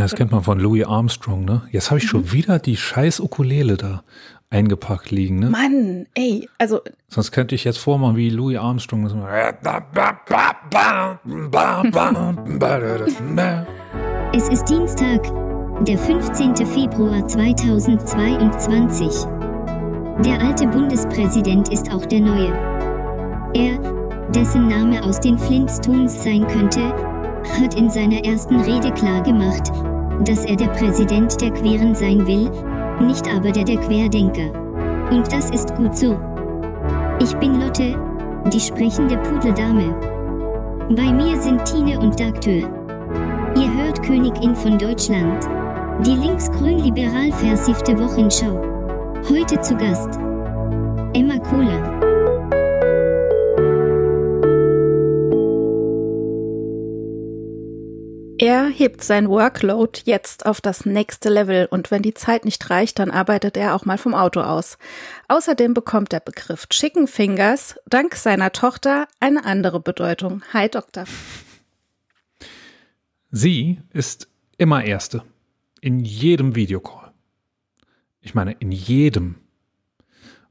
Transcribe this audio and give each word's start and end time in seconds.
Ja, 0.00 0.04
das 0.06 0.14
kennt 0.14 0.32
man 0.32 0.42
von 0.42 0.58
Louis 0.58 0.86
Armstrong, 0.86 1.44
ne? 1.44 1.60
Jetzt 1.72 1.90
habe 1.90 1.98
ich 1.98 2.08
schon 2.08 2.32
wieder 2.32 2.58
die 2.58 2.78
scheiß 2.78 3.20
Ukulele 3.20 3.76
da 3.76 4.02
eingepackt 4.48 5.10
liegen, 5.10 5.40
ne? 5.40 5.50
Mann, 5.50 6.06
ey, 6.14 6.48
also 6.56 6.80
Sonst 7.08 7.32
könnte 7.32 7.54
ich 7.54 7.64
jetzt 7.64 7.76
vormachen 7.76 8.16
wie 8.16 8.30
Louis 8.30 8.56
Armstrong. 8.56 9.04
Es 14.32 14.48
ist 14.48 14.64
Dienstag, 14.70 15.22
der 15.84 15.98
15. 15.98 16.56
Februar 16.56 17.28
2022. 17.28 19.06
Der 20.24 20.40
alte 20.40 20.66
Bundespräsident 20.68 21.70
ist 21.70 21.92
auch 21.92 22.06
der 22.06 22.20
neue. 22.20 22.54
Er, 23.52 23.78
dessen 24.30 24.66
Name 24.68 25.04
aus 25.04 25.20
den 25.20 25.36
Flintstones 25.36 26.24
sein 26.24 26.46
könnte, 26.46 26.80
hat 27.60 27.74
in 27.74 27.90
seiner 27.90 28.24
ersten 28.24 28.60
Rede 28.60 28.92
klargemacht, 28.94 29.70
dass 30.24 30.44
er 30.44 30.56
der 30.56 30.68
Präsident 30.68 31.40
der 31.40 31.50
Queren 31.50 31.94
sein 31.94 32.26
will, 32.26 32.50
nicht 33.06 33.26
aber 33.28 33.50
der 33.50 33.64
der 33.64 33.78
Querdenker. 33.78 34.50
Und 35.10 35.32
das 35.32 35.50
ist 35.50 35.74
gut 35.76 35.96
so. 35.96 36.18
Ich 37.20 37.34
bin 37.36 37.60
Lotte, 37.60 37.96
die 38.52 38.60
sprechende 38.60 39.16
Pudeldame. 39.18 39.94
Bei 40.96 41.12
mir 41.12 41.40
sind 41.40 41.64
Tine 41.64 41.98
und 41.98 42.18
Dagtür. 42.18 42.68
Ihr 43.56 43.74
hört 43.74 44.02
Königin 44.02 44.54
von 44.54 44.78
Deutschland. 44.78 45.44
Die 46.06 46.14
linksgrün-liberal 46.14 47.32
versiffte 47.32 47.98
Wochenschau. 47.98 48.60
Heute 49.28 49.60
zu 49.60 49.76
Gast. 49.76 50.18
Emma 51.14 51.38
Kohler. 51.38 52.09
Hebt 58.80 59.04
sein 59.04 59.28
Workload 59.28 60.00
jetzt 60.04 60.46
auf 60.46 60.62
das 60.62 60.86
nächste 60.86 61.28
Level 61.28 61.68
und 61.70 61.90
wenn 61.90 62.00
die 62.00 62.14
Zeit 62.14 62.46
nicht 62.46 62.70
reicht, 62.70 62.98
dann 62.98 63.10
arbeitet 63.10 63.58
er 63.58 63.74
auch 63.74 63.84
mal 63.84 63.98
vom 63.98 64.14
Auto 64.14 64.40
aus. 64.40 64.78
Außerdem 65.28 65.74
bekommt 65.74 66.12
der 66.12 66.20
Begriff 66.20 66.66
Chicken 66.68 67.06
Fingers 67.06 67.78
dank 67.86 68.14
seiner 68.14 68.52
Tochter 68.52 69.06
eine 69.20 69.44
andere 69.44 69.80
Bedeutung. 69.80 70.42
Hi 70.54 70.70
Doktor. 70.70 71.04
Sie 73.30 73.80
ist 73.92 74.28
immer 74.56 74.82
Erste. 74.82 75.22
In 75.82 76.00
jedem 76.00 76.56
Videocall. 76.56 77.12
Ich 78.22 78.34
meine, 78.34 78.52
in 78.52 78.72
jedem. 78.72 79.36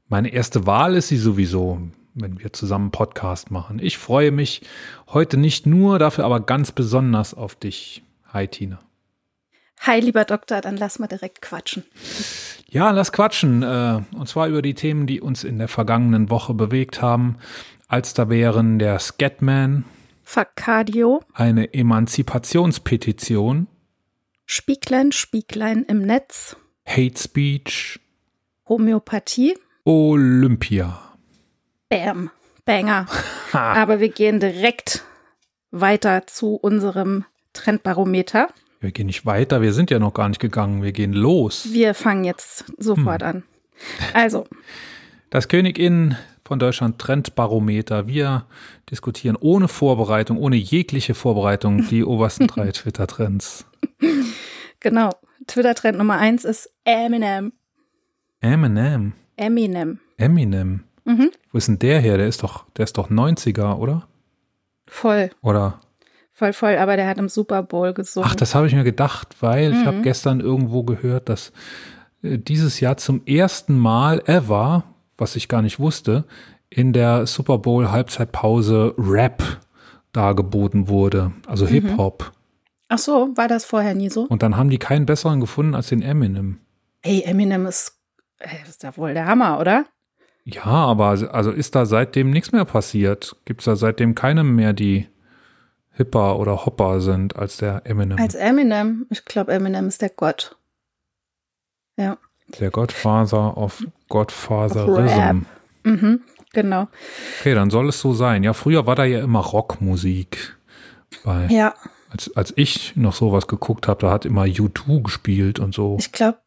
Meine 0.08 0.32
erste 0.32 0.66
Wahl 0.66 0.94
ist 0.94 1.08
sie 1.08 1.18
sowieso, 1.18 1.80
wenn 2.14 2.38
wir 2.38 2.52
zusammen 2.52 2.92
Podcast 2.92 3.50
machen. 3.50 3.80
Ich 3.80 3.98
freue 3.98 4.30
mich 4.30 4.62
heute 5.08 5.36
nicht 5.36 5.66
nur, 5.66 5.98
dafür 5.98 6.24
aber 6.24 6.40
ganz 6.40 6.70
besonders 6.70 7.34
auf 7.34 7.56
dich. 7.56 8.04
Hi, 8.32 8.46
Tina. 8.46 8.78
Hi, 9.80 9.98
lieber 9.98 10.24
Doktor, 10.24 10.60
dann 10.60 10.76
lass 10.76 10.98
mal 10.98 11.06
direkt 11.06 11.40
quatschen. 11.40 11.84
Ja, 12.68 12.90
lass 12.90 13.12
quatschen. 13.12 13.62
Äh, 13.62 14.02
und 14.14 14.28
zwar 14.28 14.46
über 14.46 14.62
die 14.62 14.74
Themen, 14.74 15.06
die 15.06 15.20
uns 15.20 15.42
in 15.42 15.58
der 15.58 15.68
vergangenen 15.68 16.30
Woche 16.30 16.54
bewegt 16.54 17.02
haben. 17.02 17.38
Als 17.88 18.14
da 18.14 18.28
wären 18.28 18.78
der 18.78 18.98
Scatman, 18.98 19.84
Facadio, 20.22 21.24
eine 21.32 21.74
Emanzipationspetition, 21.74 23.66
Spieglein, 24.46 25.10
Spieglein 25.10 25.84
im 25.84 26.02
Netz, 26.02 26.56
Hate 26.86 27.18
Speech, 27.18 27.98
Homöopathie, 28.68 29.56
Olympia. 29.84 31.00
Bam, 31.88 32.30
Banger. 32.64 33.06
Aber 33.52 33.98
wir 33.98 34.10
gehen 34.10 34.38
direkt 34.38 35.04
weiter 35.72 36.28
zu 36.28 36.54
unserem 36.54 37.24
Trendbarometer. 37.52 38.48
Wir 38.80 38.92
gehen 38.92 39.06
nicht 39.06 39.26
weiter, 39.26 39.60
wir 39.60 39.72
sind 39.72 39.90
ja 39.90 39.98
noch 39.98 40.14
gar 40.14 40.28
nicht 40.28 40.40
gegangen, 40.40 40.82
wir 40.82 40.92
gehen 40.92 41.12
los. 41.12 41.68
Wir 41.72 41.94
fangen 41.94 42.24
jetzt 42.24 42.64
sofort 42.78 43.22
an. 43.22 43.42
Also, 44.14 44.46
Das 45.30 45.46
Königin 45.46 46.16
von 46.44 46.58
Deutschland 46.58 46.98
Trendbarometer. 46.98 48.08
Wir 48.08 48.46
diskutieren 48.90 49.36
ohne 49.38 49.68
Vorbereitung, 49.68 50.38
ohne 50.38 50.56
jegliche 50.56 51.14
Vorbereitung 51.14 51.86
die 51.86 52.04
obersten 52.04 52.48
drei 52.48 52.72
Twitter-Trends. 52.72 53.64
genau. 54.80 55.10
Twitter-Trend 55.46 55.96
Nummer 55.98 56.18
eins 56.18 56.44
ist 56.44 56.70
Eminem. 56.84 57.52
Eminem. 58.40 59.12
Eminem. 59.36 60.00
Eminem. 60.16 60.84
Mhm. 61.04 61.30
Wo 61.52 61.58
ist 61.58 61.68
denn 61.68 61.78
der 61.78 62.00
her? 62.00 62.16
Der 62.18 62.26
ist 62.26 62.42
doch, 62.42 62.64
der 62.76 62.84
ist 62.84 62.98
doch 62.98 63.08
90er, 63.10 63.76
oder? 63.76 64.08
Voll, 64.88 65.30
Oder? 65.42 65.80
Voll, 66.40 66.52
voll. 66.52 66.76
Aber 66.78 66.96
der 66.96 67.06
hat 67.06 67.18
im 67.18 67.28
Super 67.28 67.62
Bowl 67.62 67.92
gesungen. 67.94 68.28
Ach, 68.28 68.34
das 68.34 68.54
habe 68.54 68.66
ich 68.66 68.74
mir 68.74 68.82
gedacht, 68.84 69.36
weil 69.40 69.70
ich 69.72 69.78
Mhm. 69.82 69.86
habe 69.86 70.00
gestern 70.02 70.40
irgendwo 70.40 70.82
gehört, 70.82 71.28
dass 71.28 71.52
äh, 72.22 72.36
dieses 72.38 72.80
Jahr 72.80 72.96
zum 72.96 73.22
ersten 73.26 73.78
Mal 73.78 74.20
ever, 74.26 74.84
was 75.16 75.36
ich 75.36 75.48
gar 75.48 75.62
nicht 75.62 75.78
wusste, 75.78 76.24
in 76.68 76.92
der 76.92 77.26
Super 77.26 77.58
Bowl 77.58 77.90
Halbzeitpause 77.90 78.94
Rap 78.98 79.42
dargeboten 80.12 80.88
wurde, 80.88 81.32
also 81.46 81.64
Mhm. 81.66 81.68
Hip-Hop. 81.70 82.32
Ach 82.88 82.98
so, 82.98 83.30
war 83.36 83.46
das 83.48 83.64
vorher 83.64 83.94
nie 83.94 84.10
so? 84.10 84.22
Und 84.22 84.42
dann 84.42 84.56
haben 84.56 84.70
die 84.70 84.78
keinen 84.78 85.06
besseren 85.06 85.40
gefunden 85.40 85.74
als 85.74 85.88
den 85.88 86.02
Eminem. 86.02 86.58
Ey, 87.02 87.22
Eminem 87.22 87.66
ist, 87.66 87.96
ist 88.68 88.82
ja 88.82 88.96
wohl 88.96 89.14
der 89.14 89.26
Hammer, 89.26 89.60
oder? 89.60 89.84
Ja, 90.44 90.64
aber 90.64 91.08
also 91.32 91.50
ist 91.52 91.74
da 91.74 91.86
seitdem 91.86 92.30
nichts 92.30 92.50
mehr 92.50 92.64
passiert? 92.64 93.36
Gibt 93.44 93.60
es 93.60 93.66
da 93.66 93.76
seitdem 93.76 94.14
keinem 94.16 94.56
mehr, 94.56 94.72
die 94.72 95.06
hipper 96.00 96.38
oder 96.38 96.64
hopper 96.64 97.02
sind 97.02 97.36
als 97.36 97.58
der 97.58 97.82
Eminem? 97.84 98.18
Als 98.18 98.34
Eminem, 98.34 99.06
ich 99.10 99.26
glaube, 99.26 99.52
Eminem 99.52 99.86
ist 99.88 100.00
der 100.00 100.08
Gott. 100.08 100.56
Ja. 101.96 102.16
der 102.58 102.70
Godfather 102.70 103.58
of 103.58 103.82
Of 103.82 103.86
Godfatherism. 104.08 105.42
Mhm, 105.84 106.22
genau. 106.54 106.88
Okay, 107.38 107.54
dann 107.54 107.68
soll 107.68 107.90
es 107.90 108.00
so 108.00 108.14
sein. 108.14 108.42
Ja, 108.42 108.54
früher 108.54 108.86
war 108.86 108.96
da 108.96 109.04
ja 109.04 109.20
immer 109.20 109.40
Rockmusik. 109.40 110.56
Bei, 111.22 111.46
Ja, 111.50 111.74
als, 112.08 112.34
als 112.34 112.54
ich 112.56 112.96
noch 112.96 113.12
sowas 113.12 113.46
geguckt 113.46 113.86
habe, 113.86 114.00
da 114.00 114.10
hat 114.10 114.24
immer 114.24 114.44
U2 114.44 115.02
gespielt 115.02 115.58
und 115.58 115.74
so. 115.74 115.96
ich 116.00 116.12
glaube, 116.12 116.38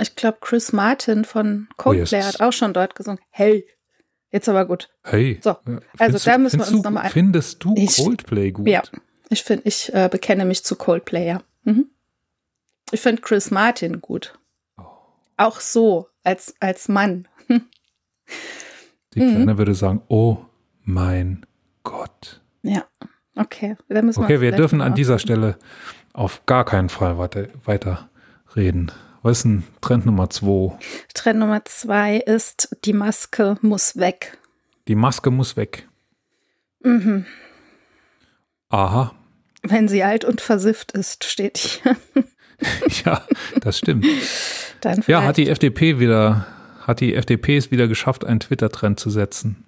ich 0.00 0.16
glaube, 0.16 0.38
Chris 0.40 0.72
Martin 0.72 1.24
von 1.24 1.68
Coldplay 1.76 2.18
yes. 2.18 2.26
hat 2.26 2.40
auch 2.40 2.52
schon 2.52 2.72
dort 2.72 2.96
gesungen. 2.96 3.20
Hey, 3.30 3.64
jetzt 4.30 4.48
aber 4.48 4.64
gut. 4.66 4.88
Hey. 5.04 5.38
So, 5.42 5.50
äh, 5.50 5.80
also 5.98 6.18
da 6.30 6.38
müssen 6.38 6.58
wir 6.60 6.66
uns 6.66 6.70
du- 6.72 6.82
noch 6.82 6.90
mal 6.90 7.00
ein- 7.02 7.10
Findest 7.10 7.62
du 7.64 7.74
Ich- 7.76 7.96
Coldplay 7.96 8.50
gut? 8.52 8.68
Ja, 8.68 8.82
ich 9.28 9.42
finde, 9.42 9.62
ich 9.66 9.92
äh, 9.94 10.08
bekenne 10.10 10.44
mich 10.44 10.64
zu 10.64 10.76
Coldplay, 10.76 11.26
ja. 11.26 11.42
Mhm. 11.64 11.86
Ich 12.92 13.00
finde 13.00 13.22
Chris 13.22 13.50
Martin 13.50 14.00
gut. 14.00 14.38
Oh. 14.78 14.84
Auch 15.36 15.60
so, 15.60 16.08
als, 16.24 16.54
als 16.60 16.88
Mann. 16.88 17.28
Die 19.14 19.20
Mhm. 19.20 19.34
Kleine 19.34 19.58
würde 19.58 19.74
sagen, 19.74 20.02
oh 20.08 20.38
mein 20.82 21.44
Gott. 21.82 22.40
Ja, 22.62 22.84
okay. 23.36 23.76
Okay, 23.88 23.88
wir 23.88 24.38
vielleicht 24.38 24.58
dürfen 24.58 24.80
an 24.80 24.94
dieser. 24.94 25.18
Stelle 25.18 25.58
auf 26.12 26.44
gar 26.46 26.64
keinen 26.64 26.88
Fall 26.88 27.18
weiter, 27.18 27.48
weiter 27.64 28.08
reden. 28.54 28.92
Was 29.22 29.38
ist 29.38 29.44
denn 29.44 29.64
Trend 29.80 30.06
Nummer 30.06 30.30
zwei? 30.30 30.76
Trend 31.14 31.40
Nummer 31.40 31.64
zwei 31.64 32.16
ist, 32.16 32.74
die 32.84 32.92
Maske 32.94 33.56
muss 33.60 33.96
weg. 33.96 34.38
Die 34.88 34.94
Maske 34.94 35.30
muss 35.30 35.56
weg. 35.56 35.88
Mhm. 36.82 37.26
Aha. 38.70 39.12
Wenn 39.62 39.88
sie 39.88 40.02
alt 40.02 40.24
und 40.24 40.40
versifft 40.40 40.92
ist, 40.92 41.24
steht 41.24 41.58
hier. 41.58 41.96
Ja, 43.06 43.26
das 43.62 43.78
stimmt. 43.78 44.06
Ja, 45.06 45.22
hat 45.24 45.36
die 45.38 45.48
FDP 45.48 45.98
wieder, 45.98 46.46
hat 46.82 47.00
die 47.00 47.14
FDP 47.14 47.56
es 47.58 47.70
wieder 47.70 47.86
geschafft, 47.88 48.24
einen 48.24 48.40
Twitter-Trend 48.40 48.98
zu 49.00 49.08
setzen? 49.10 49.64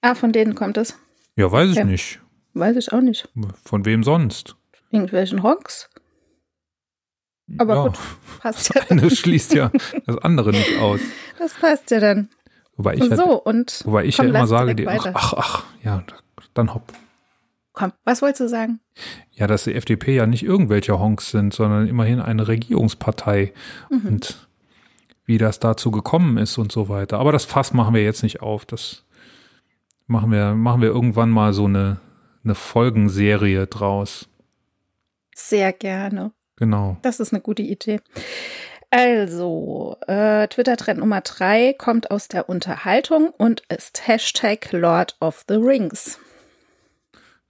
Ah, 0.00 0.14
von 0.14 0.32
denen 0.32 0.54
kommt 0.54 0.76
es. 0.76 0.96
Ja, 1.36 1.50
weiß 1.50 1.70
ich 1.70 1.76
Ja. 1.76 1.84
nicht. 1.84 2.20
Weiß 2.54 2.76
ich 2.76 2.92
auch 2.92 3.00
nicht. 3.00 3.28
Von 3.64 3.84
wem 3.84 4.02
sonst? 4.04 4.54
Irgendwelchen 4.90 5.42
Honks? 5.42 5.88
Aber 7.58 7.74
ja, 7.74 7.82
gut, 7.84 7.98
passt 8.40 8.74
ja. 8.74 8.82
Das 8.96 9.18
schließt 9.18 9.54
ja 9.54 9.70
das 10.06 10.18
andere 10.18 10.50
nicht 10.50 10.78
aus. 10.78 11.00
Das 11.38 11.54
passt 11.54 11.90
ja 11.90 12.00
dann. 12.00 12.28
Wobei 12.76 12.94
ich, 12.94 13.04
ja, 13.04 13.16
so, 13.16 13.42
und 13.42 13.82
wobei 13.84 14.04
ich 14.04 14.16
komm, 14.16 14.26
ja 14.26 14.30
immer 14.30 14.46
sage, 14.46 14.74
die, 14.74 14.86
ach, 14.86 15.06
ach, 15.14 15.32
ach, 15.36 15.64
ja, 15.82 16.02
dann 16.54 16.74
hopp. 16.74 16.92
komm, 17.72 17.92
was 18.04 18.20
wolltest 18.20 18.40
du 18.42 18.48
sagen? 18.48 18.80
Ja, 19.32 19.46
dass 19.46 19.64
die 19.64 19.74
FDP 19.74 20.14
ja 20.14 20.26
nicht 20.26 20.42
irgendwelche 20.42 20.98
Honks 20.98 21.30
sind, 21.30 21.54
sondern 21.54 21.86
immerhin 21.86 22.20
eine 22.20 22.48
Regierungspartei. 22.48 23.52
Mhm. 23.88 24.06
Und 24.06 24.46
wie 25.26 25.38
das 25.38 25.58
dazu 25.58 25.90
gekommen 25.90 26.38
ist 26.38 26.56
und 26.56 26.72
so 26.72 26.88
weiter. 26.88 27.18
Aber 27.18 27.32
das 27.32 27.44
Fass 27.44 27.72
machen 27.72 27.94
wir 27.94 28.02
jetzt 28.02 28.22
nicht 28.22 28.40
auf. 28.42 28.64
Das 28.64 29.04
machen 30.06 30.30
wir, 30.30 30.54
machen 30.54 30.80
wir 30.80 30.88
irgendwann 30.88 31.30
mal 31.30 31.52
so 31.52 31.64
eine, 31.64 31.98
eine 32.44 32.54
Folgenserie 32.54 33.66
draus. 33.66 34.28
Sehr 35.34 35.72
gerne. 35.72 36.32
Genau. 36.56 36.96
Das 37.02 37.20
ist 37.20 37.32
eine 37.32 37.42
gute 37.42 37.62
Idee. 37.62 38.00
Also, 38.90 39.96
äh, 40.06 40.48
Twitter-Trend 40.48 41.00
Nummer 41.00 41.20
drei 41.20 41.74
kommt 41.76 42.10
aus 42.10 42.28
der 42.28 42.48
Unterhaltung 42.48 43.30
und 43.30 43.62
ist 43.68 44.06
Hashtag 44.06 44.72
Lord 44.72 45.16
of 45.20 45.44
the 45.48 45.56
Rings. 45.56 46.18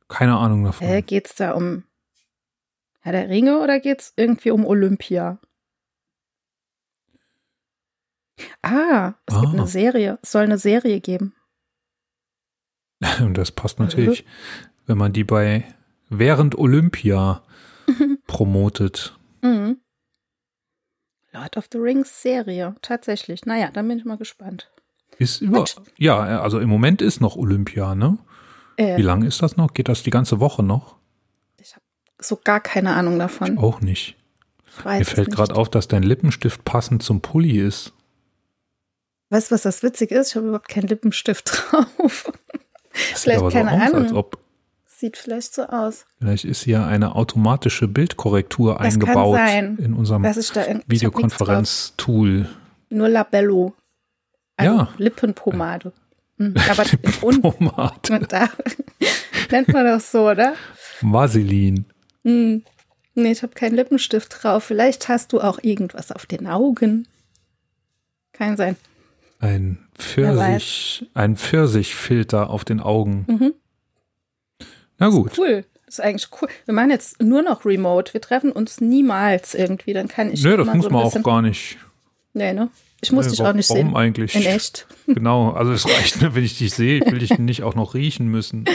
Keine 0.09 0.37
Ahnung 0.37 0.65
davon. 0.65 0.87
Äh, 0.87 1.03
Geht 1.03 1.27
es 1.27 1.35
da 1.35 1.53
um 1.53 1.85
Herr 3.01 3.13
der 3.13 3.29
Ringe 3.29 3.61
oder 3.61 3.79
geht 3.79 4.01
es 4.01 4.13
irgendwie 4.17 4.51
um 4.51 4.65
Olympia? 4.67 5.39
Ah, 8.63 9.15
es 9.27 9.35
ah. 9.35 9.41
gibt 9.43 9.55
eine 9.55 9.67
Serie. 9.67 10.19
Es 10.23 10.33
soll 10.33 10.43
eine 10.43 10.59
Serie 10.59 11.01
geben. 11.01 11.35
Und 13.21 13.39
das 13.39 13.53
passt 13.53 13.79
natürlich, 13.79 14.25
wenn 14.87 14.99
man 14.99 15.13
die 15.13 15.25
bei 15.25 15.65
während 16.09 16.59
Olympia 16.59 17.43
promotet. 18.37 19.17
Mhm. 19.41 19.79
Lord 21.33 21.57
of 21.57 21.69
the 21.73 21.79
Rings 21.79 22.21
Serie, 22.21 22.75
tatsächlich. 22.83 23.47
Naja, 23.47 23.71
dann 23.73 23.89
bin 23.89 23.99
ich 23.99 24.05
mal 24.05 24.19
gespannt. 24.19 24.71
Ist 25.17 25.41
über, 25.41 25.65
ja, 25.97 26.43
also 26.43 26.61
im 26.61 26.69
Moment 26.69 27.01
ist 27.01 27.23
noch 27.23 27.37
Olympia, 27.37 27.95
ne? 27.95 28.19
Äh, 28.77 28.99
Wie 28.99 29.03
lange 29.03 29.27
ist 29.27 29.41
das 29.43 29.57
noch? 29.57 29.73
Geht 29.73 29.89
das 29.89 30.03
die 30.03 30.11
ganze 30.11 30.39
Woche 30.39 30.63
noch? 30.63 30.97
Ich 31.59 31.75
habe 31.75 31.85
so 32.21 32.39
gar 32.43 32.61
keine 32.61 32.93
Ahnung 32.95 33.19
davon. 33.19 33.55
Ich 33.55 33.59
auch 33.59 33.81
nicht. 33.81 34.17
Mir 34.85 35.07
fällt 35.07 35.31
gerade 35.31 35.55
auf, 35.55 35.71
dass 35.71 35.89
dein 35.89 36.03
Lippenstift 36.03 36.63
passend 36.65 37.03
zum 37.03 37.23
Pulli 37.23 37.59
ist. 37.59 37.95
Weißt 39.31 39.51
du, 39.51 39.55
was 39.55 39.63
das 39.63 39.83
witzig 39.83 40.11
ist? 40.11 40.29
Ich 40.29 40.37
habe 40.37 40.49
überhaupt 40.49 40.69
keinen 40.69 40.89
Lippenstift 40.89 41.51
drauf. 41.71 42.31
Das 43.13 43.23
vielleicht 43.23 43.41
aber 43.41 43.51
keine 43.51 43.71
so 43.71 43.77
aus, 43.77 43.83
Ahnung. 43.83 44.03
Als 44.03 44.13
ob 44.13 44.46
Sieht 44.99 45.19
vielleicht 45.19 45.55
so 45.55 45.65
aus. 45.65 46.07
Vielleicht 46.19 46.47
ist 46.47 46.63
hier 46.63 46.87
eine 46.87 47.17
automatische 47.17 47.87
Bildkorrektur 47.87 48.79
das 48.79 48.95
eingebaut 48.95 49.39
in 49.77 49.93
unserem 49.93 50.25
in, 50.25 50.83
Videokonferenz-Tool. 50.87 52.49
Nur 52.89 53.09
Labello. 53.11 53.75
Also 54.57 54.75
ja. 54.75 54.89
Lippenpomade. 54.97 55.93
Hm, 56.39 56.55
aber 56.71 56.85
Lippenpomade. 56.91 58.27
Da 58.27 58.49
nennt 59.51 59.69
man 59.69 59.85
das 59.85 60.11
so, 60.11 60.31
oder? 60.31 60.55
Vaseline. 61.03 61.85
Hm. 62.25 62.63
Nee, 63.15 63.33
ich 63.33 63.43
habe 63.43 63.53
keinen 63.53 63.75
Lippenstift 63.75 64.43
drauf. 64.43 64.65
Vielleicht 64.65 65.11
hast 65.11 65.35
du 65.35 65.43
auch 65.43 65.59
irgendwas 65.61 66.11
auf 66.11 66.25
den 66.25 66.47
Augen. 66.47 67.07
Kann 68.33 68.57
sein. 68.57 68.77
Ein 69.41 69.77
Pfirsich, 69.95 71.07
ein 71.13 71.37
Pfirsichfilter 71.37 72.49
auf 72.49 72.65
den 72.65 72.81
Augen. 72.81 73.27
Mhm. 73.29 73.55
Na 74.99 75.09
gut. 75.09 75.39
Cool. 75.39 75.65
Das 75.87 75.99
ist 75.99 76.01
eigentlich 76.01 76.29
cool. 76.41 76.49
Wir 76.65 76.75
machen 76.75 76.91
jetzt 76.91 77.23
nur 77.23 77.43
noch 77.43 77.65
Remote. 77.65 78.13
Wir 78.13 78.21
treffen 78.21 78.51
uns 78.53 78.81
niemals 78.81 79.55
irgendwie. 79.55 79.93
Dann 79.93 80.09
kann 80.09 80.33
ich. 80.33 80.43
Nee, 80.43 80.57
das 80.57 80.67
muss 80.67 80.85
so 80.85 80.91
man 80.91 81.05
auch 81.05 81.23
gar 81.23 81.43
nicht. 81.43 81.79
Nee, 82.33 82.53
ne? 82.53 82.71
Ich 83.01 83.13
muss 83.13 83.27
nee, 83.27 83.33
dich 83.33 83.43
auch 83.43 83.53
nicht 83.53 83.69
warum 83.71 83.83
sehen. 83.83 83.93
Warum 83.93 83.97
eigentlich? 83.97 84.35
In 84.35 84.47
echt. 84.47 84.87
Genau. 85.07 85.51
Also 85.51 85.73
es 85.73 85.87
reicht 85.87 86.21
mir, 86.21 86.35
wenn 86.35 86.43
ich 86.43 86.59
dich 86.59 86.75
sehe. 86.75 86.99
Ich 86.99 87.11
will 87.11 87.21
dich 87.21 87.39
nicht 87.39 87.63
auch 87.63 87.77
noch 87.77 87.95
riechen 87.95 88.29
müssen. 88.29 88.65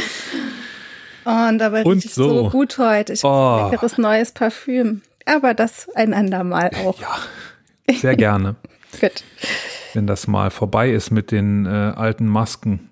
Oh, 1.24 1.48
und 1.50 1.60
dabei 1.60 1.84
und 1.84 1.98
riecht 1.98 2.16
so. 2.16 2.46
so 2.46 2.50
gut 2.50 2.80
heute. 2.80 3.14
Ich 3.14 3.24
oh. 3.24 3.30
habe 3.30 3.72
leckeres 3.72 4.00
neues 4.00 4.32
Parfüm. 4.32 5.04
Aber 5.28 5.54
das 5.54 5.88
ein 5.94 6.16
andermal 6.16 6.72
auch. 6.84 7.00
Ja, 7.00 7.16
sehr 7.94 8.16
gerne. 8.16 8.56
gut. 9.00 9.24
Wenn 9.94 10.08
das 10.08 10.26
mal 10.26 10.50
vorbei 10.50 10.92
ist 10.92 11.12
mit 11.12 11.30
den 11.30 11.68
äh, 11.68 11.70
alten 11.70 12.26
Masken. 12.26 12.90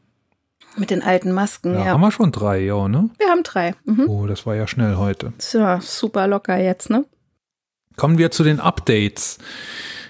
Mit 0.79 0.89
den 0.89 1.03
alten 1.03 1.31
Masken, 1.31 1.73
ja. 1.73 1.85
ja. 1.85 1.91
Haben 1.91 2.01
wir 2.01 2.11
schon 2.11 2.31
drei, 2.31 2.59
ja, 2.59 2.87
ne? 2.87 3.09
Wir 3.17 3.27
haben 3.27 3.43
drei. 3.43 3.75
Mhm. 3.85 4.05
Oh, 4.07 4.25
das 4.27 4.45
war 4.45 4.55
ja 4.55 4.65
schnell 4.65 4.95
heute. 4.95 5.33
Tja, 5.37 5.79
super 5.81 6.27
locker 6.27 6.57
jetzt, 6.57 6.89
ne? 6.89 7.05
Kommen 7.97 8.17
wir 8.17 8.31
zu 8.31 8.43
den 8.43 8.59
Updates. 8.59 9.39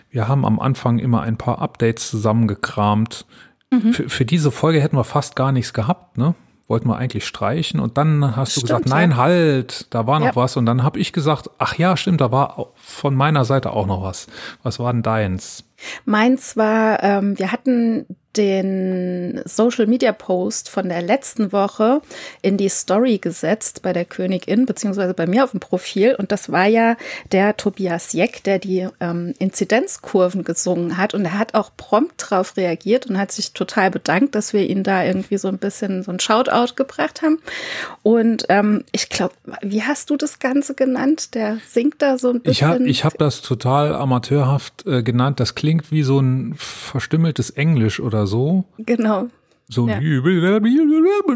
Wir 0.09 0.27
haben 0.27 0.45
am 0.45 0.59
Anfang 0.59 0.99
immer 0.99 1.21
ein 1.21 1.37
paar 1.37 1.59
Updates 1.59 2.09
zusammengekramt. 2.09 3.25
Mhm. 3.71 3.93
Für, 3.93 4.09
für 4.09 4.25
diese 4.25 4.51
Folge 4.51 4.81
hätten 4.81 4.95
wir 4.95 5.03
fast 5.03 5.35
gar 5.35 5.51
nichts 5.51 5.73
gehabt, 5.73 6.17
ne? 6.17 6.35
wollten 6.69 6.87
wir 6.87 6.97
eigentlich 6.97 7.25
streichen 7.25 7.79
und 7.79 7.97
dann 7.97 8.35
hast 8.35 8.55
du 8.55 8.61
gesagt, 8.61 8.85
nein, 8.85 9.17
halt, 9.17 9.87
da 9.89 10.05
war 10.05 10.19
noch 10.19 10.27
ja. 10.27 10.35
was 10.35 10.55
und 10.55 10.67
dann 10.67 10.83
habe 10.83 10.99
ich 10.99 11.11
gesagt, 11.11 11.49
ach 11.57 11.75
ja, 11.75 11.97
stimmt, 11.97 12.21
da 12.21 12.31
war 12.31 12.73
von 12.75 13.15
meiner 13.15 13.43
Seite 13.43 13.71
auch 13.71 13.87
noch 13.87 14.03
was. 14.03 14.27
Was 14.61 14.77
war 14.77 14.93
denn 14.93 15.01
deins? 15.01 15.63
Meins 16.05 16.55
war, 16.55 17.01
ähm, 17.01 17.39
wir 17.39 17.51
hatten 17.51 18.05
den 18.37 19.41
Social 19.45 19.87
Media 19.87 20.11
Post 20.11 20.69
von 20.69 20.87
der 20.87 21.01
letzten 21.01 21.51
Woche 21.51 22.01
in 22.41 22.57
die 22.57 22.69
Story 22.69 23.17
gesetzt 23.17 23.81
bei 23.81 23.91
der 23.91 24.05
Königin, 24.05 24.65
beziehungsweise 24.65 25.13
bei 25.13 25.25
mir 25.25 25.43
auf 25.43 25.51
dem 25.51 25.59
Profil. 25.59 26.15
Und 26.17 26.31
das 26.31 26.51
war 26.51 26.67
ja 26.67 26.95
der 27.31 27.57
Tobias 27.57 28.13
Jeck, 28.13 28.43
der 28.43 28.59
die 28.59 28.87
ähm, 28.99 29.33
Inzidenzkurven 29.39 30.43
gesungen 30.43 30.97
hat. 30.97 31.13
Und 31.13 31.25
er 31.25 31.39
hat 31.39 31.55
auch 31.55 31.71
prompt 31.75 32.15
drauf 32.17 32.55
reagiert 32.55 33.07
und 33.07 33.17
hat 33.17 33.31
sich 33.31 33.53
total 33.53 33.89
bedankt, 33.89 34.35
dass 34.35 34.53
wir 34.53 34.69
ihn 34.69 34.83
da 34.83 35.03
irgendwie 35.03 35.37
so 35.37 35.47
ein 35.47 35.57
bisschen 35.57 36.03
so 36.03 36.11
ein 36.11 36.19
Shoutout 36.19 36.75
gebracht 36.75 37.23
haben. 37.23 37.39
Und 38.03 38.45
ähm, 38.49 38.83
ich 38.91 39.09
glaube, 39.09 39.33
wie 39.61 39.83
hast 39.83 40.11
du 40.11 40.17
das 40.17 40.39
Ganze 40.39 40.75
genannt? 40.75 41.33
Der 41.33 41.57
singt 41.67 42.01
da 42.01 42.17
so 42.17 42.29
ein 42.29 42.41
bisschen. 42.41 42.51
Ich 42.51 42.63
habe 42.63 42.83
ich 42.83 43.05
hab 43.05 43.17
das 43.17 43.41
total 43.41 43.93
amateurhaft 43.93 44.85
äh, 44.85 45.03
genannt. 45.03 45.39
Das 45.39 45.55
klingt 45.55 45.91
wie 45.91 46.03
so 46.03 46.19
ein 46.19 46.53
verstümmeltes 46.55 47.49
Englisch 47.49 47.99
oder 47.99 48.18
so. 48.27 48.65
Genau. 48.77 49.27
So 49.71 49.87
ja. 49.87 49.99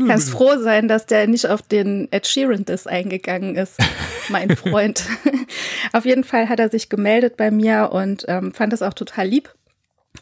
Kannst 0.08 0.32
froh 0.32 0.58
sein, 0.58 0.88
dass 0.88 1.06
der 1.06 1.28
nicht 1.28 1.48
auf 1.48 1.62
den 1.62 2.08
Ed 2.12 2.26
Sheeran 2.26 2.66
Diss 2.66 2.88
eingegangen 2.88 3.56
ist, 3.56 3.78
mein 4.30 4.56
Freund. 4.56 5.06
auf 5.94 6.06
jeden 6.06 6.24
Fall 6.24 6.50
hat 6.50 6.60
er 6.60 6.70
sich 6.70 6.90
gemeldet 6.90 7.38
bei 7.38 7.52
mir 7.52 7.92
und 7.92 8.26
ähm, 8.28 8.52
fand 8.52 8.74
das 8.74 8.82
auch 8.82 8.96
total 8.96 9.28
lieb. 9.28 9.54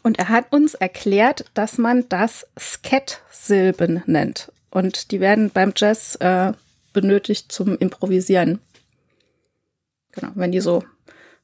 Und 0.02 0.18
er 0.18 0.28
hat 0.28 0.52
uns 0.52 0.74
erklärt, 0.74 1.46
dass 1.54 1.78
man 1.78 2.06
das 2.10 2.46
Sket-Silben 2.58 4.02
nennt. 4.06 4.52
Und 4.70 5.10
die 5.10 5.20
werden 5.20 5.50
beim 5.50 5.72
Jazz 5.74 6.16
äh, 6.16 6.52
benötigt 6.92 7.50
zum 7.50 7.78
Improvisieren. 7.78 8.58
Genau, 10.12 10.32
wenn 10.34 10.52
die 10.52 10.60
so 10.60 10.84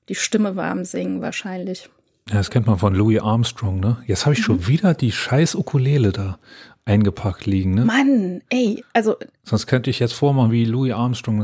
die 0.09 0.15
Stimme 0.15 0.57
warm 0.57 0.85
singen 0.85 1.23
wahrscheinlich. 1.23 1.89
Ja, 2.31 2.37
das 2.37 2.51
kennt 2.51 2.67
man 2.67 2.79
von 2.79 2.95
Louis 2.95 3.21
Armstrong, 3.21 3.81
ne? 3.81 3.97
Jetzt 4.07 4.27
habe 4.27 4.35
ich 4.35 4.41
mhm. 4.41 4.45
schon 4.45 4.67
wieder 4.67 4.95
die 4.95 5.13
scheiß 5.13 5.55
Ukulele 5.55 6.13
da 6.13 6.39
eingepackt 6.85 7.47
liegen, 7.47 7.75
ne? 7.75 7.85
Mann, 7.85 8.43
ey, 8.51 8.85
also. 8.93 9.17
Sonst 9.45 9.67
könnte 9.67 9.91
ich 9.91 9.99
jetzt 9.99 10.15
vormachen 10.15 10.51
wie 10.51 10.65
Louis 10.65 10.93
Armstrong. 10.93 11.43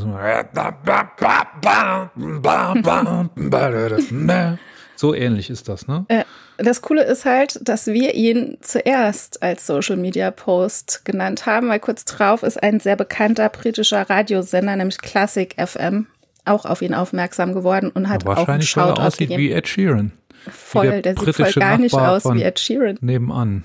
So 4.96 5.14
ähnlich 5.14 5.50
ist 5.50 5.68
das, 5.68 5.86
ne? 5.88 6.04
Äh, 6.08 6.24
das 6.58 6.82
Coole 6.82 7.02
ist 7.02 7.24
halt, 7.24 7.58
dass 7.66 7.86
wir 7.86 8.14
ihn 8.14 8.58
zuerst 8.60 9.42
als 9.42 9.66
Social 9.66 9.96
Media 9.96 10.30
Post 10.30 11.04
genannt 11.04 11.46
haben, 11.46 11.68
weil 11.68 11.80
kurz 11.80 12.04
drauf 12.04 12.42
ist 12.42 12.62
ein 12.62 12.78
sehr 12.78 12.96
bekannter 12.96 13.48
britischer 13.48 14.08
Radiosender, 14.08 14.76
nämlich 14.76 14.98
Classic 14.98 15.54
FM, 15.58 16.06
auch 16.44 16.64
auf 16.64 16.80
ihn 16.80 16.94
aufmerksam 16.94 17.54
geworden 17.54 17.90
und 17.90 18.08
hat 18.08 18.26
auch 18.26 18.48
einen 18.48 18.62
Shoutout 18.62 18.90
weil 18.90 18.98
er 18.98 19.06
aussieht 19.06 19.28
gegeben. 19.30 19.42
wie 19.42 19.52
Ed 19.52 19.68
Sheeran. 19.68 20.12
Voll, 20.50 20.90
der, 20.90 21.02
der 21.02 21.16
sieht 21.16 21.36
voll 21.36 21.52
gar 21.52 21.78
nicht 21.78 21.94
aus 21.94 22.24
wie 22.24 22.42
Ed 22.42 22.58
Sheeran. 22.58 22.98
Nebenan. 23.00 23.64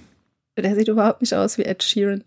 Der 0.58 0.76
sieht 0.76 0.88
überhaupt 0.88 1.22
nicht 1.22 1.34
aus 1.34 1.58
wie 1.58 1.64
Ed 1.64 1.84
Sheeran. 1.84 2.24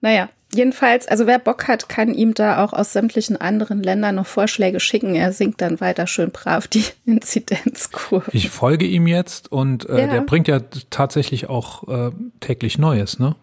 Naja, 0.00 0.30
jedenfalls, 0.52 1.06
also 1.06 1.26
wer 1.26 1.38
Bock 1.38 1.68
hat, 1.68 1.88
kann 1.88 2.14
ihm 2.14 2.34
da 2.34 2.64
auch 2.64 2.72
aus 2.72 2.92
sämtlichen 2.92 3.36
anderen 3.36 3.82
Ländern 3.82 4.14
noch 4.14 4.26
Vorschläge 4.26 4.80
schicken. 4.80 5.14
Er 5.14 5.32
singt 5.32 5.60
dann 5.60 5.80
weiter 5.80 6.06
schön 6.06 6.30
brav 6.30 6.68
die 6.68 6.84
Inzidenzkurve. 7.06 8.30
Ich 8.32 8.50
folge 8.50 8.86
ihm 8.86 9.06
jetzt 9.06 9.50
und 9.52 9.88
äh, 9.88 10.00
ja. 10.00 10.06
der 10.06 10.20
bringt 10.22 10.48
ja 10.48 10.60
tatsächlich 10.90 11.48
auch 11.48 11.88
äh, 11.88 12.10
täglich 12.40 12.78
Neues, 12.78 13.18
ne? 13.18 13.36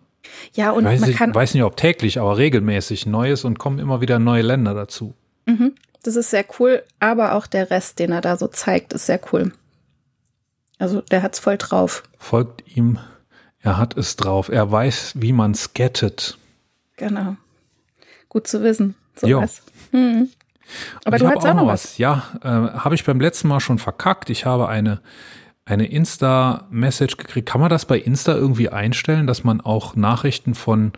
Ja, 0.53 0.71
und 0.71 0.85
ich 0.85 0.91
weiß, 0.91 1.01
man 1.01 1.13
kann. 1.13 1.29
Ich 1.29 1.35
weiß 1.35 1.53
nicht, 1.53 1.63
ob 1.63 1.77
täglich, 1.77 2.19
aber 2.19 2.37
regelmäßig 2.37 3.05
Neues 3.05 3.45
und 3.45 3.59
kommen 3.59 3.79
immer 3.79 4.01
wieder 4.01 4.19
neue 4.19 4.41
Länder 4.41 4.73
dazu. 4.73 5.13
Mhm, 5.45 5.75
das 6.03 6.15
ist 6.17 6.31
sehr 6.31 6.45
cool, 6.59 6.83
aber 6.99 7.33
auch 7.33 7.47
der 7.47 7.69
Rest, 7.69 7.99
den 7.99 8.11
er 8.11 8.21
da 8.21 8.35
so 8.35 8.47
zeigt, 8.47 8.93
ist 8.93 9.05
sehr 9.05 9.21
cool. 9.31 9.53
Also 10.79 11.01
der 11.01 11.23
hat's 11.23 11.39
voll 11.39 11.57
drauf. 11.57 12.03
Folgt 12.17 12.75
ihm, 12.75 12.99
er 13.59 13.77
hat 13.77 13.97
es 13.97 14.15
drauf. 14.15 14.49
Er 14.49 14.71
weiß, 14.71 15.13
wie 15.15 15.33
man 15.33 15.55
skettet. 15.55 16.37
Genau. 16.97 17.35
Gut 18.29 18.47
zu 18.47 18.61
wissen. 18.63 18.95
Sowas. 19.15 19.61
Hm. 19.91 20.29
Aber 21.05 21.17
du 21.17 21.27
hast 21.27 21.45
auch 21.45 21.53
noch 21.53 21.67
was. 21.67 21.83
was. 21.83 21.97
Ja, 21.97 22.23
äh, 22.43 22.47
habe 22.47 22.95
ich 22.95 23.03
beim 23.05 23.19
letzten 23.19 23.47
Mal 23.47 23.59
schon 23.59 23.79
verkackt. 23.79 24.29
Ich 24.29 24.45
habe 24.45 24.67
eine, 24.67 25.01
eine 25.65 25.87
Insta-Message 25.87 27.17
gekriegt. 27.17 27.47
Kann 27.47 27.61
man 27.61 27.69
das 27.69 27.85
bei 27.85 27.97
Insta 27.97 28.35
irgendwie 28.35 28.69
einstellen, 28.69 29.27
dass 29.27 29.43
man 29.43 29.61
auch 29.61 29.95
Nachrichten 29.95 30.55
von 30.55 30.93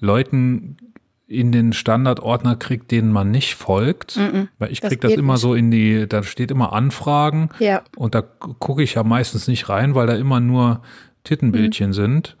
Leuten 0.00 0.76
in 1.26 1.52
den 1.52 1.72
Standardordner 1.72 2.56
kriegt, 2.56 2.90
denen 2.90 3.10
man 3.10 3.30
nicht 3.30 3.54
folgt. 3.54 4.16
Mm 4.16 4.20
-mm, 4.20 4.48
weil 4.58 4.72
ich 4.72 4.80
kriege 4.80 4.98
das, 4.98 5.12
das 5.12 5.18
immer 5.18 5.34
nicht. 5.34 5.42
so 5.42 5.54
in 5.54 5.70
die, 5.70 6.06
da 6.08 6.22
steht 6.22 6.50
immer 6.50 6.72
Anfragen. 6.72 7.48
Ja. 7.58 7.82
Und 7.96 8.14
da 8.14 8.22
gucke 8.22 8.82
ich 8.82 8.94
ja 8.94 9.02
meistens 9.02 9.48
nicht 9.48 9.68
rein, 9.68 9.94
weil 9.94 10.06
da 10.06 10.14
immer 10.14 10.40
nur 10.40 10.82
Tittenbildchen 11.24 11.90
mm. 11.90 11.94
sind. 11.94 12.36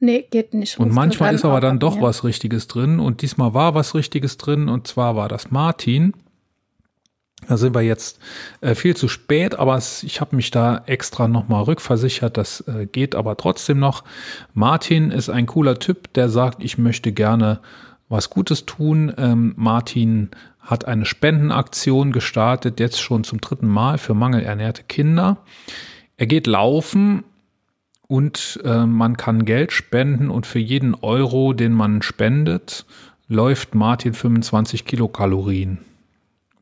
Nee, 0.00 0.26
geht 0.30 0.54
nicht. 0.54 0.78
Und 0.78 0.92
manchmal 0.92 1.34
ist 1.34 1.44
aber 1.44 1.60
dann 1.60 1.78
doch 1.78 1.96
ja. 1.96 2.02
was 2.02 2.24
Richtiges 2.24 2.68
drin. 2.68 3.00
Und 3.00 3.22
diesmal 3.22 3.54
war 3.54 3.74
was 3.74 3.94
Richtiges 3.94 4.36
drin. 4.36 4.68
Und 4.68 4.86
zwar 4.86 5.16
war 5.16 5.28
das 5.28 5.50
Martin. 5.50 6.14
Da 7.46 7.56
sind 7.56 7.74
wir 7.74 7.82
jetzt 7.82 8.18
äh, 8.60 8.74
viel 8.74 8.96
zu 8.96 9.08
spät, 9.08 9.58
aber 9.58 9.76
es, 9.76 10.02
ich 10.02 10.20
habe 10.20 10.34
mich 10.34 10.50
da 10.50 10.82
extra 10.86 11.28
nochmal 11.28 11.64
rückversichert. 11.64 12.36
Das 12.36 12.60
äh, 12.66 12.86
geht 12.86 13.14
aber 13.14 13.36
trotzdem 13.36 13.78
noch. 13.78 14.04
Martin 14.54 15.10
ist 15.10 15.28
ein 15.28 15.46
cooler 15.46 15.78
Typ, 15.78 16.12
der 16.14 16.28
sagt, 16.28 16.62
ich 16.62 16.78
möchte 16.78 17.12
gerne 17.12 17.60
was 18.08 18.30
Gutes 18.30 18.66
tun. 18.66 19.12
Ähm, 19.16 19.54
Martin 19.56 20.30
hat 20.60 20.86
eine 20.86 21.04
Spendenaktion 21.04 22.12
gestartet, 22.12 22.80
jetzt 22.80 23.00
schon 23.00 23.24
zum 23.24 23.40
dritten 23.40 23.68
Mal 23.68 23.98
für 23.98 24.14
mangelernährte 24.14 24.82
Kinder. 24.82 25.38
Er 26.16 26.26
geht 26.26 26.46
laufen 26.46 27.24
und 28.06 28.60
äh, 28.64 28.84
man 28.86 29.16
kann 29.16 29.44
Geld 29.44 29.72
spenden 29.72 30.30
und 30.30 30.46
für 30.46 30.58
jeden 30.58 30.94
Euro, 30.94 31.52
den 31.52 31.72
man 31.72 32.02
spendet, 32.02 32.86
läuft 33.28 33.74
Martin 33.74 34.14
25 34.14 34.84
Kilokalorien. 34.84 35.78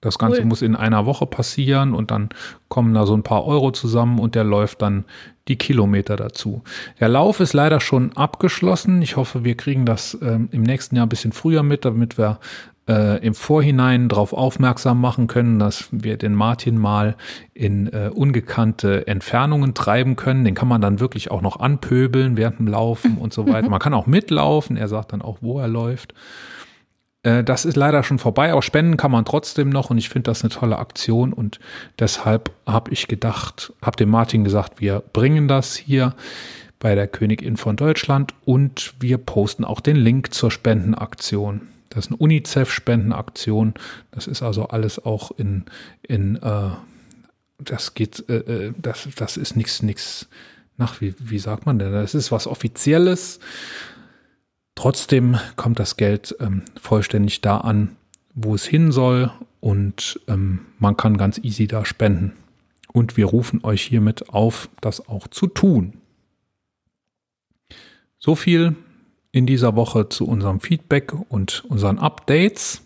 Das 0.00 0.18
Ganze 0.18 0.40
cool. 0.40 0.46
muss 0.46 0.62
in 0.62 0.76
einer 0.76 1.06
Woche 1.06 1.26
passieren 1.26 1.94
und 1.94 2.10
dann 2.10 2.28
kommen 2.68 2.94
da 2.94 3.06
so 3.06 3.14
ein 3.14 3.22
paar 3.22 3.44
Euro 3.44 3.70
zusammen 3.72 4.18
und 4.18 4.34
der 4.34 4.44
läuft 4.44 4.82
dann 4.82 5.04
die 5.48 5.56
Kilometer 5.56 6.16
dazu. 6.16 6.62
Der 7.00 7.08
Lauf 7.08 7.40
ist 7.40 7.52
leider 7.52 7.80
schon 7.80 8.12
abgeschlossen. 8.16 9.02
Ich 9.02 9.16
hoffe, 9.16 9.44
wir 9.44 9.56
kriegen 9.56 9.86
das 9.86 10.18
ähm, 10.20 10.48
im 10.52 10.62
nächsten 10.62 10.96
Jahr 10.96 11.06
ein 11.06 11.10
bisschen 11.10 11.32
früher 11.32 11.62
mit, 11.62 11.84
damit 11.84 12.18
wir 12.18 12.40
äh, 12.88 13.24
im 13.24 13.34
Vorhinein 13.34 14.08
darauf 14.08 14.32
aufmerksam 14.32 15.00
machen 15.00 15.26
können, 15.26 15.58
dass 15.58 15.88
wir 15.90 16.16
den 16.16 16.34
Martin 16.34 16.78
mal 16.78 17.16
in 17.54 17.92
äh, 17.92 18.10
ungekannte 18.12 19.06
Entfernungen 19.06 19.74
treiben 19.74 20.16
können. 20.16 20.44
Den 20.44 20.54
kann 20.54 20.68
man 20.68 20.80
dann 20.80 21.00
wirklich 21.00 21.30
auch 21.30 21.42
noch 21.42 21.60
anpöbeln 21.60 22.36
während 22.36 22.58
dem 22.58 22.68
Laufen 22.68 23.18
und 23.18 23.32
so 23.32 23.48
weiter. 23.48 23.68
Man 23.70 23.80
kann 23.80 23.94
auch 23.94 24.06
mitlaufen. 24.06 24.76
Er 24.76 24.88
sagt 24.88 25.12
dann 25.12 25.22
auch, 25.22 25.38
wo 25.40 25.58
er 25.58 25.68
läuft. 25.68 26.14
Äh, 27.26 27.42
das 27.42 27.64
ist 27.64 27.76
leider 27.76 28.04
schon 28.04 28.18
vorbei, 28.18 28.52
aber 28.52 28.62
spenden 28.62 28.96
kann 28.96 29.10
man 29.10 29.24
trotzdem 29.24 29.68
noch 29.68 29.90
und 29.90 29.98
ich 29.98 30.08
finde 30.08 30.30
das 30.30 30.42
eine 30.42 30.50
tolle 30.50 30.78
Aktion 30.78 31.32
und 31.32 31.58
deshalb 31.98 32.52
habe 32.66 32.92
ich 32.92 33.08
gedacht, 33.08 33.72
habe 33.82 33.96
dem 33.96 34.10
Martin 34.10 34.44
gesagt, 34.44 34.80
wir 34.80 35.02
bringen 35.12 35.48
das 35.48 35.74
hier 35.74 36.14
bei 36.78 36.94
der 36.94 37.08
Königin 37.08 37.56
von 37.56 37.74
Deutschland 37.74 38.32
und 38.44 38.94
wir 39.00 39.18
posten 39.18 39.64
auch 39.64 39.80
den 39.80 39.96
Link 39.96 40.32
zur 40.32 40.52
Spendenaktion. 40.52 41.62
Das 41.90 42.06
ist 42.06 42.12
eine 42.12 42.18
UNICEF-Spendenaktion. 42.18 43.74
Das 44.12 44.26
ist 44.26 44.42
also 44.42 44.68
alles 44.68 45.04
auch 45.04 45.32
in, 45.36 45.64
in 46.02 46.36
äh, 46.36 46.70
das 47.58 47.94
geht, 47.94 48.28
äh, 48.28 48.36
äh 48.36 48.72
das, 48.76 49.08
das 49.16 49.36
ist 49.36 49.56
nichts, 49.56 49.82
nichts, 49.82 50.28
nach, 50.76 51.00
wie, 51.00 51.14
wie 51.18 51.38
sagt 51.38 51.64
man 51.66 51.78
denn? 51.78 51.92
Das 51.92 52.14
ist 52.14 52.30
was 52.30 52.46
Offizielles. 52.46 53.40
Trotzdem 54.76 55.38
kommt 55.56 55.80
das 55.80 55.96
Geld 55.96 56.36
ähm, 56.38 56.62
vollständig 56.80 57.40
da 57.40 57.56
an, 57.56 57.96
wo 58.34 58.54
es 58.54 58.64
hin 58.66 58.92
soll 58.92 59.32
und 59.60 60.20
ähm, 60.28 60.66
man 60.78 60.96
kann 60.96 61.16
ganz 61.16 61.38
easy 61.38 61.66
da 61.66 61.84
spenden. 61.84 62.34
Und 62.92 63.16
wir 63.16 63.26
rufen 63.26 63.64
euch 63.64 63.82
hiermit 63.82 64.28
auf, 64.28 64.68
das 64.80 65.08
auch 65.08 65.28
zu 65.28 65.48
tun. 65.48 65.94
So 68.18 68.34
viel 68.34 68.76
in 69.32 69.46
dieser 69.46 69.76
Woche 69.76 70.08
zu 70.08 70.26
unserem 70.26 70.60
Feedback 70.60 71.12
und 71.28 71.64
unseren 71.68 71.98
Updates. 71.98 72.82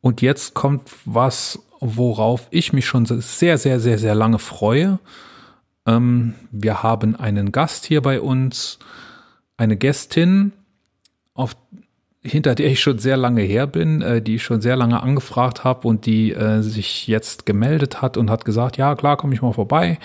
Und 0.00 0.22
jetzt 0.22 0.54
kommt 0.54 0.90
was, 1.04 1.58
worauf 1.80 2.46
ich 2.50 2.72
mich 2.72 2.86
schon 2.86 3.06
sehr, 3.06 3.58
sehr, 3.58 3.80
sehr, 3.80 3.98
sehr 3.98 4.14
lange 4.14 4.38
freue. 4.38 5.00
Ähm, 5.84 6.34
wir 6.52 6.84
haben 6.84 7.16
einen 7.16 7.50
Gast 7.50 7.86
hier 7.86 8.02
bei 8.02 8.20
uns, 8.20 8.78
eine 9.56 9.76
Gästin, 9.76 10.52
auf, 11.40 11.56
hinter 12.22 12.54
der 12.54 12.70
ich 12.70 12.80
schon 12.80 12.98
sehr 12.98 13.16
lange 13.16 13.42
her 13.42 13.66
bin, 13.66 14.02
äh, 14.02 14.22
die 14.22 14.36
ich 14.36 14.42
schon 14.42 14.60
sehr 14.60 14.76
lange 14.76 15.02
angefragt 15.02 15.64
habe 15.64 15.88
und 15.88 16.06
die 16.06 16.32
äh, 16.32 16.60
sich 16.60 17.06
jetzt 17.06 17.46
gemeldet 17.46 18.02
hat 18.02 18.16
und 18.16 18.30
hat 18.30 18.44
gesagt, 18.44 18.76
ja 18.76 18.94
klar, 18.94 19.16
komme 19.16 19.34
ich 19.34 19.42
mal 19.42 19.52
vorbei. 19.52 19.98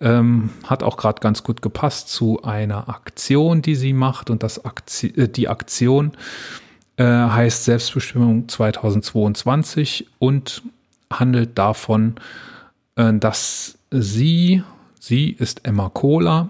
Ähm, 0.00 0.50
hat 0.64 0.82
auch 0.82 0.96
gerade 0.96 1.20
ganz 1.20 1.44
gut 1.44 1.62
gepasst 1.62 2.08
zu 2.08 2.42
einer 2.42 2.88
Aktion, 2.88 3.62
die 3.62 3.76
sie 3.76 3.92
macht 3.92 4.30
und 4.30 4.42
das 4.42 4.64
Aktion, 4.64 5.14
äh, 5.16 5.28
die 5.28 5.48
Aktion 5.48 6.12
äh, 6.96 7.04
heißt 7.04 7.64
Selbstbestimmung 7.64 8.48
2022 8.48 10.06
und 10.18 10.62
handelt 11.10 11.56
davon, 11.56 12.16
äh, 12.96 13.12
dass 13.14 13.78
sie, 13.90 14.62
sie 14.98 15.30
ist 15.30 15.64
Emma 15.64 15.88
Kohler, 15.88 16.48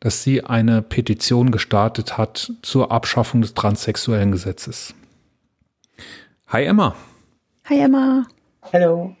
dass 0.00 0.22
sie 0.22 0.44
eine 0.44 0.82
Petition 0.82 1.50
gestartet 1.50 2.18
hat 2.18 2.52
zur 2.62 2.92
Abschaffung 2.92 3.40
des 3.42 3.54
transsexuellen 3.54 4.32
Gesetzes. 4.32 4.94
Hi 6.48 6.64
Emma. 6.64 6.94
Hi 7.68 7.80
Emma. 7.80 8.26
Hallo. 8.72 9.16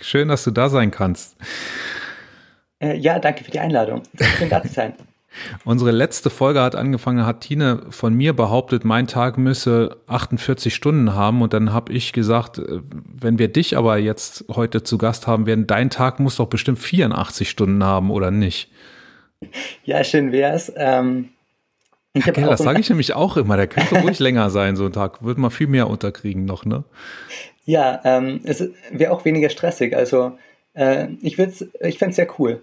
Schön, 0.00 0.28
dass 0.28 0.44
du 0.44 0.50
da 0.50 0.68
sein 0.68 0.90
kannst. 0.90 1.36
Äh, 2.80 2.96
ja, 2.96 3.18
danke 3.18 3.44
für 3.44 3.50
die 3.50 3.60
Einladung. 3.60 4.02
Schön 4.38 4.48
da 4.48 4.62
zu 4.62 4.68
sein. 4.68 4.94
Unsere 5.64 5.90
letzte 5.90 6.30
Folge 6.30 6.60
hat 6.60 6.74
angefangen, 6.74 7.26
hat 7.26 7.42
Tine 7.42 7.82
von 7.90 8.14
mir 8.14 8.34
behauptet, 8.34 8.84
mein 8.84 9.06
Tag 9.06 9.38
müsse 9.38 9.96
48 10.06 10.74
Stunden 10.74 11.14
haben. 11.14 11.42
Und 11.42 11.52
dann 11.52 11.72
habe 11.72 11.92
ich 11.92 12.12
gesagt, 12.12 12.58
äh, 12.58 12.80
wenn 12.92 13.38
wir 13.38 13.48
dich 13.48 13.76
aber 13.76 13.98
jetzt 13.98 14.44
heute 14.48 14.82
zu 14.82 14.98
Gast 14.98 15.26
haben 15.26 15.46
werden, 15.46 15.66
dein 15.66 15.90
Tag 15.90 16.20
muss 16.20 16.36
doch 16.36 16.48
bestimmt 16.48 16.78
84 16.78 17.48
Stunden 17.48 17.84
haben, 17.84 18.10
oder 18.10 18.30
nicht? 18.30 18.70
Ja, 19.84 20.04
schön 20.04 20.32
wär's. 20.32 20.72
Ähm, 20.76 21.30
ich 22.12 22.26
ja, 22.26 22.32
das 22.32 22.60
sage 22.60 22.80
ich 22.80 22.88
nämlich 22.88 23.14
auch 23.14 23.36
immer. 23.36 23.56
Der 23.56 23.68
könnte 23.68 24.00
ruhig 24.00 24.18
länger 24.18 24.50
sein, 24.50 24.76
so 24.76 24.86
ein 24.86 24.92
Tag. 24.92 25.22
Würde 25.22 25.40
man 25.40 25.50
viel 25.50 25.66
mehr 25.66 25.88
unterkriegen 25.88 26.44
noch, 26.44 26.64
ne? 26.64 26.84
Ja, 27.64 28.00
ähm, 28.04 28.40
es 28.44 28.66
wäre 28.90 29.12
auch 29.12 29.24
weniger 29.24 29.50
stressig. 29.50 29.94
Also 29.94 30.38
äh, 30.72 31.08
ich, 31.20 31.38
ich 31.38 31.98
fände 31.98 32.10
es 32.10 32.16
sehr 32.16 32.28
cool. 32.38 32.62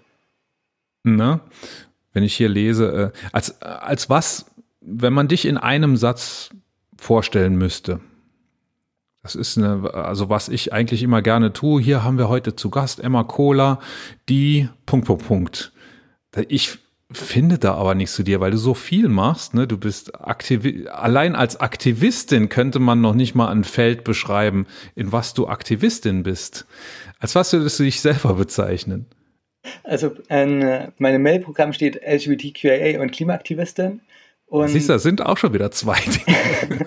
Ne? 1.04 1.40
Wenn 2.12 2.24
ich 2.24 2.34
hier 2.34 2.48
lese, 2.48 3.12
äh, 3.14 3.18
als, 3.32 3.62
als 3.62 4.10
was, 4.10 4.46
wenn 4.80 5.12
man 5.12 5.28
dich 5.28 5.46
in 5.46 5.56
einem 5.58 5.96
Satz 5.96 6.50
vorstellen 6.96 7.56
müsste, 7.56 8.00
das 9.22 9.34
ist 9.34 9.58
eine, 9.58 9.92
also 9.94 10.28
was 10.28 10.48
ich 10.48 10.72
eigentlich 10.72 11.02
immer 11.02 11.22
gerne 11.22 11.52
tue. 11.52 11.80
Hier 11.82 12.04
haben 12.04 12.18
wir 12.18 12.28
heute 12.28 12.56
zu 12.56 12.70
Gast 12.70 13.00
Emma 13.00 13.24
Kohler, 13.24 13.80
die 14.28 14.68
Punkt, 14.86 15.06
Punkt, 15.06 15.26
Punkt. 15.26 15.72
Ich 16.48 16.78
finde 17.12 17.58
da 17.58 17.74
aber 17.74 17.94
nichts 17.94 18.14
zu 18.14 18.22
dir, 18.22 18.40
weil 18.40 18.50
du 18.50 18.56
so 18.56 18.74
viel 18.74 19.08
machst. 19.08 19.54
Ne? 19.54 19.66
Du 19.66 19.78
bist 19.78 20.20
aktiv, 20.20 20.86
allein 20.90 21.36
als 21.36 21.60
Aktivistin 21.60 22.48
könnte 22.48 22.78
man 22.78 23.00
noch 23.00 23.14
nicht 23.14 23.34
mal 23.34 23.48
ein 23.48 23.64
Feld 23.64 24.02
beschreiben, 24.02 24.66
in 24.94 25.12
was 25.12 25.32
du 25.32 25.46
Aktivistin 25.46 26.24
bist. 26.24 26.66
Als 27.20 27.34
was 27.34 27.52
würdest 27.52 27.78
du 27.78 27.84
dich 27.84 28.00
selber 28.00 28.34
bezeichnen? 28.34 29.06
Also 29.84 30.12
in 30.28 30.92
meinem 30.98 31.22
Mailprogramm 31.22 31.72
steht 31.72 32.00
LGBTQIA 32.02 33.00
und 33.00 33.12
Klimaaktivistin. 33.12 34.00
Und 34.46 34.68
Siehst 34.68 34.88
du, 34.88 34.92
das 34.92 35.02
sind 35.02 35.22
auch 35.22 35.36
schon 35.38 35.52
wieder 35.54 35.70
zwei 35.72 35.98
Dinge. 36.00 36.86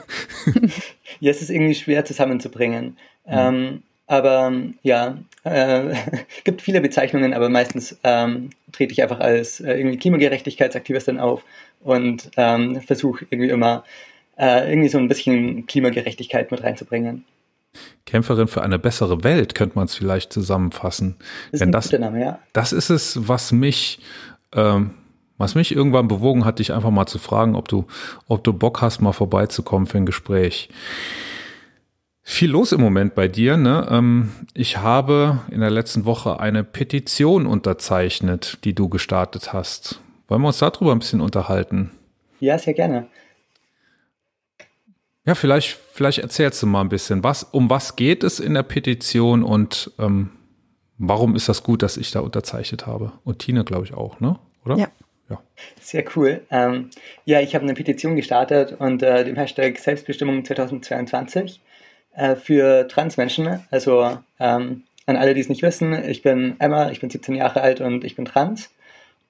ja, 1.20 1.32
es 1.32 1.42
ist 1.42 1.50
irgendwie 1.50 1.76
schwer 1.76 2.06
zusammenzubringen. 2.06 2.98
Mhm. 3.26 3.32
Ähm, 3.32 3.84
aber 4.10 4.52
ja, 4.82 5.20
äh, 5.44 5.94
gibt 6.44 6.64
viele 6.64 6.82
Bezeichnungen, 6.82 7.34
aber 7.34 7.48
meistens 7.48 7.98
ähm, 8.04 8.50
trete 8.72 8.92
ich 8.92 9.04
einfach 9.04 9.20
als 9.20 9.62
äh, 9.62 9.74
irgendwie 9.78 9.98
Klimagerechtigkeitsaktivistin 9.98 11.20
auf 11.20 11.44
und 11.82 12.32
ähm, 12.36 12.82
versuche 12.82 13.28
irgendwie 13.30 13.52
immer 13.52 13.84
äh, 14.36 14.68
irgendwie 14.68 14.90
so 14.90 14.98
ein 14.98 15.08
bisschen 15.08 15.68
Klimagerechtigkeit 15.68 16.50
mit 16.50 16.64
reinzubringen. 16.64 17.24
Kämpferin 18.08 18.48
für 18.48 18.64
eine 18.64 18.80
bessere 18.80 19.24
Welt 19.24 19.54
könnte 19.54 19.76
man 19.76 19.86
es 19.86 19.94
vielleicht 19.94 20.34
zusammenfassen. 20.34 21.16
Das 21.52 21.60
Denn 21.60 21.72
das, 21.72 21.92
Name, 21.92 22.20
ja. 22.20 22.40
das 22.52 22.74
ist 22.74 22.90
es, 22.90 23.28
was 23.28 23.52
mich, 23.52 24.00
ähm, 24.56 24.96
was 25.38 25.54
mich 25.54 25.76
irgendwann 25.76 26.08
bewogen 26.08 26.46
hat, 26.46 26.58
dich 26.58 26.74
einfach 26.74 26.90
mal 26.90 27.06
zu 27.06 27.20
fragen, 27.20 27.56
ob 27.56 27.68
du, 27.68 27.86
ob 28.28 28.44
du 28.44 28.54
Bock 28.54 28.82
hast, 28.82 29.02
mal 29.02 29.14
vorbeizukommen 29.14 29.86
für 29.86 30.00
ein 30.00 30.08
Gespräch. 30.08 30.70
Viel 32.32 32.52
los 32.52 32.72
im 32.74 32.80
Moment 32.80 33.16
bei 33.16 33.28
dir. 33.28 33.58
Ne? 33.58 33.88
Ähm, 33.90 34.30
ich 34.54 34.78
habe 34.78 35.40
in 35.50 35.62
der 35.62 35.72
letzten 35.72 36.06
Woche 36.06 36.40
eine 36.40 36.64
Petition 36.64 37.48
unterzeichnet, 37.48 38.60
die 38.64 38.76
du 38.76 38.88
gestartet 38.88 39.52
hast. 39.52 40.00
Wollen 40.28 40.44
wir 40.44 40.48
uns 40.50 40.60
darüber 40.60 40.92
ein 40.92 41.00
bisschen 41.00 41.22
unterhalten? 41.22 41.90
Ja, 42.40 42.60
sehr 42.60 42.76
gerne. 42.76 43.08
Ja, 45.26 45.34
vielleicht, 45.34 45.80
vielleicht 45.92 46.20
erzählst 46.20 46.62
du 46.62 46.68
mal 46.68 46.82
ein 46.82 46.90
bisschen, 46.90 47.24
was, 47.24 47.44
um 47.44 47.72
was 47.72 47.96
geht 47.96 48.24
es 48.24 48.40
in 48.40 48.54
der 48.54 48.64
Petition 48.64 49.42
und 49.44 49.92
ähm, 49.98 50.30
warum 51.00 51.36
ist 51.36 51.50
das 51.50 51.64
gut, 51.64 51.82
dass 51.82 51.98
ich 51.98 52.12
da 52.12 52.20
unterzeichnet 52.20 52.86
habe? 52.86 53.12
Und 53.24 53.40
Tine, 53.40 53.66
glaube 53.66 53.86
ich, 53.86 53.96
auch, 53.96 54.20
ne? 54.20 54.38
Oder? 54.64 54.78
Ja. 54.78 54.88
ja. 55.32 55.42
Sehr 55.82 56.06
cool. 56.16 56.42
Ähm, 56.52 56.92
ja, 57.26 57.42
ich 57.42 57.56
habe 57.56 57.64
eine 57.64 57.74
Petition 57.74 58.16
gestartet 58.16 58.76
unter 58.78 59.24
dem 59.24 59.36
Hashtag 59.36 59.80
Selbstbestimmung 59.80 60.46
2022 60.46 61.62
äh, 62.20 62.36
für 62.36 62.88
Transmenschen. 62.88 63.62
Also 63.72 64.20
ähm, 64.40 64.84
an 65.06 65.16
alle, 65.16 65.34
die 65.34 65.42
es 65.42 65.50
nicht 65.50 65.64
wissen, 65.64 65.94
ich 66.08 66.22
bin 66.22 66.56
Emma, 66.60 66.92
ich 66.92 67.00
bin 67.00 67.10
17 67.10 67.34
Jahre 67.34 67.62
alt 67.62 67.82
und 67.82 68.04
ich 68.04 68.16
bin 68.16 68.26
trans. 68.26 68.70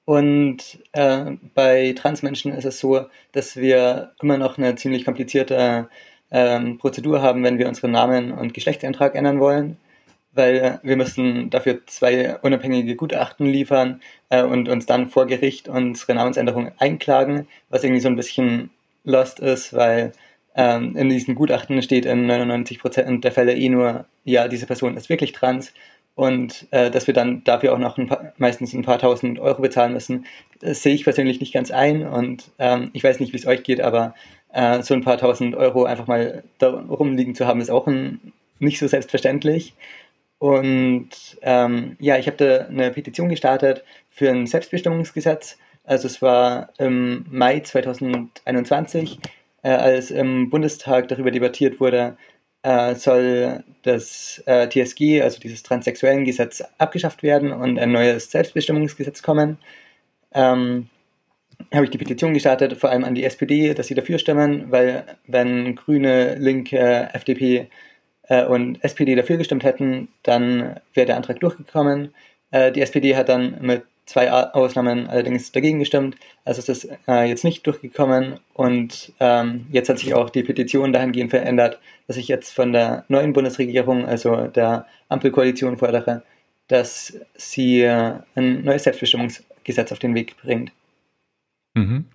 Und 0.06 0.80
äh, 0.94 1.34
bei 1.54 1.94
Transmenschen 1.96 2.52
ist 2.52 2.66
es 2.66 2.80
so, 2.80 3.06
dass 3.32 3.56
wir 3.58 4.14
immer 4.22 4.38
noch 4.38 4.58
eine 4.58 4.76
ziemlich 4.76 5.06
komplizierte 5.06 5.88
ähm, 6.32 6.80
Prozedur 6.80 7.22
haben, 7.22 7.44
wenn 7.44 7.60
wir 7.60 7.68
unseren 7.68 7.92
Namen 7.92 8.32
und 8.32 8.56
Geschlechtseintrag 8.56 9.14
ändern 9.14 9.40
wollen, 9.40 9.78
weil 10.34 10.80
wir 10.82 10.98
müssen 10.98 11.52
dafür 11.52 11.86
zwei 11.86 12.38
unabhängige 12.40 12.96
Gutachten 12.96 13.46
liefern 13.46 14.02
äh, 14.30 14.42
und 14.44 14.68
uns 14.68 14.88
dann 14.88 15.08
vor 15.08 15.28
Gericht 15.28 15.70
unsere 15.70 16.16
Namensänderung 16.16 16.72
einklagen, 16.80 17.48
was 17.70 17.84
irgendwie 17.84 18.02
so 18.02 18.10
ein 18.10 18.16
bisschen 18.16 18.72
lost 19.04 19.40
ist, 19.40 19.74
weil 19.74 20.12
ähm, 20.56 20.96
in 20.96 21.10
diesen 21.10 21.36
Gutachten 21.36 21.82
steht 21.82 22.06
in 22.06 22.26
99 22.26 22.80
Prozent 22.80 23.24
der 23.24 23.32
Fälle 23.32 23.56
eh 23.56 23.70
nur, 23.70 24.06
ja, 24.24 24.48
diese 24.48 24.66
Person 24.66 24.98
ist 24.98 25.10
wirklich 25.10 25.32
trans 25.32 25.74
und 26.16 26.68
äh, 26.72 26.92
dass 26.92 27.08
wir 27.08 27.14
dann 27.14 27.44
dafür 27.44 27.74
auch 27.74 27.78
noch 27.78 27.98
ein 27.98 28.08
paar, 28.08 28.34
meistens 28.38 28.74
ein 28.74 28.84
paar 28.84 29.00
tausend 29.00 29.40
Euro 29.40 29.62
bezahlen 29.62 29.94
müssen, 29.94 30.26
das 30.60 30.84
sehe 30.84 30.94
ich 30.94 31.04
persönlich 31.04 31.40
nicht 31.40 31.54
ganz 31.54 31.72
ein 31.72 32.06
und 32.06 32.52
ähm, 32.60 32.90
ich 32.94 33.04
weiß 33.04 33.20
nicht, 33.20 33.34
wie 33.34 33.38
es 33.38 33.48
euch 33.48 33.64
geht, 33.64 33.82
aber 33.82 34.16
äh, 34.54 34.82
so 34.82 34.94
ein 34.94 35.04
paar 35.04 35.18
tausend 35.18 35.56
Euro 35.56 35.86
einfach 35.86 36.08
mal 36.08 36.44
da 36.58 36.70
rumliegen 36.70 37.36
zu 37.36 37.48
haben, 37.48 37.62
ist 37.62 37.72
auch 37.72 37.88
ein, 37.88 38.34
nicht 38.60 38.80
so 38.80 38.88
selbstverständlich. 38.88 39.76
Und 40.40 41.10
ähm, 41.42 41.98
ja, 42.00 42.18
ich 42.18 42.28
habe 42.28 42.38
da 42.38 42.66
eine 42.68 42.92
Petition 42.92 43.30
gestartet 43.30 43.84
für 44.10 44.30
ein 44.30 44.48
Selbstbestimmungsgesetz. 44.48 45.58
Also 45.84 46.08
es 46.08 46.22
war 46.22 46.70
im 46.78 47.26
Mai 47.30 47.60
2021, 47.60 49.20
äh, 49.64 49.70
als 49.70 50.12
im 50.12 50.50
Bundestag 50.50 51.08
darüber 51.08 51.32
debattiert 51.32 51.80
wurde, 51.80 52.18
äh, 52.64 52.96
soll 52.96 53.64
das 53.84 54.44
äh, 54.46 54.68
TSG, 54.68 55.22
also 55.22 55.40
dieses 55.40 55.64
transsexuellen 55.64 56.26
Gesetz, 56.26 56.64
abgeschafft 56.78 57.24
werden 57.24 57.52
und 57.52 57.80
ein 57.80 57.92
neues 57.92 58.32
Selbstbestimmungsgesetz 58.32 59.22
kommen. 59.22 59.58
Ähm, 60.34 60.90
habe 61.74 61.86
ich 61.86 61.92
die 61.92 61.98
Petition 61.98 62.34
gestartet, 62.34 62.78
vor 62.78 62.90
allem 62.90 63.04
an 63.04 63.16
die 63.16 63.24
SPD, 63.24 63.74
dass 63.74 63.88
sie 63.88 63.96
dafür 63.96 64.18
stimmen, 64.18 64.72
weil 64.72 65.06
wenn 65.28 65.76
Grüne, 65.76 66.36
Linke, 66.36 67.10
FDP 67.14 67.70
äh, 68.24 68.46
und 68.46 68.84
SPD 68.84 69.16
dafür 69.16 69.38
gestimmt 69.38 69.64
hätten, 69.64 70.10
dann 70.24 70.80
wäre 70.94 71.08
der 71.08 71.18
Antrag 71.18 71.40
durchgekommen. 71.40 72.14
Äh, 72.52 72.72
die 72.72 72.82
SPD 72.82 73.16
hat 73.16 73.30
dann 73.30 73.58
mit 73.62 73.84
zwei 74.10 74.32
Ausnahmen 74.32 75.08
allerdings 75.08 75.52
dagegen 75.52 75.78
gestimmt. 75.78 76.16
Also 76.44 76.60
ist 76.60 76.70
es 76.70 76.90
äh, 77.08 77.30
jetzt 77.30 77.44
nicht 77.44 77.66
durchgekommen 77.68 78.40
und 78.56 79.14
ähm, 79.20 79.68
jetzt 79.72 79.88
hat 79.88 80.00
sich 80.00 80.16
auch 80.16 80.32
die 80.32 80.42
Petition 80.42 80.92
dahingehend 80.92 81.30
verändert, 81.30 81.80
dass 82.08 82.18
ich 82.18 82.28
jetzt 82.28 82.52
von 82.52 82.74
der 82.74 83.06
neuen 83.08 83.34
Bundesregierung, 83.34 84.08
also 84.08 84.48
der 84.48 84.88
Ampelkoalition 85.10 85.78
fordere, 85.78 86.24
dass 86.68 87.20
sie 87.36 87.82
äh, 87.82 88.14
ein 88.34 88.64
neues 88.64 88.84
Selbstbestimmungsgesetz 88.84 89.92
auf 89.92 90.00
den 90.00 90.16
Weg 90.16 90.36
bringt. 90.42 90.72
Mhm. 91.76 92.06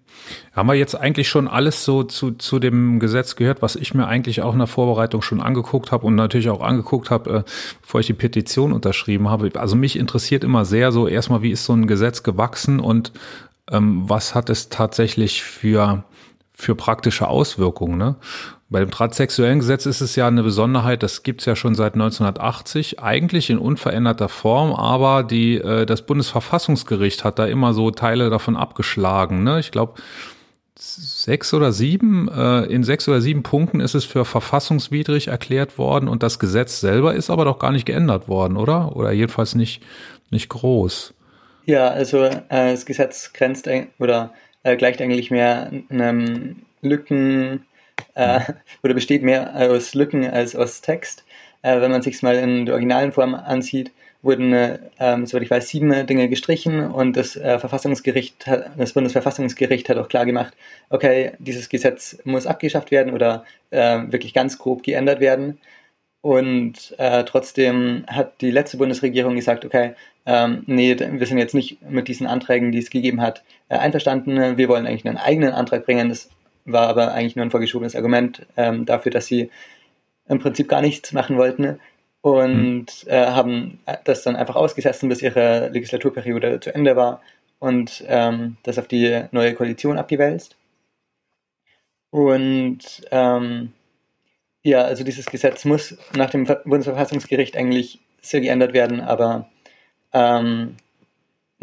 Haben 0.52 0.68
wir 0.68 0.74
jetzt 0.74 0.94
eigentlich 0.94 1.28
schon 1.28 1.48
alles 1.48 1.84
so 1.84 2.02
zu, 2.02 2.32
zu 2.32 2.58
dem 2.58 2.98
Gesetz 2.98 3.36
gehört, 3.36 3.62
was 3.62 3.76
ich 3.76 3.94
mir 3.94 4.06
eigentlich 4.06 4.42
auch 4.42 4.52
in 4.52 4.58
der 4.58 4.68
Vorbereitung 4.68 5.22
schon 5.22 5.40
angeguckt 5.40 5.92
habe 5.92 6.06
und 6.06 6.14
natürlich 6.14 6.48
auch 6.48 6.60
angeguckt 6.60 7.10
habe, 7.10 7.30
äh, 7.30 7.42
bevor 7.82 8.00
ich 8.00 8.06
die 8.06 8.14
Petition 8.14 8.72
unterschrieben 8.72 9.28
habe. 9.28 9.50
Also 9.60 9.76
mich 9.76 9.96
interessiert 9.96 10.44
immer 10.44 10.64
sehr 10.64 10.92
so 10.92 11.06
erstmal, 11.06 11.42
wie 11.42 11.50
ist 11.50 11.64
so 11.64 11.72
ein 11.72 11.86
Gesetz 11.86 12.22
gewachsen 12.22 12.80
und 12.80 13.12
ähm, 13.70 14.08
was 14.08 14.34
hat 14.34 14.50
es 14.50 14.68
tatsächlich 14.68 15.42
für, 15.42 16.04
für 16.52 16.74
praktische 16.74 17.28
Auswirkungen. 17.28 17.98
Ne? 17.98 18.16
Bei 18.70 18.80
dem 18.80 18.90
transsexuellen 18.90 19.58
Gesetz 19.58 19.86
ist 19.86 20.00
es 20.00 20.16
ja 20.16 20.26
eine 20.26 20.42
Besonderheit, 20.42 21.02
das 21.02 21.22
gibt's 21.22 21.44
ja 21.44 21.54
schon 21.54 21.74
seit 21.74 21.94
1980, 21.94 23.00
eigentlich 23.00 23.50
in 23.50 23.58
unveränderter 23.58 24.28
Form, 24.28 24.72
aber 24.72 25.22
die, 25.22 25.56
äh, 25.58 25.86
das 25.86 26.02
Bundesverfassungsgericht 26.02 27.24
hat 27.24 27.38
da 27.38 27.46
immer 27.46 27.74
so 27.74 27.90
Teile 27.90 28.30
davon 28.30 28.56
abgeschlagen. 28.56 29.44
Ne? 29.44 29.60
Ich 29.60 29.70
glaube, 29.70 30.00
sechs 30.76 31.54
oder 31.54 31.72
sieben, 31.72 32.28
äh, 32.28 32.64
in 32.64 32.84
sechs 32.84 33.06
oder 33.08 33.20
sieben 33.20 33.42
Punkten 33.42 33.80
ist 33.80 33.94
es 33.94 34.04
für 34.04 34.24
verfassungswidrig 34.24 35.28
erklärt 35.28 35.78
worden 35.78 36.08
und 36.08 36.22
das 36.22 36.38
Gesetz 36.38 36.80
selber 36.80 37.14
ist 37.14 37.30
aber 37.30 37.44
doch 37.44 37.58
gar 37.58 37.70
nicht 37.70 37.86
geändert 37.86 38.28
worden, 38.28 38.56
oder? 38.56 38.96
Oder 38.96 39.12
jedenfalls 39.12 39.54
nicht, 39.54 39.82
nicht 40.30 40.48
groß. 40.48 41.14
Ja, 41.66 41.88
also 41.88 42.24
äh, 42.24 42.40
das 42.48 42.86
Gesetz 42.86 43.32
grenzt 43.32 43.68
oder 43.98 44.32
äh, 44.62 44.76
gleicht 44.76 45.00
eigentlich 45.00 45.30
mehr 45.30 45.70
einem 45.90 46.56
Lücken 46.82 47.64
äh, 48.14 48.40
oder 48.82 48.94
besteht 48.94 49.22
mehr 49.22 49.54
aus 49.54 49.94
Lücken 49.94 50.28
als 50.28 50.56
aus 50.56 50.80
Text. 50.80 51.24
Äh, 51.62 51.80
wenn 51.80 51.90
man 51.90 52.02
sich 52.02 52.22
mal 52.22 52.36
in 52.36 52.66
der 52.66 52.74
originalen 52.74 53.12
Form 53.12 53.34
ansieht, 53.34 53.92
wurden, 54.22 54.52
äh, 54.52 54.78
soweit 54.98 55.42
ich 55.42 55.50
weiß, 55.50 55.68
sieben 55.68 56.06
Dinge 56.06 56.28
gestrichen 56.28 56.90
und 56.90 57.16
das 57.16 57.36
äh, 57.36 57.58
Verfassungsgericht, 57.58 58.46
das 58.76 58.94
Bundesverfassungsgericht 58.94 59.88
hat 59.88 59.98
auch 59.98 60.08
klar 60.08 60.24
gemacht, 60.24 60.54
okay, 60.88 61.32
dieses 61.38 61.68
Gesetz 61.68 62.18
muss 62.24 62.46
abgeschafft 62.46 62.90
werden 62.90 63.12
oder 63.12 63.44
äh, 63.70 64.00
wirklich 64.08 64.32
ganz 64.32 64.58
grob 64.58 64.82
geändert 64.82 65.20
werden. 65.20 65.58
Und 66.22 66.94
äh, 66.96 67.22
trotzdem 67.24 68.04
hat 68.06 68.40
die 68.40 68.50
letzte 68.50 68.78
Bundesregierung 68.78 69.36
gesagt, 69.36 69.66
okay, 69.66 69.92
ähm, 70.24 70.62
nee, 70.66 70.96
wir 70.98 71.26
sind 71.26 71.36
jetzt 71.36 71.54
nicht 71.54 71.82
mit 71.82 72.08
diesen 72.08 72.26
Anträgen, 72.26 72.72
die 72.72 72.78
es 72.78 72.88
gegeben 72.88 73.20
hat, 73.20 73.44
äh, 73.68 73.76
einverstanden. 73.76 74.56
Wir 74.56 74.68
wollen 74.68 74.86
eigentlich 74.86 75.06
einen 75.06 75.18
eigenen 75.18 75.52
Antrag 75.52 75.84
bringen. 75.84 76.08
Das 76.08 76.30
war 76.64 76.88
aber 76.88 77.12
eigentlich 77.12 77.36
nur 77.36 77.44
ein 77.44 77.50
vorgeschobenes 77.50 77.96
Argument 77.96 78.46
ähm, 78.56 78.86
dafür, 78.86 79.12
dass 79.12 79.26
sie 79.26 79.50
im 80.28 80.38
Prinzip 80.38 80.68
gar 80.68 80.80
nichts 80.80 81.12
machen 81.12 81.36
wollten 81.36 81.78
und 82.20 83.04
mhm. 83.04 83.10
äh, 83.10 83.26
haben 83.26 83.80
das 84.04 84.22
dann 84.22 84.36
einfach 84.36 84.56
ausgesessen, 84.56 85.08
bis 85.08 85.22
ihre 85.22 85.68
Legislaturperiode 85.68 86.60
zu 86.60 86.74
Ende 86.74 86.96
war 86.96 87.20
und 87.58 88.04
ähm, 88.08 88.56
das 88.62 88.78
auf 88.78 88.88
die 88.88 89.24
neue 89.30 89.54
Koalition 89.54 89.98
abgewälzt. 89.98 90.56
Und 92.10 93.02
ähm, 93.10 93.72
ja, 94.62 94.82
also 94.82 95.04
dieses 95.04 95.26
Gesetz 95.26 95.64
muss 95.64 95.98
nach 96.16 96.30
dem 96.30 96.46
Bundesverfassungsgericht 96.46 97.56
eigentlich 97.56 98.00
sehr 98.22 98.40
geändert 98.40 98.72
werden, 98.72 99.00
aber 99.00 99.50
ähm, 100.12 100.76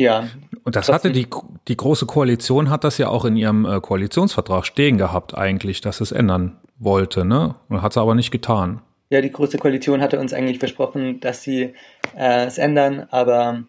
ja. 0.01 0.27
Und 0.63 0.75
das 0.75 0.89
hatte 0.89 1.11
die, 1.11 1.27
die 1.67 1.77
Große 1.77 2.05
Koalition 2.05 2.69
hat 2.69 2.83
das 2.83 2.97
ja 2.97 3.09
auch 3.09 3.25
in 3.25 3.37
ihrem 3.37 3.65
äh, 3.65 3.79
Koalitionsvertrag 3.79 4.65
stehen 4.65 4.97
gehabt, 4.97 5.35
eigentlich, 5.35 5.81
dass 5.81 6.01
es 6.01 6.11
ändern 6.11 6.57
wollte, 6.77 7.25
ne? 7.25 7.55
Und 7.69 7.81
hat 7.81 7.91
es 7.91 7.97
aber 7.97 8.15
nicht 8.15 8.31
getan. 8.31 8.81
Ja, 9.09 9.21
die 9.21 9.31
Große 9.31 9.57
Koalition 9.57 10.01
hatte 10.01 10.19
uns 10.19 10.33
eigentlich 10.33 10.59
versprochen, 10.59 11.19
dass 11.19 11.43
sie 11.43 11.73
äh, 12.15 12.45
es 12.45 12.57
ändern, 12.57 13.07
aber 13.11 13.63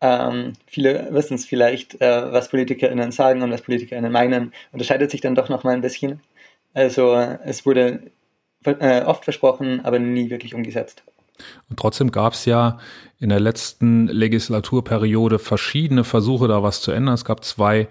ähm, 0.00 0.54
viele 0.66 1.08
wissen 1.12 1.34
es 1.34 1.46
vielleicht, 1.46 2.00
äh, 2.00 2.32
was 2.32 2.48
PolitikerInnen 2.48 3.12
sagen 3.12 3.42
und 3.42 3.50
was 3.50 3.62
PolitikerInnen 3.62 4.12
meinen, 4.12 4.52
unterscheidet 4.72 5.10
sich 5.10 5.20
dann 5.20 5.34
doch 5.34 5.48
nochmal 5.48 5.74
ein 5.74 5.80
bisschen. 5.80 6.20
Also 6.74 7.14
es 7.14 7.64
wurde 7.64 8.10
äh, 8.64 9.02
oft 9.02 9.24
versprochen, 9.24 9.84
aber 9.84 9.98
nie 9.98 10.30
wirklich 10.30 10.54
umgesetzt. 10.54 11.04
Und 11.68 11.78
trotzdem 11.78 12.10
gab 12.10 12.34
es 12.34 12.44
ja 12.44 12.78
in 13.18 13.28
der 13.28 13.40
letzten 13.40 14.06
Legislaturperiode 14.08 15.38
verschiedene 15.38 16.04
Versuche, 16.04 16.48
da 16.48 16.62
was 16.62 16.80
zu 16.80 16.92
ändern. 16.92 17.14
Es 17.14 17.24
gab 17.24 17.44
zwei 17.44 17.88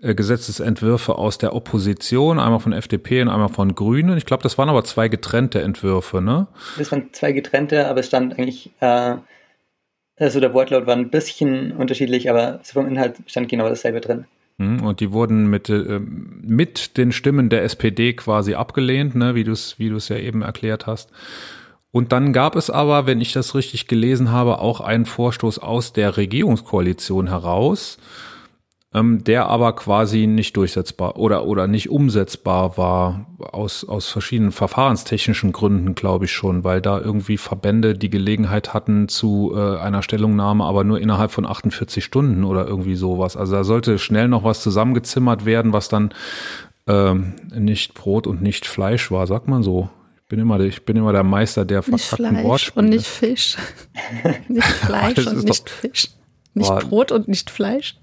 äh, 0.00 0.14
Gesetzesentwürfe 0.14 1.16
aus 1.16 1.38
der 1.38 1.54
Opposition, 1.54 2.38
einmal 2.38 2.60
von 2.60 2.72
FDP 2.72 3.22
und 3.22 3.28
einmal 3.28 3.48
von 3.48 3.74
Grünen. 3.74 4.16
Ich 4.16 4.26
glaube, 4.26 4.44
das 4.44 4.56
waren 4.56 4.68
aber 4.68 4.84
zwei 4.84 5.08
getrennte 5.08 5.60
Entwürfe, 5.60 6.20
ne? 6.20 6.46
Das 6.76 6.92
waren 6.92 7.12
zwei 7.12 7.32
getrennte, 7.32 7.88
aber 7.88 8.00
es 8.00 8.06
stand 8.06 8.38
eigentlich, 8.38 8.70
äh, 8.78 9.16
also 10.16 10.40
der 10.40 10.54
Wortlaut 10.54 10.86
war 10.86 10.94
ein 10.94 11.10
bisschen 11.10 11.72
unterschiedlich, 11.72 12.30
aber 12.30 12.60
vom 12.62 12.86
Inhalt 12.86 13.16
stand 13.26 13.48
genau 13.48 13.68
dasselbe 13.68 14.00
drin. 14.00 14.26
Hm, 14.60 14.84
und 14.84 15.00
die 15.00 15.12
wurden 15.12 15.50
mit, 15.50 15.68
äh, 15.68 16.00
mit 16.00 16.96
den 16.96 17.10
Stimmen 17.10 17.48
der 17.48 17.62
SPD 17.64 18.12
quasi 18.12 18.54
abgelehnt, 18.54 19.14
ne, 19.14 19.34
wie 19.34 19.44
du 19.44 19.52
es 19.52 19.78
wie 19.78 19.88
ja 19.88 20.16
eben 20.16 20.42
erklärt 20.42 20.86
hast. 20.86 21.10
Und 21.90 22.12
dann 22.12 22.32
gab 22.32 22.54
es 22.54 22.68
aber, 22.68 23.06
wenn 23.06 23.20
ich 23.20 23.32
das 23.32 23.54
richtig 23.54 23.86
gelesen 23.86 24.30
habe, 24.30 24.58
auch 24.58 24.80
einen 24.80 25.06
Vorstoß 25.06 25.58
aus 25.58 25.92
der 25.92 26.16
Regierungskoalition 26.16 27.28
heraus, 27.28 27.98
ähm, 28.94 29.24
der 29.24 29.46
aber 29.48 29.74
quasi 29.74 30.26
nicht 30.26 30.56
durchsetzbar 30.56 31.16
oder, 31.16 31.44
oder 31.46 31.66
nicht 31.66 31.90
umsetzbar 31.90 32.76
war, 32.76 33.26
aus, 33.38 33.84
aus 33.84 34.08
verschiedenen 34.08 34.52
verfahrenstechnischen 34.52 35.52
Gründen, 35.52 35.94
glaube 35.94 36.26
ich 36.26 36.32
schon, 36.32 36.64
weil 36.64 36.80
da 36.80 37.00
irgendwie 37.00 37.36
Verbände 37.36 37.94
die 37.94 38.10
Gelegenheit 38.10 38.74
hatten 38.74 39.08
zu 39.08 39.52
äh, 39.54 39.78
einer 39.78 40.02
Stellungnahme, 40.02 40.64
aber 40.64 40.84
nur 40.84 41.00
innerhalb 41.00 41.30
von 41.30 41.46
48 41.46 42.04
Stunden 42.04 42.44
oder 42.44 42.66
irgendwie 42.66 42.96
sowas. 42.96 43.36
Also 43.36 43.56
da 43.56 43.64
sollte 43.64 43.98
schnell 43.98 44.28
noch 44.28 44.44
was 44.44 44.62
zusammengezimmert 44.62 45.44
werden, 45.44 45.72
was 45.72 45.88
dann 45.88 46.12
ähm, 46.86 47.34
nicht 47.54 47.94
Brot 47.94 48.26
und 48.26 48.42
nicht 48.42 48.66
Fleisch 48.66 49.10
war, 49.10 49.26
sagt 49.26 49.48
man 49.48 49.62
so 49.62 49.90
bin 50.28 50.38
immer, 50.38 50.60
ich 50.60 50.84
bin 50.84 50.96
immer 50.96 51.12
der 51.12 51.24
Meister 51.24 51.64
der 51.64 51.82
verkackten 51.82 52.42
Wortspiele. 52.44 52.84
und 52.84 52.90
nicht 52.90 53.06
Fisch. 53.06 53.56
nicht 54.48 54.64
Fleisch 54.64 55.26
und 55.26 55.44
nicht 55.44 55.66
doch, 55.66 55.72
Fisch. 55.72 56.08
Nicht 56.54 56.68
boah, 56.68 56.80
Brot 56.80 57.12
und 57.12 57.28
nicht 57.28 57.50
Fleisch. 57.50 57.96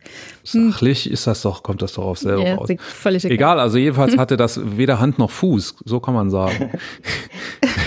Sachlich 0.43 1.09
ist 1.09 1.27
das 1.27 1.41
doch, 1.41 1.61
kommt 1.61 1.81
das 1.81 1.93
doch 1.93 2.05
auf 2.05 2.19
selber 2.19 2.45
ja, 2.45 2.55
raus. 2.55 2.69
Völlig 2.79 3.25
egal. 3.25 3.35
egal, 3.35 3.59
also 3.59 3.77
jedenfalls 3.77 4.17
hatte 4.17 4.37
das 4.37 4.59
weder 4.77 4.99
Hand 4.99 5.19
noch 5.19 5.31
Fuß, 5.31 5.75
so 5.85 5.99
kann 5.99 6.13
man 6.13 6.29
sagen. 6.29 6.71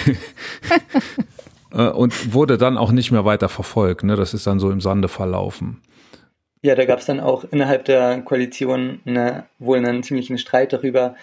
Äh, 1.70 1.88
und 1.88 2.32
wurde 2.32 2.58
dann 2.58 2.78
auch 2.78 2.92
nicht 2.92 3.10
mehr 3.10 3.24
weiter 3.24 3.48
verfolgt. 3.48 4.04
Ne? 4.04 4.16
Das 4.16 4.34
ist 4.34 4.46
dann 4.46 4.58
so 4.58 4.70
im 4.70 4.80
Sande 4.80 5.08
verlaufen. 5.08 5.82
Ja, 6.62 6.74
da 6.74 6.84
gab 6.86 6.98
es 6.98 7.06
dann 7.06 7.20
auch 7.20 7.44
innerhalb 7.50 7.84
der 7.84 8.22
Koalition 8.22 9.00
eine, 9.04 9.44
wohl 9.58 9.78
einen 9.78 10.02
ziemlichen 10.02 10.38
Streit 10.38 10.72
darüber, 10.72 11.14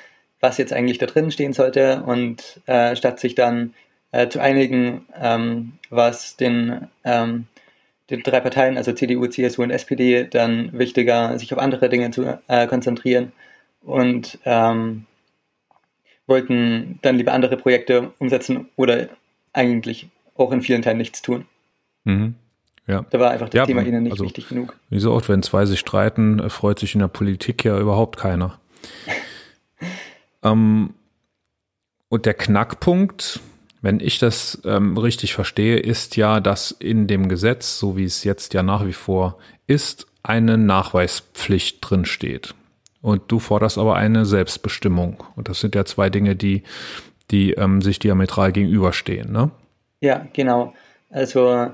was 0.45 0.57
jetzt 0.59 0.73
eigentlich 0.73 0.99
da 0.99 1.07
drin 1.07 1.31
stehen 1.31 1.53
sollte 1.53 2.03
und 2.03 2.61
äh, 2.67 2.95
statt 2.95 3.19
sich 3.19 3.33
dann 3.33 3.73
äh, 4.11 4.29
zu 4.29 4.39
einigen, 4.39 5.05
ähm, 5.19 5.73
was 5.89 6.37
den, 6.37 6.87
ähm, 7.03 7.47
den 8.11 8.21
drei 8.21 8.39
Parteien, 8.41 8.77
also 8.77 8.93
CDU, 8.93 9.25
CSU 9.25 9.63
und 9.63 9.71
SPD, 9.71 10.25
dann 10.29 10.69
wichtiger, 10.77 11.37
sich 11.39 11.51
auf 11.51 11.59
andere 11.59 11.89
Dinge 11.89 12.11
zu 12.11 12.39
äh, 12.47 12.67
konzentrieren 12.67 13.31
und 13.81 14.37
ähm, 14.45 15.05
wollten 16.27 16.99
dann 17.01 17.17
lieber 17.17 17.33
andere 17.33 17.57
Projekte 17.57 18.11
umsetzen 18.19 18.69
oder 18.75 19.09
eigentlich 19.51 20.07
auch 20.35 20.51
in 20.51 20.61
vielen 20.61 20.83
Teilen 20.83 20.99
nichts 20.99 21.23
tun. 21.23 21.45
Mhm. 22.03 22.35
Ja. 22.87 23.03
Da 23.09 23.19
war 23.19 23.31
einfach 23.31 23.49
das 23.49 23.57
Ja, 23.57 23.65
Thema 23.65 23.81
ihnen 23.81 24.03
nicht 24.03 24.11
also- 24.11 24.25
wichtig 24.25 24.47
genug. 24.47 24.75
Wie 24.91 24.99
so 24.99 25.11
oft, 25.11 25.27
wenn 25.27 25.41
zwei 25.41 25.65
sich 25.65 25.79
streiten, 25.79 26.39
äh, 26.39 26.49
freut 26.51 26.77
sich 26.77 26.93
in 26.93 26.99
der 26.99 27.07
Politik 27.07 27.65
ja 27.65 27.79
überhaupt 27.79 28.17
keiner. 28.17 28.59
Ähm, 30.45 30.93
und 32.09 32.25
der 32.25 32.33
Knackpunkt, 32.33 33.39
wenn 33.81 33.99
ich 33.99 34.19
das 34.19 34.61
ähm, 34.65 34.97
richtig 34.97 35.33
verstehe, 35.33 35.77
ist 35.77 36.15
ja, 36.15 36.39
dass 36.39 36.71
in 36.71 37.07
dem 37.07 37.27
Gesetz, 37.27 37.77
so 37.77 37.97
wie 37.97 38.05
es 38.05 38.23
jetzt 38.23 38.53
ja 38.53 38.63
nach 38.63 38.85
wie 38.85 38.93
vor 38.93 39.37
ist, 39.67 40.07
eine 40.23 40.57
Nachweispflicht 40.57 41.79
drin 41.81 42.05
steht. 42.05 42.55
Und 43.01 43.23
du 43.27 43.39
forderst 43.39 43.77
aber 43.77 43.95
eine 43.95 44.25
Selbstbestimmung. 44.25 45.23
Und 45.35 45.49
das 45.49 45.59
sind 45.59 45.75
ja 45.75 45.85
zwei 45.85 46.09
Dinge, 46.09 46.35
die, 46.35 46.63
die 47.29 47.51
ähm, 47.51 47.81
sich 47.81 47.99
diametral 47.99 48.51
gegenüberstehen. 48.51 49.31
Ne? 49.31 49.51
Ja, 49.99 50.25
genau. 50.33 50.73
Also 51.11 51.71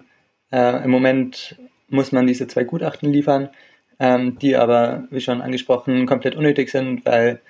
äh, 0.51 0.83
im 0.83 0.91
Moment 0.91 1.55
muss 1.87 2.11
man 2.11 2.27
diese 2.27 2.47
zwei 2.47 2.63
Gutachten 2.65 3.11
liefern, 3.11 3.49
ähm, 3.99 4.37
die 4.39 4.55
aber, 4.57 5.05
wie 5.09 5.21
schon 5.21 5.41
angesprochen, 5.41 6.05
komplett 6.05 6.35
unnötig 6.35 6.69
sind, 6.69 7.05
weil 7.05 7.41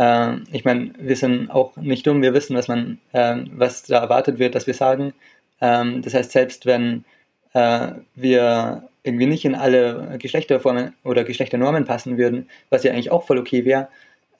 äh, 0.00 0.36
ich 0.50 0.64
meine, 0.64 0.92
wir 0.98 1.16
sind 1.16 1.50
auch 1.50 1.76
nicht 1.76 2.06
dumm, 2.06 2.22
wir 2.22 2.32
wissen, 2.32 2.56
was 2.56 2.68
man, 2.68 2.98
ähm, 3.12 3.50
was 3.52 3.82
da 3.82 3.98
erwartet 3.98 4.38
wird, 4.38 4.54
dass 4.54 4.66
wir 4.66 4.74
sagen. 4.74 5.12
Ähm, 5.60 6.00
das 6.02 6.14
heißt, 6.14 6.32
selbst 6.32 6.64
wenn 6.64 7.04
äh, 7.52 7.92
wir 8.14 8.88
irgendwie 9.02 9.26
nicht 9.26 9.44
in 9.44 9.54
alle 9.54 10.16
Geschlechterformen 10.18 10.94
oder 11.04 11.24
Geschlechternormen 11.24 11.84
passen 11.84 12.16
würden, 12.16 12.48
was 12.70 12.82
ja 12.82 12.92
eigentlich 12.92 13.10
auch 13.10 13.24
voll 13.26 13.38
okay 13.38 13.64
wäre, 13.66 13.88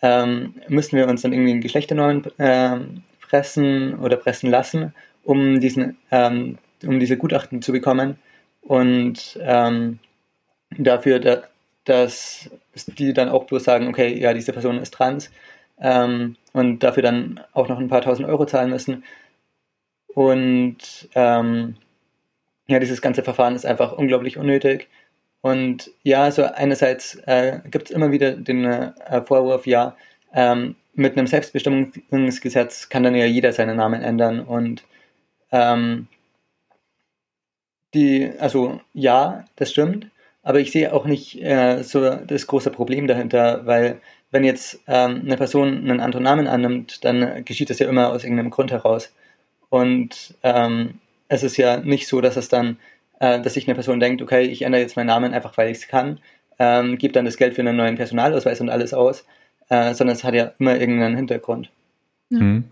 ähm, 0.02 0.54
müssen 0.68 0.96
wir 0.96 1.08
uns 1.08 1.22
dann 1.22 1.32
irgendwie 1.32 1.52
in 1.52 1.60
Geschlechternormen 1.60 2.24
ähm, 2.38 3.02
pressen 3.20 3.98
oder 3.98 4.16
pressen 4.16 4.50
lassen, 4.50 4.94
um 5.24 5.60
diesen, 5.60 5.98
ähm, 6.10 6.58
um 6.84 7.00
diese 7.00 7.18
Gutachten 7.18 7.60
zu 7.60 7.72
bekommen 7.72 8.18
und 8.62 9.38
ähm, 9.42 9.98
dafür, 10.78 11.18
da, 11.20 11.42
dass 11.84 12.50
die 12.74 13.12
dann 13.12 13.28
auch 13.28 13.44
bloß 13.44 13.64
sagen, 13.64 13.88
okay, 13.88 14.18
ja, 14.18 14.32
diese 14.32 14.52
Person 14.52 14.78
ist 14.78 14.94
trans 14.94 15.30
ähm, 15.80 16.36
und 16.52 16.80
dafür 16.80 17.02
dann 17.02 17.40
auch 17.52 17.68
noch 17.68 17.78
ein 17.78 17.88
paar 17.88 18.02
tausend 18.02 18.28
Euro 18.28 18.46
zahlen 18.46 18.70
müssen. 18.70 19.04
Und 20.14 21.08
ähm, 21.14 21.76
ja, 22.66 22.78
dieses 22.78 23.02
ganze 23.02 23.22
Verfahren 23.22 23.56
ist 23.56 23.66
einfach 23.66 23.92
unglaublich 23.92 24.36
unnötig. 24.38 24.88
Und 25.42 25.90
ja, 26.02 26.24
also 26.24 26.44
einerseits 26.44 27.16
äh, 27.26 27.60
gibt 27.70 27.90
es 27.90 27.96
immer 27.96 28.12
wieder 28.12 28.32
den 28.32 28.64
äh, 28.64 29.22
Vorwurf, 29.22 29.66
ja, 29.66 29.96
ähm, 30.34 30.76
mit 30.94 31.16
einem 31.16 31.26
Selbstbestimmungsgesetz 31.26 32.88
kann 32.88 33.02
dann 33.04 33.14
ja 33.14 33.24
jeder 33.24 33.52
seinen 33.52 33.76
Namen 33.76 34.02
ändern. 34.02 34.40
Und 34.40 34.84
ähm, 35.50 36.08
die, 37.94 38.30
also 38.38 38.80
ja, 38.92 39.44
das 39.56 39.70
stimmt, 39.70 40.10
aber 40.42 40.60
ich 40.60 40.72
sehe 40.72 40.92
auch 40.92 41.04
nicht 41.04 41.40
äh, 41.42 41.82
so 41.82 42.08
das 42.10 42.46
große 42.46 42.70
Problem 42.70 43.06
dahinter, 43.06 43.66
weil 43.66 44.00
wenn 44.30 44.44
jetzt 44.44 44.80
ähm, 44.86 45.22
eine 45.24 45.36
Person 45.36 45.78
einen 45.78 46.00
anderen 46.00 46.24
Namen 46.24 46.46
annimmt, 46.46 47.04
dann 47.04 47.44
geschieht 47.44 47.70
das 47.70 47.78
ja 47.78 47.88
immer 47.88 48.10
aus 48.10 48.24
irgendeinem 48.24 48.50
Grund 48.50 48.70
heraus. 48.70 49.12
Und 49.68 50.34
ähm, 50.42 51.00
es 51.28 51.42
ist 51.42 51.56
ja 51.56 51.78
nicht 51.78 52.08
so, 52.08 52.20
dass 52.20 52.36
es 52.36 52.48
dann, 52.48 52.78
äh, 53.20 53.40
dass 53.40 53.54
sich 53.54 53.66
eine 53.66 53.74
Person 53.74 54.00
denkt, 54.00 54.22
okay, 54.22 54.42
ich 54.42 54.62
ändere 54.62 54.82
jetzt 54.82 54.96
meinen 54.96 55.06
Namen 55.06 55.34
einfach, 55.34 55.56
weil 55.58 55.70
ich 55.70 55.78
es 55.78 55.88
kann, 55.88 56.20
ähm, 56.58 56.98
gebe 56.98 57.12
dann 57.12 57.24
das 57.24 57.36
Geld 57.36 57.54
für 57.54 57.62
einen 57.62 57.76
neuen 57.76 57.96
Personalausweis 57.96 58.60
und 58.60 58.70
alles 58.70 58.94
aus, 58.94 59.24
äh, 59.68 59.94
sondern 59.94 60.16
es 60.16 60.24
hat 60.24 60.34
ja 60.34 60.52
immer 60.58 60.78
irgendeinen 60.78 61.16
Hintergrund. 61.16 61.70
Mhm. 62.30 62.64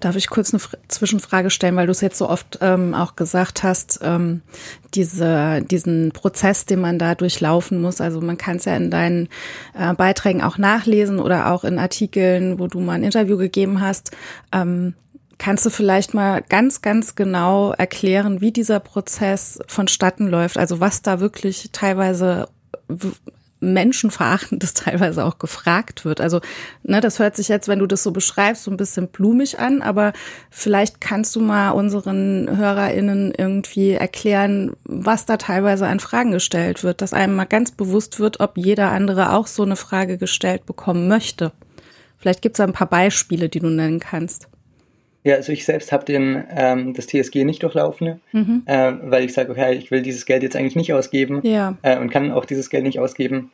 Darf 0.00 0.16
ich 0.16 0.28
kurz 0.28 0.52
eine 0.52 0.60
Fr- 0.60 0.76
Zwischenfrage 0.88 1.50
stellen, 1.50 1.76
weil 1.76 1.86
du 1.86 1.92
es 1.92 2.00
jetzt 2.00 2.18
so 2.18 2.28
oft 2.28 2.58
ähm, 2.60 2.94
auch 2.94 3.14
gesagt 3.14 3.62
hast, 3.62 4.00
ähm, 4.02 4.42
diese, 4.94 5.62
diesen 5.62 6.12
Prozess, 6.12 6.66
den 6.66 6.80
man 6.80 6.98
da 6.98 7.14
durchlaufen 7.14 7.80
muss. 7.80 8.00
Also 8.00 8.20
man 8.20 8.38
kann 8.38 8.56
es 8.56 8.64
ja 8.64 8.76
in 8.76 8.90
deinen 8.90 9.28
äh, 9.78 9.94
Beiträgen 9.94 10.42
auch 10.42 10.58
nachlesen 10.58 11.18
oder 11.18 11.52
auch 11.52 11.64
in 11.64 11.78
Artikeln, 11.78 12.58
wo 12.58 12.66
du 12.66 12.80
mal 12.80 12.94
ein 12.94 13.04
Interview 13.04 13.36
gegeben 13.36 13.80
hast. 13.80 14.12
Ähm, 14.50 14.94
kannst 15.38 15.66
du 15.66 15.70
vielleicht 15.70 16.14
mal 16.14 16.42
ganz, 16.48 16.82
ganz 16.82 17.14
genau 17.14 17.72
erklären, 17.72 18.40
wie 18.40 18.52
dieser 18.52 18.80
Prozess 18.80 19.58
vonstatten 19.66 20.28
läuft? 20.28 20.56
Also 20.56 20.80
was 20.80 21.02
da 21.02 21.20
wirklich 21.20 21.70
teilweise 21.72 22.48
menschenverachtendes 23.62 24.74
teilweise 24.74 25.24
auch 25.24 25.38
gefragt 25.38 26.04
wird. 26.04 26.20
Also, 26.20 26.40
ne, 26.82 27.00
das 27.00 27.18
hört 27.18 27.36
sich 27.36 27.48
jetzt, 27.48 27.68
wenn 27.68 27.78
du 27.78 27.86
das 27.86 28.02
so 28.02 28.10
beschreibst, 28.10 28.64
so 28.64 28.70
ein 28.70 28.76
bisschen 28.76 29.08
blumig 29.08 29.58
an, 29.58 29.82
aber 29.82 30.12
vielleicht 30.50 31.00
kannst 31.00 31.36
du 31.36 31.40
mal 31.40 31.70
unseren 31.70 32.56
HörerInnen 32.56 33.32
irgendwie 33.36 33.92
erklären, 33.92 34.72
was 34.84 35.26
da 35.26 35.36
teilweise 35.36 35.86
an 35.86 36.00
Fragen 36.00 36.32
gestellt 36.32 36.84
wird, 36.84 37.00
dass 37.00 37.12
einem 37.12 37.36
mal 37.36 37.44
ganz 37.44 37.70
bewusst 37.70 38.20
wird, 38.20 38.40
ob 38.40 38.58
jeder 38.58 38.90
andere 38.90 39.32
auch 39.32 39.46
so 39.46 39.62
eine 39.62 39.76
Frage 39.76 40.18
gestellt 40.18 40.66
bekommen 40.66 41.08
möchte. 41.08 41.52
Vielleicht 42.18 42.42
gibt 42.42 42.56
es 42.56 42.60
ein 42.60 42.72
paar 42.72 42.88
Beispiele, 42.88 43.48
die 43.48 43.60
du 43.60 43.68
nennen 43.68 43.98
kannst. 43.98 44.48
Ja, 45.24 45.36
also 45.36 45.52
ich 45.52 45.64
selbst 45.64 45.92
habe 45.92 46.04
den 46.04 46.42
ähm, 46.50 46.94
das 46.94 47.06
TSG 47.06 47.44
nicht 47.44 47.62
durchlaufen, 47.62 48.20
Mhm. 48.32 48.62
äh, 48.66 48.92
weil 49.04 49.24
ich 49.24 49.32
sage, 49.32 49.52
okay, 49.52 49.74
ich 49.74 49.90
will 49.90 50.02
dieses 50.02 50.26
Geld 50.26 50.42
jetzt 50.42 50.56
eigentlich 50.56 50.74
nicht 50.76 50.92
ausgeben 50.92 51.40
Ja. 51.44 51.76
äh, 51.82 51.98
und 51.98 52.10
kann 52.10 52.32
auch 52.32 52.44
dieses 52.44 52.70
Geld 52.70 52.82
nicht 52.84 52.98
ausgeben 52.98 53.52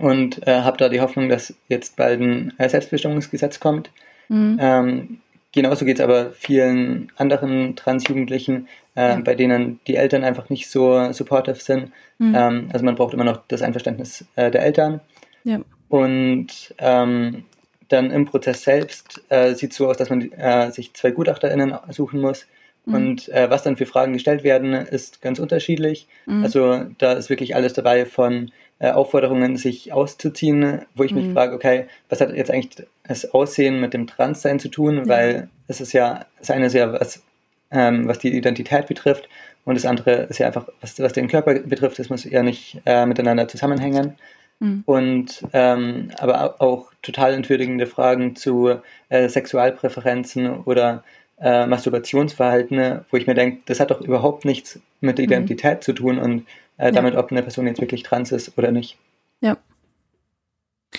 und 0.00 0.46
äh, 0.46 0.60
habe 0.62 0.76
da 0.76 0.88
die 0.88 1.00
Hoffnung, 1.00 1.28
dass 1.28 1.54
jetzt 1.68 1.96
bald 1.96 2.20
ein 2.20 2.52
äh, 2.58 2.68
Selbstbestimmungsgesetz 2.68 3.60
kommt. 3.60 3.90
Mhm. 4.28 4.58
Ähm, 4.60 5.18
genauso 5.52 5.84
geht 5.84 5.98
es 5.98 6.04
aber 6.04 6.32
vielen 6.32 7.10
anderen 7.16 7.76
Transjugendlichen, 7.76 8.68
äh, 8.96 9.10
Ja. 9.10 9.16
bei 9.24 9.34
denen 9.34 9.80
die 9.86 9.96
Eltern 9.96 10.24
einfach 10.24 10.50
nicht 10.50 10.68
so 10.68 11.10
supportive 11.12 11.56
sind. 11.60 11.92
Mhm. 12.18 12.34
Ähm, 12.36 12.68
also 12.72 12.84
man 12.84 12.96
braucht 12.96 13.14
immer 13.14 13.24
noch 13.24 13.42
das 13.48 13.62
Einverständnis 13.62 14.26
äh, 14.36 14.50
der 14.50 14.62
Eltern. 14.62 15.00
Ja. 15.44 15.60
Und 15.88 16.74
ähm, 16.78 17.44
dann 17.88 18.10
im 18.10 18.24
Prozess 18.24 18.62
selbst 18.62 19.22
äh, 19.28 19.54
sieht 19.54 19.72
es 19.72 19.76
so 19.76 19.88
aus, 19.88 19.96
dass 19.96 20.10
man 20.10 20.30
äh, 20.32 20.70
sich 20.70 20.94
zwei 20.94 21.10
GutachterInnen 21.10 21.74
suchen 21.90 22.20
muss. 22.20 22.46
Mhm. 22.84 22.94
Und 22.94 23.28
äh, 23.28 23.50
was 23.50 23.62
dann 23.62 23.76
für 23.76 23.86
Fragen 23.86 24.12
gestellt 24.12 24.44
werden, 24.44 24.72
ist 24.72 25.22
ganz 25.22 25.38
unterschiedlich. 25.38 26.06
Mhm. 26.26 26.44
Also 26.44 26.84
da 26.98 27.12
ist 27.12 27.30
wirklich 27.30 27.54
alles 27.54 27.72
dabei 27.72 28.06
von 28.06 28.50
äh, 28.78 28.90
Aufforderungen, 28.90 29.56
sich 29.56 29.92
auszuziehen, 29.92 30.82
wo 30.94 31.04
ich 31.04 31.14
mich 31.14 31.26
Mhm. 31.26 31.32
frage, 31.32 31.54
okay, 31.54 31.86
was 32.08 32.20
hat 32.20 32.34
jetzt 32.34 32.50
eigentlich 32.50 32.86
das 33.06 33.32
Aussehen 33.32 33.80
mit 33.80 33.94
dem 33.94 34.06
Transsein 34.06 34.58
zu 34.58 34.68
tun? 34.68 35.08
Weil 35.08 35.48
es 35.68 35.80
ist 35.80 35.92
ja, 35.92 36.26
das 36.38 36.50
eine 36.50 36.66
ist 36.66 36.74
ja 36.74 36.92
was, 36.92 37.22
ähm, 37.70 38.06
was 38.06 38.18
die 38.18 38.36
Identität 38.36 38.86
betrifft 38.86 39.28
und 39.64 39.74
das 39.74 39.86
andere 39.86 40.22
ist 40.24 40.38
ja 40.38 40.46
einfach, 40.46 40.68
was, 40.80 41.00
was 41.00 41.12
den 41.12 41.26
Körper 41.28 41.54
betrifft, 41.54 41.98
das 41.98 42.08
muss 42.10 42.24
ja 42.24 42.42
nicht 42.42 42.80
äh, 42.86 43.04
miteinander 43.06 43.48
zusammenhängen. 43.48 44.16
Mhm. 44.58 44.82
Und 44.86 45.42
ähm, 45.52 46.10
aber 46.18 46.42
au- 46.60 46.64
auch 46.64 46.92
total 47.02 47.34
entwürdigende 47.34 47.86
Fragen 47.86 48.36
zu 48.36 48.76
äh, 49.08 49.28
Sexualpräferenzen 49.28 50.48
oder 50.64 51.04
äh, 51.38 51.66
Masturbationsverhalten, 51.66 53.00
wo 53.10 53.16
ich 53.18 53.26
mir 53.26 53.34
denke, 53.34 53.60
das 53.66 53.80
hat 53.80 53.90
doch 53.90 54.00
überhaupt 54.00 54.44
nichts 54.44 54.80
mit 55.00 55.18
der 55.18 55.26
Mhm. 55.26 55.32
Identität 55.32 55.84
zu 55.84 55.92
tun 55.92 56.18
und 56.18 56.46
äh, 56.78 56.86
Ja. 56.86 56.90
damit, 56.92 57.14
ob 57.16 57.30
eine 57.30 57.42
Person 57.42 57.66
jetzt 57.66 57.80
wirklich 57.80 58.02
trans 58.02 58.32
ist 58.32 58.56
oder 58.56 58.72
nicht. 58.72 58.96
Ja. 59.40 59.56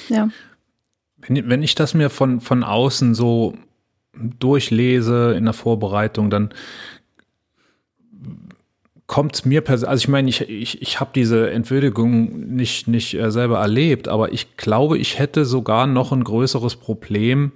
Ja. 0.09 0.29
Wenn, 1.17 1.49
wenn 1.49 1.63
ich 1.63 1.73
das 1.73 1.93
mir 1.95 2.09
von, 2.11 2.39
von 2.41 2.63
außen 2.63 3.15
so 3.15 3.55
durchlese 4.13 5.33
in 5.37 5.45
der 5.45 5.53
Vorbereitung, 5.53 6.29
dann 6.29 6.49
kommt 9.07 9.45
mir 9.45 9.61
persönlich, 9.61 9.89
also 9.89 10.01
ich 10.03 10.07
meine, 10.09 10.29
ich, 10.29 10.41
ich, 10.41 10.81
ich 10.81 10.99
habe 10.99 11.11
diese 11.15 11.49
Entwürdigung 11.49 12.55
nicht, 12.55 12.87
nicht 12.87 13.13
äh, 13.13 13.31
selber 13.31 13.59
erlebt, 13.59 14.09
aber 14.09 14.33
ich 14.33 14.57
glaube, 14.57 14.97
ich 14.97 15.17
hätte 15.17 15.45
sogar 15.45 15.87
noch 15.87 16.11
ein 16.11 16.23
größeres 16.23 16.75
Problem 16.75 17.53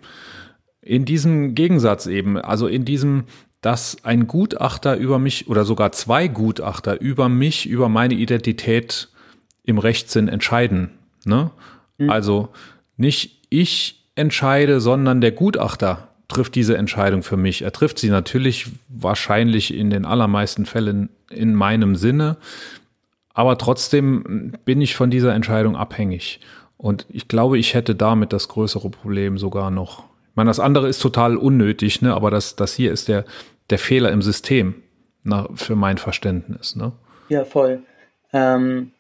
in 0.81 1.05
diesem 1.05 1.53
Gegensatz 1.53 2.07
eben, 2.07 2.37
also 2.37 2.67
in 2.67 2.85
diesem, 2.85 3.25
dass 3.59 4.03
ein 4.03 4.27
Gutachter 4.27 4.95
über 4.95 5.19
mich 5.19 5.47
oder 5.49 5.65
sogar 5.65 5.91
zwei 5.91 6.27
Gutachter 6.27 6.99
über 6.99 7.29
mich, 7.29 7.67
über 7.67 7.89
meine 7.89 8.15
Identität 8.15 9.09
im 9.63 9.77
Rechtssinn 9.77 10.27
entscheiden. 10.27 10.91
Ne? 11.25 11.51
Also 12.07 12.49
nicht 12.97 13.45
ich 13.49 14.07
entscheide, 14.15 14.81
sondern 14.81 15.21
der 15.21 15.31
Gutachter 15.31 16.07
trifft 16.31 16.55
diese 16.55 16.77
Entscheidung 16.77 17.23
für 17.23 17.37
mich. 17.37 17.61
Er 17.61 17.71
trifft 17.71 17.99
sie 17.99 18.09
natürlich 18.09 18.67
wahrscheinlich 18.87 19.73
in 19.73 19.89
den 19.89 20.05
allermeisten 20.05 20.65
Fällen 20.65 21.09
in 21.29 21.53
meinem 21.53 21.95
Sinne, 21.95 22.37
aber 23.33 23.57
trotzdem 23.57 24.53
bin 24.65 24.81
ich 24.81 24.95
von 24.95 25.09
dieser 25.09 25.33
Entscheidung 25.33 25.75
abhängig. 25.75 26.39
Und 26.77 27.05
ich 27.09 27.27
glaube, 27.27 27.57
ich 27.57 27.73
hätte 27.73 27.95
damit 27.95 28.33
das 28.33 28.47
größere 28.47 28.89
Problem 28.89 29.37
sogar 29.37 29.71
noch. 29.71 29.99
Ich 30.31 30.35
meine, 30.35 30.49
das 30.49 30.59
andere 30.59 30.87
ist 30.87 30.99
total 30.99 31.37
unnötig, 31.37 32.01
ne? 32.01 32.13
aber 32.13 32.31
das, 32.31 32.55
das 32.55 32.73
hier 32.73 32.91
ist 32.91 33.07
der, 33.07 33.25
der 33.69 33.77
Fehler 33.77 34.11
im 34.11 34.21
System 34.21 34.75
na, 35.23 35.47
für 35.53 35.75
mein 35.75 35.97
Verständnis. 35.97 36.75
Ne? 36.75 36.91
Ja, 37.29 37.45
voll. 37.45 37.83
Ähm, 38.33 38.91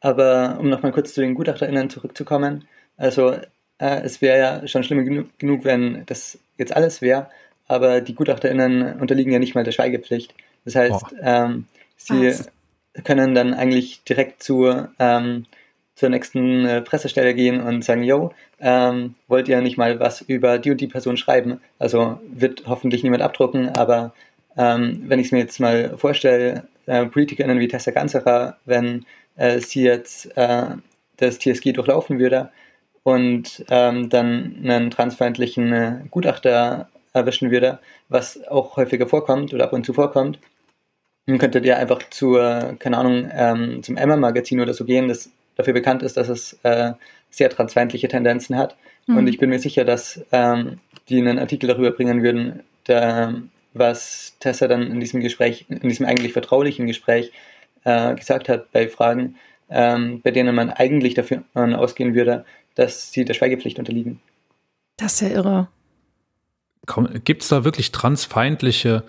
aber 0.00 0.58
um 0.60 0.68
nochmal 0.68 0.92
kurz 0.92 1.14
zu 1.14 1.22
den 1.22 1.34
GutachterInnen 1.34 1.90
zurückzukommen, 1.90 2.68
also 2.96 3.36
äh, 3.78 4.02
es 4.02 4.20
wäre 4.20 4.38
ja 4.38 4.68
schon 4.68 4.84
schlimm 4.84 5.04
genu 5.04 5.24
genug, 5.38 5.64
wenn 5.64 6.04
das 6.06 6.38
jetzt 6.58 6.74
alles 6.74 7.02
wäre, 7.02 7.28
aber 7.66 8.00
die 8.00 8.14
GutachterInnen 8.14 9.00
unterliegen 9.00 9.32
ja 9.32 9.38
nicht 9.38 9.54
mal 9.54 9.64
der 9.64 9.72
Schweigepflicht. 9.72 10.34
Das 10.64 10.76
heißt, 10.76 11.14
ähm, 11.22 11.66
sie 11.96 12.28
Was? 12.28 12.48
können 13.04 13.34
dann 13.34 13.54
eigentlich 13.54 14.04
direkt 14.04 14.42
zu, 14.42 14.86
ähm, 14.98 15.46
zur 15.94 16.08
nächsten 16.08 16.64
äh, 16.64 16.82
Pressestelle 16.82 17.34
gehen 17.34 17.60
und 17.60 17.84
sagen, 17.84 18.02
yo, 18.02 18.32
ähm, 18.60 19.14
wollt 19.28 19.48
ihr 19.48 19.60
nicht 19.60 19.76
mal 19.76 20.00
was 20.00 20.20
über 20.22 20.58
die 20.58 20.70
und 20.70 20.80
die 20.80 20.86
Person 20.86 21.16
schreiben? 21.16 21.60
Also 21.78 22.20
wird 22.32 22.64
hoffentlich 22.66 23.02
niemand 23.02 23.22
abdrucken, 23.22 23.68
aber 23.70 24.14
ähm, 24.56 25.04
wenn 25.06 25.18
ich 25.18 25.26
es 25.26 25.32
mir 25.32 25.38
jetzt 25.40 25.60
mal 25.60 25.96
vorstelle, 25.98 26.68
äh, 26.86 27.06
PolitikerInnen 27.06 27.58
wie 27.58 27.68
Tessa 27.68 27.90
Ganserer, 27.90 28.58
wenn 28.64 29.04
äh, 29.36 29.58
sie 29.58 29.82
jetzt 29.82 30.36
äh, 30.36 30.66
das 31.16 31.38
TSG 31.38 31.72
durchlaufen 31.72 32.18
würde 32.18 32.50
und 33.04 33.64
ähm, 33.70 34.08
dann 34.08 34.56
einen 34.64 34.90
transfeindlichen 34.90 35.72
äh, 35.72 36.00
Gutachter 36.10 36.88
erwischen 37.12 37.50
würde, 37.50 37.78
was 38.08 38.42
auch 38.48 38.76
häufiger 38.76 39.06
vorkommt 39.06 39.54
oder 39.54 39.64
ab 39.64 39.72
und 39.72 39.86
zu 39.86 39.92
vorkommt, 39.92 40.40
dann 41.26 41.38
könntet 41.38 41.64
ihr 41.64 41.78
einfach 41.78 42.02
zur, 42.10 42.74
keine 42.78 42.98
Ahnung, 42.98 43.30
ähm, 43.32 43.82
zum 43.82 43.96
Emma-Magazin 43.96 44.60
oder 44.60 44.74
so 44.74 44.84
gehen, 44.84 45.08
das 45.08 45.30
dafür 45.54 45.74
bekannt 45.74 46.02
ist, 46.02 46.16
dass 46.16 46.28
es 46.28 46.58
äh, 46.64 46.92
sehr 47.30 47.50
transfeindliche 47.50 48.08
Tendenzen 48.08 48.56
hat. 48.56 48.76
Mhm. 49.06 49.18
Und 49.18 49.26
ich 49.28 49.38
bin 49.38 49.50
mir 49.50 49.58
sicher, 49.58 49.84
dass 49.84 50.24
ähm, 50.32 50.80
die 51.08 51.18
einen 51.18 51.38
Artikel 51.38 51.68
darüber 51.68 51.92
bringen 51.92 52.22
würden, 52.22 52.62
der, 52.88 53.34
was 53.74 54.34
Tessa 54.40 54.66
dann 54.66 54.90
in 54.90 55.00
diesem 55.00 55.20
Gespräch, 55.20 55.66
in 55.68 55.88
diesem 55.88 56.06
eigentlich 56.06 56.32
vertraulichen 56.32 56.86
Gespräch 56.86 57.32
äh, 57.84 58.14
gesagt 58.14 58.48
hat 58.48 58.72
bei 58.72 58.88
Fragen, 58.88 59.36
ähm, 59.70 60.20
bei 60.22 60.30
denen 60.30 60.54
man 60.54 60.70
eigentlich 60.70 61.14
dafür 61.14 61.44
ausgehen 61.54 62.14
würde, 62.14 62.44
dass 62.74 63.12
sie 63.12 63.24
der 63.24 63.34
Schweigepflicht 63.34 63.78
unterliegen. 63.78 64.20
Das 64.96 65.14
ist 65.14 65.20
ja 65.20 65.28
irre. 65.28 65.68
Gibt 67.24 67.42
es 67.42 67.48
da 67.48 67.64
wirklich 67.64 67.92
transfeindliche 67.92 69.04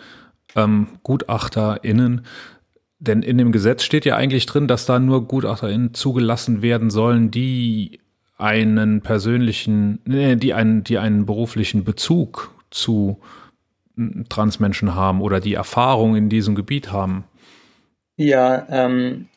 ähm, 0.56 0.88
GutachterInnen? 1.04 2.26
Denn 3.00 3.22
in 3.22 3.38
dem 3.38 3.52
Gesetz 3.52 3.84
steht 3.84 4.06
ja 4.06 4.16
eigentlich 4.16 4.46
drin, 4.46 4.68
dass 4.68 4.86
da 4.86 5.00
nur 5.00 5.28
GutachterInnen 5.28 5.94
zugelassen 5.94 6.62
werden 6.62 6.90
sollen, 6.90 7.30
die 7.32 8.00
einen 8.38 9.02
persönlichen, 9.02 10.00
nee, 10.06 10.36
die 10.36 10.54
einen, 10.54 10.84
die 10.84 10.98
einen 10.98 11.26
beruflichen 11.26 11.84
Bezug 11.84 12.52
zu 12.72 13.20
Transmenschen 14.30 14.96
haben 14.96 15.22
oder 15.22 15.40
die 15.40 15.54
Erfahrung 15.54 16.16
in 16.16 16.30
diesem 16.30 16.56
Gebiet 16.56 16.92
haben. 16.92 17.24
Ja, 18.18 18.66
ähm, 18.70 19.28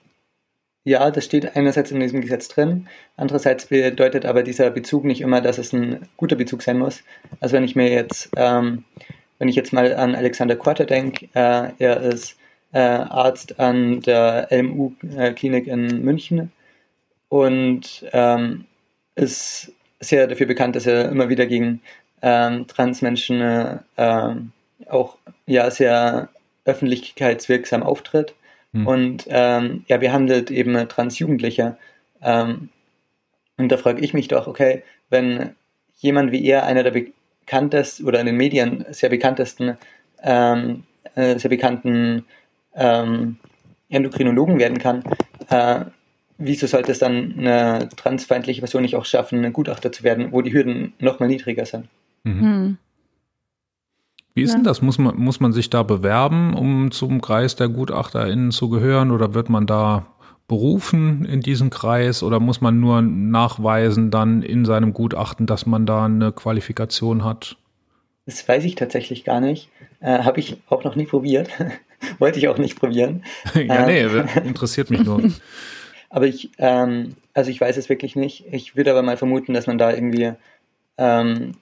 ja, 0.85 1.11
das 1.11 1.25
steht 1.25 1.57
einerseits 1.57 1.91
in 1.91 2.01
diesem 2.01 2.21
Gesetz 2.21 2.49
drin, 2.49 2.89
andererseits 3.17 3.67
bedeutet 3.67 4.25
aber 4.25 4.43
dieser 4.43 4.71
Bezug 4.71 5.05
nicht 5.05 5.21
immer, 5.21 5.41
dass 5.41 5.59
es 5.59 5.73
ein 5.73 6.09
guter 6.17 6.37
Bezug 6.37 6.63
sein 6.63 6.79
muss. 6.79 7.03
Also 7.41 7.55
wenn 7.57 7.65
ich 7.65 7.77
mir 7.77 7.91
jetzt, 7.91 8.31
ähm, 8.37 8.85
wenn 9.39 9.49
ich 9.49 9.57
jetzt 9.57 9.73
mal 9.73 9.95
an 9.95 10.15
Alexander 10.15 10.57
Quarter 10.57 10.87
denke, 10.87 11.29
äh, 11.35 11.71
er 11.79 12.01
ist 12.01 12.37
äh, 12.73 12.79
Arzt 12.79 13.59
an 13.61 14.01
der 14.01 14.49
LMU-Klinik 14.51 15.67
in 15.67 16.03
München 16.03 16.53
und 17.29 18.07
ähm, 18.13 18.65
ist 19.15 19.73
sehr 20.01 20.27
dafür 20.27 20.47
bekannt, 20.47 20.77
dass 20.77 20.87
er 20.87 21.11
immer 21.11 21.29
wieder 21.29 21.47
gegen 21.47 21.81
ähm, 22.23 22.67
Transmenschen 22.67 23.41
äh, 23.97 24.35
auch 24.89 25.17
ja 25.47 25.71
sehr 25.71 26.29
öffentlichkeitswirksam 26.65 27.83
auftritt. 27.83 28.35
Hm. 28.79 28.87
Und 28.87 29.25
ähm, 29.29 29.85
er 29.89 29.99
behandelt 29.99 30.51
eben 30.51 30.89
Transjugendliche. 30.89 31.77
Ähm, 32.23 32.69
und 33.57 33.73
da 33.73 33.77
frage 33.77 34.03
ich 34.03 34.15
mich 34.15 34.29
doch, 34.29 34.47
okay, 34.47 34.83
wenn 35.11 35.55
jemand 35.97 36.33
wie 36.33 36.45
er, 36.45 36.65
einer 36.65 36.83
der 36.83 36.93
bekanntesten 36.93 38.07
oder 38.07 38.21
in 38.21 38.27
den 38.27 38.37
Medien 38.37 38.85
sehr 38.91 39.09
bekanntesten, 39.09 39.77
ähm, 40.23 40.85
äh, 41.15 41.39
sehr 41.39 41.51
bekannten 41.51 42.25
ähm, 42.75 43.39
Endokrinologen 43.89 44.59
werden 44.59 44.79
kann, 44.79 45.03
äh, 45.51 45.85
wieso 46.37 46.67
sollte 46.67 46.93
es 46.93 47.01
dann 47.01 47.35
eine 47.39 47.89
transfeindliche 47.97 48.61
Person 48.61 48.83
nicht 48.83 48.95
auch 48.95 49.05
schaffen, 49.05 49.45
ein 49.45 49.53
Gutachter 49.53 49.91
zu 49.91 50.05
werden, 50.05 50.31
wo 50.31 50.41
die 50.41 50.53
Hürden 50.53 50.93
nochmal 51.01 51.29
niedriger 51.29 51.67
sind? 51.67 51.89
Mhm. 52.23 52.79
Wie 54.39 54.43
ist 54.43 54.51
ja. 54.51 54.59
denn 54.59 54.65
das? 54.65 54.83
Muss 54.83 54.99
man, 54.99 55.17
muss 55.17 55.41
man 55.41 55.53
sich 55.53 55.69
da 55.69 55.83
bewerben, 55.83 56.55
um 56.55 56.93
zum 56.93 57.21
Kreis 57.21 57.57
der 57.57 57.69
GutachterInnen 57.69 58.53
zu 58.53 58.69
gehören 58.69 59.11
oder 59.11 59.35
wird 59.35 59.49
man 59.49 59.67
da 59.67 60.07
berufen 60.47 61.25
in 61.25 61.41
diesen 61.41 61.71
Kreis 61.71 62.23
oder 62.23 62.39
muss 62.39 62.61
man 62.61 62.79
nur 62.79 63.03
nachweisen 63.03 64.13
dann 64.13 64.43
in 64.43 64.65
seinem 64.65 64.93
Gutachten, 64.95 65.47
dass 65.47 65.67
man 65.67 65.87
da 65.87 66.05
eine 66.05 66.31
Qualifikation 66.31 67.25
hat? 67.25 67.57
Das 68.27 68.49
weiß 68.49 68.63
ich 68.63 68.77
tatsächlich 68.77 69.25
gar 69.25 69.41
nicht. 69.41 69.71
Äh, 69.99 70.21
Habe 70.21 70.39
ich 70.39 70.59
auch 70.69 70.85
noch 70.85 70.95
nie 70.95 71.07
probiert. 71.07 71.49
Wollte 72.21 72.39
ich 72.39 72.47
auch 72.47 72.59
nicht 72.59 72.79
probieren. 72.79 73.25
ja, 73.55 73.87
nee, 73.87 74.03
äh, 74.03 74.47
interessiert 74.47 74.89
mich 74.91 75.03
nur. 75.03 75.21
aber 76.11 76.27
ich, 76.29 76.51
ähm, 76.59 77.17
also 77.35 77.51
ich 77.51 77.61
weiß 77.61 77.77
es 77.77 77.89
wirklich 77.89 78.15
nicht. 78.15 78.45
Ich 78.53 78.77
würde 78.77 78.93
aber 78.93 79.03
mal 79.03 79.17
vermuten, 79.17 79.53
dass 79.53 79.67
man 79.67 79.79
da 79.79 79.91
irgendwie 79.93 80.35
ähm, 80.97 81.55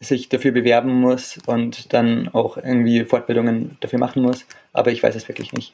sich 0.00 0.28
dafür 0.28 0.52
bewerben 0.52 0.92
muss 0.92 1.38
und 1.46 1.92
dann 1.92 2.28
auch 2.28 2.56
irgendwie 2.56 3.04
Fortbildungen 3.04 3.76
dafür 3.80 3.98
machen 3.98 4.22
muss. 4.22 4.44
Aber 4.72 4.92
ich 4.92 5.02
weiß 5.02 5.14
es 5.14 5.28
wirklich 5.28 5.52
nicht. 5.52 5.72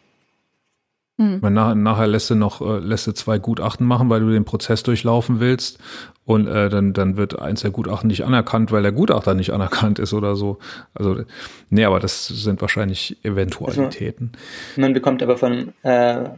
Mhm. 1.19 1.41
Nach, 1.53 1.75
nachher 1.75 2.07
lässt 2.07 2.31
du 2.31 2.35
noch 2.35 2.61
äh, 2.61 2.79
lässt 2.79 3.07
du 3.07 3.13
zwei 3.13 3.39
Gutachten 3.39 3.87
machen, 3.87 4.09
weil 4.09 4.21
du 4.21 4.31
den 4.31 4.45
Prozess 4.45 4.83
durchlaufen 4.83 5.41
willst. 5.41 5.79
Und 6.25 6.47
äh, 6.47 6.69
dann, 6.69 6.93
dann 6.93 7.17
wird 7.17 7.39
eins 7.41 7.63
der 7.63 7.71
Gutachten 7.71 8.09
nicht 8.09 8.25
anerkannt, 8.25 8.71
weil 8.73 8.83
der 8.83 8.93
Gutachter 8.93 9.35
nicht 9.35 9.51
anerkannt 9.53 9.99
ist 9.99 10.13
oder 10.13 10.37
so. 10.37 10.59
Also, 10.95 11.23
nee, 11.69 11.85
aber 11.85 12.01
das 12.01 12.29
sind 12.29 12.61
wahrscheinlich 12.61 13.23
Eventualitäten. 13.25 14.33
Also, 14.71 14.81
man 14.81 14.93
bekommt 14.93 15.23
aber 15.23 15.37
von, 15.37 15.73
äh, 15.83 16.31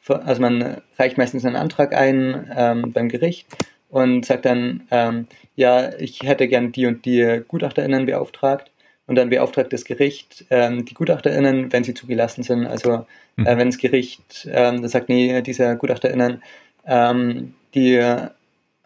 von, 0.00 0.20
also 0.20 0.40
man 0.40 0.78
reicht 0.98 1.18
meistens 1.18 1.44
einen 1.44 1.56
Antrag 1.56 1.94
ein 1.94 2.50
ähm, 2.54 2.92
beim 2.92 3.08
Gericht 3.08 3.46
und 3.88 4.26
sagt 4.26 4.44
dann, 4.44 4.82
ähm, 4.90 5.26
ja, 5.58 5.92
ich 5.98 6.20
hätte 6.22 6.46
gern 6.46 6.70
die 6.70 6.86
und 6.86 7.04
die 7.04 7.42
GutachterInnen 7.48 8.06
beauftragt. 8.06 8.70
Und 9.08 9.16
dann 9.16 9.28
beauftragt 9.28 9.72
das 9.72 9.84
Gericht 9.84 10.44
ähm, 10.50 10.84
die 10.84 10.94
GutachterInnen, 10.94 11.72
wenn 11.72 11.82
sie 11.82 11.94
zugelassen 11.94 12.44
sind. 12.44 12.64
Also 12.64 13.06
mhm. 13.34 13.46
äh, 13.46 13.58
wenn 13.58 13.68
das 13.68 13.78
Gericht 13.78 14.48
ähm, 14.52 14.82
das 14.82 14.92
sagt, 14.92 15.08
nee, 15.08 15.42
diese 15.42 15.76
GutachterInnen, 15.76 16.42
ähm, 16.86 17.54
die 17.74 18.00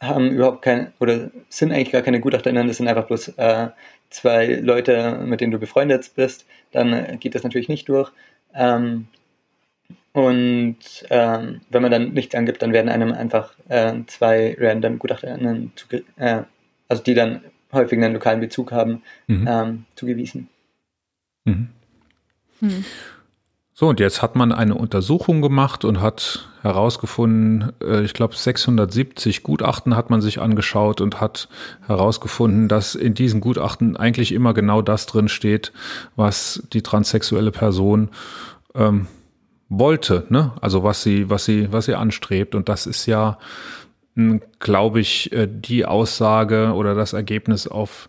haben 0.00 0.30
überhaupt 0.30 0.62
keine, 0.62 0.92
oder 0.98 1.30
sind 1.50 1.72
eigentlich 1.72 1.92
gar 1.92 2.00
keine 2.00 2.20
GutachterInnen, 2.20 2.66
das 2.66 2.78
sind 2.78 2.88
einfach 2.88 3.06
bloß 3.06 3.34
äh, 3.36 3.68
zwei 4.08 4.46
Leute, 4.54 5.20
mit 5.26 5.42
denen 5.42 5.52
du 5.52 5.58
befreundet 5.58 6.10
bist, 6.16 6.46
dann 6.72 7.18
geht 7.20 7.34
das 7.34 7.42
natürlich 7.42 7.68
nicht 7.68 7.86
durch. 7.90 8.10
Ähm, 8.54 9.08
und 10.12 10.78
ähm, 11.10 11.60
wenn 11.68 11.82
man 11.82 11.90
dann 11.90 12.12
nichts 12.12 12.34
angibt, 12.34 12.62
dann 12.62 12.72
werden 12.72 12.88
einem 12.88 13.12
einfach 13.12 13.52
äh, 13.68 13.92
zwei 14.06 14.56
random 14.58 14.98
GutachterInnen, 14.98 15.72
äh, 16.16 16.42
also 16.92 17.02
die 17.02 17.14
dann 17.14 17.40
häufig 17.72 17.98
einen 17.98 18.12
lokalen 18.12 18.40
Bezug 18.40 18.70
haben, 18.70 19.02
mhm. 19.26 19.48
ähm, 19.48 19.84
zugewiesen. 19.96 20.48
Mhm. 21.46 21.68
Mhm. 22.60 22.84
So, 23.72 23.88
und 23.88 23.98
jetzt 23.98 24.20
hat 24.20 24.36
man 24.36 24.52
eine 24.52 24.74
Untersuchung 24.74 25.40
gemacht 25.40 25.86
und 25.86 26.02
hat 26.02 26.50
herausgefunden, 26.60 27.72
äh, 27.82 28.02
ich 28.02 28.12
glaube 28.12 28.36
670 28.36 29.42
Gutachten 29.42 29.96
hat 29.96 30.10
man 30.10 30.20
sich 30.20 30.38
angeschaut 30.38 31.00
und 31.00 31.18
hat 31.22 31.48
herausgefunden, 31.86 32.68
dass 32.68 32.94
in 32.94 33.14
diesen 33.14 33.40
Gutachten 33.40 33.96
eigentlich 33.96 34.32
immer 34.32 34.52
genau 34.52 34.82
das 34.82 35.06
drin 35.06 35.28
steht, 35.28 35.72
was 36.14 36.62
die 36.74 36.82
transsexuelle 36.82 37.52
Person 37.52 38.10
ähm, 38.74 39.06
wollte, 39.70 40.26
ne? 40.28 40.52
Also 40.60 40.84
was 40.84 41.02
sie, 41.02 41.30
was 41.30 41.46
sie, 41.46 41.72
was 41.72 41.86
sie 41.86 41.94
anstrebt. 41.94 42.54
Und 42.54 42.68
das 42.68 42.86
ist 42.86 43.06
ja 43.06 43.38
glaube 44.58 45.00
ich, 45.00 45.32
äh, 45.32 45.48
die 45.50 45.84
Aussage 45.86 46.72
oder 46.74 46.94
das 46.94 47.12
Ergebnis, 47.12 47.66
auf 47.66 48.08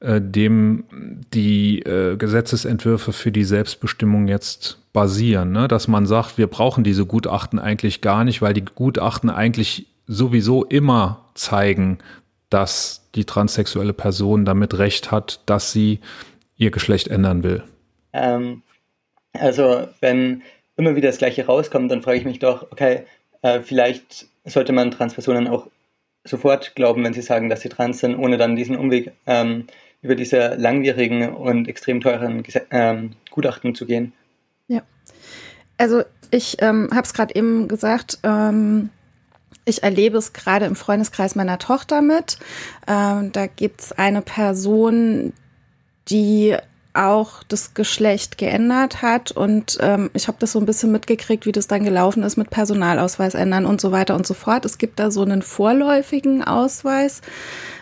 äh, 0.00 0.20
dem 0.20 0.84
die 1.32 1.80
äh, 1.80 2.16
Gesetzesentwürfe 2.16 3.12
für 3.12 3.30
die 3.30 3.44
Selbstbestimmung 3.44 4.28
jetzt 4.28 4.78
basieren, 4.92 5.52
ne? 5.52 5.68
dass 5.68 5.88
man 5.88 6.06
sagt, 6.06 6.38
wir 6.38 6.46
brauchen 6.46 6.84
diese 6.84 7.06
Gutachten 7.06 7.58
eigentlich 7.58 8.00
gar 8.00 8.24
nicht, 8.24 8.42
weil 8.42 8.54
die 8.54 8.64
Gutachten 8.64 9.30
eigentlich 9.30 9.86
sowieso 10.06 10.64
immer 10.64 11.24
zeigen, 11.34 11.98
dass 12.50 13.08
die 13.14 13.24
transsexuelle 13.24 13.92
Person 13.92 14.44
damit 14.44 14.76
recht 14.78 15.10
hat, 15.10 15.40
dass 15.46 15.72
sie 15.72 16.00
ihr 16.56 16.70
Geschlecht 16.70 17.08
ändern 17.08 17.42
will. 17.42 17.62
Ähm, 18.12 18.62
also 19.32 19.88
wenn 20.00 20.42
immer 20.76 20.96
wieder 20.96 21.08
das 21.08 21.18
Gleiche 21.18 21.46
rauskommt, 21.46 21.90
dann 21.90 22.02
frage 22.02 22.18
ich 22.18 22.24
mich 22.24 22.38
doch, 22.38 22.70
okay, 22.70 23.04
äh, 23.42 23.60
vielleicht 23.60 24.26
sollte 24.44 24.72
man 24.72 24.90
Transpersonen 24.90 25.48
auch 25.48 25.68
sofort 26.24 26.74
glauben, 26.74 27.04
wenn 27.04 27.14
sie 27.14 27.22
sagen, 27.22 27.48
dass 27.48 27.62
sie 27.62 27.68
trans 27.68 27.98
sind, 27.98 28.16
ohne 28.16 28.38
dann 28.38 28.56
diesen 28.56 28.76
Umweg 28.76 29.12
ähm, 29.26 29.66
über 30.02 30.14
diese 30.14 30.54
langwierigen 30.56 31.34
und 31.34 31.68
extrem 31.68 32.00
teuren 32.00 32.42
ähm, 32.70 33.12
Gutachten 33.30 33.74
zu 33.74 33.86
gehen. 33.86 34.12
Ja. 34.68 34.82
Also 35.78 36.02
ich 36.30 36.56
ähm, 36.60 36.88
habe 36.92 37.02
es 37.02 37.14
gerade 37.14 37.34
eben 37.34 37.68
gesagt, 37.68 38.18
ähm, 38.22 38.90
Ich 39.64 39.82
erlebe 39.82 40.18
es 40.18 40.32
gerade 40.32 40.66
im 40.66 40.74
Freundeskreis 40.74 41.34
meiner 41.34 41.58
Tochter 41.58 42.02
mit. 42.02 42.38
Ähm, 42.88 43.30
da 43.32 43.46
gibt's 43.46 43.92
eine 43.92 44.22
Person, 44.22 45.32
die 46.08 46.56
auch 46.94 47.42
das 47.44 47.74
Geschlecht 47.74 48.36
geändert 48.36 49.00
hat 49.02 49.32
und 49.32 49.78
ähm, 49.80 50.10
ich 50.12 50.28
habe 50.28 50.38
das 50.40 50.52
so 50.52 50.58
ein 50.58 50.66
bisschen 50.66 50.92
mitgekriegt, 50.92 51.46
wie 51.46 51.52
das 51.52 51.66
dann 51.66 51.84
gelaufen 51.84 52.22
ist 52.22 52.36
mit 52.36 52.50
Personalausweis 52.50 53.34
ändern 53.34 53.64
und 53.64 53.80
so 53.80 53.92
weiter 53.92 54.14
und 54.14 54.26
so 54.26 54.34
fort. 54.34 54.64
Es 54.64 54.78
gibt 54.78 54.98
da 54.98 55.10
so 55.10 55.22
einen 55.22 55.42
vorläufigen 55.42 56.44
Ausweis, 56.44 57.22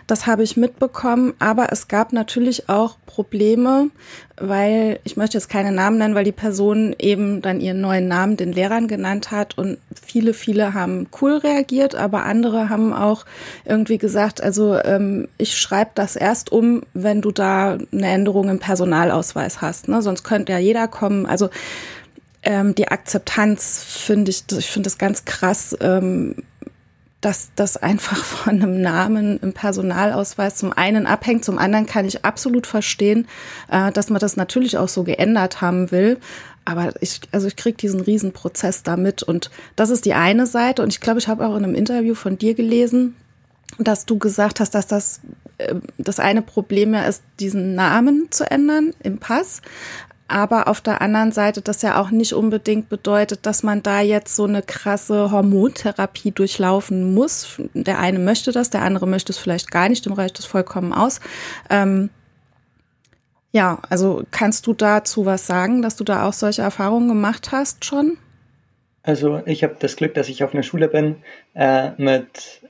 das 0.07 0.27
habe 0.27 0.43
ich 0.43 0.57
mitbekommen, 0.57 1.33
aber 1.39 1.71
es 1.71 1.87
gab 1.87 2.13
natürlich 2.13 2.69
auch 2.69 2.97
Probleme, 3.05 3.89
weil 4.37 4.99
ich 5.03 5.17
möchte 5.17 5.37
jetzt 5.37 5.49
keine 5.49 5.71
Namen 5.71 5.97
nennen, 5.97 6.15
weil 6.15 6.23
die 6.23 6.31
Person 6.31 6.95
eben 6.97 7.41
dann 7.41 7.59
ihren 7.59 7.81
neuen 7.81 8.07
Namen 8.07 8.37
den 8.37 8.51
Lehrern 8.51 8.87
genannt 8.87 9.31
hat 9.31 9.57
und 9.57 9.77
viele, 10.01 10.33
viele 10.33 10.73
haben 10.73 11.07
cool 11.21 11.37
reagiert, 11.37 11.95
aber 11.95 12.23
andere 12.23 12.69
haben 12.69 12.93
auch 12.93 13.25
irgendwie 13.65 13.97
gesagt, 13.97 14.41
also 14.41 14.77
ähm, 14.83 15.27
ich 15.37 15.57
schreibe 15.57 15.91
das 15.95 16.15
erst 16.15 16.51
um, 16.51 16.83
wenn 16.93 17.21
du 17.21 17.31
da 17.31 17.77
eine 17.91 18.07
Änderung 18.07 18.49
im 18.49 18.59
Personalausweis 18.59 19.61
hast, 19.61 19.87
ne? 19.87 20.01
sonst 20.01 20.23
könnte 20.23 20.53
ja 20.53 20.59
jeder 20.59 20.87
kommen. 20.87 21.25
Also 21.25 21.49
ähm, 22.43 22.73
die 22.75 22.87
Akzeptanz 22.87 23.83
finde 23.83 24.31
ich, 24.31 24.43
ich 24.51 24.69
finde 24.69 24.87
das 24.87 24.97
ganz 24.97 25.25
krass. 25.25 25.77
Ähm, 25.79 26.35
dass 27.21 27.51
das 27.55 27.77
einfach 27.77 28.23
von 28.25 28.61
einem 28.61 28.81
Namen 28.81 29.39
im 29.39 29.53
Personalausweis 29.53 30.55
zum 30.55 30.73
einen 30.73 31.05
abhängt, 31.05 31.45
zum 31.45 31.57
anderen 31.57 31.85
kann 31.85 32.05
ich 32.05 32.25
absolut 32.25 32.67
verstehen, 32.67 33.27
äh, 33.69 33.91
dass 33.91 34.09
man 34.09 34.19
das 34.19 34.35
natürlich 34.35 34.77
auch 34.77 34.89
so 34.89 35.03
geändert 35.03 35.61
haben 35.61 35.91
will. 35.91 36.17
Aber 36.65 36.93
ich, 37.01 37.21
also 37.31 37.47
ich 37.47 37.55
kriege 37.55 37.77
diesen 37.77 38.01
Riesenprozess 38.01 38.83
damit 38.83 39.23
und 39.23 39.49
das 39.75 39.89
ist 39.89 40.05
die 40.05 40.13
eine 40.13 40.45
Seite. 40.45 40.83
Und 40.83 40.89
ich 40.89 40.99
glaube, 40.99 41.19
ich 41.19 41.27
habe 41.27 41.45
auch 41.47 41.55
in 41.55 41.63
einem 41.63 41.75
Interview 41.75 42.13
von 42.13 42.37
dir 42.37 42.53
gelesen, 42.53 43.15
dass 43.79 44.05
du 44.05 44.19
gesagt 44.19 44.59
hast, 44.59 44.75
dass 44.75 44.85
das 44.85 45.21
äh, 45.57 45.75
das 45.97 46.19
eine 46.19 46.41
Problem 46.41 46.93
ja 46.93 47.03
ist, 47.03 47.23
diesen 47.39 47.75
Namen 47.75 48.27
zu 48.31 48.49
ändern 48.49 48.93
im 49.01 49.17
Pass 49.17 49.61
aber 50.31 50.67
auf 50.67 50.81
der 50.81 51.01
anderen 51.01 51.31
Seite 51.31 51.61
das 51.61 51.81
ja 51.81 51.99
auch 51.99 52.11
nicht 52.11 52.33
unbedingt 52.33 52.89
bedeutet, 52.89 53.45
dass 53.45 53.63
man 53.63 53.83
da 53.83 54.01
jetzt 54.01 54.35
so 54.35 54.45
eine 54.45 54.61
krasse 54.61 55.31
Hormontherapie 55.31 56.31
durchlaufen 56.31 57.13
muss. 57.13 57.61
Der 57.73 57.99
eine 57.99 58.19
möchte 58.19 58.51
das, 58.51 58.69
der 58.69 58.81
andere 58.81 59.07
möchte 59.07 59.31
es 59.31 59.37
vielleicht 59.37 59.71
gar 59.71 59.89
nicht, 59.89 60.05
dem 60.05 60.13
reicht 60.13 60.39
es 60.39 60.45
vollkommen 60.45 60.93
aus. 60.93 61.19
Ähm, 61.69 62.09
ja, 63.51 63.79
also 63.89 64.23
kannst 64.31 64.65
du 64.67 64.73
dazu 64.73 65.25
was 65.25 65.45
sagen, 65.45 65.81
dass 65.81 65.97
du 65.97 66.03
da 66.03 66.27
auch 66.27 66.33
solche 66.33 66.61
Erfahrungen 66.61 67.09
gemacht 67.09 67.51
hast 67.51 67.83
schon? 67.83 68.17
Also 69.03 69.41
ich 69.45 69.63
habe 69.63 69.75
das 69.79 69.95
Glück, 69.95 70.13
dass 70.13 70.29
ich 70.29 70.43
auf 70.43 70.53
einer 70.53 70.63
Schule 70.63 70.87
bin 70.87 71.17
äh, 71.53 71.91
mit 71.97 72.61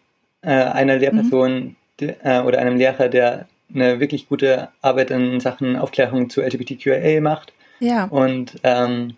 äh, 0.42 0.50
einer 0.50 0.98
Lehrperson 0.98 1.54
mhm. 1.54 1.76
die, 2.00 2.16
äh, 2.24 2.42
oder 2.42 2.60
einem 2.60 2.78
Lehrer, 2.78 3.10
der 3.10 3.48
eine 3.74 4.00
wirklich 4.00 4.28
gute 4.28 4.70
Arbeit 4.82 5.12
in 5.12 5.40
Sachen 5.40 5.76
Aufklärung 5.76 6.30
zu 6.30 6.42
LGBTQIA 6.42 7.22
macht. 7.22 7.54
Ja. 7.80 8.06
Und 8.06 8.60
ähm, 8.64 9.18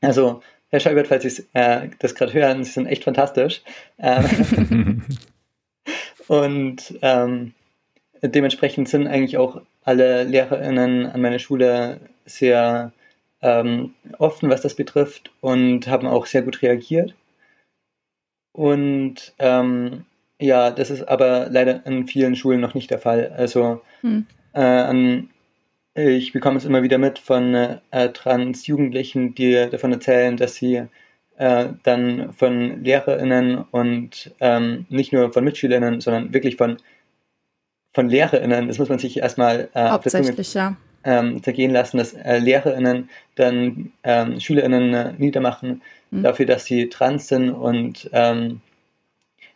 also, 0.00 0.42
Herr 0.70 0.80
Scheubert, 0.80 1.08
falls 1.08 1.22
Sie 1.24 1.44
äh, 1.52 1.88
das 1.98 2.14
gerade 2.14 2.32
hören, 2.32 2.64
Sie 2.64 2.72
sind 2.72 2.86
echt 2.86 3.04
fantastisch. 3.04 3.62
Ähm, 3.98 5.02
und 6.28 6.98
ähm, 7.02 7.54
dementsprechend 8.22 8.88
sind 8.88 9.06
eigentlich 9.06 9.36
auch 9.36 9.60
alle 9.84 10.24
LehrerInnen 10.24 11.06
an 11.06 11.20
meiner 11.20 11.38
Schule 11.38 12.00
sehr 12.24 12.92
ähm, 13.42 13.94
offen, 14.18 14.48
was 14.48 14.62
das 14.62 14.74
betrifft 14.74 15.32
und 15.40 15.88
haben 15.88 16.06
auch 16.06 16.26
sehr 16.26 16.42
gut 16.42 16.62
reagiert. 16.62 17.14
Und 18.52 19.32
ähm, 19.38 20.04
ja, 20.40 20.70
das 20.70 20.90
ist 20.90 21.02
aber 21.08 21.48
leider 21.50 21.86
in 21.86 22.06
vielen 22.06 22.36
Schulen 22.36 22.60
noch 22.60 22.74
nicht 22.74 22.90
der 22.90 22.98
Fall. 22.98 23.32
Also 23.36 23.82
hm. 24.00 24.26
äh, 24.54 26.10
ich 26.10 26.32
bekomme 26.32 26.56
es 26.58 26.64
immer 26.64 26.82
wieder 26.82 26.98
mit 26.98 27.18
von 27.18 27.54
äh, 27.54 28.08
Trans-Jugendlichen, 28.12 29.34
die 29.34 29.68
davon 29.70 29.92
erzählen, 29.92 30.36
dass 30.36 30.54
sie 30.54 30.82
äh, 31.36 31.68
dann 31.82 32.32
von 32.32 32.84
LehrerInnen 32.84 33.64
und 33.70 34.32
ähm, 34.40 34.86
nicht 34.88 35.12
nur 35.12 35.32
von 35.32 35.44
MitschülerInnen, 35.44 36.00
sondern 36.00 36.32
wirklich 36.32 36.56
von, 36.56 36.76
von 37.94 38.08
LehrerInnen, 38.08 38.68
das 38.68 38.78
muss 38.78 38.88
man 38.88 38.98
sich 38.98 39.18
erstmal 39.18 39.68
äh, 39.74 39.88
Hauptsächlich, 39.88 40.54
ja. 40.54 40.76
ähm, 41.04 41.42
zergehen 41.42 41.72
lassen, 41.72 41.98
dass 41.98 42.12
äh, 42.14 42.38
LehrerInnen 42.38 43.08
dann 43.34 43.92
ähm, 44.04 44.40
SchülerInnen 44.40 44.94
äh, 44.94 45.12
niedermachen 45.18 45.82
hm. 46.10 46.22
dafür, 46.22 46.46
dass 46.46 46.64
sie 46.64 46.88
trans 46.88 47.28
sind 47.28 47.50
und 47.50 48.10
ähm, 48.12 48.60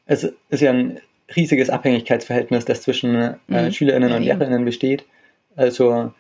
es 0.07 0.33
ist 0.49 0.63
ja 0.63 0.73
ein 0.73 1.01
riesiges 1.35 1.71
Abhängigkeitsverhältnis, 1.71 2.65
das 2.65 2.83
zwischen 2.83 3.15
äh, 3.15 3.37
mhm. 3.49 3.73
Schülerinnen 3.73 4.13
und 4.13 4.23
Lehrerinnen 4.23 4.65
besteht. 4.65 5.05
Also 5.57 6.13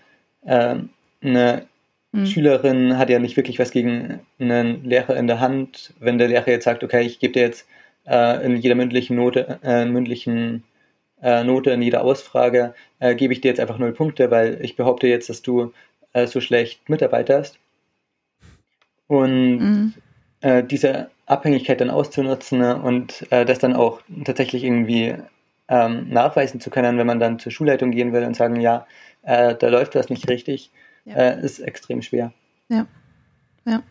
äh, 0.44 0.76
eine 1.22 1.66
mhm. 2.12 2.26
Schülerin 2.26 2.98
hat 2.98 3.08
ja 3.10 3.18
nicht 3.18 3.36
wirklich 3.36 3.58
was 3.58 3.70
gegen 3.70 4.20
einen 4.38 4.84
Lehrer 4.84 5.16
in 5.16 5.26
der 5.26 5.40
Hand, 5.40 5.94
wenn 6.00 6.18
der 6.18 6.28
Lehrer 6.28 6.48
jetzt 6.48 6.64
sagt, 6.64 6.82
okay, 6.82 7.02
ich 7.02 7.20
gebe 7.20 7.32
dir 7.32 7.42
jetzt 7.42 7.66
äh, 8.06 8.44
in 8.44 8.56
jeder 8.56 8.74
mündlichen 8.74 9.16
Note, 9.16 9.60
äh, 9.62 9.84
mündlichen 9.84 10.64
äh, 11.22 11.44
Note, 11.44 11.70
in 11.70 11.82
jeder 11.82 12.02
Ausfrage, 12.02 12.74
äh, 12.98 13.14
gebe 13.14 13.32
ich 13.32 13.40
dir 13.40 13.48
jetzt 13.48 13.60
einfach 13.60 13.78
null 13.78 13.92
Punkte, 13.92 14.30
weil 14.30 14.58
ich 14.62 14.76
behaupte 14.76 15.06
jetzt, 15.06 15.28
dass 15.28 15.42
du 15.42 15.72
so 16.24 16.40
schlecht 16.40 16.88
mitarbeiterst. 16.88 17.58
Und 19.06 19.58
mhm. 19.58 19.94
diese 20.66 21.10
Abhängigkeit 21.26 21.80
dann 21.80 21.90
auszunutzen 21.90 22.60
ne, 22.60 22.80
und 22.80 23.26
äh, 23.30 23.44
das 23.44 23.58
dann 23.58 23.74
auch 23.74 24.00
tatsächlich 24.24 24.64
irgendwie 24.64 25.16
ähm, 25.68 26.08
nachweisen 26.08 26.60
zu 26.60 26.70
können, 26.70 26.98
wenn 26.98 27.06
man 27.06 27.20
dann 27.20 27.38
zur 27.38 27.52
Schulleitung 27.52 27.90
gehen 27.90 28.12
will 28.12 28.24
und 28.24 28.36
sagen, 28.36 28.60
ja, 28.60 28.86
äh, 29.22 29.54
da 29.56 29.68
läuft 29.68 29.96
das 29.96 30.08
nicht 30.08 30.28
richtig, 30.28 30.70
ja. 31.04 31.14
äh, 31.14 31.44
ist 31.44 31.58
extrem 31.58 32.02
schwer. 32.02 32.32
Ja, 32.68 32.86
ja. 33.66 33.82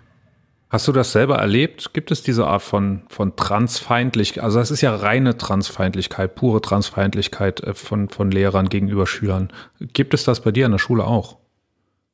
Hast 0.70 0.88
du 0.88 0.92
das 0.92 1.12
selber 1.12 1.38
erlebt? 1.38 1.94
Gibt 1.94 2.12
es 2.12 2.24
diese 2.24 2.48
Art 2.48 2.62
von, 2.62 3.04
von 3.08 3.36
Transfeindlichkeit? 3.36 4.44
Also 4.44 4.60
es 4.60 4.72
ist 4.72 4.82
ja 4.82 4.96
reine 4.96 5.38
Transfeindlichkeit, 5.38 6.36
pure 6.36 6.62
Transfeindlichkeit 6.62 7.62
äh, 7.62 7.74
von, 7.74 8.10
von 8.10 8.32
Lehrern 8.32 8.70
gegenüber 8.70 9.06
Schülern. 9.08 9.50
Gibt 9.80 10.14
es 10.14 10.24
das 10.24 10.42
bei 10.42 10.52
dir 10.52 10.66
in 10.66 10.72
der 10.72 10.80
Schule 10.80 11.06
auch? 11.06 11.38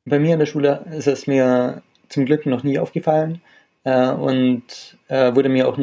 Bei 0.04 0.18
mir 0.18 0.32
in 0.32 0.40
der 0.40 0.46
Schule 0.46 0.84
ist 0.90 1.06
es 1.06 1.28
mir 1.28 1.82
zum 2.08 2.26
Glück 2.26 2.44
noch 2.44 2.64
nie 2.64 2.78
aufgefallen 2.78 3.40
äh, 3.84 4.10
und 4.10 4.98
äh, 5.08 5.34
wurde 5.34 5.48
mir 5.48 5.68
auch 5.68 5.78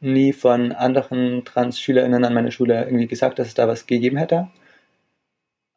nie 0.00 0.32
von 0.32 0.72
anderen 0.72 1.44
Trans-SchülerInnen 1.44 2.24
an 2.24 2.34
meiner 2.34 2.50
Schule 2.50 2.84
irgendwie 2.84 3.06
gesagt, 3.06 3.38
dass 3.38 3.48
es 3.48 3.54
da 3.54 3.68
was 3.68 3.86
gegeben 3.86 4.16
hätte. 4.16 4.48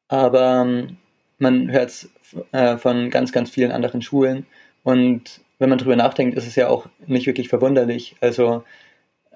Aber 0.08 0.62
ähm, 0.62 0.98
man 1.38 1.72
hört 1.72 1.90
es 1.90 2.10
äh, 2.52 2.78
von 2.78 3.10
ganz, 3.10 3.32
ganz 3.32 3.50
vielen 3.50 3.72
anderen 3.72 4.02
Schulen 4.02 4.46
und 4.84 5.42
wenn 5.60 5.70
man 5.70 5.78
drüber 5.78 5.96
nachdenkt, 5.96 6.38
ist 6.38 6.48
es 6.48 6.56
ja 6.56 6.68
auch 6.68 6.88
nicht 7.08 7.28
wirklich 7.28 7.50
verwunderlich. 7.50 8.16
Also 8.22 8.64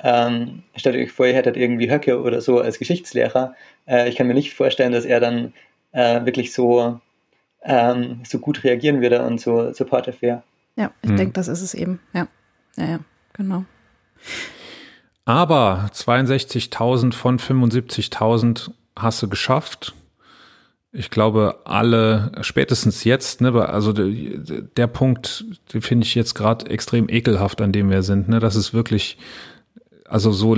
ähm, 0.02 0.64
stellt 0.76 0.96
euch 0.96 1.12
vor, 1.12 1.28
ihr 1.28 1.34
hättet 1.34 1.58
irgendwie 1.58 1.92
Höcke 1.92 2.22
oder 2.22 2.42
so 2.42 2.60
als 2.60 2.80
Geschichtslehrer. 2.80 3.56
Äh, 3.88 4.10
ich 4.10 4.16
kann 4.16 4.28
mir 4.28 4.34
nicht 4.34 4.54
vorstellen, 4.54 4.92
dass 4.92 5.06
er 5.06 5.20
dann 5.20 5.54
äh, 5.92 6.26
wirklich 6.26 6.54
so, 6.54 7.00
ähm, 7.64 8.22
so 8.26 8.40
gut 8.40 8.64
reagieren 8.64 9.02
würde 9.02 9.24
und 9.24 9.42
so 9.42 9.74
supportive 9.74 10.22
wäre. 10.22 10.44
Ja, 10.80 10.92
ich 11.02 11.10
hm. 11.10 11.18
denke, 11.18 11.34
das 11.34 11.50
ist 11.50 11.62
es 11.62 11.74
eben. 11.74 12.00
Ja, 12.14 12.28
ja, 12.78 12.86
ja 12.86 13.00
genau. 13.34 13.66
Aber 15.26 15.90
62.000 15.94 17.14
von 17.14 17.38
75.000 17.38 18.72
hast 18.96 19.22
du 19.22 19.28
geschafft. 19.28 19.94
Ich 20.94 21.10
glaube, 21.10 21.60
alle, 21.66 22.32
spätestens 22.42 23.04
jetzt, 23.04 23.42
ne, 23.42 23.54
also 23.68 23.92
der, 23.92 24.08
der 24.62 24.88
Punkt, 24.88 25.46
den 25.74 25.82
finde 25.82 26.06
ich 26.06 26.16
jetzt 26.16 26.34
gerade 26.34 26.68
extrem 26.68 27.10
ekelhaft, 27.10 27.62
an 27.62 27.74
dem 27.74 27.90
wir 27.90 28.02
sind, 28.02 28.30
ne, 28.30 28.40
das 28.40 28.56
ist 28.56 28.74
wirklich, 28.74 29.18
also 30.06 30.32
so 30.32 30.58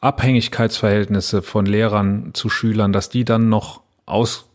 Abhängigkeitsverhältnisse 0.00 1.42
von 1.42 1.64
Lehrern 1.64 2.30
zu 2.34 2.50
Schülern, 2.50 2.92
dass 2.92 3.08
die 3.08 3.24
dann 3.24 3.48
noch 3.48 3.82
aus 4.04 4.49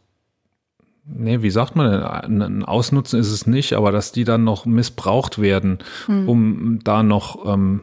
nee, 1.05 1.41
wie 1.41 1.49
sagt 1.49 1.75
man, 1.75 2.03
ein 2.03 2.63
Ausnutzen 2.63 3.19
ist 3.19 3.31
es 3.31 3.47
nicht, 3.47 3.73
aber 3.73 3.91
dass 3.91 4.11
die 4.11 4.23
dann 4.23 4.43
noch 4.43 4.65
missbraucht 4.65 5.39
werden, 5.39 5.79
hm. 6.05 6.27
um 6.27 6.79
da 6.83 7.03
noch 7.03 7.45
ähm, 7.45 7.81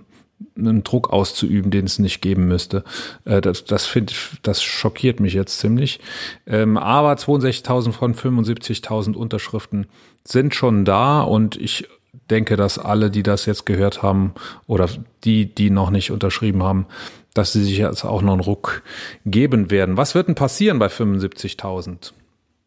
einen 0.56 0.82
Druck 0.82 1.10
auszuüben, 1.10 1.70
den 1.70 1.86
es 1.86 1.98
nicht 1.98 2.20
geben 2.20 2.46
müsste. 2.46 2.84
Äh, 3.24 3.40
das 3.40 3.64
das 3.64 3.86
finde 3.86 4.12
ich, 4.12 4.38
das 4.42 4.62
schockiert 4.62 5.20
mich 5.20 5.34
jetzt 5.34 5.58
ziemlich. 5.58 6.00
Ähm, 6.46 6.76
aber 6.76 7.12
62.000 7.14 7.92
von 7.92 8.14
75.000 8.14 9.14
Unterschriften 9.14 9.86
sind 10.24 10.54
schon 10.54 10.84
da 10.84 11.22
und 11.22 11.56
ich 11.56 11.88
denke, 12.30 12.56
dass 12.56 12.78
alle, 12.78 13.10
die 13.10 13.22
das 13.22 13.46
jetzt 13.46 13.66
gehört 13.66 14.02
haben 14.02 14.34
oder 14.66 14.88
die, 15.24 15.46
die 15.46 15.70
noch 15.70 15.90
nicht 15.90 16.10
unterschrieben 16.10 16.62
haben, 16.62 16.86
dass 17.34 17.52
sie 17.52 17.64
sich 17.64 17.78
jetzt 17.78 18.04
auch 18.04 18.22
noch 18.22 18.32
einen 18.32 18.40
Ruck 18.40 18.82
geben 19.24 19.70
werden. 19.70 19.96
Was 19.96 20.14
wird 20.14 20.28
denn 20.28 20.34
passieren 20.34 20.78
bei 20.78 20.88
75.000? 20.88 22.12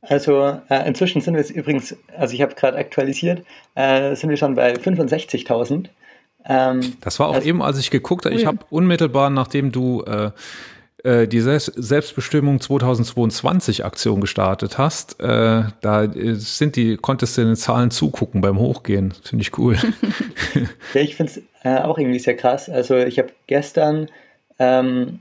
Also 0.07 0.59
äh, 0.69 0.87
inzwischen 0.87 1.21
sind 1.21 1.33
wir 1.33 1.41
jetzt 1.41 1.51
übrigens, 1.51 1.95
also 2.17 2.33
ich 2.33 2.41
habe 2.41 2.55
gerade 2.55 2.77
aktualisiert, 2.77 3.43
äh, 3.75 4.15
sind 4.15 4.29
wir 4.29 4.37
schon 4.37 4.55
bei 4.55 4.73
65.000. 4.73 5.87
Ähm, 6.47 6.93
das 7.01 7.19
war 7.19 7.29
auch 7.29 7.35
also, 7.35 7.47
eben, 7.47 7.61
als 7.61 7.79
ich 7.79 7.89
geguckt 7.89 8.25
habe, 8.25 8.35
ich 8.35 8.45
habe 8.45 8.59
unmittelbar, 8.69 9.29
nachdem 9.29 9.71
du 9.71 10.03
äh, 10.03 10.31
äh, 11.03 11.27
die 11.27 11.41
Selbstbestimmung 11.41 12.59
2022 12.59 13.85
Aktion 13.85 14.21
gestartet 14.21 14.77
hast, 14.77 15.19
äh, 15.19 15.63
da 15.81 16.07
sind 16.33 16.75
die, 16.75 16.97
konntest 16.97 17.37
du 17.37 17.41
in 17.41 17.47
den 17.47 17.55
Zahlen 17.55 17.91
zugucken 17.91 18.41
beim 18.41 18.59
Hochgehen. 18.59 19.13
Finde 19.23 19.43
ich 19.43 19.57
cool. 19.57 19.77
ja, 20.93 21.01
ich 21.01 21.15
finde 21.15 21.31
es 21.31 21.41
äh, 21.63 21.81
auch 21.81 21.97
irgendwie 21.97 22.19
sehr 22.19 22.35
krass. 22.35 22.69
Also 22.69 22.97
ich 22.97 23.17
habe 23.17 23.29
gestern 23.47 24.09
ähm, 24.59 25.19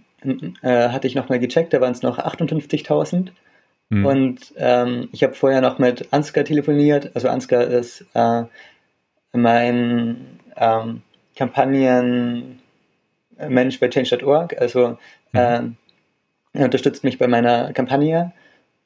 äh, 0.63 0.89
hatte 0.89 1.07
ich 1.07 1.15
nochmal 1.15 1.39
gecheckt, 1.39 1.73
da 1.73 1.81
waren 1.81 1.93
es 1.93 2.03
noch 2.03 2.19
58.000. 2.19 3.29
Mhm. 3.95 4.05
Und 4.07 4.53
ähm, 4.57 5.09
ich 5.13 5.23
habe 5.23 5.35
vorher 5.35 5.61
noch 5.61 5.79
mit 5.79 6.13
Ansgar 6.13 6.45
telefoniert. 6.45 7.11
Also 7.15 7.29
Ansgar 7.29 7.65
ist 7.65 8.05
äh, 8.15 8.43
mein 9.33 10.41
ähm, 10.57 11.03
Kampagnenmensch 11.37 12.59
bei 13.81 13.89
Change.org. 13.89 14.61
Also 14.61 14.99
Mhm. 15.33 15.77
er 16.53 16.65
unterstützt 16.67 17.03
mich 17.03 17.19
bei 17.19 17.27
meiner 17.27 17.73
Kampagne. 17.73 18.33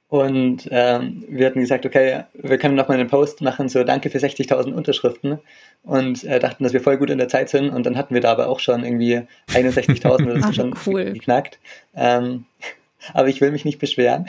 Und 0.09 0.67
ähm, 0.71 1.25
wir 1.29 1.45
hatten 1.47 1.61
gesagt, 1.61 1.85
okay, 1.85 2.23
wir 2.33 2.57
können 2.57 2.75
noch 2.75 2.89
mal 2.89 2.95
einen 2.99 3.09
Post 3.11 3.43
machen, 3.43 3.69
so 3.69 3.85
danke 3.85 4.09
für 4.09 4.17
60.000 4.17 4.73
Unterschriften. 4.73 5.39
Und 5.83 6.25
äh, 6.25 6.39
dachten, 6.39 6.65
dass 6.65 6.73
wir 6.73 6.81
voll 6.81 6.97
gut 6.97 7.11
in 7.11 7.19
der 7.19 7.29
Zeit 7.29 7.51
sind. 7.51 7.69
Und 7.69 7.85
dann 7.85 7.99
hatten 7.99 8.15
wir 8.15 8.23
da 8.23 8.33
aber 8.33 8.49
auch 8.49 8.61
schon 8.61 8.83
irgendwie 8.85 9.21
61.000, 9.53 10.25
das 10.41 10.49
ist 10.49 10.57
schon 10.57 10.75
cool. 10.87 11.13
geknackt. 11.13 11.59
Ähm, 11.95 12.47
aber 13.13 13.29
ich 13.29 13.43
will 13.43 13.51
mich 13.51 13.67
nicht 13.67 13.79
beschweren. 13.79 14.27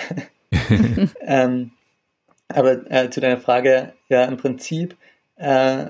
ähm, 1.21 1.71
aber 2.47 2.91
äh, 2.91 3.09
zu 3.09 3.21
deiner 3.21 3.39
Frage, 3.39 3.93
ja, 4.09 4.25
im 4.25 4.37
Prinzip 4.37 4.95
äh, 5.37 5.87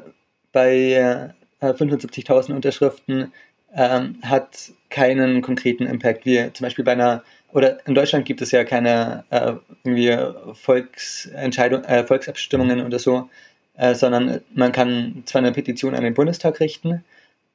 bei 0.52 1.34
äh, 1.62 1.66
75.000 1.66 2.54
Unterschriften 2.54 3.34
ähm, 3.74 4.18
hat 4.24 4.72
keinen 4.90 5.42
konkreten 5.42 5.86
Impact, 5.86 6.26
wie 6.26 6.52
zum 6.54 6.66
Beispiel 6.66 6.86
bei 6.86 6.94
einer, 6.94 7.24
oder 7.54 7.86
in 7.88 7.96
Deutschland 7.96 8.26
gibt 8.26 8.42
es 8.42 8.52
ja 8.52 8.64
keine 8.64 9.24
äh, 9.30 9.54
irgendwie 9.84 10.18
Volksentscheidung, 10.54 11.84
äh, 11.84 12.04
Volksabstimmungen 12.04 12.86
oder 12.86 13.00
so, 13.00 13.30
äh, 13.78 13.94
sondern 13.96 14.42
man 14.54 14.72
kann 14.72 15.24
zwar 15.26 15.40
eine 15.40 15.52
Petition 15.52 15.96
an 15.96 16.04
den 16.04 16.14
Bundestag 16.14 16.60
richten, 16.60 17.04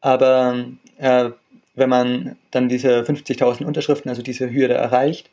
aber 0.01 0.67
wenn 1.77 1.89
man 1.89 2.37
dann 2.51 2.69
diese 2.69 3.01
50.000 3.01 3.65
Unterschriften, 3.65 4.09
also 4.09 4.23
diese 4.23 4.51
Hürde 4.53 4.75
erreicht, 4.75 5.31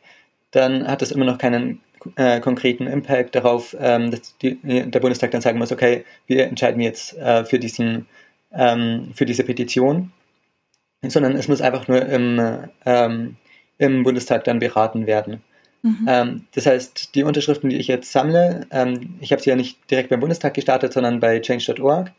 dann 0.51 0.87
hat 0.87 1.01
das 1.01 1.11
immer 1.11 1.25
noch 1.25 1.37
keinen 1.37 1.81
äh, 2.15 2.39
konkreten 2.39 2.87
Impact 2.87 3.35
darauf, 3.35 3.75
ähm, 3.79 4.11
dass 4.11 4.37
die, 4.37 4.59
der 4.63 4.99
Bundestag 4.99 5.31
dann 5.31 5.41
sagen 5.41 5.59
muss, 5.59 5.71
okay, 5.71 6.03
wir 6.27 6.45
entscheiden 6.45 6.81
jetzt 6.81 7.17
äh, 7.17 7.45
für, 7.45 7.59
diesen, 7.59 8.07
ähm, 8.51 9.11
für 9.13 9.25
diese 9.25 9.43
Petition 9.43 10.11
sondern 11.09 11.35
es 11.35 11.47
muss 11.47 11.61
einfach 11.61 11.87
nur 11.87 12.05
im, 12.05 12.67
ähm, 12.85 13.35
im 13.77 14.03
Bundestag 14.03 14.43
dann 14.43 14.59
beraten 14.59 15.07
werden. 15.07 15.41
Mhm. 15.81 16.05
Ähm, 16.07 16.45
das 16.53 16.67
heißt, 16.67 17.15
die 17.15 17.23
Unterschriften, 17.23 17.69
die 17.69 17.77
ich 17.77 17.87
jetzt 17.87 18.11
sammle, 18.11 18.67
ähm, 18.69 19.15
ich 19.19 19.31
habe 19.31 19.41
sie 19.41 19.49
ja 19.49 19.55
nicht 19.55 19.89
direkt 19.89 20.09
beim 20.09 20.19
Bundestag 20.19 20.53
gestartet, 20.53 20.93
sondern 20.93 21.19
bei 21.19 21.39
change.org, 21.39 22.11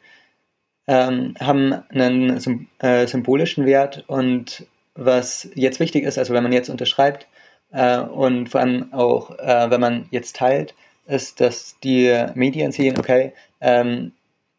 ähm, 0.89 1.35
haben 1.39 1.73
einen 1.91 2.67
äh, 2.81 3.07
symbolischen 3.07 3.67
Wert 3.67 4.05
und 4.09 4.67
was 4.95 5.49
jetzt 5.55 5.79
wichtig 5.79 6.05
ist, 6.05 6.19
also 6.19 6.35
wenn 6.35 6.43
man 6.43 6.53
jetzt 6.53 6.69
unterschreibt 6.69 7.29
äh, 7.73 7.99
und 7.99 8.49
vor 8.49 8.61
allem 8.61 8.93
auch, 8.93 9.39
äh, 9.39 9.71
wenn 9.71 9.81
man 9.81 10.07
jetzt 10.11 10.37
teilt, 10.37 10.75
ist, 11.07 11.41
dass 11.41 11.79
die 11.83 12.27
Medien 12.35 12.73
sehen, 12.73 12.99
okay, 12.99 13.33
ähm, 13.61 14.13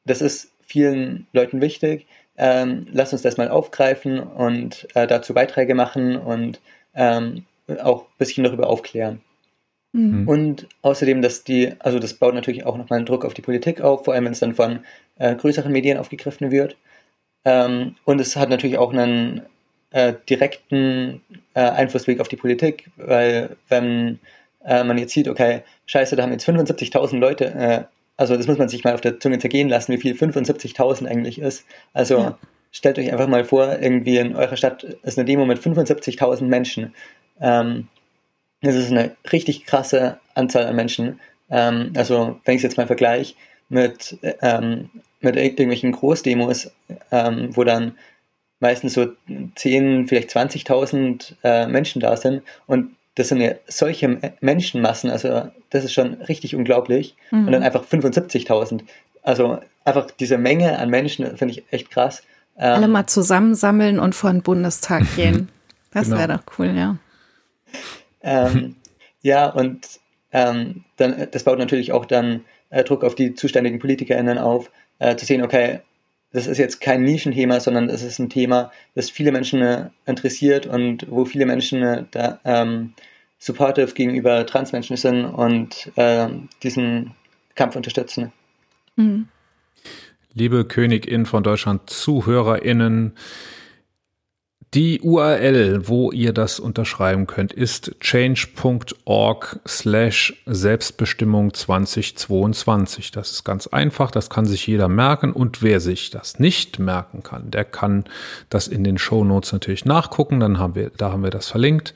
das 0.05 0.22
ist 0.22 0.51
vielen 0.61 1.28
Leuten 1.32 1.61
wichtig, 1.61 2.05
ähm, 2.38 2.88
lass 2.91 3.14
uns 3.14 3.22
das 3.22 3.38
mal 3.38 3.49
aufgreifen 3.49 4.20
und 4.20 4.88
äh, 4.95 5.07
dazu 5.07 5.34
Beiträge 5.34 5.76
machen 5.76 6.18
und 6.18 6.61
ähm, 6.95 7.45
auch 7.82 8.03
ein 8.03 8.18
bisschen 8.18 8.43
darüber 8.43 8.70
aufklären. 8.70 9.22
Mhm. 9.93 10.28
Und 10.28 10.68
außerdem, 10.82 11.22
dass 11.22 11.43
die, 11.43 11.74
also 11.80 11.99
das 11.99 12.16
baut 12.16 12.34
natürlich 12.34 12.66
auch 12.66 12.78
nochmal 12.78 12.97
einen 12.97 13.05
Druck 13.05 13.24
auf 13.26 13.36
die 13.36 13.43
Politik 13.43 13.82
auf, 13.82 14.05
vor 14.05 14.14
allem 14.14 14.26
wenn 14.26 14.32
es 14.34 14.39
dann 14.39 14.55
von 14.55 14.80
äh, 15.18 15.36
größeren 15.36 15.72
Medien 15.72 15.97
aufgegriffen 15.97 16.49
wird. 16.49 16.76
Ähm, 17.45 17.95
und 18.03 18.20
es 18.20 18.36
hat 18.36 18.49
natürlich 18.49 18.78
auch 18.78 18.91
einen 18.91 19.43
äh, 19.94 20.14
direkten 20.30 21.22
äh, 21.54 21.62
Einflussweg 21.62 22.20
auf 22.20 22.28
die 22.28 22.36
Politik, 22.36 22.91
weil 22.98 23.56
wenn 23.70 24.20
äh, 24.66 24.84
man 24.84 24.98
jetzt 24.98 25.14
sieht, 25.14 25.28
okay, 25.28 25.62
scheiße, 25.86 26.16
da 26.16 26.24
haben 26.24 26.32
jetzt 26.32 26.48
75.000 26.48 27.18
Leute 27.18 27.46
äh, 27.46 27.84
also 28.18 28.38
das 28.38 28.48
muss 28.48 28.58
man 28.58 28.70
sich 28.70 28.84
mal 28.84 28.94
auf 28.94 29.02
der 29.02 29.20
Zunge 29.20 29.39
zergehen 29.39 29.70
lassen, 29.70 29.94
wie 29.94 29.98
viel 29.98 30.14
75.000 30.14 31.08
eigentlich 31.08 31.39
ist. 31.39 31.66
Also 31.94 32.20
ja. 32.20 32.38
stellt 32.72 33.00
euch 33.00 33.12
einfach 33.12 33.28
mal 33.28 33.44
vor, 33.44 33.80
irgendwie 33.80 34.18
in 34.18 34.36
eurer 34.36 34.56
Stadt 34.56 34.84
ist 34.84 35.18
eine 35.18 35.26
Demo 35.26 35.46
mit 35.46 35.60
75.000 35.60 36.44
Menschen. 36.44 36.94
Ähm, 37.41 37.88
das 38.62 38.76
ist 38.76 38.91
eine 38.91 39.16
richtig 39.32 39.66
krasse 39.66 40.20
Anzahl 40.36 40.66
an 40.68 40.76
Menschen. 40.76 41.20
Ähm, 41.50 41.91
also 41.96 42.39
wenn 42.46 42.56
ich 42.56 42.60
es 42.60 42.64
jetzt 42.64 42.78
mal 42.78 42.88
vergleiche 42.88 43.36
mit, 43.70 44.18
ähm, 44.41 44.89
mit 45.20 45.36
irgendwelchen 45.36 45.91
Großdemos, 45.91 46.72
ähm, 47.12 47.50
wo 47.56 47.64
dann 47.64 47.98
meistens 48.64 48.93
so 48.93 49.07
10, 49.55 50.07
vielleicht 50.07 50.32
20.000 50.32 51.36
äh, 51.43 51.68
Menschen 51.68 51.99
da 51.99 52.18
sind 52.18 52.41
und 52.66 52.95
das 53.16 53.28
sind 53.28 53.41
ja 53.41 53.51
solche 53.68 54.34
Menschenmassen, 54.41 55.11
also 55.11 55.51
das 55.70 55.84
ist 55.84 55.93
schon 55.93 56.16
richtig 56.24 56.55
unglaublich. 56.55 57.16
Mhm. 57.30 57.45
Und 57.45 57.51
dann 57.51 57.61
einfach 57.61 57.86
75.000. 57.86 58.82
Also 59.22 59.59
einfach 59.86 60.09
diese 60.09 60.39
Menge 60.39 60.80
an 60.80 60.89
Menschen 60.89 61.38
finde 61.38 61.53
ich 61.53 61.64
echt 61.72 61.91
krass. 61.91 62.24
Ähm, 62.57 62.74
Alle 62.74 62.88
mal 62.88 63.05
zusammensammeln 63.05 63.99
und 63.99 64.16
vor 64.16 64.32
den 64.32 64.41
Bundestag 64.41 65.03
gehen. 65.16 65.49
Das 65.91 66.07
genau. 66.07 66.18
wäre 66.18 66.39
doch 66.39 66.57
cool, 66.57 66.74
ja. 66.76 66.97
Ähm, 68.24 68.78
ja, 69.22 69.47
und 69.47 69.88
ähm, 70.32 70.84
dann, 70.97 71.28
das 71.30 71.43
baut 71.43 71.59
natürlich 71.59 71.91
auch 71.91 72.05
dann 72.05 72.41
äh, 72.72 72.84
Druck 72.84 73.03
auf 73.03 73.14
die 73.14 73.36
zuständigen 73.36 73.78
PolitikerInnen 73.78 74.39
auf, 74.39 74.72
äh, 74.97 75.16
zu 75.16 75.28
sehen, 75.28 75.43
okay, 75.43 75.82
das 76.34 76.48
ist 76.48 76.58
jetzt 76.58 76.82
kein 76.82 77.04
Nischenthema, 77.04 77.60
sondern 77.60 77.90
es 77.90 78.02
ist 78.02 78.20
ein 78.20 78.30
Thema, 78.30 78.72
das 78.96 79.10
viele 79.10 79.32
Menschen 79.32 79.62
äh, 79.62 79.90
interessiert 80.06 80.66
und 80.66 81.06
wo 81.10 81.26
viele 81.26 81.46
Menschen 81.46 81.82
äh, 81.84 82.04
da 82.12 82.40
ähm, 82.44 82.94
supportive 83.38 83.94
gegenüber 83.94 84.46
Transmenschen 84.46 84.98
sind 84.98 85.26
und 85.26 85.92
äh, 85.96 86.28
diesen 86.64 87.12
Kampf 87.56 87.76
unterstützen. 87.76 88.32
Mhm. 88.96 89.28
Liebe 90.34 90.66
Königin 90.66 91.28
von 91.28 91.44
Deutschland, 91.44 91.88
ZuhörerInnen, 91.90 93.14
die 94.74 95.01
URL, 95.01 95.88
wo 95.88 96.11
ihr 96.11 96.34
das 96.34 96.59
unterschreiben 96.59 97.28
könnt, 97.28 97.53
ist 97.53 97.95
change.org 97.99 99.59
slash 99.67 100.41
Selbstbestimmung 100.47 101.53
2022. 101.53 103.11
Das 103.11 103.32
ist 103.32 103.43
ganz 103.43 103.67
einfach, 103.67 104.09
das 104.09 104.32
kann 104.32 104.45
sich 104.45 104.65
jeder 104.65 104.88
merken 104.88 105.32
und 105.32 105.61
wer 105.61 105.80
sich 105.80 106.09
das 106.09 106.39
nicht 106.39 106.80
merken 106.80 107.21
kann, 107.21 107.51
der 107.51 107.65
kann 107.65 108.05
das 108.49 108.67
in 108.67 108.84
den 108.84 108.97
Show 108.97 109.24
Notes 109.24 109.51
natürlich 109.53 109.86
nachgucken, 109.86 110.39
dann 110.39 110.57
haben 110.57 110.74
wir, 110.74 110.89
da 110.97 111.11
haben 111.11 111.24
wir 111.24 111.30
das 111.30 111.49
verlinkt 111.49 111.93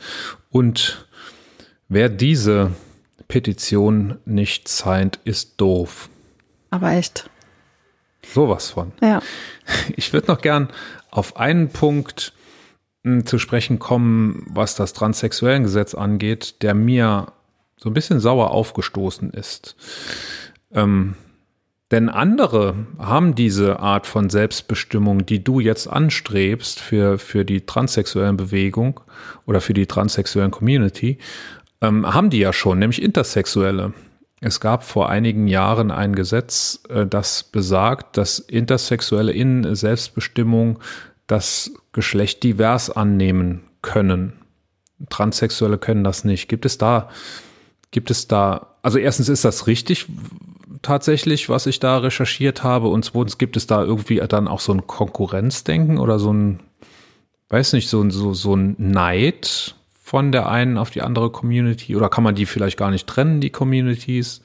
und 0.51 1.07
wer 1.89 2.09
diese 2.09 2.71
Petition 3.27 4.19
nicht 4.25 4.67
signed, 4.67 5.19
ist 5.23 5.59
doof. 5.59 6.09
Aber 6.69 6.91
echt. 6.91 7.29
Sowas 8.33 8.69
von. 8.69 8.91
Ja. 9.01 9.21
Ich 9.95 10.13
würde 10.13 10.27
noch 10.27 10.41
gern 10.41 10.69
auf 11.11 11.37
einen 11.37 11.69
Punkt 11.69 12.33
zu 13.25 13.39
sprechen 13.39 13.79
kommen, 13.79 14.45
was 14.49 14.75
das 14.75 14.93
transsexuellen 14.93 15.63
Gesetz 15.63 15.93
angeht, 15.95 16.61
der 16.61 16.73
mir 16.73 17.27
so 17.77 17.89
ein 17.89 17.93
bisschen 17.93 18.19
sauer 18.19 18.51
aufgestoßen 18.51 19.31
ist. 19.31 19.75
Ähm, 20.71 21.15
denn 21.91 22.09
andere 22.09 22.75
haben 22.99 23.33
diese 23.33 23.79
Art 23.79 24.07
von 24.07 24.29
Selbstbestimmung, 24.29 25.25
die 25.25 25.43
du 25.43 25.61
jetzt 25.61 25.87
anstrebst 25.87 26.81
für, 26.81 27.17
für 27.17 27.45
die 27.45 27.65
transsexuellen 27.65 28.35
Bewegung 28.35 28.99
oder 29.45 29.61
für 29.61 29.73
die 29.73 29.85
transsexuellen 29.85 30.51
Community, 30.51 31.17
ähm, 31.79 32.13
haben 32.13 32.29
die 32.29 32.39
ja 32.39 32.51
schon, 32.51 32.79
nämlich 32.79 33.01
Intersexuelle. 33.01 33.93
Es 34.41 34.59
gab 34.59 34.83
vor 34.83 35.09
einigen 35.09 35.47
Jahren 35.47 35.89
ein 35.91 36.13
Gesetz, 36.13 36.83
äh, 36.89 37.05
das 37.05 37.43
besagt, 37.43 38.17
dass 38.17 38.39
Intersexuelle 38.39 39.31
in 39.31 39.73
Selbstbestimmung 39.73 40.79
das 41.25 41.71
Geschlecht 41.97 42.43
divers 42.43 42.91
annehmen 42.91 43.63
können. 43.81 44.33
Transsexuelle 45.09 45.79
können 45.79 46.03
das 46.03 46.23
nicht. 46.23 46.47
Gibt 46.47 46.63
es 46.63 46.77
da, 46.77 47.09
gibt 47.89 48.11
es 48.11 48.27
da, 48.27 48.75
also 48.83 48.99
erstens 48.99 49.29
ist 49.29 49.43
das 49.43 49.65
richtig 49.65 50.05
tatsächlich, 50.83 51.49
was 51.49 51.65
ich 51.65 51.79
da 51.79 51.97
recherchiert 51.97 52.61
habe 52.61 52.87
und 52.89 53.03
zweitens 53.03 53.39
gibt 53.39 53.57
es 53.57 53.65
da 53.65 53.83
irgendwie 53.83 54.21
dann 54.29 54.47
auch 54.47 54.59
so 54.59 54.73
ein 54.73 54.85
Konkurrenzdenken 54.85 55.97
oder 55.97 56.19
so 56.19 56.31
ein, 56.31 56.59
weiß 57.49 57.73
nicht, 57.73 57.89
so, 57.89 58.07
so, 58.11 58.35
so 58.35 58.55
ein 58.55 58.75
Neid 58.77 59.73
von 59.99 60.31
der 60.31 60.49
einen 60.49 60.77
auf 60.77 60.91
die 60.91 61.01
andere 61.01 61.31
Community 61.31 61.95
oder 61.95 62.09
kann 62.09 62.23
man 62.23 62.35
die 62.35 62.45
vielleicht 62.45 62.77
gar 62.77 62.91
nicht 62.91 63.07
trennen, 63.07 63.41
die 63.41 63.49
Communities? 63.49 64.43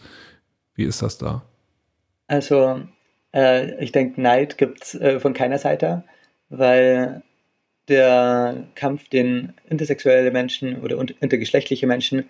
Wie 0.74 0.84
ist 0.84 1.02
das 1.02 1.18
da? 1.18 1.42
Also 2.28 2.80
Äh, 3.32 3.82
ich 3.82 3.92
denke, 3.92 4.20
Neid 4.20 4.58
gibt 4.58 4.82
es 4.82 4.94
äh, 4.94 5.20
von 5.20 5.32
keiner 5.34 5.58
Seite, 5.58 6.04
weil 6.48 7.22
der 7.88 8.64
Kampf, 8.74 9.08
den 9.08 9.54
intersexuelle 9.68 10.30
Menschen 10.30 10.80
oder 10.82 10.98
intergeschlechtliche 11.20 11.86
Menschen, 11.86 12.24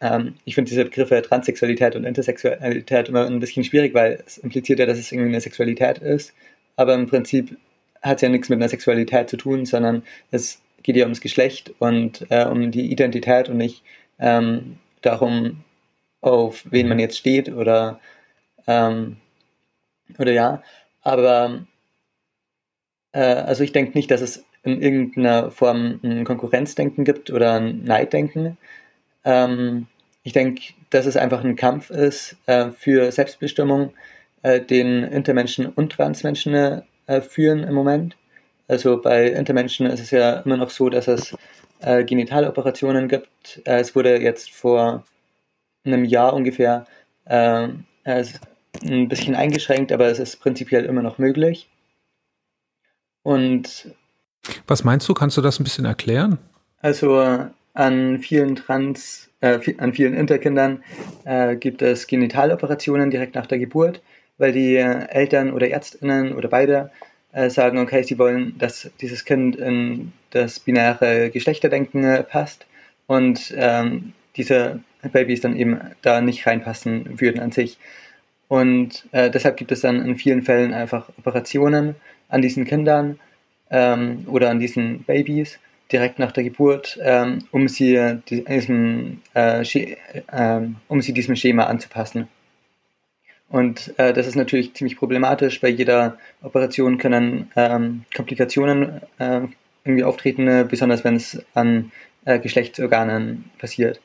ähm, 0.00 0.34
ich 0.44 0.54
finde 0.54 0.68
diese 0.68 0.84
Begriffe 0.84 1.22
Transsexualität 1.22 1.96
und 1.96 2.04
Intersexualität 2.04 3.08
immer 3.08 3.26
ein 3.26 3.40
bisschen 3.40 3.64
schwierig, 3.64 3.94
weil 3.94 4.22
es 4.26 4.38
impliziert 4.38 4.78
ja, 4.78 4.86
dass 4.86 4.98
es 4.98 5.10
irgendwie 5.10 5.30
eine 5.30 5.40
Sexualität 5.40 5.98
ist, 5.98 6.34
aber 6.76 6.94
im 6.94 7.06
Prinzip 7.06 7.56
hat 8.02 8.16
es 8.16 8.22
ja 8.22 8.28
nichts 8.28 8.48
mit 8.48 8.58
einer 8.58 8.68
Sexualität 8.68 9.30
zu 9.30 9.36
tun, 9.36 9.64
sondern 9.64 10.02
es 10.30 10.60
geht 10.82 10.96
ja 10.96 11.04
ums 11.04 11.20
Geschlecht 11.20 11.72
und 11.78 12.26
äh, 12.30 12.44
um 12.44 12.70
die 12.70 12.90
Identität 12.92 13.48
und 13.48 13.56
nicht 13.56 13.82
ähm, 14.18 14.78
darum, 15.02 15.64
auf 16.20 16.64
wen 16.70 16.88
man 16.88 16.98
jetzt 16.98 17.18
steht 17.18 17.48
oder, 17.48 18.00
ähm, 18.66 19.16
oder 20.18 20.32
ja. 20.32 20.62
Aber 21.02 21.66
äh, 23.12 23.20
also 23.20 23.64
ich 23.64 23.72
denke 23.72 23.96
nicht, 23.96 24.10
dass 24.10 24.20
es 24.20 24.44
in 24.62 24.82
irgendeiner 24.82 25.50
Form 25.50 26.00
ein 26.02 26.24
Konkurrenzdenken 26.24 27.04
gibt 27.04 27.30
oder 27.30 27.54
ein 27.54 27.84
Neiddenken. 27.84 28.56
Ähm, 29.24 29.86
ich 30.22 30.32
denke, 30.32 30.74
dass 30.90 31.06
es 31.06 31.16
einfach 31.16 31.44
ein 31.44 31.56
Kampf 31.56 31.90
ist 31.90 32.36
äh, 32.46 32.70
für 32.70 33.10
Selbstbestimmung, 33.12 33.94
äh, 34.42 34.60
den 34.60 35.04
Intermenschen 35.04 35.66
und 35.66 35.92
Transmenschen 35.92 36.82
äh, 37.06 37.20
führen 37.20 37.64
im 37.64 37.74
Moment. 37.74 38.16
Also 38.68 39.00
bei 39.00 39.28
Intermenschen 39.28 39.86
ist 39.86 40.00
es 40.00 40.10
ja 40.10 40.40
immer 40.40 40.56
noch 40.56 40.70
so, 40.70 40.90
dass 40.90 41.08
es 41.08 41.34
äh, 41.80 42.04
Genitaloperationen 42.04 43.08
gibt. 43.08 43.62
Äh, 43.64 43.80
es 43.80 43.94
wurde 43.96 44.20
jetzt 44.20 44.50
vor 44.50 45.04
einem 45.84 46.04
Jahr 46.04 46.34
ungefähr 46.34 46.84
äh, 47.24 47.68
ein 48.04 49.08
bisschen 49.08 49.34
eingeschränkt, 49.34 49.92
aber 49.92 50.06
es 50.06 50.18
ist 50.18 50.36
prinzipiell 50.36 50.84
immer 50.84 51.02
noch 51.02 51.18
möglich. 51.18 51.68
Und 53.22 53.94
was 54.66 54.84
meinst 54.84 55.08
du? 55.08 55.14
Kannst 55.14 55.36
du 55.36 55.40
das 55.40 55.60
ein 55.60 55.64
bisschen 55.64 55.84
erklären? 55.84 56.38
Also 56.80 57.48
an 57.74 58.18
vielen 58.18 58.56
Trans, 58.56 59.28
äh, 59.40 59.58
an 59.78 59.92
vielen 59.92 60.14
Interkindern 60.14 60.82
äh, 61.24 61.56
gibt 61.56 61.82
es 61.82 62.06
Genitaloperationen 62.06 63.10
direkt 63.10 63.34
nach 63.34 63.46
der 63.46 63.58
Geburt, 63.58 64.00
weil 64.38 64.52
die 64.52 64.76
Eltern 64.76 65.52
oder 65.52 65.68
Ärztinnen 65.68 66.34
oder 66.34 66.48
beide 66.48 66.90
äh, 67.32 67.50
sagen, 67.50 67.78
okay, 67.78 68.02
sie 68.02 68.18
wollen, 68.18 68.56
dass 68.58 68.90
dieses 69.00 69.24
Kind 69.24 69.56
in 69.56 70.12
das 70.30 70.60
binäre 70.60 71.30
Geschlechterdenken 71.30 72.04
äh, 72.04 72.22
passt 72.22 72.66
und 73.06 73.52
ähm, 73.56 74.12
diese 74.36 74.80
Babys 75.02 75.40
dann 75.40 75.56
eben 75.56 75.78
da 76.02 76.20
nicht 76.20 76.46
reinpassen 76.46 77.20
würden 77.20 77.40
an 77.40 77.52
sich. 77.52 77.78
Und 78.48 79.06
äh, 79.12 79.30
deshalb 79.30 79.56
gibt 79.56 79.72
es 79.72 79.82
dann 79.82 80.04
in 80.04 80.16
vielen 80.16 80.42
Fällen 80.42 80.72
einfach 80.72 81.10
Operationen 81.18 81.96
an 82.28 82.42
diesen 82.42 82.64
Kindern 82.64 83.18
ähm, 83.70 84.24
oder 84.26 84.50
an 84.50 84.60
diesen 84.60 85.04
Babys 85.04 85.58
direkt 85.90 86.18
nach 86.18 86.32
der 86.32 86.44
Geburt, 86.44 86.98
ähm, 87.02 87.44
um, 87.50 87.68
sie 87.68 88.20
diesem, 88.28 89.20
äh, 89.34 89.62
äh, 89.62 90.60
um 90.88 91.00
sie 91.00 91.12
diesem 91.12 91.36
Schema 91.36 91.64
anzupassen. 91.64 92.28
Und 93.48 93.94
äh, 93.98 94.12
das 94.12 94.26
ist 94.26 94.34
natürlich 94.34 94.74
ziemlich 94.74 94.98
problematisch. 94.98 95.60
Bei 95.60 95.68
jeder 95.68 96.18
Operation 96.42 96.98
können 96.98 97.50
ähm, 97.56 98.04
Komplikationen 98.14 99.00
äh, 99.18 99.40
irgendwie 99.84 100.04
auftreten, 100.04 100.68
besonders 100.68 101.02
wenn 101.04 101.16
es 101.16 101.42
an 101.54 101.90
äh, 102.26 102.38
Geschlechtsorganen 102.38 103.50
passiert. 103.58 104.02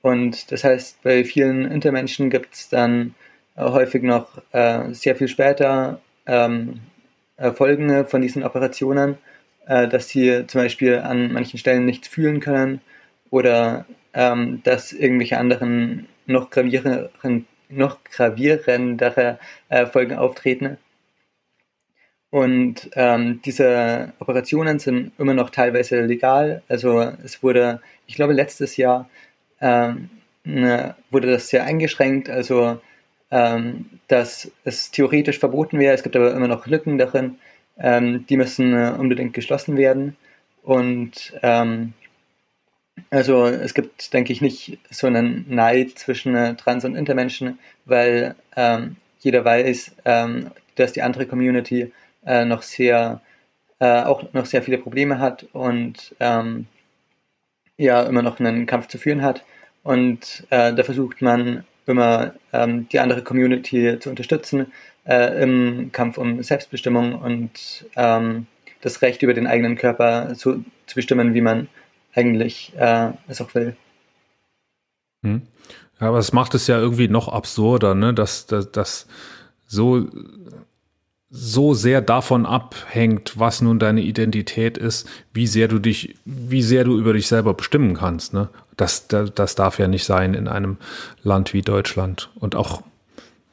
Und 0.00 0.52
das 0.52 0.62
heißt, 0.62 1.02
bei 1.02 1.24
vielen 1.24 1.64
Intermenschen 1.64 2.30
gibt 2.30 2.54
es 2.54 2.68
dann 2.68 3.14
äh, 3.56 3.62
häufig 3.62 4.02
noch 4.02 4.42
sehr 4.92 5.16
viel 5.16 5.28
später 5.28 6.00
ähm, 6.26 6.80
Folgen 7.54 8.06
von 8.06 8.22
diesen 8.22 8.44
Operationen, 8.44 9.18
äh, 9.66 9.88
dass 9.88 10.08
sie 10.08 10.46
zum 10.46 10.62
Beispiel 10.62 10.98
an 10.98 11.32
manchen 11.32 11.58
Stellen 11.58 11.86
nichts 11.86 12.08
fühlen 12.08 12.40
können 12.40 12.80
oder 13.30 13.86
ähm, 14.12 14.62
dass 14.64 14.92
irgendwelche 14.92 15.38
anderen 15.38 16.06
noch 16.26 16.50
gravierendere, 16.50 17.10
noch 17.68 18.04
gravierendere 18.04 19.38
äh, 19.68 19.86
Folgen 19.86 20.16
auftreten. 20.16 20.78
Und 22.30 22.90
ähm, 22.94 23.40
diese 23.44 24.12
Operationen 24.18 24.80
sind 24.80 25.12
immer 25.18 25.34
noch 25.34 25.50
teilweise 25.50 26.00
legal. 26.00 26.62
Also 26.68 27.00
es 27.22 27.42
wurde, 27.44 27.80
ich 28.06 28.16
glaube, 28.16 28.32
letztes 28.32 28.76
Jahr 28.76 29.08
ähm, 29.60 30.10
ne, 30.42 30.96
wurde 31.10 31.30
das 31.30 31.48
sehr 31.48 31.64
eingeschränkt. 31.64 32.28
Also 32.28 32.80
dass 34.08 34.50
es 34.64 34.90
theoretisch 34.90 35.38
verboten 35.38 35.78
wäre. 35.78 35.94
Es 35.94 36.02
gibt 36.02 36.14
aber 36.16 36.32
immer 36.34 36.48
noch 36.48 36.66
Lücken 36.66 36.98
darin. 36.98 37.38
Ähm, 37.78 38.26
die 38.26 38.36
müssen 38.36 38.72
äh, 38.72 38.92
unbedingt 38.96 39.34
geschlossen 39.34 39.76
werden. 39.76 40.16
Und 40.62 41.32
ähm, 41.42 41.94
also 43.10 43.46
es 43.46 43.74
gibt, 43.74 44.12
denke 44.12 44.32
ich, 44.32 44.40
nicht 44.40 44.78
so 44.90 45.06
einen 45.06 45.46
Neid 45.48 45.98
zwischen 45.98 46.34
äh, 46.36 46.54
Trans- 46.54 46.84
und 46.84 46.94
Intermenschen, 46.94 47.58
weil 47.84 48.34
ähm, 48.56 48.96
jeder 49.18 49.44
weiß, 49.44 49.96
ähm, 50.04 50.50
dass 50.76 50.92
die 50.92 51.02
andere 51.02 51.26
Community 51.26 51.92
äh, 52.24 52.44
noch 52.44 52.62
sehr, 52.62 53.20
äh, 53.80 54.02
auch 54.02 54.32
noch 54.32 54.46
sehr 54.46 54.62
viele 54.62 54.78
Probleme 54.78 55.18
hat 55.18 55.46
und 55.52 56.14
ähm, 56.20 56.66
ja 57.76 58.02
immer 58.04 58.22
noch 58.22 58.38
einen 58.38 58.66
Kampf 58.66 58.88
zu 58.88 58.98
führen 58.98 59.22
hat. 59.22 59.44
Und 59.82 60.46
äh, 60.50 60.72
da 60.72 60.82
versucht 60.84 61.20
man 61.20 61.64
immer 61.86 62.34
ähm, 62.52 62.88
die 62.88 63.00
andere 63.00 63.22
Community 63.22 63.98
zu 64.00 64.10
unterstützen 64.10 64.72
äh, 65.06 65.42
im 65.42 65.90
Kampf 65.92 66.18
um 66.18 66.42
Selbstbestimmung 66.42 67.14
und 67.14 67.86
ähm, 67.96 68.46
das 68.80 69.02
Recht 69.02 69.22
über 69.22 69.34
den 69.34 69.46
eigenen 69.46 69.76
Körper 69.76 70.34
so, 70.34 70.56
zu 70.86 70.94
bestimmen, 70.94 71.34
wie 71.34 71.40
man 71.40 71.68
eigentlich 72.14 72.72
äh, 72.76 73.10
es 73.28 73.40
auch 73.40 73.54
will. 73.54 73.76
Hm. 75.22 75.42
Ja, 76.00 76.08
aber 76.08 76.18
es 76.18 76.32
macht 76.32 76.54
es 76.54 76.66
ja 76.66 76.78
irgendwie 76.78 77.08
noch 77.08 77.28
absurder, 77.28 77.94
ne? 77.94 78.12
dass, 78.12 78.46
dass, 78.46 78.70
dass 78.72 79.06
so 79.66 80.08
so 81.36 81.74
sehr 81.74 82.00
davon 82.00 82.46
abhängt, 82.46 83.36
was 83.36 83.60
nun 83.60 83.80
deine 83.80 84.02
Identität 84.02 84.78
ist, 84.78 85.08
wie 85.32 85.48
sehr 85.48 85.66
du 85.66 85.80
dich, 85.80 86.14
wie 86.24 86.62
sehr 86.62 86.84
du 86.84 86.96
über 86.96 87.12
dich 87.12 87.26
selber 87.26 87.54
bestimmen 87.54 87.94
kannst. 87.94 88.32
Ne? 88.32 88.48
Das, 88.76 89.08
das, 89.08 89.34
das 89.34 89.56
darf 89.56 89.80
ja 89.80 89.88
nicht 89.88 90.04
sein 90.04 90.34
in 90.34 90.46
einem 90.46 90.76
Land 91.24 91.52
wie 91.52 91.62
Deutschland 91.62 92.30
und 92.36 92.54
auch 92.54 92.82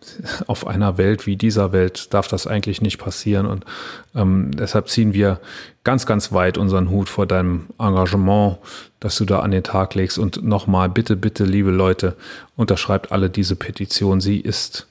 auf 0.48 0.68
einer 0.68 1.00
Welt 1.00 1.26
wie 1.26 1.36
dieser 1.36 1.72
Welt 1.72 2.14
darf 2.14 2.28
das 2.28 2.46
eigentlich 2.46 2.84
nicht 2.84 3.00
passieren. 3.00 3.48
Und 3.48 3.66
ähm, 4.14 4.52
deshalb 4.52 4.88
ziehen 4.88 5.14
wir 5.14 5.40
ganz, 5.84 6.06
ganz 6.06 6.32
weit 6.32 6.60
unseren 6.60 6.92
Hut 6.92 7.10
vor 7.10 7.26
deinem 7.26 7.66
Engagement, 7.80 8.60
das 9.00 9.16
du 9.18 9.26
da 9.26 9.40
an 9.40 9.50
den 9.50 9.64
Tag 9.64 9.96
legst. 9.96 10.20
Und 10.20 10.44
nochmal, 10.44 10.88
bitte, 10.88 11.16
bitte, 11.16 11.46
liebe 11.46 11.72
Leute, 11.72 12.16
unterschreibt 12.56 13.12
alle 13.12 13.32
diese 13.32 13.56
Petition. 13.56 14.22
Sie 14.22 14.40
ist 14.40 14.88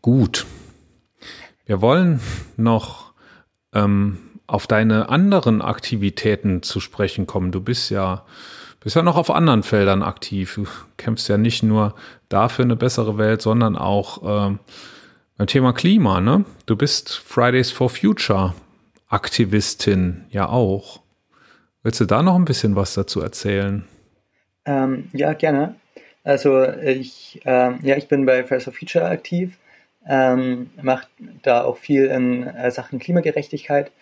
gut. 0.00 0.46
Wir 1.70 1.80
wollen 1.80 2.18
noch 2.56 3.12
ähm, 3.72 4.18
auf 4.48 4.66
deine 4.66 5.08
anderen 5.08 5.62
Aktivitäten 5.62 6.64
zu 6.64 6.80
sprechen 6.80 7.28
kommen. 7.28 7.52
Du 7.52 7.60
bist 7.60 7.92
ja, 7.92 8.24
bist 8.80 8.96
ja 8.96 9.02
noch 9.02 9.16
auf 9.16 9.30
anderen 9.30 9.62
Feldern 9.62 10.02
aktiv. 10.02 10.56
Du 10.56 10.66
kämpfst 10.96 11.28
ja 11.28 11.38
nicht 11.38 11.62
nur 11.62 11.94
dafür 12.28 12.64
eine 12.64 12.74
bessere 12.74 13.18
Welt, 13.18 13.40
sondern 13.40 13.76
auch 13.76 14.48
ähm, 14.48 14.58
beim 15.36 15.46
Thema 15.46 15.72
Klima. 15.72 16.20
Ne? 16.20 16.44
Du 16.66 16.74
bist 16.74 17.16
Fridays 17.16 17.70
for 17.70 17.88
Future 17.88 18.52
Aktivistin 19.06 20.24
ja 20.30 20.48
auch. 20.48 20.98
Willst 21.84 22.00
du 22.00 22.04
da 22.04 22.24
noch 22.24 22.34
ein 22.34 22.46
bisschen 22.46 22.74
was 22.74 22.94
dazu 22.94 23.20
erzählen? 23.20 23.84
Ähm, 24.64 25.08
ja, 25.12 25.34
gerne. 25.34 25.76
Also 26.24 26.64
ich, 26.64 27.40
ähm, 27.44 27.78
ja, 27.82 27.96
ich 27.96 28.08
bin 28.08 28.26
bei 28.26 28.42
Fridays 28.42 28.64
for 28.64 28.72
Future 28.72 29.04
aktiv 29.04 29.56
ähm, 30.10 30.70
macht 30.82 31.08
da 31.42 31.62
auch 31.62 31.76
viel 31.76 32.06
in 32.06 32.42
äh, 32.42 32.70
Sachen 32.72 32.98
Klimagerechtigkeit, 32.98 33.92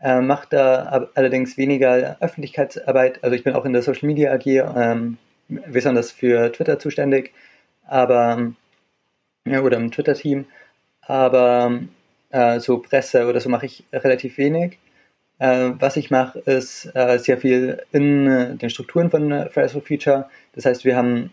äh, 0.00 0.22
macht 0.22 0.54
da 0.54 1.10
allerdings 1.14 1.58
weniger 1.58 2.16
Öffentlichkeitsarbeit. 2.20 3.22
Also 3.22 3.36
ich 3.36 3.44
bin 3.44 3.54
auch 3.54 3.66
in 3.66 3.74
der 3.74 3.82
Social 3.82 4.06
Media 4.06 4.32
AG, 4.32 4.46
ähm, 4.46 5.18
besonders 5.48 6.12
für 6.12 6.50
Twitter 6.50 6.78
zuständig, 6.78 7.34
aber 7.86 8.52
ja, 9.44 9.60
oder 9.60 9.76
im 9.76 9.90
Twitter-Team, 9.90 10.46
aber 11.02 11.80
äh, 12.30 12.58
so 12.58 12.78
Presse 12.78 13.26
oder 13.26 13.40
so 13.40 13.50
mache 13.50 13.66
ich 13.66 13.84
relativ 13.92 14.38
wenig. 14.38 14.78
Äh, 15.38 15.72
was 15.78 15.96
ich 15.96 16.10
mache, 16.10 16.38
ist 16.40 16.90
äh, 16.94 17.18
sehr 17.18 17.36
viel 17.36 17.82
in 17.92 18.26
äh, 18.26 18.56
den 18.56 18.70
Strukturen 18.70 19.10
von 19.10 19.30
Fridays 19.50 19.72
for 19.72 19.82
Future. 19.82 20.28
Das 20.54 20.64
heißt, 20.64 20.84
wir 20.84 20.96
haben 20.96 21.30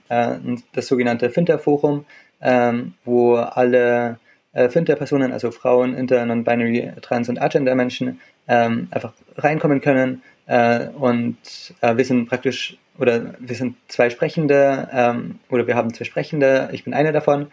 das 0.73 0.87
sogenannte 0.87 1.31
Finter-Forum, 1.31 2.05
ähm, 2.41 2.93
wo 3.05 3.35
alle 3.35 4.19
äh, 4.53 4.69
Finter-Personen, 4.69 5.31
also 5.31 5.51
Frauen, 5.51 5.95
Inter, 5.95 6.25
Non-Binary, 6.25 6.93
Trans- 7.01 7.29
und 7.29 7.41
Agender-Menschen 7.41 8.19
ähm, 8.47 8.87
einfach 8.91 9.13
reinkommen 9.37 9.81
können. 9.81 10.21
Äh, 10.47 10.87
und 10.89 11.37
äh, 11.81 11.97
wir 11.97 12.05
sind 12.05 12.27
praktisch, 12.27 12.77
oder 12.99 13.35
wir 13.39 13.55
sind 13.55 13.75
zwei 13.87 14.09
Sprechende, 14.09 14.89
ähm, 14.91 15.39
oder 15.49 15.67
wir 15.67 15.75
haben 15.75 15.93
zwei 15.93 16.05
Sprechende, 16.05 16.69
ich 16.71 16.83
bin 16.83 16.93
einer 16.93 17.11
davon. 17.11 17.47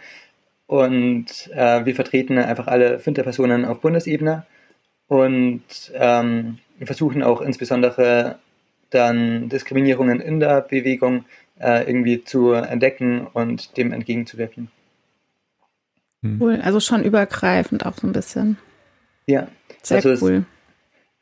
und 0.66 1.50
äh, 1.54 1.84
wir 1.84 1.94
vertreten 1.94 2.38
einfach 2.38 2.66
alle 2.68 2.98
Finter-Personen 2.98 3.64
auf 3.64 3.80
Bundesebene 3.80 4.46
und 5.08 5.62
ähm, 5.94 6.58
wir 6.78 6.86
versuchen 6.86 7.22
auch 7.22 7.40
insbesondere 7.42 8.38
dann 8.90 9.48
Diskriminierungen 9.48 10.20
in 10.20 10.40
der 10.40 10.62
Bewegung 10.62 11.24
äh, 11.60 11.86
irgendwie 11.86 12.24
zu 12.24 12.52
entdecken 12.52 13.26
und 13.26 13.76
dem 13.76 13.92
entgegenzuwirken. 13.92 14.70
Hm. 16.22 16.40
Cool, 16.40 16.60
also 16.62 16.80
schon 16.80 17.04
übergreifend 17.04 17.86
auch 17.86 17.96
so 17.96 18.06
ein 18.06 18.12
bisschen. 18.12 18.56
Ja, 19.26 19.48
sehr 19.82 19.96
also 19.96 20.24
cool. 20.24 20.44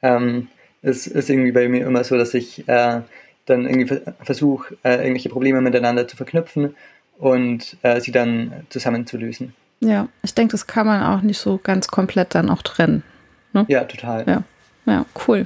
Es, 0.01 0.09
ähm, 0.09 0.49
es 0.83 1.07
ist 1.07 1.31
irgendwie 1.31 1.53
bei 1.53 1.69
mir 1.69 1.87
immer 1.87 2.05
so, 2.05 2.17
dass 2.17 2.35
ich 2.35 2.67
äh, 2.69 3.01
dann 3.47 3.67
irgendwie 3.67 4.01
versuche, 4.23 4.77
äh, 4.85 4.97
irgendwelche 4.97 5.29
Probleme 5.29 5.61
miteinander 5.61 6.07
zu 6.07 6.17
verknüpfen 6.17 6.75
und 7.19 7.77
äh, 7.83 8.01
sie 8.01 8.13
dann 8.13 8.67
zusammenzulösen. 8.69 9.55
Ja, 9.81 10.09
ich 10.23 10.35
denke, 10.35 10.53
das 10.53 10.67
kann 10.67 10.87
man 10.87 11.03
auch 11.03 11.23
nicht 11.23 11.39
so 11.39 11.59
ganz 11.63 11.89
komplett 11.89 12.35
dann 12.35 12.51
auch 12.51 12.63
trennen. 12.63 13.03
Ne? 13.53 13.65
Ja, 13.69 13.85
total. 13.85 14.25
Ja, 14.27 14.43
ja 14.87 15.05
cool. 15.27 15.45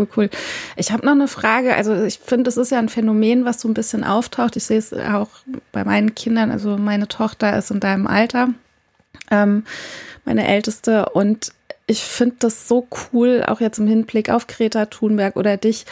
Cool, 0.00 0.08
cool. 0.16 0.30
Ich 0.76 0.92
habe 0.92 1.04
noch 1.04 1.12
eine 1.12 1.28
Frage. 1.28 1.74
Also 1.74 2.04
ich 2.04 2.18
finde, 2.18 2.44
das 2.44 2.56
ist 2.56 2.70
ja 2.70 2.78
ein 2.78 2.88
Phänomen, 2.88 3.44
was 3.44 3.60
so 3.60 3.68
ein 3.68 3.74
bisschen 3.74 4.02
auftaucht. 4.02 4.56
Ich 4.56 4.64
sehe 4.64 4.78
es 4.78 4.94
auch 4.94 5.28
bei 5.72 5.84
meinen 5.84 6.14
Kindern. 6.14 6.50
Also 6.50 6.78
meine 6.78 7.06
Tochter 7.06 7.58
ist 7.58 7.70
in 7.70 7.80
deinem 7.80 8.06
Alter, 8.06 8.48
ähm, 9.30 9.64
meine 10.24 10.48
älteste. 10.48 11.10
Und 11.10 11.52
ich 11.86 12.02
finde 12.02 12.36
das 12.38 12.66
so 12.66 12.88
cool, 13.12 13.44
auch 13.46 13.60
jetzt 13.60 13.78
im 13.78 13.86
Hinblick 13.86 14.30
auf 14.30 14.46
Greta 14.46 14.86
Thunberg 14.86 15.36
oder 15.36 15.58
dich, 15.58 15.84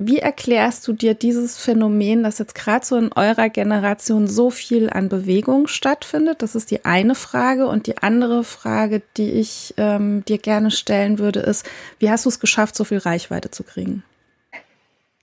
wie 0.00 0.20
erklärst 0.20 0.86
du 0.86 0.92
dir 0.92 1.14
dieses 1.14 1.58
Phänomen, 1.58 2.22
dass 2.22 2.38
jetzt 2.38 2.54
gerade 2.54 2.86
so 2.86 2.96
in 2.96 3.12
eurer 3.12 3.48
Generation 3.48 4.28
so 4.28 4.48
viel 4.48 4.88
an 4.88 5.08
Bewegung 5.08 5.66
stattfindet? 5.66 6.40
Das 6.40 6.54
ist 6.54 6.70
die 6.70 6.84
eine 6.84 7.16
Frage. 7.16 7.66
Und 7.66 7.88
die 7.88 7.98
andere 7.98 8.44
Frage, 8.44 9.02
die 9.16 9.32
ich 9.32 9.74
ähm, 9.76 10.24
dir 10.24 10.38
gerne 10.38 10.70
stellen 10.70 11.18
würde, 11.18 11.40
ist, 11.40 11.68
wie 11.98 12.10
hast 12.10 12.26
du 12.26 12.28
es 12.28 12.38
geschafft, 12.38 12.76
so 12.76 12.84
viel 12.84 12.98
Reichweite 12.98 13.50
zu 13.50 13.64
kriegen? 13.64 14.04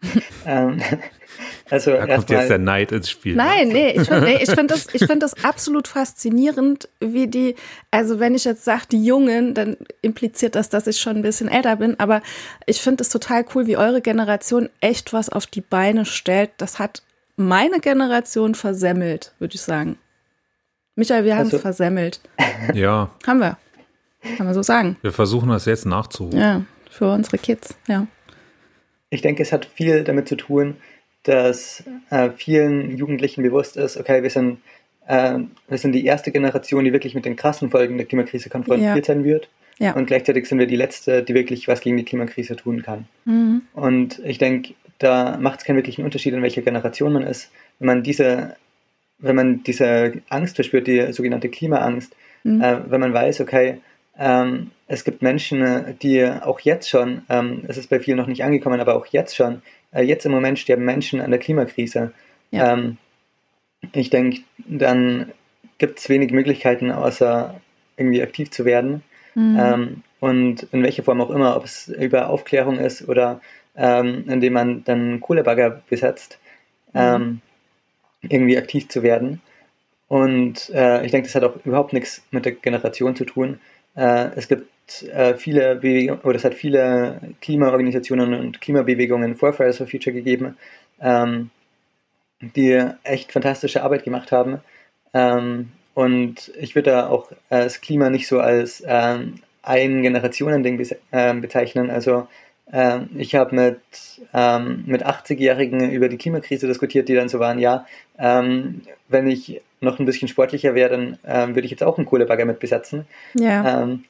ähm, 0.46 0.82
also 1.70 1.92
da 1.92 2.06
kommt 2.06 2.30
jetzt 2.30 2.50
der 2.50 2.60
Neid 2.60 2.92
ins 2.92 3.10
Spiel. 3.10 3.36
Nein, 3.36 3.70
nee, 3.70 3.92
ich 3.92 4.08
finde 4.08 4.22
nee, 4.22 4.46
find 4.46 4.72
das, 4.72 4.84
find 4.84 5.24
das 5.24 5.34
absolut 5.44 5.88
faszinierend, 5.88 6.88
wie 7.00 7.28
die, 7.28 7.56
also 7.92 8.20
wenn 8.20 8.36
ich 8.36 8.46
jetzt 8.46 8.64
sage, 8.64 8.84
die 8.92 9.04
Jungen, 9.04 9.54
dann 9.54 9.78
impliziert 10.02 10.56
das, 10.56 10.70
dass 10.70 10.88
ich 10.88 11.00
schon 11.00 11.18
ein 11.18 11.22
bisschen 11.22 11.48
älter 11.48 11.78
bin, 11.78 12.00
aber 12.00 12.22
ich 12.66 12.82
finde 12.82 13.02
es 13.02 13.10
total 13.10 13.46
cool, 13.56 13.68
wie 13.68 13.78
eure 13.78 14.02
Generation 14.02 14.70
echt 14.80 15.14
was 15.14 15.30
auf 15.30 15.48
die 15.48 15.62
Beine 15.62 16.06
stellt. 16.06 16.52
Das 16.58 16.78
hat 16.80 17.02
meine 17.36 17.80
Generation 17.80 18.56
versemmelt, 18.56 19.34
würde 19.40 19.56
ich 19.56 19.62
sagen. 19.62 19.98
Michael, 20.96 21.26
wir 21.26 21.36
haben 21.36 21.46
also, 21.46 21.58
es 21.58 21.62
versemmelt. 21.62 22.22
Ja. 22.74 23.10
Haben 23.28 23.40
wir. 23.40 23.58
Kann 24.38 24.46
man 24.46 24.56
so 24.56 24.64
sagen. 24.64 24.98
Wir 25.02 25.12
versuchen 25.12 25.50
das 25.50 25.66
jetzt 25.66 25.86
nachzuholen. 25.86 26.40
Ja, 26.40 26.62
für 26.90 27.12
unsere 27.12 27.38
Kids, 27.38 27.76
ja. 27.88 28.08
Ich 29.16 29.22
denke, 29.22 29.42
es 29.42 29.52
hat 29.54 29.66
viel 29.66 30.04
damit 30.04 30.28
zu 30.28 30.36
tun, 30.36 30.76
dass 31.24 31.84
äh, 32.10 32.30
vielen 32.36 32.98
Jugendlichen 32.98 33.44
bewusst 33.44 33.78
ist, 33.78 33.98
okay, 33.98 34.22
wir 34.22 34.30
sind, 34.30 34.60
äh, 35.08 35.40
wir 35.68 35.78
sind 35.78 35.94
die 35.94 36.06
erste 36.06 36.32
Generation, 36.32 36.84
die 36.84 36.94
wirklich 36.94 37.16
mit 37.16 37.26
den 37.26 37.36
krassen 37.36 37.72
Folgen 37.72 37.98
der 37.98 38.06
Klimakrise 38.06 38.50
konfrontiert 38.50 38.98
ja. 38.98 39.04
sein 39.04 39.24
wird. 39.24 39.50
Ja. 39.80 39.94
Und 39.94 40.06
gleichzeitig 40.06 40.48
sind 40.48 40.60
wir 40.60 40.68
die 40.68 40.76
letzte, 40.76 41.24
die 41.24 41.34
wirklich 41.34 41.68
was 41.68 41.82
gegen 41.82 41.98
die 41.98 42.04
Klimakrise 42.04 42.56
tun 42.56 42.84
kann. 42.84 43.06
Mhm. 43.26 43.62
Und 43.74 44.22
ich 44.24 44.38
denke, 44.38 44.74
da 45.00 45.38
macht 45.38 45.60
es 45.60 45.66
keinen 45.66 45.78
wirklichen 45.78 46.06
Unterschied, 46.06 46.34
in 46.34 46.42
welcher 46.42 46.62
Generation 46.62 47.14
man 47.14 47.24
ist. 47.24 47.52
Wenn 47.80 47.88
man 47.88 48.04
diese, 48.04 48.56
wenn 49.18 49.36
man 49.36 49.64
diese 49.64 50.22
Angst 50.30 50.56
verspürt, 50.56 50.88
die 50.88 51.12
sogenannte 51.12 51.50
Klimaangst, 51.50 52.16
mhm. 52.44 52.62
äh, 52.62 52.92
wenn 52.92 53.00
man 53.00 53.14
weiß, 53.14 53.42
okay, 53.42 53.80
ähm, 54.18 54.72
es 54.88 55.04
gibt 55.04 55.22
Menschen, 55.22 55.98
die 56.02 56.26
auch 56.26 56.60
jetzt 56.60 56.90
schon, 56.90 57.24
ähm, 57.30 57.64
es 57.68 57.78
ist 57.78 57.90
bei 57.90 58.00
vielen 58.00 58.18
noch 58.18 58.28
nicht 58.28 58.44
angekommen, 58.44 58.80
aber 58.80 58.96
auch 58.96 59.08
jetzt 59.08 59.36
schon, 59.36 59.62
äh, 59.92 60.04
jetzt 60.04 60.26
im 60.26 60.32
Moment 60.32 60.60
sterben 60.60 60.86
Menschen 60.86 61.22
an 61.22 61.32
der 61.32 61.40
Klimakrise. 61.40 62.12
Ja. 62.52 62.74
Ähm, 62.74 62.98
ich 63.94 64.10
denke, 64.10 64.42
dann 64.58 65.32
gibt 65.78 66.00
es 66.00 66.10
wenig 66.10 66.32
Möglichkeiten, 66.32 66.92
außer 66.92 67.60
irgendwie 67.98 68.22
aktiv 68.22 68.52
zu 68.52 68.66
werden. 68.66 69.04
Mhm. 69.36 69.60
Ähm, 69.60 70.04
und 70.20 70.64
in 70.72 70.84
welcher 70.84 71.04
Form 71.04 71.22
auch 71.22 71.30
immer, 71.30 71.56
ob 71.56 71.66
es 71.66 71.88
über 71.88 72.30
Aufklärung 72.30 72.80
ist 72.80 73.08
oder 73.08 73.42
ähm, 73.76 74.24
indem 74.28 74.54
man 74.54 74.84
dann 74.86 75.20
Kohlebagger 75.20 75.82
besetzt, 75.90 76.40
mhm. 76.94 77.00
Ähm, 77.00 77.42
irgendwie 78.22 78.58
aktiv 78.58 78.88
zu 78.88 79.04
werden. 79.04 79.42
Und 80.08 80.70
äh, 80.70 81.06
ich 81.06 81.12
denke, 81.12 81.28
das 81.28 81.36
hat 81.36 81.44
auch 81.44 81.64
überhaupt 81.66 81.94
nichts 81.94 82.24
mit 82.32 82.46
der 82.46 82.54
Generation 82.54 83.16
zu 83.16 83.26
tun. 83.26 83.60
Äh, 83.96 84.30
es 84.36 84.48
gibt 84.48 85.04
äh, 85.04 85.36
viele 85.36 85.76
Bewegungen, 85.76 86.22
oder 86.22 86.36
es 86.36 86.46
hat 86.46 86.54
viele 86.54 87.20
Klimaorganisationen 87.42 88.34
und 88.34 88.62
Klimabewegungen 88.62 89.36
vor 89.36 89.54
Fridays 89.54 89.78
for 89.78 89.88
Future 89.88 90.14
gegeben, 90.14 90.58
ähm, 91.02 91.50
die 92.40 92.84
echt 93.04 93.32
fantastische 93.32 93.84
Arbeit 93.84 94.04
gemacht 94.04 94.32
haben. 94.32 94.62
Ähm, 95.14 95.72
und 95.94 96.52
ich 96.60 96.76
würde 96.76 96.92
da 96.92 97.08
auch 97.08 97.32
äh, 97.32 97.64
das 97.64 97.82
Klima 97.82 98.10
nicht 98.10 98.28
so 98.28 98.40
als 98.40 98.84
ähm, 98.86 99.42
ein 99.64 100.02
Generationending 100.02 100.78
be 100.78 100.98
äh, 101.12 101.34
bezeichnen. 101.34 101.90
Also 101.90 102.28
ich 102.68 103.36
habe 103.36 103.56
mit, 103.56 103.80
ähm, 104.34 104.84
mit 104.88 105.06
80-Jährigen 105.06 105.92
über 105.92 106.10
die 106.10 106.18
Klimakrise 106.18 106.68
diskutiert, 106.68 107.08
die 107.08 107.14
dann 107.14 107.30
so 107.30 107.40
waren, 107.40 107.60
ja, 107.60 107.86
ähm, 108.18 108.82
wenn 109.08 109.28
ich 109.28 109.62
noch 109.82 110.00
ein 110.00 110.06
bisschen 110.06 110.28
sportlicher 110.28 110.76
wäre, 110.76 110.90
dann 110.90 111.20
ähm, 111.26 111.56
würde 111.56 111.66
ich 111.66 111.72
jetzt 111.72 111.84
auch 111.84 111.98
einen 111.98 112.08
Kohlebagger 112.08 112.46
mit 112.46 112.60
besetzen. 112.60 113.06
Ja. 113.36 113.84
Ähm, 113.84 114.06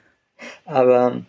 aber 0.64 1.22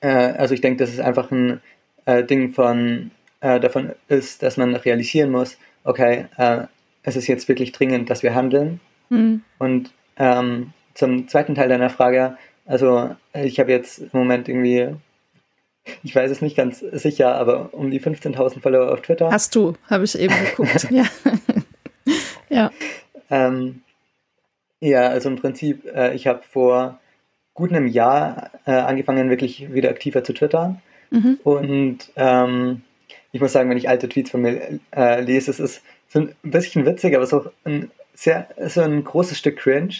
äh, 0.00 0.08
also 0.08 0.54
ich 0.54 0.60
denke, 0.60 0.84
dass 0.84 0.92
es 0.92 1.00
einfach 1.00 1.30
ein 1.30 1.60
äh, 2.04 2.24
Ding 2.24 2.52
von 2.52 3.10
äh, 3.40 3.60
davon 3.60 3.92
ist, 4.08 4.42
dass 4.42 4.56
man 4.56 4.74
realisieren 4.74 5.30
muss, 5.30 5.56
okay, 5.84 6.26
äh, 6.36 6.64
es 7.02 7.16
ist 7.16 7.28
jetzt 7.28 7.48
wirklich 7.48 7.72
dringend, 7.72 8.10
dass 8.10 8.22
wir 8.22 8.34
handeln. 8.34 8.80
Mhm. 9.08 9.42
Und 9.58 9.92
ähm, 10.16 10.72
zum 10.94 11.28
zweiten 11.28 11.54
Teil 11.54 11.68
deiner 11.68 11.90
Frage, 11.90 12.36
also 12.66 13.16
ich 13.32 13.58
habe 13.58 13.70
jetzt 13.72 13.98
im 13.98 14.10
Moment 14.12 14.48
irgendwie, 14.48 14.94
ich 16.02 16.14
weiß 16.14 16.30
es 16.30 16.42
nicht 16.42 16.56
ganz 16.56 16.80
sicher, 16.80 17.34
aber 17.34 17.72
um 17.72 17.90
die 17.90 18.00
15.000 18.00 18.60
Follower 18.60 18.92
auf 18.92 19.00
Twitter. 19.02 19.30
Hast 19.30 19.54
du, 19.54 19.74
habe 19.88 20.04
ich 20.04 20.18
eben 20.18 20.34
geguckt. 20.44 20.88
ja. 20.90 21.04
ja. 22.48 22.70
Ähm, 23.30 23.82
ja, 24.80 25.08
also 25.08 25.28
im 25.28 25.36
Prinzip, 25.36 25.84
äh, 25.86 26.14
ich 26.14 26.26
habe 26.26 26.42
vor 26.42 26.98
gut 27.54 27.70
einem 27.70 27.86
Jahr 27.86 28.50
äh, 28.66 28.72
angefangen, 28.72 29.30
wirklich 29.30 29.72
wieder 29.72 29.90
aktiver 29.90 30.24
zu 30.24 30.32
twittern. 30.32 30.80
Mhm. 31.10 31.38
Und 31.44 31.98
ähm, 32.16 32.82
ich 33.32 33.40
muss 33.40 33.52
sagen, 33.52 33.68
wenn 33.70 33.76
ich 33.76 33.88
alte 33.88 34.08
Tweets 34.08 34.30
von 34.30 34.42
mir 34.42 34.80
äh, 34.94 35.20
lese, 35.20 35.50
es 35.50 35.60
ist 35.60 35.82
so 36.08 36.20
ein 36.20 36.34
bisschen 36.42 36.86
witzig, 36.86 37.14
aber 37.14 37.24
es 37.24 37.32
ist 37.32 37.38
auch 37.38 37.52
ein 37.64 37.90
sehr, 38.14 38.48
so 38.66 38.80
ein 38.80 39.04
großes 39.04 39.38
Stück 39.38 39.58
cringe, 39.58 39.94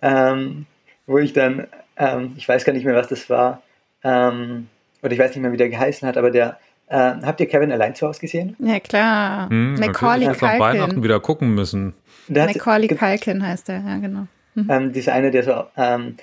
ähm, 0.00 0.66
wo 1.06 1.18
ich 1.18 1.32
dann, 1.32 1.66
ähm, 1.96 2.34
ich 2.36 2.48
weiß 2.48 2.64
gar 2.64 2.72
nicht 2.72 2.84
mehr, 2.84 2.94
was 2.94 3.08
das 3.08 3.28
war, 3.30 3.62
ähm, 4.02 4.68
oder 5.02 5.12
ich 5.12 5.18
weiß 5.18 5.30
nicht 5.30 5.42
mehr, 5.42 5.52
wie 5.52 5.56
der 5.56 5.68
geheißen 5.68 6.06
hat, 6.06 6.16
aber 6.16 6.30
der, 6.30 6.58
äh, 6.88 6.96
habt 6.96 7.40
ihr 7.40 7.46
Kevin 7.46 7.72
allein 7.72 7.94
zu 7.94 8.06
Hause 8.06 8.20
gesehen? 8.20 8.56
Ja, 8.58 8.80
klar. 8.80 9.48
Hm, 9.48 9.74
Macaulay 9.74 10.26
Culkin. 10.26 10.48
Ich 10.54 10.60
Weihnachten 10.60 11.02
wieder 11.02 11.20
gucken 11.20 11.54
müssen. 11.54 11.94
Macaulay 12.28 12.88
Culkin 12.88 13.46
heißt 13.46 13.68
der, 13.68 13.80
ja, 13.80 13.96
genau. 13.98 14.26
Mhm. 14.54 14.66
Ähm, 14.70 14.92
dieser 14.92 15.14
eine, 15.14 15.30
der 15.30 15.42
so 15.42 15.64
ähm, 15.76 16.16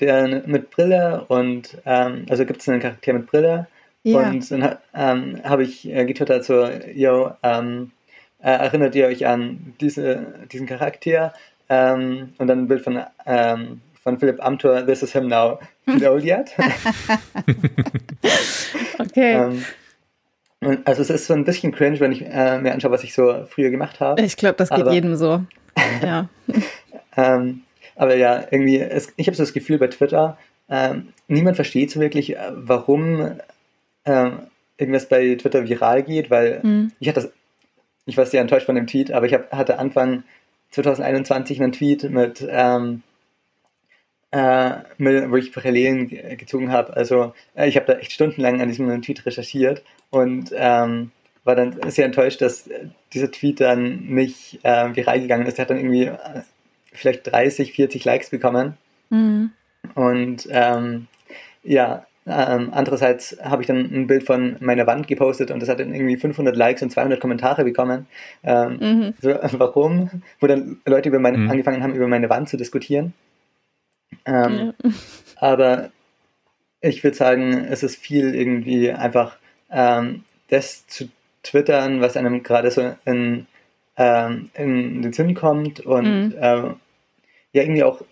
der 0.00 0.42
mit 0.46 0.70
Brille 0.70 1.24
und 1.28 1.76
ähm, 1.84 2.24
also 2.28 2.46
gibt 2.46 2.62
es 2.62 2.68
einen 2.68 2.80
Charakter 2.80 3.12
mit 3.12 3.26
Brille 3.26 3.66
ja. 4.02 4.20
und 4.20 4.50
dann 4.50 4.76
ähm, 4.94 5.40
habe 5.44 5.62
ich 5.62 5.88
äh, 5.88 6.04
getwittert 6.06 6.44
so, 6.44 6.66
yo, 6.94 7.32
ähm, 7.42 7.90
äh, 8.42 8.50
erinnert 8.50 8.94
ihr 8.94 9.06
euch 9.06 9.26
an 9.26 9.74
diese, 9.80 10.26
diesen 10.50 10.66
Charakter? 10.66 11.34
Ähm, 11.68 12.32
und 12.38 12.46
dann 12.46 12.60
ein 12.60 12.68
Bild 12.68 12.82
von, 12.82 13.00
ähm, 13.26 13.80
von 14.02 14.18
Philipp 14.18 14.42
Amthor, 14.42 14.86
This 14.86 15.02
is 15.02 15.12
him 15.12 15.28
now. 15.28 15.58
Yet? 15.86 16.54
okay. 18.98 19.34
Ähm, 19.34 19.64
also 20.84 21.02
es 21.02 21.10
ist 21.10 21.26
so 21.26 21.34
ein 21.34 21.44
bisschen 21.44 21.72
cringe, 21.72 22.00
wenn 22.00 22.12
ich 22.12 22.22
äh, 22.22 22.58
mir 22.58 22.72
anschaue, 22.72 22.90
was 22.90 23.04
ich 23.04 23.14
so 23.14 23.46
früher 23.48 23.70
gemacht 23.70 24.00
habe. 24.00 24.20
Ich 24.22 24.36
glaube, 24.36 24.56
das 24.56 24.70
geht 24.70 24.80
Aber, 24.80 24.92
jedem 24.92 25.16
so. 25.16 25.44
Ja. 26.02 26.28
ähm, 27.16 27.62
aber 27.96 28.16
ja, 28.16 28.44
irgendwie, 28.50 28.78
es, 28.78 29.12
ich 29.16 29.26
habe 29.26 29.36
so 29.36 29.42
das 29.42 29.52
Gefühl 29.52 29.78
bei 29.78 29.86
Twitter, 29.86 30.36
ähm, 30.68 31.08
niemand 31.28 31.56
versteht 31.56 31.90
so 31.90 32.00
wirklich, 32.00 32.36
äh, 32.36 32.52
warum 32.52 33.38
ähm, 34.04 34.40
irgendwas 34.76 35.08
bei 35.08 35.34
Twitter 35.36 35.68
viral 35.68 36.02
geht, 36.02 36.30
weil 36.30 36.60
mhm. 36.62 36.92
ich 37.00 37.08
hatte 37.08 37.22
das, 37.22 37.30
ich 38.06 38.16
war 38.16 38.26
sehr 38.26 38.40
enttäuscht 38.40 38.66
von 38.66 38.74
dem 38.74 38.86
Tweet, 38.86 39.12
aber 39.12 39.26
ich 39.26 39.34
hab, 39.34 39.52
hatte 39.52 39.78
Anfang 39.78 40.24
2021 40.70 41.62
einen 41.62 41.72
Tweet 41.72 42.10
mit, 42.10 42.46
ähm, 42.48 43.02
äh, 44.32 44.70
mit 44.98 45.30
wo 45.30 45.36
ich 45.36 45.52
Parallelen 45.52 46.08
gezogen 46.08 46.70
habe. 46.70 46.96
Also 46.96 47.34
äh, 47.54 47.68
ich 47.68 47.76
habe 47.76 47.86
da 47.86 47.94
echt 47.94 48.12
stundenlang 48.12 48.60
an 48.60 48.68
diesem 48.68 49.02
Tweet 49.02 49.26
recherchiert 49.26 49.82
und 50.10 50.52
ähm, 50.54 51.10
war 51.44 51.56
dann 51.56 51.78
sehr 51.90 52.04
enttäuscht, 52.04 52.40
dass 52.42 52.68
dieser 53.12 53.30
Tweet 53.30 53.60
dann 53.60 54.04
nicht 54.06 54.60
äh, 54.62 54.94
viral 54.94 55.20
gegangen 55.20 55.46
ist. 55.46 55.58
Er 55.58 55.62
hat 55.62 55.70
dann 55.70 55.78
irgendwie 55.78 56.04
äh, 56.04 56.42
vielleicht 56.92 57.30
30, 57.30 57.72
40 57.72 58.04
Likes 58.04 58.30
bekommen. 58.30 58.76
Mhm. 59.08 59.50
Und 59.94 60.46
ähm, 60.50 61.06
ja, 61.62 62.06
ähm, 62.26 62.68
andererseits 62.72 63.36
habe 63.42 63.62
ich 63.62 63.66
dann 63.66 63.78
ein 63.78 64.06
Bild 64.06 64.24
von 64.24 64.56
meiner 64.60 64.86
Wand 64.86 65.08
gepostet 65.08 65.50
und 65.50 65.60
das 65.60 65.68
hat 65.68 65.80
dann 65.80 65.94
irgendwie 65.94 66.16
500 66.16 66.54
Likes 66.54 66.82
und 66.82 66.90
200 66.90 67.18
Kommentare 67.18 67.64
bekommen. 67.64 68.06
Ähm, 68.44 68.78
mhm. 68.80 69.14
so, 69.20 69.30
warum? 69.52 70.22
Wo 70.38 70.46
dann 70.46 70.80
Leute 70.86 71.08
über 71.08 71.18
meine, 71.18 71.38
mhm. 71.38 71.50
angefangen 71.50 71.82
haben, 71.82 71.94
über 71.94 72.08
meine 72.08 72.28
Wand 72.28 72.48
zu 72.48 72.56
diskutieren. 72.56 73.14
Ähm, 74.24 74.74
ja. 74.82 74.90
Aber 75.36 75.90
ich 76.80 77.04
würde 77.04 77.16
sagen, 77.16 77.66
es 77.70 77.82
ist 77.82 77.96
viel 77.96 78.34
irgendwie 78.34 78.90
einfach 78.90 79.36
ähm, 79.70 80.24
das 80.48 80.86
zu 80.86 81.08
twittern, 81.42 82.00
was 82.00 82.16
einem 82.16 82.42
gerade 82.42 82.70
so 82.70 82.94
in, 83.04 83.46
ähm, 83.96 84.50
in 84.54 85.02
den 85.02 85.12
Sinn 85.12 85.34
kommt 85.34 85.80
und 85.80 86.28
mhm. 86.28 86.34
äh, 86.38 86.74
ja, 87.52 87.62
irgendwie 87.62 87.84
auch, 87.84 88.02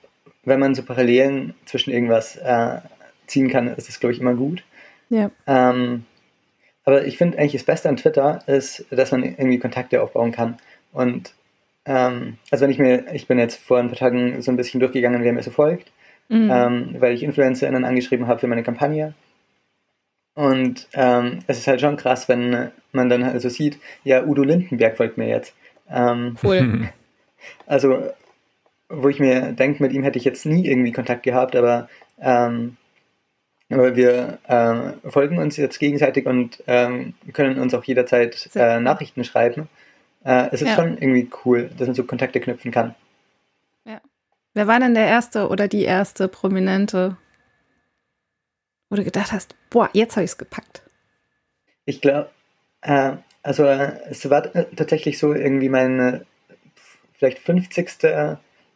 wenn 0.45 0.61
man 0.61 0.75
so 0.75 0.83
Parallelen 0.83 1.55
zwischen 1.65 1.91
irgendwas 1.93 2.37
äh, 2.37 2.81
ziehen 3.27 3.49
kann, 3.49 3.69
ist 3.69 3.89
das, 3.89 4.01
glaube 4.01 4.15
ich, 4.15 4.21
immer 4.21 4.35
gut. 4.35 4.65
Ja. 5.11 5.31
Ähm, 5.47 6.05
aber 6.85 7.07
ich 7.07 7.19
finde 7.19 7.39
eigentlich 7.39 7.53
das 7.53 7.65
Beste 7.65 7.89
an 7.89 7.97
Twitter 7.97 8.43
ist, 8.47 8.87
dass 8.91 9.13
man 9.13 9.23
irgendwie 9.23 9.59
Kontakte 9.59 10.03
aufbauen 10.03 10.33
kann. 10.33 10.57
Und 10.93 11.35
ähm, 11.89 12.37
also 12.51 12.65
wenn 12.65 12.71
ich 12.71 12.79
mir, 12.79 13.07
ich 13.15 13.27
bin 13.27 13.39
jetzt 13.39 13.59
vor 13.59 13.79
ein 13.79 13.89
paar 13.89 13.99
Tagen 13.99 14.43
so 14.43 14.53
ein 14.53 14.57
bisschen 14.57 14.79
durchgegangen, 14.79 15.25
wer 15.25 15.33
mir 15.33 15.43
so 15.43 15.51
folgt, 15.51 15.91
mhm. 16.29 16.51
ähm, 16.53 16.97
weil 16.99 17.15
ich 17.15 17.23
InfluencerInnen 17.23 17.85
angeschrieben 17.85 18.27
habe 18.27 18.39
für 18.39 18.47
meine 18.47 18.63
Kampagne. 18.63 19.15
Und 20.35 20.87
ähm, 20.93 21.41
es 21.47 21.59
ist 21.59 21.67
halt 21.67 21.81
schon 21.81 21.97
krass, 21.97 22.29
wenn 22.29 22.71
man 22.93 23.09
dann 23.09 23.25
also 23.25 23.49
sieht, 23.49 23.79
ja, 24.05 24.23
Udo 24.23 24.43
Lindenberg 24.45 24.97
folgt 24.97 25.19
mir 25.19 25.29
jetzt. 25.29 25.55
Ähm, 25.91 26.37
cool. 26.45 26.91
Also, 27.67 28.11
wo 28.89 29.09
ich 29.09 29.21
mir 29.21 29.53
denke, 29.53 29.81
mit 29.81 29.93
ihm 29.93 30.03
hätte 30.03 30.19
ich 30.19 30.25
jetzt 30.25 30.45
nie 30.45 30.67
irgendwie 30.67 30.91
Kontakt 30.91 31.23
gehabt, 31.23 31.55
aber 31.55 31.89
ähm, 32.21 32.77
aber 33.71 33.95
wir 33.95 34.39
äh, 34.49 35.09
folgen 35.09 35.39
uns 35.39 35.57
jetzt 35.57 35.79
gegenseitig 35.79 36.27
und 36.27 36.63
ähm, 36.67 37.15
können 37.33 37.61
uns 37.61 37.75
auch 37.75 37.85
jederzeit 37.85 38.51
äh, 38.57 38.81
Nachrichten 38.81 39.23
schreiben. 39.23 39.69
Äh, 40.25 40.49
es 40.53 40.63
ist 40.63 40.69
ja. 40.69 40.75
schon 40.75 40.99
irgendwie 40.99 41.31
cool, 41.45 41.71
dass 41.77 41.87
man 41.87 41.95
so 41.95 42.05
Kontakte 42.05 42.41
knüpfen 42.41 42.71
kann. 42.71 42.95
Ja. 43.85 44.01
Wer 44.55 44.67
war 44.67 44.81
denn 44.81 44.95
der 44.95 45.07
erste 45.07 45.49
oder 45.49 45.69
die 45.69 45.85
erste 45.85 46.29
Prominente, 46.29 47.17
wo 48.91 48.97
du 48.97 49.05
gedacht 49.05 49.33
hast, 49.33 49.55
boah, 49.71 49.91
jetzt 49.93 50.17
habe 50.17 50.25
ich 50.25 50.33
es 50.33 50.39
gepackt? 50.39 50.83
Ich 51.85 52.01
glaube, 52.01 52.31
äh, 52.83 53.13
also 53.43 53.65
äh, 53.65 53.99
es 54.11 54.29
war 54.29 54.53
tatsächlich 54.77 55.19
so 55.19 55.33
irgendwie 55.33 55.69
mein 55.69 56.27
vielleicht 57.15 57.39
50. 57.39 57.89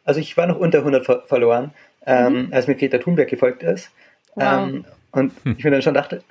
Also 0.05 0.19
ich 0.19 0.35
war 0.37 0.47
noch 0.47 0.59
unter 0.59 0.79
100 0.79 1.05
ver 1.05 1.23
verloren, 1.25 1.71
ähm, 2.05 2.47
mhm. 2.47 2.53
als 2.53 2.67
mir 2.67 2.75
Greta 2.75 2.97
Thunberg 2.97 3.29
gefolgt 3.29 3.63
ist. 3.63 3.91
Wow. 4.35 4.67
Ähm, 4.67 4.85
und 5.11 5.31
hm. 5.43 5.55
ich 5.57 5.63
mir 5.63 5.71
dann 5.71 5.81
schon 5.81 5.93
dachte, 5.93 6.23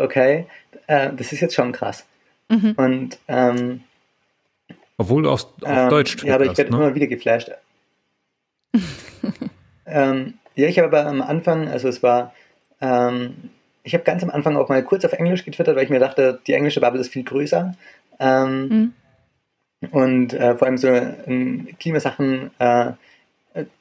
okay, 0.00 0.46
äh, 0.86 1.10
das 1.12 1.32
ist 1.32 1.40
jetzt 1.40 1.54
schon 1.54 1.72
krass. 1.72 2.06
Mhm. 2.48 2.72
Und 2.76 3.18
ähm, 3.28 3.84
obwohl 4.98 5.22
du 5.22 5.30
auf, 5.30 5.44
auf 5.62 5.68
ähm, 5.68 5.88
Deutsch 5.88 6.22
Ja, 6.24 6.34
aber 6.34 6.46
ich 6.46 6.56
werde 6.56 6.70
ne? 6.70 6.76
immer 6.76 6.94
wieder 6.94 7.06
geflasht. 7.06 7.50
ähm, 9.86 10.34
ja, 10.54 10.68
ich 10.68 10.78
habe 10.78 10.88
aber 10.88 11.08
am 11.08 11.22
Anfang, 11.22 11.68
also 11.68 11.88
es 11.88 12.02
war, 12.02 12.34
ähm, 12.80 13.50
ich 13.82 13.94
habe 13.94 14.04
ganz 14.04 14.22
am 14.22 14.30
Anfang 14.30 14.56
auch 14.56 14.68
mal 14.68 14.82
kurz 14.84 15.04
auf 15.04 15.12
Englisch 15.12 15.44
getwittert, 15.44 15.76
weil 15.76 15.84
ich 15.84 15.90
mir 15.90 15.98
dachte, 15.98 16.40
die 16.46 16.52
englische 16.52 16.80
Bubble 16.80 17.00
ist 17.00 17.12
viel 17.12 17.24
größer. 17.24 17.74
Ähm, 18.20 18.68
mhm. 18.68 18.92
Und 19.90 20.34
äh, 20.34 20.56
vor 20.56 20.68
allem 20.68 20.78
so 20.78 20.88
in 20.88 21.76
Klimasachen 21.78 22.50
äh, 22.58 22.92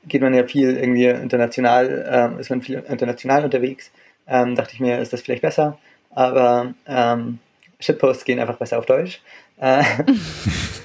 geht 0.07 0.21
man 0.21 0.33
ja 0.33 0.45
viel 0.45 0.75
irgendwie 0.75 1.05
international, 1.05 2.33
äh, 2.37 2.41
ist 2.41 2.49
man 2.49 2.61
viel 2.61 2.83
international 2.87 3.43
unterwegs. 3.43 3.91
Ähm, 4.27 4.55
dachte 4.55 4.73
ich 4.73 4.79
mir, 4.79 4.99
ist 4.99 5.13
das 5.13 5.21
vielleicht 5.21 5.43
besser. 5.43 5.77
Aber 6.09 6.73
ähm, 6.87 7.39
Shitposts 7.79 8.25
gehen 8.25 8.39
einfach 8.39 8.57
besser 8.57 8.79
auf 8.79 8.85
Deutsch. 8.85 9.21
Äh, 9.59 9.83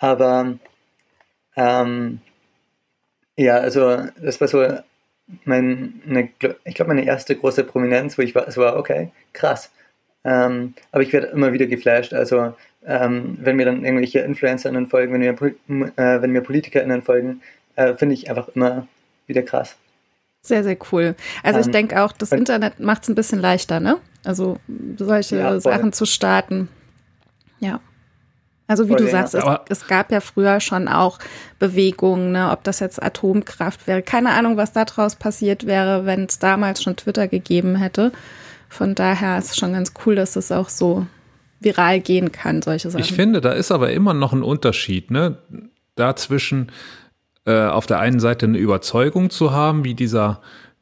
aber 0.00 0.58
ähm, 1.56 2.20
ja, 3.36 3.56
also 3.58 4.04
das 4.20 4.40
war 4.40 4.48
so 4.48 4.66
meine, 5.44 5.92
ich 6.64 6.74
glaube, 6.74 6.88
meine 6.94 7.04
erste 7.04 7.36
große 7.36 7.64
Prominenz, 7.64 8.18
wo 8.18 8.22
ich 8.22 8.34
war, 8.34 8.46
es 8.46 8.56
war, 8.56 8.76
okay, 8.76 9.10
krass. 9.32 9.70
Ähm, 10.24 10.74
aber 10.92 11.02
ich 11.02 11.12
werde 11.12 11.28
immer 11.28 11.52
wieder 11.52 11.66
geflasht. 11.66 12.12
Also 12.14 12.54
ähm, 12.84 13.38
wenn 13.40 13.56
mir 13.56 13.66
dann 13.66 13.84
irgendwelche 13.84 14.20
InfluencerInnen 14.20 14.88
folgen, 14.88 15.12
wenn 15.12 15.20
mir, 15.20 15.92
äh, 15.96 16.22
wenn 16.22 16.30
mir 16.30 16.42
PolitikerInnen 16.42 17.02
folgen, 17.02 17.42
äh, 17.76 17.94
finde 17.94 18.14
ich 18.14 18.28
einfach 18.28 18.48
immer 18.48 18.86
wieder 19.26 19.42
krass. 19.42 19.76
Sehr, 20.42 20.64
sehr 20.64 20.76
cool. 20.90 21.14
Also 21.42 21.60
ich 21.60 21.66
ähm, 21.66 21.72
denke 21.72 22.02
auch, 22.02 22.12
das 22.12 22.32
Internet 22.32 22.80
macht 22.80 23.04
es 23.04 23.08
ein 23.08 23.14
bisschen 23.14 23.38
leichter, 23.38 23.78
ne? 23.78 23.98
Also 24.24 24.58
solche 24.96 25.38
ja, 25.38 25.60
Sachen 25.60 25.92
zu 25.92 26.04
starten. 26.04 26.68
Ja. 27.62 27.80
Also 28.66 28.84
wie 28.84 28.92
voll, 28.92 28.98
du 28.98 29.10
sagst, 29.10 29.34
ja. 29.34 29.62
es, 29.68 29.82
es, 29.82 29.88
gab 29.88 30.12
ja 30.12 30.20
früher 30.20 30.60
schon 30.60 30.88
auch 30.88 31.18
Bewegungen, 31.58 32.32
ne? 32.32 32.50
ob 32.50 32.64
das 32.64 32.80
jetzt 32.80 33.02
Atomkraft 33.02 33.86
wäre. 33.86 34.02
Keine 34.02 34.30
Ahnung, 34.30 34.56
was 34.56 34.72
daraus 34.72 35.16
passiert 35.16 35.66
wäre, 35.66 36.06
wenn 36.06 36.24
es 36.24 36.38
damals 36.38 36.82
schon 36.82 36.96
Twitter 36.96 37.28
gegeben 37.28 37.76
hätte. 37.76 38.12
Von 38.68 38.94
daher 38.94 39.38
ist 39.38 39.50
es 39.50 39.56
schon 39.56 39.72
ganz 39.72 39.92
cool, 40.04 40.14
dass 40.14 40.36
es 40.36 40.50
auch 40.50 40.68
so 40.68 41.06
viral 41.60 42.00
gehen 42.00 42.32
kann, 42.32 42.62
solche 42.62 42.90
Sachen. 42.90 43.02
Ich 43.02 43.12
finde, 43.12 43.40
da 43.40 43.52
ist 43.52 43.70
aber 43.70 43.92
immer 43.92 44.14
noch 44.14 44.32
ein 44.32 44.42
Unterschied, 44.42 45.10
ne? 45.10 45.38
Dazwischen 45.94 46.72
äh, 47.44 47.66
auf 47.66 47.86
der 47.86 47.98
einen 47.98 48.18
Seite 48.18 48.46
eine 48.46 48.56
Überzeugung 48.56 49.28
zu 49.28 49.52
haben, 49.52 49.84
wie 49.84 49.94
dieser, 49.94 50.40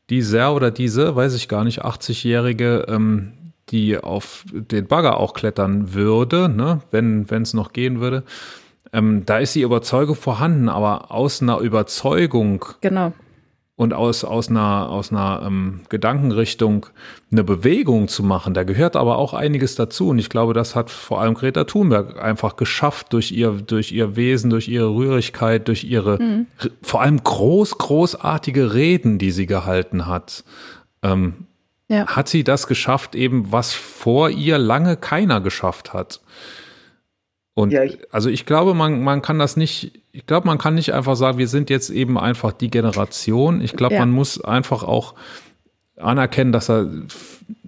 dieser 0.09 0.55
oder 0.55 0.71
diese, 0.71 1.17
weiß 1.17 1.35
ich 1.35 1.49
gar 1.49 1.65
nicht, 1.65 1.85
80-Jährige, 1.85 2.87
ähm, 2.89 3.33
die 3.71 3.99
auf 3.99 4.45
den 4.53 4.87
Bagger 4.87 5.19
auch 5.19 5.35
klettern 5.35 5.95
würde, 5.95 6.49
ne? 6.49 6.81
wenn 6.91 7.27
es 7.31 7.55
noch 7.55 7.73
gehen 7.73 8.01
würde. 8.01 8.25
Ähm, 8.93 9.25
da 9.25 9.39
ist 9.39 9.55
die 9.55 9.63
Überzeugung 9.63 10.17
vorhanden, 10.17 10.69
aber 10.69 11.13
aus 11.13 11.43
einer 11.43 11.59
Überzeugung 11.59 12.65
genau 12.81 13.13
und 13.81 13.95
aus, 13.95 14.25
aus 14.25 14.51
einer, 14.51 14.91
aus 14.91 15.11
einer 15.11 15.41
ähm, 15.47 15.81
Gedankenrichtung 15.89 16.85
eine 17.33 17.43
Bewegung 17.43 18.09
zu 18.09 18.23
machen. 18.23 18.53
Da 18.53 18.63
gehört 18.63 18.95
aber 18.95 19.17
auch 19.17 19.33
einiges 19.33 19.75
dazu. 19.75 20.09
Und 20.09 20.19
ich 20.19 20.29
glaube, 20.29 20.53
das 20.53 20.77
hat 20.77 20.91
vor 20.91 21.23
allem 21.23 21.33
Greta 21.33 21.65
Thunberg 21.65 22.23
einfach 22.23 22.57
geschafft 22.57 23.15
durch 23.15 23.33
ihr, 23.33 23.53
durch 23.53 23.91
ihr 23.91 24.17
Wesen, 24.17 24.51
durch 24.51 24.69
ihre 24.69 24.95
Rührigkeit, 24.95 25.67
durch 25.67 25.85
ihre 25.85 26.21
mhm. 26.23 26.47
vor 26.83 27.01
allem 27.01 27.25
groß, 27.25 27.79
großartige 27.79 28.75
Reden, 28.75 29.17
die 29.17 29.31
sie 29.31 29.47
gehalten 29.47 30.07
hat. 30.07 30.45
Ähm, 31.03 31.47
ja. 31.91 32.07
Hat 32.07 32.29
sie 32.29 32.45
das 32.45 32.69
geschafft, 32.69 33.17
eben 33.17 33.51
was 33.51 33.73
vor 33.73 34.31
ihr 34.31 34.59
lange 34.59 34.97
keiner 34.97 35.41
geschafft 35.41 35.93
hat. 35.93 36.21
Und 37.55 37.73
ja, 37.73 37.83
ich, 37.83 37.99
also 38.13 38.31
ich 38.31 38.47
glaube, 38.47 38.75
man, 38.75 39.03
man 39.03 39.23
kann 39.23 39.41
das 39.41 39.57
nicht, 39.57 40.01
ich 40.13 40.25
glaube, 40.25 40.47
man 40.47 40.57
kann 40.57 40.77
nicht 40.77 40.95
einfach 40.95 41.17
sagen, 41.17 41.39
wir 41.39 41.49
sind 41.49 41.69
jetzt 41.69 41.91
eben 41.91 42.17
einfach 42.17 42.53
die 42.53 42.71
Generation. 42.71 43.61
Ich 43.61 43.73
glaube, 43.73 43.95
ja. 43.95 44.01
man 44.01 44.13
muss 44.13 44.41
einfach 44.41 44.85
auch 44.85 45.15
anerkennen, 45.97 46.53
dass 46.53 46.71
er, 46.71 46.89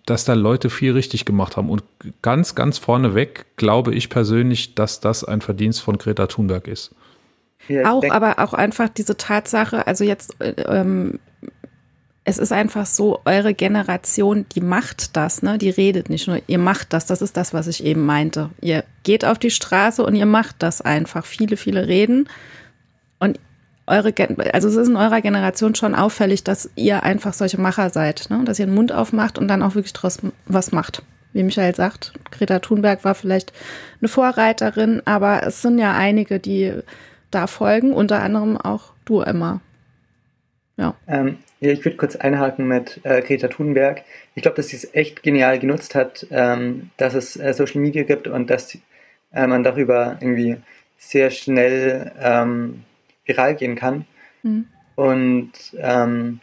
dass 0.07 0.25
da 0.25 0.35
Leute 0.35 0.70
viel 0.70 0.93
richtig 0.93 1.25
gemacht 1.25 1.57
haben. 1.57 1.68
Und 1.68 1.83
ganz, 2.23 2.55
ganz 2.55 2.79
vorneweg 2.79 3.57
glaube 3.57 3.93
ich 3.93 4.09
persönlich, 4.09 4.77
dass 4.77 5.01
das 5.01 5.25
ein 5.25 5.41
Verdienst 5.41 5.83
von 5.83 5.99
Greta 5.99 6.29
Thunberg 6.29 6.68
ist. 6.68 6.95
Ja, 7.66 7.93
auch, 7.93 8.05
aber 8.09 8.39
auch 8.39 8.55
einfach 8.55 8.89
diese 8.89 9.16
Tatsache, 9.16 9.85
also 9.85 10.05
jetzt 10.05 10.41
äh, 10.41 10.55
ähm, 10.62 11.18
es 12.25 12.39
ist 12.39 12.53
einfach 12.53 12.87
so, 12.87 13.20
eure 13.25 13.53
Generation, 13.53 14.47
die 14.55 14.61
macht 14.61 15.16
das, 15.16 15.43
ne? 15.43 15.59
Die 15.59 15.70
redet 15.70 16.09
nicht 16.09 16.29
nur, 16.29 16.41
ihr 16.47 16.59
macht 16.59 16.93
das. 16.93 17.07
Das 17.07 17.20
ist 17.20 17.37
das, 17.37 17.53
was 17.53 17.66
ich 17.66 17.85
eben 17.85 18.07
meinte. 18.07 18.51
Ihr 18.61 18.85
geht 19.03 19.25
auf 19.25 19.39
die 19.39 19.51
Straße 19.51 20.05
und 20.05 20.14
ihr 20.14 20.27
macht 20.27 20.57
das 20.61 20.81
einfach. 20.81 21.25
Viele, 21.25 21.57
viele 21.57 21.89
reden. 21.89 22.29
Und 23.18 23.41
eure, 23.89 24.14
also 24.53 24.68
es 24.68 24.77
ist 24.77 24.89
in 24.89 24.97
eurer 24.97 25.20
Generation 25.20 25.75
schon 25.75 25.97
auffällig, 25.97 26.45
dass 26.45 26.70
ihr 26.77 27.03
einfach 27.03 27.33
solche 27.33 27.61
Macher 27.61 27.91
seid, 27.91 28.31
ne? 28.31 28.43
Dass 28.45 28.61
ihr 28.61 28.66
den 28.66 28.75
Mund 28.75 28.93
aufmacht 28.93 29.37
und 29.37 29.49
dann 29.49 29.62
auch 29.62 29.75
wirklich 29.75 29.93
draus 29.93 30.18
was 30.47 30.70
macht. 30.70 31.03
Wie 31.33 31.43
Michael 31.43 31.75
sagt, 31.75 32.12
Greta 32.31 32.61
Thunberg 32.61 33.05
war 33.05 33.16
vielleicht 33.16 33.53
eine 34.01 34.09
Vorreiterin, 34.09 35.03
aber 35.07 35.45
es 35.45 35.62
sind 35.62 35.79
ja 35.79 35.93
einige, 35.93 36.39
die 36.39 36.73
da 37.33 37.49
folgen, 37.49 37.93
unter 37.95 38.23
anderem 38.23 38.57
auch 38.57 38.93
du, 39.07 39.23
Emma. 39.23 39.61
Ja. 40.77 40.97
Ähm, 41.07 41.39
ja, 41.61 41.70
ich 41.70 41.85
würde 41.85 41.97
kurz 41.97 42.16
einhaken 42.16 42.66
mit 42.66 43.01
äh, 43.05 43.20
Greta 43.23 43.49
Thunberg. 43.49 44.03
Ich 44.35 44.43
glaube, 44.43 44.57
dass 44.57 44.68
sie 44.68 44.77
es 44.77 44.95
echt 44.95 45.23
genial 45.23 45.59
genutzt 45.59 45.95
hat, 45.95 46.27
ähm, 46.31 46.91
dass 46.97 47.14
es 47.14 47.37
äh, 47.37 47.53
Social 47.53 47.81
Media 47.81 48.03
gibt 48.05 48.27
und 48.27 48.49
dass 48.51 48.77
äh, 49.33 49.47
man 49.47 49.62
darüber 49.62 50.16
irgendwie 50.20 50.57
sehr 50.99 51.31
schnell 51.31 52.12
ähm, 52.20 52.85
viral 53.25 53.55
gehen 53.55 53.77
kann. 53.77 54.07
Mhm. 54.43 54.66
Und 54.95 55.53
ähm, 55.79 56.41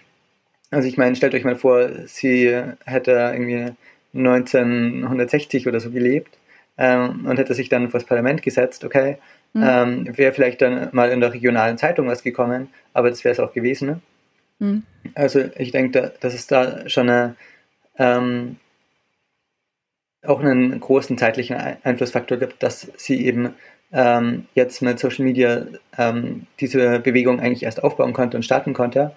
also 0.71 0.87
ich 0.87 0.97
meine, 0.97 1.15
stellt 1.15 1.33
euch 1.33 1.43
mal 1.43 1.55
vor, 1.55 1.89
sie 2.05 2.55
hätte 2.85 3.11
irgendwie 3.11 3.73
1960 4.13 5.67
oder 5.67 5.79
so 5.79 5.89
gelebt 5.89 6.37
ähm, 6.77 7.25
und 7.25 7.37
hätte 7.37 7.53
sich 7.53 7.69
dann 7.69 7.89
vor 7.89 7.99
das 7.99 8.07
Parlament 8.07 8.41
gesetzt, 8.43 8.83
okay, 8.83 9.17
Mhm. 9.53 9.63
Ähm, 9.65 10.17
wäre 10.17 10.33
vielleicht 10.33 10.61
dann 10.61 10.89
mal 10.91 11.09
in 11.11 11.21
der 11.21 11.33
regionalen 11.33 11.77
Zeitung 11.77 12.07
was 12.07 12.21
gekommen, 12.21 12.69
aber 12.93 13.09
das 13.09 13.23
wäre 13.23 13.33
es 13.33 13.39
auch 13.39 13.53
gewesen. 13.53 13.87
Ne? 13.87 13.99
Mhm. 14.59 14.83
Also 15.15 15.39
ich 15.57 15.71
denke, 15.71 16.01
da, 16.01 16.11
dass 16.19 16.33
es 16.33 16.47
da 16.47 16.87
schon 16.87 17.09
eine, 17.09 17.35
ähm, 17.97 18.57
auch 20.23 20.39
einen 20.39 20.79
großen 20.79 21.17
zeitlichen 21.17 21.55
Einflussfaktor 21.55 22.37
gibt, 22.37 22.61
dass 22.61 22.91
sie 22.97 23.25
eben 23.25 23.53
ähm, 23.91 24.45
jetzt 24.53 24.81
mit 24.81 24.99
Social 24.99 25.25
Media 25.25 25.65
ähm, 25.97 26.45
diese 26.59 26.99
Bewegung 26.99 27.39
eigentlich 27.39 27.63
erst 27.63 27.83
aufbauen 27.83 28.13
konnte 28.13 28.37
und 28.37 28.43
starten 28.43 28.73
konnte. 28.73 29.15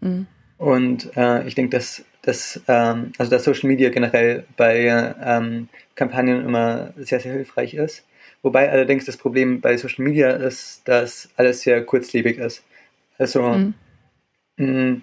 Mhm. 0.00 0.26
Und 0.56 1.16
äh, 1.16 1.46
ich 1.46 1.54
denke, 1.54 1.76
dass, 1.76 2.04
dass, 2.22 2.60
ähm, 2.66 3.12
also 3.18 3.30
dass 3.30 3.44
Social 3.44 3.68
Media 3.68 3.90
generell 3.90 4.44
bei 4.56 5.14
ähm, 5.22 5.68
Kampagnen 5.94 6.44
immer 6.44 6.92
sehr, 6.96 7.20
sehr 7.20 7.32
hilfreich 7.32 7.74
ist. 7.74 8.04
Wobei 8.42 8.70
allerdings 8.70 9.04
das 9.04 9.16
Problem 9.16 9.60
bei 9.60 9.76
Social 9.76 10.04
Media 10.04 10.30
ist, 10.30 10.86
dass 10.86 11.28
alles 11.36 11.60
sehr 11.62 11.84
kurzlebig 11.84 12.38
ist. 12.38 12.64
Also 13.18 13.42
mhm. 13.42 13.74
Mh, 14.58 15.00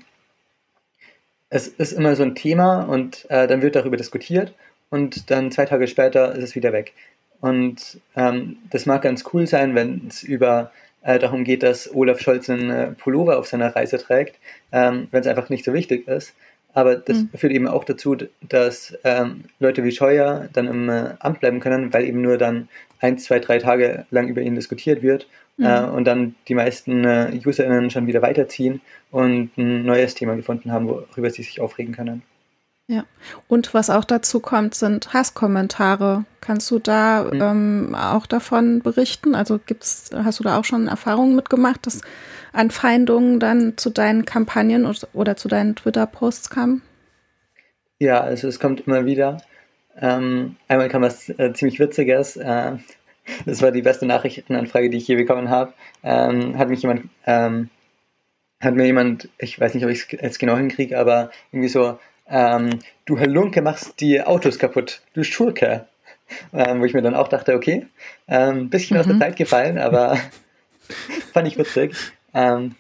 es 1.50 1.68
ist 1.68 1.94
immer 1.94 2.16
so 2.16 2.24
ein 2.24 2.36
Thema 2.36 2.84
und 2.84 3.26
äh, 3.30 3.48
dann 3.48 3.62
wird 3.62 3.76
darüber 3.76 3.98
diskutiert 3.98 4.54
und 4.90 5.32
dann 5.32 5.52
zwei 5.52 5.66
Tage 5.66 5.88
später 5.88 6.36
ist 6.36 6.44
es 6.44 6.56
wieder 6.56 6.74
weg. 6.74 6.94
Und 7.42 8.00
ähm, 8.16 8.58
das 8.72 8.86
mag 8.86 9.02
ganz 9.02 9.24
cool 9.34 9.48
sein, 9.48 9.76
wenn 9.76 10.08
es 10.08 10.24
über 10.24 10.72
äh, 11.04 11.20
darum 11.20 11.44
geht, 11.44 11.64
dass 11.64 11.94
Olaf 11.94 12.20
Scholz 12.20 12.50
einen 12.50 12.70
äh, 12.70 12.92
Pullover 12.92 13.38
auf 13.38 13.48
seiner 13.48 13.76
Reise 13.76 13.98
trägt, 13.98 14.38
ähm, 14.72 15.08
wenn 15.12 15.22
es 15.22 15.28
einfach 15.28 15.50
nicht 15.50 15.64
so 15.64 15.74
wichtig 15.74 16.08
ist. 16.08 16.34
Aber 16.74 16.96
das 16.96 17.18
mhm. 17.18 17.30
führt 17.36 17.54
eben 17.54 17.68
auch 17.68 17.84
dazu, 17.84 18.18
dass 18.42 18.98
ähm, 19.04 19.46
Leute 19.60 19.84
wie 19.84 19.92
Scheuer 19.92 20.50
dann 20.52 20.68
im 20.68 20.90
äh, 20.90 21.14
Amt 21.20 21.40
bleiben 21.40 21.62
können, 21.62 21.94
weil 21.94 22.06
eben 22.06 22.22
nur 22.22 22.38
dann 22.38 22.68
ein, 23.00 23.18
zwei, 23.18 23.40
drei 23.40 23.60
Tage 23.60 24.06
lang 24.12 24.28
über 24.28 24.42
ihn 24.42 24.56
diskutiert 24.56 25.02
wird 25.02 25.28
mhm. 25.58 25.66
äh, 25.66 25.84
und 25.84 26.06
dann 26.06 26.36
die 26.48 26.56
meisten 26.56 27.04
äh, 27.04 27.40
UserInnen 27.46 27.90
schon 27.90 28.08
wieder 28.08 28.22
weiterziehen 28.22 28.82
und 29.12 29.58
ein 29.58 29.86
neues 29.86 30.16
Thema 30.16 30.36
gefunden 30.36 30.72
haben, 30.72 30.88
worüber 30.88 31.30
sie 31.30 31.44
sich 31.44 31.62
aufregen 31.62 31.94
können. 31.94 32.24
Ja, 32.88 33.06
und 33.48 33.74
was 33.74 33.90
auch 33.90 34.04
dazu 34.04 34.40
kommt, 34.40 34.76
sind 34.76 35.12
Hasskommentare. 35.12 36.26
Kannst 36.40 36.70
du 36.70 36.78
da 36.78 37.24
mhm. 37.24 37.42
ähm, 37.42 37.96
auch 37.96 38.28
davon 38.28 38.82
berichten? 38.82 39.34
Also 39.34 39.60
gibt's, 39.66 40.12
hast 40.14 40.40
du 40.40 40.44
da 40.44 40.60
auch 40.60 40.66
schon 40.66 40.88
Erfahrungen 40.88 41.36
mitgemacht, 41.36 41.88
dass 41.88 42.02
Anfeindungen 42.54 43.40
dann 43.40 43.78
zu 43.78 43.90
deinen 43.90 44.26
Kampagnen 44.26 44.88
oder 45.14 45.36
zu 45.36 45.48
deinen 45.48 45.76
Twitter-Posts 45.76 46.52
kamen? 46.52 46.84
Ja, 47.98 48.22
also 48.22 48.48
es 48.48 48.60
kommt 48.60 48.82
immer 48.82 49.06
wieder. 49.06 49.42
Ähm, 50.00 50.58
einmal 50.68 50.90
kam 50.90 51.02
was 51.02 51.30
äh, 51.30 51.54
ziemlich 51.54 51.80
Witziges. 51.80 52.38
Äh, 52.38 52.74
das 53.46 53.62
war 53.62 53.72
die 53.72 53.82
beste 53.82 54.06
Nachrichtenanfrage, 54.06 54.90
die 54.90 54.98
ich 54.98 55.08
je 55.08 55.16
bekommen 55.16 55.50
habe. 55.50 55.74
Ähm, 56.04 56.58
hat 56.58 56.70
mich 56.70 56.82
jemand, 56.82 57.10
ähm, 57.26 57.70
hat 58.62 58.76
mir 58.76 58.86
jemand, 58.86 59.30
ich 59.38 59.60
weiß 59.60 59.74
nicht, 59.74 59.84
ob 59.84 59.92
ich 59.92 60.00
es 60.00 60.22
jetzt 60.22 60.40
genau 60.40 60.58
hinkriege, 60.58 60.98
aber 60.98 61.32
irgendwie 61.52 61.70
so 61.70 62.00
ähm, 62.28 62.80
du 63.06 63.20
Halunke 63.20 63.62
machst 63.62 64.00
die 64.00 64.22
Autos 64.22 64.60
kaputt, 64.60 65.02
du 65.14 65.24
Schurke. 65.24 65.88
Ähm, 66.54 66.82
wo 66.82 66.86
ich 66.86 66.96
mir 66.96 67.04
dann 67.04 67.14
auch 67.14 67.28
dachte, 67.28 67.54
okay, 67.54 67.86
ein 68.26 68.58
ähm, 68.58 68.70
bisschen 68.72 68.96
mhm. 68.96 69.02
aus 69.02 69.06
der 69.06 69.16
mhm. 69.16 69.20
Zeit 69.20 69.36
gefallen, 69.36 69.78
aber 69.78 70.18
fand 71.34 71.48
ich 71.48 71.56
witzig. 71.56 71.96
Ähm, 72.34 72.74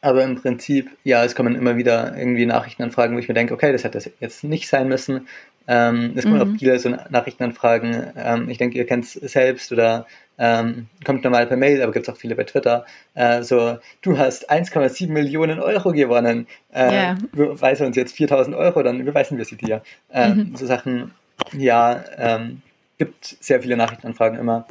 aber 0.00 0.22
im 0.22 0.36
Prinzip, 0.36 0.90
ja, 1.02 1.24
es 1.24 1.34
kommen 1.34 1.56
immer 1.56 1.76
wieder 1.76 2.16
irgendwie 2.16 2.46
Nachrichtenanfragen, 2.46 3.16
wo 3.16 3.18
ich 3.18 3.26
mir 3.26 3.34
denke, 3.34 3.52
okay, 3.52 3.72
das 3.72 3.82
hätte 3.82 4.12
jetzt 4.20 4.44
nicht 4.44 4.68
sein 4.68 4.86
müssen. 4.86 5.26
Ähm, 5.72 6.14
es 6.16 6.24
kommen 6.24 6.34
mhm. 6.34 6.42
auch 6.42 6.58
viele 6.58 6.76
so 6.80 6.88
Nachrichtenanfragen. 6.88 8.12
Ähm, 8.16 8.48
ich 8.50 8.58
denke, 8.58 8.76
ihr 8.76 8.86
kennt 8.86 9.04
es 9.04 9.12
selbst 9.12 9.70
oder 9.70 10.04
ähm, 10.36 10.88
kommt 11.04 11.22
normal 11.22 11.46
per 11.46 11.56
Mail, 11.56 11.80
aber 11.80 11.92
gibt 11.92 12.08
es 12.08 12.12
auch 12.12 12.18
viele 12.18 12.34
bei 12.34 12.42
Twitter. 12.42 12.84
Äh, 13.14 13.44
so, 13.44 13.78
du 14.02 14.18
hast 14.18 14.50
1,7 14.50 15.12
Millionen 15.12 15.60
Euro 15.60 15.92
gewonnen. 15.92 16.48
Äh, 16.72 16.90
yeah. 16.90 17.18
Überweise 17.32 17.86
uns 17.86 17.94
jetzt 17.94 18.16
4000 18.16 18.56
Euro, 18.56 18.82
dann 18.82 18.98
überweisen 18.98 19.38
wir 19.38 19.44
sie 19.44 19.56
dir. 19.56 19.80
Äh, 20.12 20.30
mhm. 20.30 20.56
So 20.56 20.66
Sachen, 20.66 21.12
ja, 21.52 22.02
ähm, 22.16 22.62
gibt 22.98 23.36
sehr 23.38 23.62
viele 23.62 23.76
Nachrichtenanfragen 23.76 24.40
immer. 24.40 24.66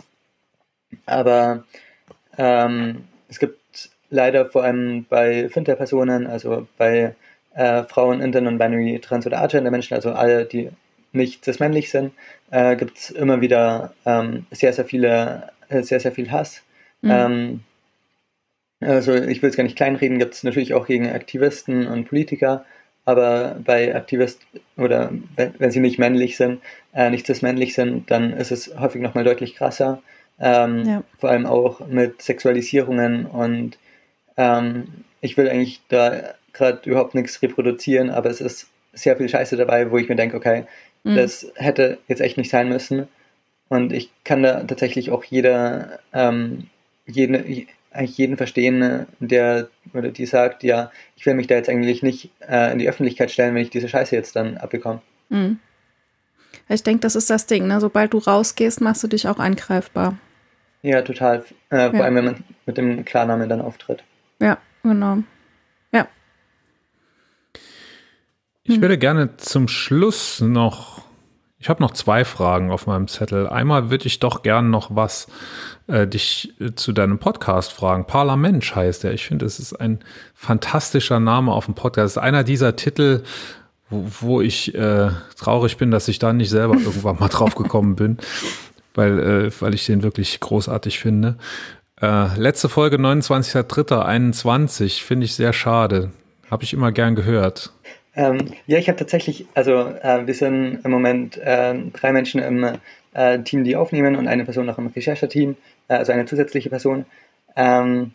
Aber 1.06 1.64
ähm, 2.38 3.06
es 3.30 3.40
gibt 3.40 3.90
leider 4.10 4.48
vor 4.48 4.66
allem 4.66 5.06
bei 5.08 5.48
Fintech-Personen, 5.48 6.28
also 6.28 6.68
bei 6.78 7.16
äh, 7.54 7.84
Frauen, 7.84 8.20
Intern 8.20 8.48
und 8.48 8.58
Binary, 8.58 9.00
Trans- 9.00 9.26
oder 9.26 9.42
Agender-Menschen, 9.42 9.96
also 9.96 10.12
alle, 10.12 10.44
die 10.44 10.72
nicht 11.12 11.46
cis-männlich 11.46 11.90
sind, 11.90 12.14
äh, 12.52 12.76
gibt 12.76 12.98
es 12.98 13.10
immer 13.10 13.42
wieder 13.42 13.94
ähm, 14.06 14.46
sehr, 14.52 14.74
sehr 14.74 14.86
viele 14.86 15.50
äh, 15.70 15.84
sehr, 15.84 16.00
sehr 16.00 16.12
viel 16.12 16.32
Hass. 16.32 16.64
Mhm. 17.02 17.12
Ähm, 17.12 17.60
also 18.82 19.14
ich 19.14 19.42
will 19.42 19.50
es 19.50 19.58
gar 19.58 19.64
nicht 19.64 19.76
kleinreden, 19.76 20.20
gibt 20.20 20.34
es 20.34 20.44
natürlich 20.44 20.74
auch 20.74 20.88
gegen 20.88 21.10
Aktivisten 21.10 21.88
und 21.88 22.06
Politiker, 22.08 22.66
aber 23.06 23.58
bei 23.64 23.96
Aktivisten 23.96 24.46
oder 24.78 25.12
wenn, 25.36 25.54
wenn, 25.58 25.72
sie 25.72 25.80
nicht 25.80 26.00
männlich 26.00 26.38
sind, 26.38 26.62
äh, 26.94 27.10
nicht 27.10 27.26
cis 27.26 27.42
männlich 27.42 27.74
sind, 27.74 28.10
dann 28.10 28.34
ist 28.34 28.52
es 28.52 28.78
häufig 28.80 29.02
nochmal 29.02 29.24
deutlich 29.24 29.56
krasser. 29.56 30.02
Ähm, 30.40 30.86
ja. 30.86 31.04
Vor 31.18 31.30
allem 31.30 31.46
auch 31.46 31.86
mit 31.88 32.22
Sexualisierungen 32.22 33.26
und 33.26 33.78
ähm, 34.38 35.06
ich 35.22 35.36
will 35.36 35.50
eigentlich 35.50 35.82
da 35.90 36.34
gerade 36.54 36.90
überhaupt 36.90 37.14
nichts 37.14 37.42
reproduzieren, 37.42 38.10
aber 38.10 38.30
es 38.30 38.40
ist 38.40 38.68
sehr 38.94 39.18
viel 39.18 39.30
Scheiße 39.30 39.58
dabei, 39.58 39.92
wo 39.92 39.98
ich 39.98 40.08
mir 40.10 40.16
denke, 40.16 40.38
okay, 40.38 40.64
mhm. 41.12 41.16
das 41.16 41.52
hätte 41.56 42.00
jetzt 42.08 42.22
echt 42.22 42.38
nicht 42.38 42.50
sein 42.50 42.70
müssen. 42.70 43.08
Und 43.68 43.94
ich 43.94 44.12
kann 44.24 44.44
da 44.44 44.64
tatsächlich 44.64 45.12
auch 45.12 45.24
jeder, 45.24 46.00
ähm, 46.12 46.68
jeden, 47.06 47.68
eigentlich 47.92 48.18
jeden 48.18 48.38
verstehen, 48.38 49.06
der 49.20 49.70
oder 49.94 50.10
die 50.10 50.26
sagt, 50.26 50.64
ja, 50.64 50.92
ich 51.16 51.26
will 51.26 51.34
mich 51.34 51.48
da 51.48 51.56
jetzt 51.56 51.70
eigentlich 51.70 52.04
nicht 52.04 52.32
äh, 52.48 52.72
in 52.72 52.80
die 52.80 52.90
Öffentlichkeit 52.90 53.32
stellen, 53.32 53.56
wenn 53.56 53.64
ich 53.64 53.70
diese 53.70 53.90
Scheiße 53.90 54.16
jetzt 54.16 54.36
dann 54.36 54.58
abbekomme. 54.58 55.02
Mhm. 55.30 55.60
Ich 56.68 56.84
denke, 56.84 57.02
das 57.02 57.16
ist 57.16 57.30
das 57.30 57.46
Ding, 57.46 57.68
ne? 57.68 57.80
Sobald 57.80 58.14
du 58.14 58.20
rausgehst, 58.20 58.82
machst 58.82 59.04
du 59.04 59.08
dich 59.08 59.28
auch 59.28 59.40
angreifbar. 59.40 60.18
Ja, 60.82 61.02
total. 61.02 61.44
Äh, 61.72 61.78
ja. 61.78 61.92
Vor 61.92 62.04
allem, 62.04 62.16
wenn 62.16 62.26
man 62.26 62.44
mit 62.66 62.78
dem 62.78 63.06
Klarnamen 63.06 63.50
dann 63.50 63.62
auftritt. 63.62 64.04
Ja, 64.40 64.58
genau. 64.84 65.20
Ja. 65.92 66.08
Ich 68.70 68.76
hm. 68.76 68.82
würde 68.82 69.00
gerne 69.00 69.38
zum 69.38 69.68
Schluss 69.68 70.42
noch 70.42 71.00
ich 71.62 71.68
habe 71.68 71.84
noch 71.84 71.92
zwei 71.92 72.24
Fragen 72.24 72.72
auf 72.72 72.88
meinem 72.88 73.10
Zettel. 73.10 73.46
Einmal 73.46 73.90
würde 73.90 74.06
ich 74.06 74.20
doch 74.20 74.44
gern 74.44 74.70
noch 74.70 74.96
was 74.96 75.28
äh, 75.88 76.08
dich 76.08 76.54
äh, 76.62 76.74
zu 76.74 76.94
deinem 76.94 77.20
Podcast 77.20 77.74
fragen. 77.74 78.06
Parlament 78.06 78.74
heißt 78.74 79.04
er. 79.04 79.12
Ich 79.12 79.26
finde, 79.26 79.46
es 79.46 79.60
ist 79.60 79.74
ein 79.74 80.00
fantastischer 80.34 81.20
Name 81.20 81.52
auf 81.52 81.66
dem 81.66 81.74
Podcast. 81.74 82.06
Es 82.06 82.12
ist 82.14 82.24
einer 82.24 82.46
dieser 82.46 82.78
Titel, 82.78 83.24
wo, 83.90 84.06
wo 84.22 84.42
ich 84.42 84.74
äh, 84.74 85.10
traurig 85.36 85.76
bin, 85.76 85.92
dass 85.92 86.08
ich 86.08 86.18
da 86.18 86.32
nicht 86.32 86.50
selber 86.50 86.76
irgendwann 86.80 87.20
mal 87.20 87.28
drauf 87.28 87.56
gekommen 87.56 87.98
bin, 87.98 88.20
weil, 88.94 89.20
äh, 89.20 89.52
weil 89.60 89.74
ich 89.74 89.86
den 89.86 90.02
wirklich 90.02 90.40
großartig 90.40 91.00
finde. 91.00 91.36
Äh, 92.02 92.40
letzte 92.40 92.70
Folge 92.70 92.96
29.03.21 92.96 95.04
finde 95.04 95.26
ich 95.26 95.36
sehr 95.36 95.52
schade. 95.52 96.12
Habe 96.50 96.64
ich 96.64 96.72
immer 96.72 96.94
gern 96.94 97.16
gehört. 97.16 97.74
Ähm, 98.16 98.38
ja, 98.68 98.78
ich 98.78 98.88
habe 98.90 98.98
tatsächlich, 98.98 99.46
also 99.54 99.74
äh, 99.74 100.26
wir 100.26 100.34
sind 100.34 100.80
im 100.84 100.92
Moment 100.92 101.38
äh, 101.38 101.76
drei 101.94 102.12
Menschen 102.12 102.42
im 102.42 102.78
äh, 103.14 103.40
Team, 103.40 103.64
die 103.64 103.76
aufnehmen 103.76 104.16
und 104.16 104.28
eine 104.28 104.46
Person 104.46 104.66
noch 104.66 104.78
im 104.78 104.88
Rechercheteam, 104.88 105.56
äh, 105.88 105.94
also 105.94 106.12
eine 106.12 106.26
zusätzliche 106.26 106.70
Person. 106.70 107.06
Ähm, 107.56 108.12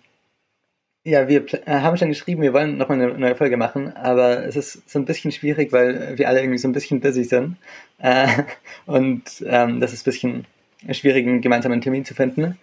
ja, 1.04 1.28
wir 1.28 1.44
äh, 1.66 1.80
haben 1.80 1.96
schon 1.98 2.08
geschrieben, 2.08 2.42
wir 2.42 2.54
wollen 2.54 2.78
nochmal 2.78 3.00
eine 3.00 3.18
neue 3.18 3.36
Folge 3.36 3.58
machen, 3.58 3.94
aber 3.94 4.44
es 4.46 4.56
ist 4.56 4.88
so 4.88 4.98
ein 4.98 5.04
bisschen 5.04 5.32
schwierig, 5.32 5.70
weil 5.72 6.16
wir 6.16 6.28
alle 6.28 6.40
irgendwie 6.40 6.58
so 6.58 6.66
ein 6.66 6.72
bisschen 6.72 7.00
busy 7.00 7.24
sind. 7.24 7.56
Äh, 7.98 8.26
und 8.86 9.22
ähm, 9.46 9.80
das 9.80 9.92
ist 9.92 10.02
ein 10.02 10.10
bisschen 10.10 10.46
schwierig, 10.90 11.26
einen 11.26 11.42
gemeinsamen 11.42 11.80
Termin 11.82 12.04
zu 12.04 12.14
finden. 12.14 12.58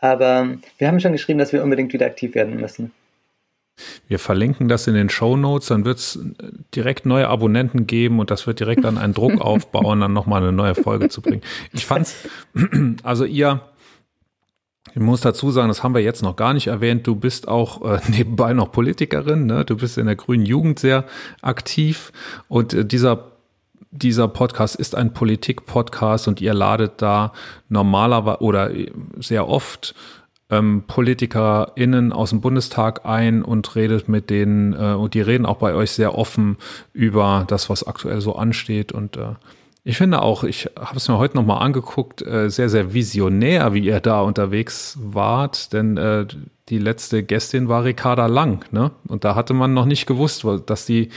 Aber 0.00 0.56
wir 0.78 0.88
haben 0.88 1.00
schon 1.00 1.12
geschrieben, 1.12 1.38
dass 1.38 1.52
wir 1.52 1.62
unbedingt 1.62 1.92
wieder 1.92 2.06
aktiv 2.06 2.34
werden 2.34 2.60
müssen. 2.60 2.92
Wir 4.08 4.18
verlinken 4.18 4.68
das 4.68 4.86
in 4.86 4.94
den 4.94 5.10
Show 5.10 5.36
Notes, 5.36 5.68
dann 5.68 5.84
wird 5.84 5.98
es 5.98 6.18
direkt 6.74 7.06
neue 7.06 7.28
Abonnenten 7.28 7.86
geben 7.86 8.20
und 8.20 8.30
das 8.30 8.46
wird 8.46 8.60
direkt 8.60 8.84
dann 8.84 8.98
einen 8.98 9.14
Druck 9.14 9.40
aufbauen, 9.40 10.00
dann 10.00 10.12
nochmal 10.12 10.42
eine 10.42 10.52
neue 10.52 10.74
Folge 10.74 11.08
zu 11.08 11.20
bringen. 11.20 11.42
Ich 11.72 11.84
fand's, 11.84 12.16
also 13.02 13.24
ihr, 13.24 13.60
ich 14.94 15.00
muss 15.00 15.20
dazu 15.20 15.50
sagen, 15.50 15.68
das 15.68 15.82
haben 15.82 15.94
wir 15.94 16.02
jetzt 16.02 16.22
noch 16.22 16.36
gar 16.36 16.54
nicht 16.54 16.68
erwähnt, 16.68 17.06
du 17.06 17.16
bist 17.16 17.48
auch 17.48 17.82
äh, 17.82 18.00
nebenbei 18.08 18.54
noch 18.54 18.72
Politikerin, 18.72 19.46
ne? 19.46 19.64
du 19.64 19.76
bist 19.76 19.98
in 19.98 20.06
der 20.06 20.16
grünen 20.16 20.46
Jugend 20.46 20.78
sehr 20.78 21.04
aktiv 21.42 22.12
und 22.48 22.72
äh, 22.72 22.84
dieser 22.84 23.32
dieser 23.90 24.28
Podcast 24.28 24.76
ist 24.76 24.94
ein 24.94 25.14
Politik-Podcast 25.14 26.28
und 26.28 26.40
ihr 26.40 26.52
ladet 26.52 27.00
da 27.00 27.32
normalerweise 27.68 28.42
oder 28.42 28.70
sehr 29.18 29.48
oft 29.48 29.94
ähm, 30.50 30.84
PolitikerInnen 30.86 32.12
aus 32.12 32.30
dem 32.30 32.40
Bundestag 32.40 33.04
ein 33.04 33.42
und 33.42 33.74
redet 33.74 34.08
mit 34.08 34.30
denen, 34.30 34.72
äh, 34.74 34.94
und 34.94 35.14
die 35.14 35.20
reden 35.20 35.46
auch 35.46 35.56
bei 35.58 35.74
euch 35.74 35.90
sehr 35.90 36.16
offen 36.16 36.56
über 36.92 37.44
das, 37.48 37.68
was 37.68 37.86
aktuell 37.86 38.20
so 38.20 38.36
ansteht. 38.36 38.92
Und 38.92 39.16
äh, 39.16 39.34
Ich 39.82 39.98
finde 39.98 40.22
auch, 40.22 40.42
ich 40.44 40.68
habe 40.78 40.96
es 40.96 41.08
mir 41.08 41.18
heute 41.18 41.36
nochmal 41.36 41.62
angeguckt, 41.62 42.20
äh, 42.22 42.48
sehr, 42.50 42.68
sehr 42.68 42.92
visionär, 42.92 43.72
wie 43.72 43.84
ihr 43.84 44.00
da 44.00 44.20
unterwegs 44.20 44.98
wart, 45.00 45.72
denn 45.72 45.96
äh, 45.96 46.26
die 46.68 46.78
letzte 46.78 47.22
Gästin 47.22 47.68
war 47.68 47.84
Ricarda 47.84 48.26
Lang, 48.26 48.64
ne? 48.72 48.90
Und 49.06 49.22
da 49.24 49.36
hatte 49.36 49.54
man 49.54 49.74
noch 49.74 49.84
nicht 49.84 50.06
gewusst, 50.06 50.44
dass 50.66 50.86
die 50.86 51.10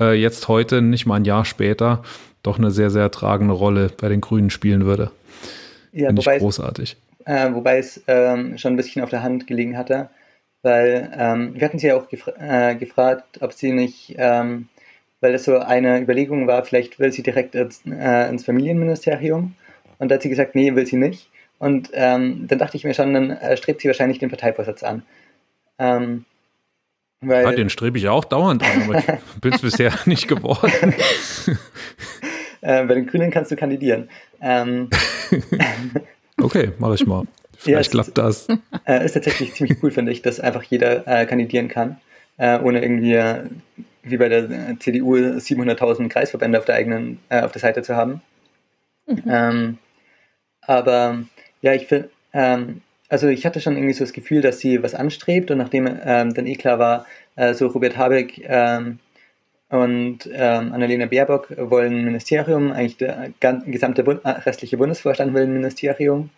äh, 0.00 0.14
jetzt 0.20 0.48
heute, 0.48 0.82
nicht 0.82 1.06
mal 1.06 1.16
ein 1.16 1.24
Jahr 1.24 1.44
später, 1.44 2.02
doch 2.42 2.58
eine 2.58 2.72
sehr, 2.72 2.90
sehr 2.90 3.10
tragende 3.12 3.54
Rolle 3.54 3.90
bei 4.00 4.08
den 4.08 4.20
Grünen 4.20 4.50
spielen 4.50 4.84
würde. 4.86 5.12
Ja, 5.92 6.06
Finde 6.08 6.22
ich 6.22 6.38
großartig. 6.40 6.96
Äh, 7.24 7.52
wobei 7.52 7.78
es 7.78 8.02
ähm, 8.06 8.56
schon 8.58 8.74
ein 8.74 8.76
bisschen 8.76 9.02
auf 9.02 9.10
der 9.10 9.22
Hand 9.22 9.46
gelegen 9.46 9.76
hatte, 9.76 10.10
weil 10.62 11.10
ähm, 11.16 11.54
wir 11.54 11.64
hatten 11.64 11.78
sie 11.78 11.88
ja 11.88 11.96
auch 11.96 12.08
gefra 12.08 12.32
äh, 12.38 12.74
gefragt, 12.74 13.42
ob 13.42 13.52
sie 13.52 13.72
nicht, 13.72 14.14
ähm, 14.18 14.68
weil 15.20 15.32
das 15.32 15.44
so 15.44 15.58
eine 15.58 16.00
Überlegung 16.00 16.46
war, 16.46 16.64
vielleicht 16.64 16.98
will 16.98 17.12
sie 17.12 17.22
direkt 17.22 17.54
ins, 17.54 17.82
äh, 17.86 18.28
ins 18.28 18.44
Familienministerium. 18.44 19.54
Und 19.98 20.08
da 20.10 20.14
hat 20.14 20.22
sie 20.22 20.30
gesagt, 20.30 20.54
nee, 20.54 20.74
will 20.74 20.86
sie 20.86 20.96
nicht. 20.96 21.30
Und 21.58 21.90
ähm, 21.92 22.46
dann 22.48 22.58
dachte 22.58 22.76
ich 22.78 22.84
mir 22.84 22.94
schon, 22.94 23.12
dann 23.12 23.30
äh, 23.30 23.56
strebt 23.56 23.82
sie 23.82 23.88
wahrscheinlich 23.88 24.18
den 24.18 24.30
Parteivorsitz 24.30 24.82
an. 24.82 25.02
Ähm, 25.78 26.24
weil 27.20 27.44
ja, 27.44 27.52
den 27.52 27.68
strebe 27.68 27.98
ich 27.98 28.08
auch 28.08 28.24
dauernd 28.24 28.62
an, 28.62 28.82
aber 28.82 28.98
ich 28.98 29.06
bin 29.42 29.52
es 29.52 29.60
bisher 29.60 29.92
nicht 30.06 30.26
geworden. 30.26 30.94
äh, 32.62 32.84
bei 32.84 32.94
den 32.94 33.06
Grünen 33.06 33.30
kannst 33.30 33.50
du 33.50 33.56
kandidieren. 33.56 34.08
Ähm, 34.40 34.88
okay, 36.42 36.72
mache 36.78 36.94
ich 36.94 37.06
mal. 37.06 37.24
Vielleicht 37.56 37.92
ja, 37.94 38.02
klappt 38.02 38.18
das. 38.18 38.48
Äh, 38.86 39.04
ist 39.04 39.12
tatsächlich 39.12 39.52
ziemlich 39.52 39.82
cool, 39.82 39.90
finde 39.90 40.10
ich, 40.10 40.22
dass 40.22 40.40
einfach 40.40 40.62
jeder 40.62 41.06
äh, 41.06 41.26
kandidieren 41.26 41.68
kann, 41.68 42.00
äh, 42.38 42.58
ohne 42.58 42.82
irgendwie 42.82 43.14
äh, 43.14 43.44
wie 44.02 44.16
bei 44.16 44.28
der 44.28 44.48
CDU 44.80 45.16
700.000 45.16 46.08
Kreisverbände 46.08 46.58
auf 46.58 46.64
der 46.64 46.76
eigenen, 46.76 47.18
äh, 47.28 47.42
auf 47.42 47.52
der 47.52 47.60
Seite 47.60 47.82
zu 47.82 47.94
haben. 47.94 48.22
Mhm. 49.06 49.22
Ähm, 49.28 49.78
aber 50.62 51.18
ja, 51.60 51.74
ich 51.74 51.86
finde, 51.86 52.10
ähm, 52.32 52.80
also 53.08 53.28
ich 53.28 53.44
hatte 53.44 53.60
schon 53.60 53.76
irgendwie 53.76 53.92
so 53.92 54.04
das 54.04 54.12
Gefühl, 54.12 54.40
dass 54.40 54.60
sie 54.60 54.82
was 54.82 54.94
anstrebt 54.94 55.50
und 55.50 55.58
nachdem 55.58 55.86
ähm, 55.86 56.32
dann 56.32 56.46
eh 56.46 56.54
klar 56.54 56.78
war, 56.78 57.06
äh, 57.36 57.54
so 57.54 57.66
Robert 57.66 57.96
Habeck 57.96 58.40
ähm, 58.44 58.98
und 59.70 60.28
ähm, 60.32 60.72
Annalena 60.72 61.06
Baerbock 61.06 61.54
wollen 61.56 61.98
ein 61.98 62.04
Ministerium, 62.04 62.72
eigentlich 62.72 62.96
der 62.96 63.30
gesamte 63.66 64.02
Bund 64.02 64.20
äh, 64.24 64.30
restliche 64.30 64.76
Bundesvorstand 64.76 65.32
will 65.32 65.44
ein 65.44 65.52
Ministerium, 65.52 66.30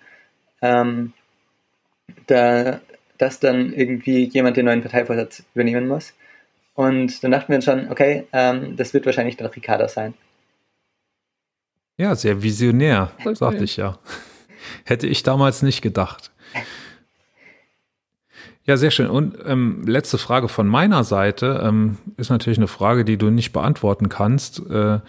ähm, 0.61 1.15
da, 2.27 2.81
dass 3.17 3.41
dann 3.41 3.73
irgendwie 3.73 4.25
jemand 4.25 4.59
den 4.59 4.67
neuen 4.67 4.83
Parteivorsitz 4.83 5.45
übernehmen 5.55 5.89
muss. 5.89 6.13
Und 6.75 7.25
dann 7.25 7.31
dachten 7.31 7.49
wir 7.49 7.57
uns 7.57 7.65
schon, 7.65 7.91
okay, 7.91 8.27
ähm, 8.35 8.77
das 8.77 8.93
wird 8.93 9.07
wahrscheinlich 9.07 9.39
dann 9.39 9.49
Ricarda 9.49 9.89
sein. 9.89 10.13
Ja, 11.97 12.15
sehr 12.15 12.43
visionär, 12.43 13.13
sagte 13.33 13.65
ich 13.65 13.79
ja. 13.79 13.99
Hätte 14.85 15.07
ich 15.07 15.23
damals 15.23 15.63
nicht 15.63 15.81
gedacht. 15.81 16.33
Ja, 18.65 18.77
sehr 18.77 18.93
schön. 18.93 19.09
Und 19.09 19.37
ähm, 19.45 19.83
letzte 19.87 20.19
Frage 20.19 20.49
von 20.49 20.69
meiner 20.69 21.03
Seite 21.03 21.61
ähm, 21.65 21.99
ist 22.17 22.31
natürlich 22.31 22.59
eine 22.59 22.69
Frage, 22.69 23.05
die 23.05 23.17
du 23.17 23.31
nicht 23.31 23.53
beantworten 23.53 24.09
kannst. 24.09 24.63
Äh, 24.71 25.01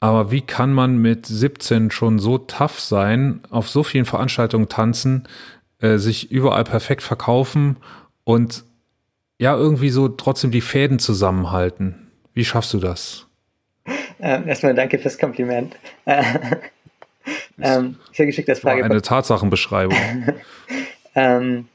aber 0.00 0.30
wie 0.30 0.40
kann 0.40 0.72
man 0.72 0.98
mit 0.98 1.26
17 1.26 1.90
schon 1.90 2.18
so 2.18 2.38
tough 2.38 2.80
sein, 2.80 3.40
auf 3.50 3.68
so 3.68 3.82
vielen 3.82 4.06
Veranstaltungen 4.06 4.68
tanzen, 4.68 5.28
äh, 5.80 5.98
sich 5.98 6.30
überall 6.30 6.64
perfekt 6.64 7.02
verkaufen 7.02 7.76
und 8.24 8.64
ja, 9.38 9.54
irgendwie 9.56 9.90
so 9.90 10.08
trotzdem 10.08 10.50
die 10.50 10.60
Fäden 10.62 10.98
zusammenhalten? 10.98 12.10
Wie 12.32 12.44
schaffst 12.44 12.72
du 12.72 12.78
das? 12.78 13.26
Ähm, 14.20 14.48
erstmal 14.48 14.74
danke 14.74 14.98
fürs 14.98 15.18
Kompliment. 15.18 15.76
ähm, 17.60 17.96
sehr 18.12 18.26
geschickt 18.26 18.48
das 18.48 18.60
Frage. 18.60 18.84
Eine 18.84 19.02
Tatsachenbeschreibung. 19.02 19.98
ähm, 21.14 21.66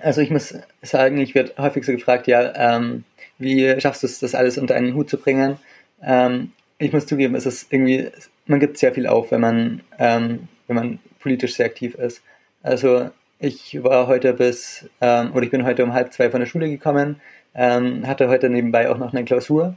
also 0.00 0.20
ich 0.20 0.30
muss 0.30 0.54
sagen, 0.82 1.18
ich 1.18 1.34
werde 1.34 1.52
häufig 1.58 1.84
so 1.84 1.92
gefragt, 1.92 2.26
ja, 2.26 2.76
ähm, 2.76 3.04
wie 3.38 3.80
schaffst 3.80 4.02
du 4.02 4.06
es, 4.06 4.20
das 4.20 4.34
alles 4.34 4.58
unter 4.58 4.74
einen 4.74 4.94
Hut 4.94 5.08
zu 5.08 5.18
bringen? 5.18 5.58
Ähm, 6.02 6.52
ich 6.78 6.92
muss 6.92 7.06
zugeben, 7.06 7.34
es 7.34 7.46
ist 7.46 7.72
irgendwie, 7.72 8.10
man 8.46 8.60
gibt 8.60 8.78
sehr 8.78 8.92
viel 8.92 9.06
auf, 9.06 9.30
wenn 9.30 9.40
man, 9.40 9.80
ähm, 9.98 10.48
wenn 10.66 10.76
man 10.76 10.98
politisch 11.20 11.54
sehr 11.54 11.66
aktiv 11.66 11.94
ist. 11.94 12.22
Also 12.62 13.10
ich 13.38 13.82
war 13.82 14.06
heute 14.06 14.34
bis, 14.34 14.88
ähm, 15.00 15.32
oder 15.34 15.44
ich 15.44 15.50
bin 15.50 15.64
heute 15.64 15.84
um 15.84 15.92
halb 15.92 16.12
zwei 16.12 16.30
von 16.30 16.40
der 16.40 16.46
Schule 16.46 16.68
gekommen, 16.68 17.20
ähm, 17.54 18.06
hatte 18.06 18.28
heute 18.28 18.48
nebenbei 18.48 18.90
auch 18.90 18.98
noch 18.98 19.12
eine 19.12 19.24
Klausur. 19.24 19.76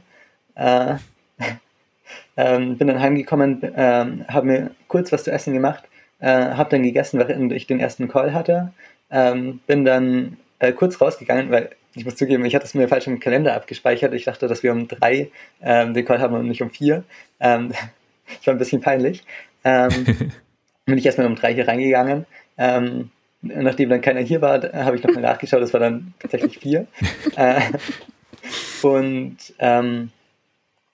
Äh, 0.56 0.96
ähm, 2.36 2.76
bin 2.76 2.88
dann 2.88 3.00
heimgekommen, 3.00 3.62
habe 3.76 4.46
mir 4.46 4.70
kurz 4.88 5.12
was 5.12 5.24
zu 5.24 5.30
essen 5.30 5.54
gemacht, 5.54 5.84
äh, 6.20 6.26
habe 6.26 6.70
dann 6.70 6.82
gegessen, 6.82 7.20
während 7.20 7.52
ich 7.52 7.66
den 7.66 7.80
ersten 7.80 8.08
Call 8.08 8.34
hatte 8.34 8.72
ähm, 9.10 9.60
bin 9.66 9.84
dann 9.84 10.36
äh, 10.58 10.72
kurz 10.72 11.00
rausgegangen, 11.00 11.50
weil 11.50 11.70
ich 11.94 12.04
muss 12.04 12.16
zugeben, 12.16 12.44
ich 12.44 12.54
hatte 12.54 12.64
es 12.64 12.74
mir 12.74 12.88
falsch 12.88 13.06
im 13.06 13.20
Kalender 13.20 13.54
abgespeichert. 13.54 14.14
Ich 14.14 14.24
dachte, 14.24 14.46
dass 14.46 14.62
wir 14.62 14.72
um 14.72 14.88
drei 14.88 15.30
ähm, 15.60 15.94
den 15.94 16.04
Call 16.04 16.20
haben 16.20 16.34
und 16.34 16.46
nicht 16.46 16.62
um 16.62 16.70
vier. 16.70 17.04
Ähm, 17.40 17.72
das 18.28 18.46
war 18.46 18.54
ein 18.54 18.58
bisschen 18.58 18.80
peinlich. 18.80 19.24
Ähm, 19.64 19.90
bin 20.86 20.98
ich 20.98 21.06
erstmal 21.06 21.26
um 21.26 21.36
drei 21.36 21.54
hier 21.54 21.66
reingegangen. 21.66 22.26
Ähm, 22.56 23.10
nachdem 23.42 23.88
dann 23.88 24.00
keiner 24.00 24.20
hier 24.20 24.40
war, 24.40 24.62
habe 24.72 24.96
ich 24.96 25.02
nochmal 25.02 25.22
nachgeschaut, 25.22 25.62
das 25.62 25.72
war 25.72 25.80
dann 25.80 26.14
tatsächlich 26.18 26.58
vier. 26.58 26.86
äh, 27.36 27.60
und 28.82 29.36
ähm, 29.58 30.10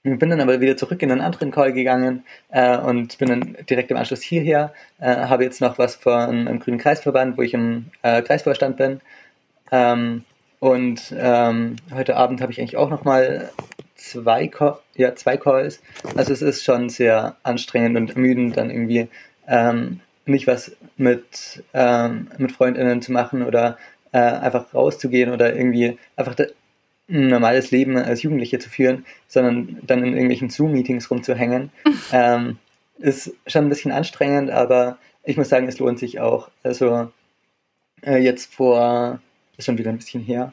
bin 0.05 0.31
dann 0.31 0.41
aber 0.41 0.61
wieder 0.61 0.77
zurück 0.77 1.03
in 1.03 1.11
einen 1.11 1.23
anderen 1.23 1.51
Call 1.51 1.73
gegangen 1.73 2.25
äh, 2.51 2.77
und 2.77 3.17
bin 3.19 3.29
dann 3.29 3.57
direkt 3.69 3.91
im 3.91 3.97
Anschluss 3.97 4.21
hierher. 4.21 4.75
Äh, 5.01 5.07
habe 5.07 5.45
jetzt 5.45 5.63
noch 5.63 5.79
was 5.79 5.97
von 5.97 6.47
einem 6.47 6.61
grünen 6.61 6.79
Kreisverband, 6.79 7.39
wo 7.39 7.43
ich 7.43 7.55
im 7.55 7.87
äh, 8.03 8.21
Kreisvorstand 8.21 8.77
bin. 8.77 9.01
Ähm, 9.73 10.25
und 10.61 11.15
ähm, 11.17 11.77
heute 11.93 12.17
Abend 12.17 12.43
habe 12.43 12.53
ich 12.53 12.61
eigentlich 12.61 12.77
auch 12.77 12.91
nochmal 12.91 13.51
zwei, 13.97 14.51
ja, 14.95 15.15
zwei 15.15 15.39
Calls. 15.39 15.81
Also 16.17 16.35
es 16.35 16.43
ist 16.43 16.65
schon 16.65 16.91
sehr 16.91 17.37
anstrengend 17.43 17.97
und 17.97 18.11
ermüdend, 18.11 18.59
dann 18.59 18.71
irgendwie 18.71 19.09
ähm, 19.49 20.01
nicht 20.27 20.47
was 20.47 20.77
mit, 20.99 21.65
ähm, 21.73 22.29
mit 22.37 22.53
FreundInnen 22.53 23.01
zu 23.01 23.13
machen 23.13 23.43
oder 23.43 23.79
äh, 24.13 24.19
einfach 24.19 24.73
rauszugehen 24.75 25.33
oder 25.33 25.55
irgendwie 25.55 25.99
einfach 26.17 26.35
ein 27.09 27.29
normales 27.29 27.71
Leben 27.71 27.97
als 27.97 28.23
Jugendliche 28.23 28.59
zu 28.59 28.71
führen, 28.71 29.05
sondern 29.29 29.79
dann 29.83 30.01
in 30.01 30.13
irgendwelchen 30.15 30.51
Zoom-Meetings 30.51 31.11
rumzuhängen, 31.11 31.71
ähm, 32.13 32.59
ist 32.99 33.33
schon 33.47 33.67
ein 33.67 33.69
bisschen 33.69 33.93
anstrengend, 33.93 34.51
aber 34.51 34.99
ich 35.25 35.37
muss 35.37 35.49
sagen, 35.49 35.69
es 35.69 35.79
lohnt 35.79 35.99
sich 35.99 36.21
auch. 36.21 36.51
Also 36.63 37.11
äh, 38.07 38.19
jetzt 38.19 38.55
vor, 38.55 39.21
ist 39.57 39.67
schon 39.67 39.79
wieder 39.79 39.91
ein 39.91 39.99
bisschen 39.99 40.23
her, 40.23 40.53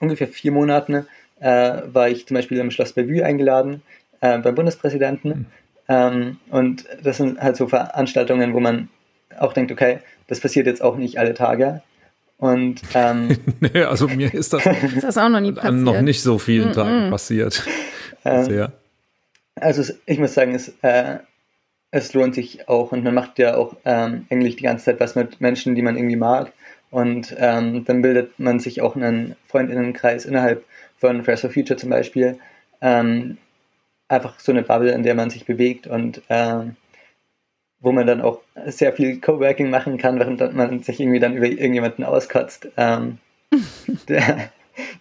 ungefähr 0.00 0.28
vier 0.28 0.52
Monaten 0.52 1.06
äh, 1.40 1.82
war 1.86 2.08
ich 2.08 2.26
zum 2.26 2.34
Beispiel 2.36 2.58
im 2.58 2.70
Schloss 2.70 2.92
Bellevue 2.92 3.24
eingeladen 3.24 3.82
äh, 4.20 4.38
beim 4.38 4.54
Bundespräsidenten. 4.54 5.28
Mhm. 5.28 5.46
Ähm, 5.88 6.36
und 6.50 6.84
das 7.02 7.16
sind 7.16 7.40
halt 7.40 7.56
so 7.56 7.68
Veranstaltungen, 7.68 8.54
wo 8.54 8.60
man 8.60 8.88
auch 9.38 9.52
denkt, 9.52 9.72
okay, 9.72 10.00
das 10.26 10.40
passiert 10.40 10.66
jetzt 10.66 10.82
auch 10.82 10.96
nicht 10.96 11.18
alle 11.18 11.34
Tage. 11.34 11.82
Und 12.38 12.80
ähm, 12.94 13.36
nee, 13.60 13.82
also 13.82 14.08
mir 14.08 14.32
ist 14.32 14.52
das, 14.52 14.64
ist 14.94 15.02
das 15.02 15.18
auch 15.18 15.28
noch, 15.28 15.40
nie 15.40 15.52
passiert. 15.52 15.72
an 15.72 15.82
noch 15.82 16.00
nicht 16.00 16.22
so 16.22 16.38
vielen 16.38 16.68
mm 16.68 16.70
-mm. 16.70 16.74
Tagen 16.74 17.10
passiert. 17.10 17.66
Ähm, 18.24 18.68
also 19.56 19.92
ich 20.06 20.18
muss 20.18 20.34
sagen, 20.34 20.54
es, 20.54 20.72
äh, 20.82 21.18
es 21.90 22.14
lohnt 22.14 22.34
sich 22.34 22.68
auch 22.68 22.92
und 22.92 23.02
man 23.02 23.14
macht 23.14 23.38
ja 23.38 23.56
auch 23.56 23.76
ähm, 23.84 24.26
eigentlich 24.30 24.56
die 24.56 24.64
ganze 24.64 24.86
Zeit 24.86 25.00
was 25.00 25.14
mit 25.14 25.40
Menschen, 25.40 25.74
die 25.74 25.82
man 25.82 25.96
irgendwie 25.96 26.16
mag. 26.16 26.52
Und 26.90 27.34
ähm, 27.38 27.84
dann 27.84 28.02
bildet 28.02 28.38
man 28.38 28.60
sich 28.60 28.80
auch 28.80 28.96
einen 28.96 29.36
Freundinnenkreis 29.46 30.24
innerhalb 30.24 30.64
von 30.96 31.22
Fridays 31.22 31.42
for 31.42 31.50
Future 31.50 31.78
zum 31.78 31.90
Beispiel. 31.90 32.38
Ähm, 32.80 33.36
einfach 34.08 34.40
so 34.40 34.52
eine 34.52 34.62
Bubble, 34.62 34.92
in 34.92 35.02
der 35.02 35.14
man 35.14 35.30
sich 35.30 35.44
bewegt 35.44 35.86
und 35.86 36.22
ähm, 36.28 36.76
wo 37.80 37.92
man 37.92 38.06
dann 38.06 38.20
auch 38.20 38.40
sehr 38.66 38.92
viel 38.92 39.20
Coworking 39.20 39.70
machen 39.70 39.98
kann, 39.98 40.18
während 40.18 40.54
man 40.54 40.82
sich 40.82 41.00
irgendwie 41.00 41.20
dann 41.20 41.36
über 41.36 41.46
irgendjemanden 41.46 42.04
auskotzt, 42.04 42.68
ähm, 42.76 43.18
der, 44.08 44.50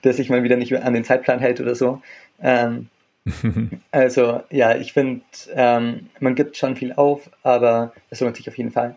der, 0.03 0.13
sich 0.13 0.29
mal 0.29 0.43
wieder 0.43 0.57
nicht 0.57 0.75
an 0.75 0.93
den 0.93 1.03
Zeitplan 1.03 1.39
hält 1.39 1.59
oder 1.59 1.75
so. 1.75 2.01
Ähm, 2.41 2.89
also 3.91 4.41
ja, 4.51 4.77
ich 4.77 4.93
finde, 4.93 5.21
ähm, 5.53 6.09
man 6.19 6.35
gibt 6.35 6.55
schon 6.55 6.75
viel 6.75 6.93
auf, 6.93 7.29
aber 7.43 7.93
es 8.09 8.21
lohnt 8.21 8.35
sich 8.37 8.47
auf 8.47 8.57
jeden 8.57 8.71
Fall. 8.71 8.95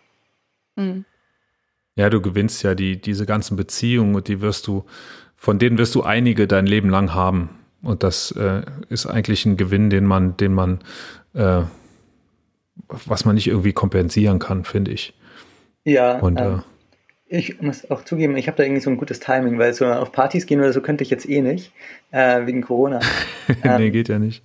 Mhm. 0.77 1.05
Ja, 1.97 2.09
du 2.09 2.21
gewinnst 2.21 2.63
ja 2.63 2.75
die, 2.75 3.01
diese 3.01 3.27
ganzen 3.27 3.57
Beziehungen 3.57 4.15
und 4.15 4.29
die 4.29 4.41
wirst 4.41 4.67
du, 4.67 4.85
von 5.37 5.59
denen 5.59 5.79
wirst 5.79 5.95
du 5.95 6.03
einige 6.03 6.47
dein 6.47 6.67
Leben 6.67 6.89
lang 6.89 7.15
haben. 7.15 7.51
Und 7.83 8.03
das 8.03 8.31
äh, 8.33 8.63
ist 8.89 9.07
eigentlich 9.07 9.47
ein 9.47 9.57
Gewinn, 9.57 9.91
den 9.91 10.05
man, 10.05 10.37
den 10.37 10.53
man 10.53 10.81
äh, 11.35 11.63
was 13.07 13.25
man 13.25 13.35
nicht 13.35 13.47
irgendwie 13.47 13.73
kompensieren 13.73 14.39
kann, 14.39 14.65
finde 14.65 14.91
ich. 14.91 15.15
Ja. 15.85 16.19
Und, 16.19 16.41
ähm, 16.41 16.63
äh, 17.29 17.39
ich 17.39 17.61
muss 17.61 17.89
auch 17.91 18.05
zugeben, 18.05 18.37
ich 18.37 18.49
habe 18.49 18.57
da 18.57 18.65
irgendwie 18.65 18.83
so 18.83 18.91
ein 18.91 18.97
gutes 18.97 19.21
Timing, 19.21 19.59
weil 19.59 19.73
so 19.73 19.87
auf 19.87 20.11
Partys 20.11 20.47
gehen 20.47 20.59
oder 20.59 20.73
so 20.73 20.81
könnte 20.81 21.05
ich 21.05 21.11
jetzt 21.11 21.29
eh 21.29 21.41
nicht, 21.43 21.73
äh, 22.11 22.45
wegen 22.45 22.61
Corona. 22.61 22.99
nee, 23.49 23.87
ähm, 23.87 23.93
geht 23.93 24.09
ja 24.09 24.19
nicht. 24.19 24.43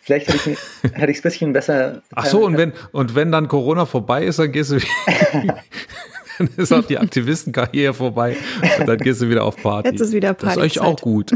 Vielleicht 0.00 0.28
hätte 0.28 0.50
ich 0.50 0.58
hätte 0.92 1.12
es 1.12 1.18
ein 1.18 1.22
bisschen 1.22 1.52
besser. 1.52 2.02
Ach 2.14 2.26
so, 2.26 2.44
und 2.44 2.56
wenn, 2.56 2.72
und 2.92 3.14
wenn 3.14 3.32
dann 3.32 3.48
Corona 3.48 3.86
vorbei 3.86 4.24
ist, 4.24 4.38
dann 4.38 4.52
gehst 4.52 4.70
du 4.70 4.78
dann 6.38 6.48
ist 6.56 6.72
auch 6.72 6.84
die 6.84 6.96
Aktivistenkarriere 6.96 7.92
vorbei 7.92 8.36
und 8.78 8.88
dann 8.88 8.98
gehst 8.98 9.20
du 9.20 9.28
wieder 9.28 9.44
auf 9.44 9.56
Party. 9.56 9.90
Jetzt 9.90 10.00
ist 10.00 10.12
wieder 10.12 10.32
Party. 10.32 10.60
Das 10.60 10.66
ist 10.66 10.78
euch 10.78 10.80
auch 10.80 11.00
gut. 11.00 11.32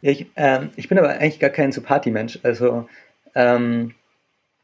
ich, 0.00 0.26
ähm, 0.36 0.70
ich 0.76 0.88
bin 0.88 0.98
aber 0.98 1.10
eigentlich 1.10 1.40
gar 1.40 1.50
kein 1.50 1.72
so 1.72 1.82
Partymensch. 1.82 2.38
Also 2.42 2.88
ähm, 3.34 3.94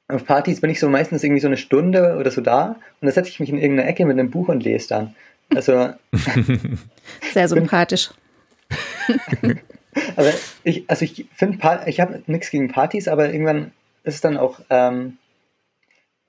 auf 0.09 0.25
Partys 0.25 0.61
bin 0.61 0.71
ich 0.71 0.81
so 0.81 0.89
meistens 0.89 1.25
irgendwie 1.25 1.41
so 1.41 1.47
eine 1.47 1.57
Stunde 1.57 2.17
oder 2.19 2.31
so 2.31 2.41
da 2.41 2.67
und 2.67 2.79
dann 3.03 3.13
setze 3.13 3.31
ich 3.31 3.41
mich 3.41 3.49
in 3.49 3.59
irgendeine 3.59 3.89
Ecke 3.89 4.05
mit 4.05 4.19
einem 4.19 4.31
Buch 4.31 4.49
und 4.49 4.63
lese 4.63 4.89
dann. 4.89 5.15
Also 5.55 5.91
sehr 7.33 7.49
sympathisch. 7.49 8.11
aber 10.17 10.33
ich, 10.63 10.85
also 10.89 11.05
ich 11.05 11.27
finde, 11.35 11.59
ich 11.87 12.01
habe 12.01 12.23
nichts 12.27 12.51
gegen 12.51 12.69
Partys, 12.69 13.09
aber 13.09 13.33
irgendwann 13.33 13.73
ist 14.03 14.17
es 14.17 14.21
dann 14.21 14.37
auch, 14.37 14.61
ähm, 14.71 15.19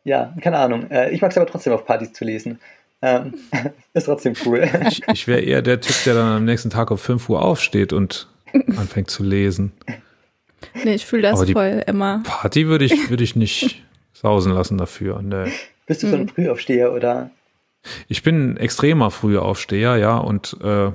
ja, 0.04 0.34
keine 0.42 0.58
Ahnung. 0.58 0.90
Äh, 0.92 1.12
ich 1.12 1.22
mag 1.22 1.32
es 1.32 1.38
aber 1.38 1.48
trotzdem 1.48 1.74
auf 1.74 1.86
Partys 1.86 2.14
zu 2.14 2.24
lesen. 2.24 2.60
Ähm, 3.02 3.34
ist 3.94 4.06
trotzdem 4.06 4.34
cool. 4.46 4.70
Ich, 4.88 5.02
ich 5.12 5.28
wäre 5.28 5.42
eher 5.42 5.62
der 5.62 5.82
Typ, 5.82 5.96
der 6.06 6.14
dann 6.14 6.38
am 6.38 6.46
nächsten 6.46 6.70
Tag 6.70 6.92
um 6.92 6.98
5 6.98 7.30
Uhr 7.30 7.44
aufsteht 7.44 7.92
und 7.92 8.30
anfängt 8.78 9.10
zu 9.10 9.24
lesen. 9.24 9.74
Nee, 10.84 10.96
ich 10.96 11.06
fühle 11.06 11.24
das 11.24 11.40
Aber 11.40 11.52
voll 11.52 11.84
immer. 11.88 12.22
Party 12.24 12.68
würde 12.68 12.86
ich, 12.86 13.10
würde 13.10 13.24
ich 13.24 13.36
nicht 13.36 13.84
sausen 14.14 14.54
lassen 14.54 14.78
dafür. 14.78 15.22
Nee. 15.22 15.52
Bist 15.86 16.04
du 16.04 16.08
so 16.08 16.16
ein 16.16 16.22
hm. 16.22 16.30
Frühaufsteher 16.30 16.94
oder? 16.94 17.32
Ich 18.08 18.24
bin 18.24 18.54
ein 18.54 18.58
extremer 18.58 19.12
Frühaufsteher, 19.12 19.98
ja, 19.98 20.18
und 20.18 20.58
äh, 20.64 20.92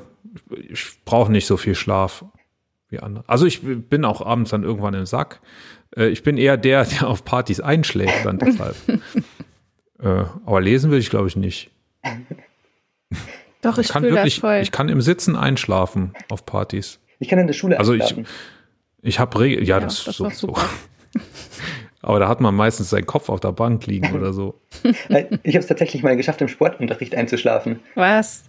ich 0.69 1.05
brauche 1.05 1.31
nicht 1.31 1.47
so 1.47 1.57
viel 1.57 1.75
Schlaf 1.75 2.25
wie 2.89 2.99
andere. 2.99 3.25
Also 3.27 3.47
ich 3.47 3.61
bin 3.63 4.05
auch 4.05 4.25
abends 4.25 4.51
dann 4.51 4.65
irgendwann 4.65 4.95
im 4.95 5.07
Sack. 5.07 5.41
Äh, 5.97 6.09
ich 6.09 6.23
bin 6.23 6.37
eher 6.37 6.57
der, 6.57 6.85
der 6.85 7.09
auf 7.09 7.25
Partys 7.25 7.61
einschläft 7.61 8.25
dann 8.25 8.39
deshalb. 8.39 8.77
äh, 10.01 10.25
aber 10.45 10.61
lesen 10.61 10.91
will 10.91 10.99
ich, 10.99 11.11
glaube 11.11 11.29
ich, 11.29 11.37
nicht. 11.37 11.71
Doch, 13.63 13.79
ich, 13.79 13.87
ich 13.87 13.93
kann 13.93 14.03
wirklich, 14.03 14.37
das 14.37 14.41
voll. 14.41 14.61
Ich 14.63 14.73
kann 14.73 14.89
im 14.89 15.01
Sitzen 15.01 15.37
einschlafen 15.37 16.15
auf 16.31 16.47
Partys. 16.47 16.99
Ich 17.19 17.29
kann 17.29 17.39
in 17.39 17.47
der 17.47 17.55
Schule 17.55 17.79
also 17.79 17.93
einschlafen. 17.93 18.23
Ich, 18.25 18.29
ich 19.03 19.19
habe 19.19 19.41
Regel, 19.41 19.67
ja, 19.67 19.79
ja, 19.79 19.81
das, 19.81 20.05
das 20.05 20.17
so, 20.17 20.31
so. 20.31 20.55
Aber 22.03 22.19
da 22.19 22.29
hat 22.29 22.41
man 22.41 22.55
meistens 22.55 22.91
seinen 22.91 23.07
Kopf 23.07 23.29
auf 23.29 23.41
der 23.41 23.53
Bank 23.53 23.87
liegen 23.87 24.13
oder 24.15 24.33
so. 24.33 24.61
Ich 25.43 25.55
habe 25.55 25.59
es 25.59 25.67
tatsächlich 25.67 26.03
mal 26.03 26.17
geschafft, 26.17 26.41
im 26.41 26.49
Sportunterricht 26.49 27.15
einzuschlafen. 27.15 27.81
Was? 27.95 28.45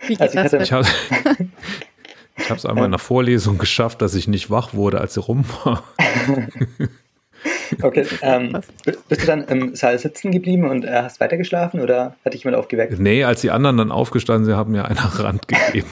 Wie 0.00 0.14
geht 0.14 0.20
also 0.20 0.58
ich 0.58 0.68
das 0.68 0.88
Ich 2.36 2.50
habe 2.50 2.58
es 2.58 2.66
einmal 2.66 2.84
in 2.86 2.90
der 2.90 2.98
Vorlesung 2.98 3.58
geschafft, 3.58 4.02
dass 4.02 4.14
ich 4.14 4.28
nicht 4.28 4.50
wach 4.50 4.74
wurde, 4.74 5.00
als 5.00 5.14
sie 5.14 5.20
rum 5.20 5.44
war. 5.64 5.84
Okay, 7.82 8.06
ähm, 8.22 8.58
bist 9.08 9.22
du 9.22 9.26
dann 9.26 9.44
im 9.44 9.74
Saal 9.74 9.98
sitzen 9.98 10.32
geblieben 10.32 10.68
und 10.68 10.84
äh, 10.84 11.02
hast 11.02 11.20
weitergeschlafen 11.20 11.80
oder 11.80 12.16
hat 12.24 12.34
dich 12.34 12.44
jemand 12.44 12.60
aufgeweckt? 12.60 12.98
Nee, 12.98 13.24
als 13.24 13.40
die 13.40 13.50
anderen 13.50 13.76
dann 13.76 13.92
aufgestanden 13.92 14.44
sind, 14.44 14.56
haben 14.56 14.72
mir 14.72 14.84
einer 14.84 15.04
Rand 15.04 15.46
gegeben. 15.48 15.90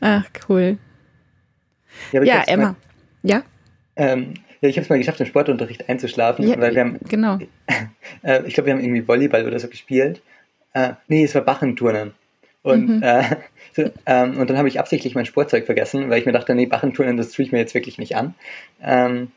Ach, 0.00 0.24
cool. 0.48 0.78
Ja, 2.12 2.22
ja 2.22 2.42
Emma. 2.46 2.64
Mal, 2.64 2.76
ja? 3.22 3.42
Ähm, 3.96 4.34
ja, 4.60 4.68
ich 4.68 4.76
habe 4.76 4.82
es 4.82 4.88
mal 4.88 4.98
geschafft, 4.98 5.20
im 5.20 5.26
Sportunterricht 5.26 5.88
einzuschlafen, 5.88 6.48
ja, 6.48 6.58
weil 6.60 6.74
wir 6.74 6.80
haben, 6.82 6.98
genau. 7.08 7.38
Äh, 8.22 8.42
ich 8.46 8.54
glaube, 8.54 8.66
wir 8.66 8.74
haben 8.74 8.80
irgendwie 8.80 9.06
Volleyball 9.06 9.46
oder 9.46 9.60
so 9.60 9.68
gespielt. 9.68 10.22
Äh, 10.72 10.94
nee, 11.08 11.24
es 11.24 11.34
war 11.34 11.42
Bachenturnen. 11.42 12.14
Und, 12.62 12.88
mhm. 12.88 13.02
äh, 13.02 13.22
so, 13.74 13.90
ähm, 14.06 14.38
und 14.38 14.50
dann 14.50 14.56
habe 14.56 14.66
ich 14.66 14.80
absichtlich 14.80 15.14
mein 15.14 15.26
Sportzeug 15.26 15.66
vergessen, 15.66 16.08
weil 16.10 16.18
ich 16.18 16.26
mir 16.26 16.32
dachte, 16.32 16.54
nee, 16.54 16.66
Bachenturnen, 16.66 17.16
das 17.16 17.30
tue 17.30 17.44
ich 17.44 17.52
mir 17.52 17.58
jetzt 17.58 17.74
wirklich 17.74 17.98
nicht 17.98 18.16
an. 18.16 18.34
Ähm, 18.82 19.30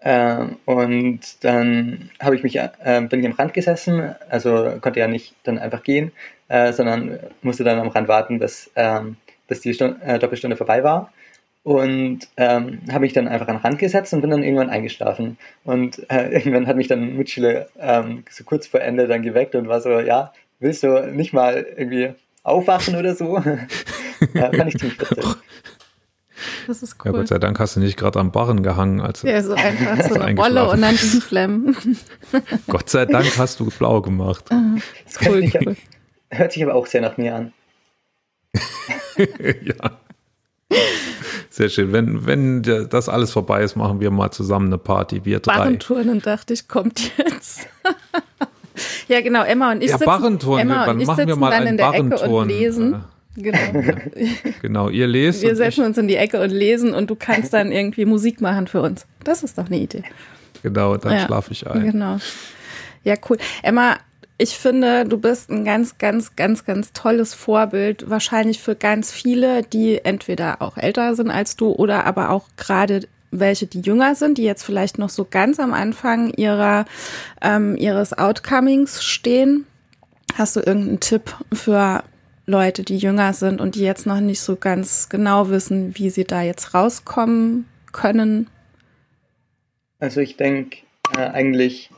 äh, 0.00 0.46
und 0.64 1.20
dann 1.44 2.10
habe 2.20 2.36
ich 2.36 2.42
mich, 2.42 2.56
äh, 2.56 2.70
bin 3.08 3.20
ich 3.20 3.26
am 3.26 3.32
Rand 3.32 3.52
gesessen, 3.52 4.14
also 4.28 4.78
konnte 4.80 5.00
ja 5.00 5.08
nicht 5.08 5.34
dann 5.42 5.58
einfach 5.58 5.82
gehen, 5.82 6.12
äh, 6.50 6.72
sondern 6.72 7.18
musste 7.42 7.64
dann 7.64 7.78
am 7.78 7.88
Rand 7.88 8.08
warten, 8.08 8.40
bis, 8.40 8.70
ähm, 8.74 9.16
bis 9.46 9.60
die 9.60 9.72
Stunde, 9.72 10.00
äh, 10.04 10.18
Doppelstunde 10.18 10.56
vorbei 10.56 10.82
war. 10.82 11.12
Und 11.62 12.20
ähm, 12.36 12.80
habe 12.90 13.00
mich 13.00 13.12
dann 13.12 13.28
einfach 13.28 13.46
an 13.46 13.56
den 13.56 13.62
Rand 13.62 13.78
gesetzt 13.78 14.12
und 14.12 14.20
bin 14.20 14.30
dann 14.30 14.42
irgendwann 14.42 14.68
eingeschlafen. 14.68 15.38
Und 15.64 16.10
äh, 16.10 16.28
irgendwann 16.32 16.66
hat 16.66 16.76
mich 16.76 16.88
dann 16.88 17.02
ein 17.02 17.16
Mitschüler 17.16 17.68
ähm, 17.78 18.24
so 18.28 18.44
kurz 18.44 18.66
vor 18.66 18.80
Ende 18.80 19.06
dann 19.06 19.22
geweckt 19.22 19.54
und 19.54 19.68
war 19.68 19.80
so, 19.80 20.00
ja, 20.00 20.32
willst 20.58 20.82
du 20.82 21.12
nicht 21.12 21.32
mal 21.32 21.66
irgendwie 21.76 22.14
aufwachen 22.42 22.96
oder 22.96 23.14
so? 23.14 23.38
ja, 24.34 24.50
fand 24.50 24.74
ich 24.74 24.78
ziemlich 24.78 25.00
witzig. 25.00 25.24
Das 26.66 26.82
ist 26.82 26.96
cool. 27.04 27.12
Ja, 27.12 27.18
Gott 27.18 27.28
sei 27.28 27.38
Dank 27.38 27.60
hast 27.60 27.76
du 27.76 27.80
nicht 27.80 27.96
gerade 27.96 28.18
am 28.18 28.32
Barren 28.32 28.64
gehangen. 28.64 29.00
Als 29.00 29.22
ja, 29.22 29.40
so 29.42 29.52
einfach 29.54 30.08
so 30.08 30.18
eine 30.18 30.40
Rolle 30.40 30.68
und 30.68 30.80
dann 30.80 30.96
diesen 30.96 31.20
Flammen. 31.20 31.76
Gott 32.66 32.88
sei 32.88 33.06
Dank 33.06 33.38
hast 33.38 33.60
du 33.60 33.66
blau 33.66 34.00
gemacht. 34.00 34.46
Das 35.04 35.28
cool, 35.28 35.48
cool. 35.64 35.76
Hört 36.30 36.52
sich 36.52 36.62
aber 36.62 36.74
auch 36.74 36.86
sehr 36.86 37.00
nach 37.00 37.16
mir 37.16 37.34
an. 37.34 37.52
ja. 39.62 39.98
Sehr 41.50 41.68
schön. 41.68 41.92
Wenn, 41.92 42.26
wenn 42.26 42.62
das 42.62 43.08
alles 43.08 43.32
vorbei 43.32 43.62
ist, 43.62 43.76
machen 43.76 44.00
wir 44.00 44.10
mal 44.10 44.30
zusammen 44.30 44.66
eine 44.66 44.78
Party. 44.78 45.24
Wir 45.24 45.40
drei. 45.40 45.56
Barrenturnen 45.56 46.20
dachte 46.20 46.54
ich, 46.54 46.68
kommt 46.68 47.12
jetzt. 47.18 47.66
ja, 49.08 49.20
genau. 49.20 49.42
Emma 49.42 49.72
und 49.72 49.82
ich 49.82 49.90
ja, 49.90 49.98
sitzen, 49.98 50.06
Barrenturnen. 50.06 50.70
Emma 50.70 50.86
Dann 50.86 51.02
machen 51.04 51.26
wir 51.26 51.36
mal 51.36 51.52
einen 51.52 51.76
Barrenturn. 51.76 52.48
lesen. 52.48 53.04
Genau. 53.36 53.58
genau, 54.62 54.88
ihr 54.88 55.06
lest. 55.06 55.42
Wir 55.42 55.56
setzen 55.56 55.84
uns 55.84 55.98
in 55.98 56.08
die 56.08 56.16
Ecke 56.16 56.40
und 56.40 56.50
lesen 56.50 56.94
und 56.94 57.10
du 57.10 57.16
kannst 57.16 57.52
dann 57.52 57.72
irgendwie 57.72 58.04
Musik 58.04 58.40
machen 58.40 58.66
für 58.66 58.82
uns. 58.82 59.06
Das 59.24 59.42
ist 59.42 59.58
doch 59.58 59.66
eine 59.66 59.78
Idee. 59.78 60.04
Genau, 60.62 60.96
dann 60.96 61.12
ja, 61.12 61.26
schlafe 61.26 61.52
ich 61.52 61.66
ein. 61.66 61.84
Genau. 61.84 62.18
Ja, 63.02 63.14
cool. 63.28 63.38
Emma, 63.62 63.96
ich 64.40 64.56
finde, 64.56 65.04
du 65.04 65.18
bist 65.18 65.50
ein 65.50 65.66
ganz, 65.66 65.98
ganz, 65.98 66.34
ganz, 66.34 66.64
ganz 66.64 66.94
tolles 66.94 67.34
Vorbild, 67.34 68.08
wahrscheinlich 68.08 68.58
für 68.60 68.74
ganz 68.74 69.12
viele, 69.12 69.62
die 69.62 70.02
entweder 70.02 70.62
auch 70.62 70.78
älter 70.78 71.14
sind 71.14 71.30
als 71.30 71.56
du 71.56 71.72
oder 71.72 72.06
aber 72.06 72.30
auch 72.30 72.46
gerade 72.56 73.06
welche, 73.30 73.66
die 73.66 73.82
jünger 73.82 74.14
sind, 74.14 74.38
die 74.38 74.44
jetzt 74.44 74.62
vielleicht 74.62 74.98
noch 74.98 75.10
so 75.10 75.26
ganz 75.30 75.60
am 75.60 75.74
Anfang 75.74 76.32
ihrer, 76.32 76.86
ähm, 77.42 77.76
ihres 77.76 78.16
Outcomings 78.16 79.04
stehen. 79.04 79.66
Hast 80.34 80.56
du 80.56 80.60
irgendeinen 80.60 81.00
Tipp 81.00 81.36
für 81.52 82.02
Leute, 82.46 82.82
die 82.82 82.96
jünger 82.96 83.34
sind 83.34 83.60
und 83.60 83.74
die 83.74 83.82
jetzt 83.82 84.06
noch 84.06 84.20
nicht 84.20 84.40
so 84.40 84.56
ganz 84.56 85.10
genau 85.10 85.50
wissen, 85.50 85.98
wie 85.98 86.08
sie 86.08 86.24
da 86.24 86.40
jetzt 86.40 86.72
rauskommen 86.72 87.66
können? 87.92 88.48
Also 89.98 90.22
ich 90.22 90.38
denke 90.38 90.78
äh, 91.14 91.28
eigentlich 91.28 91.90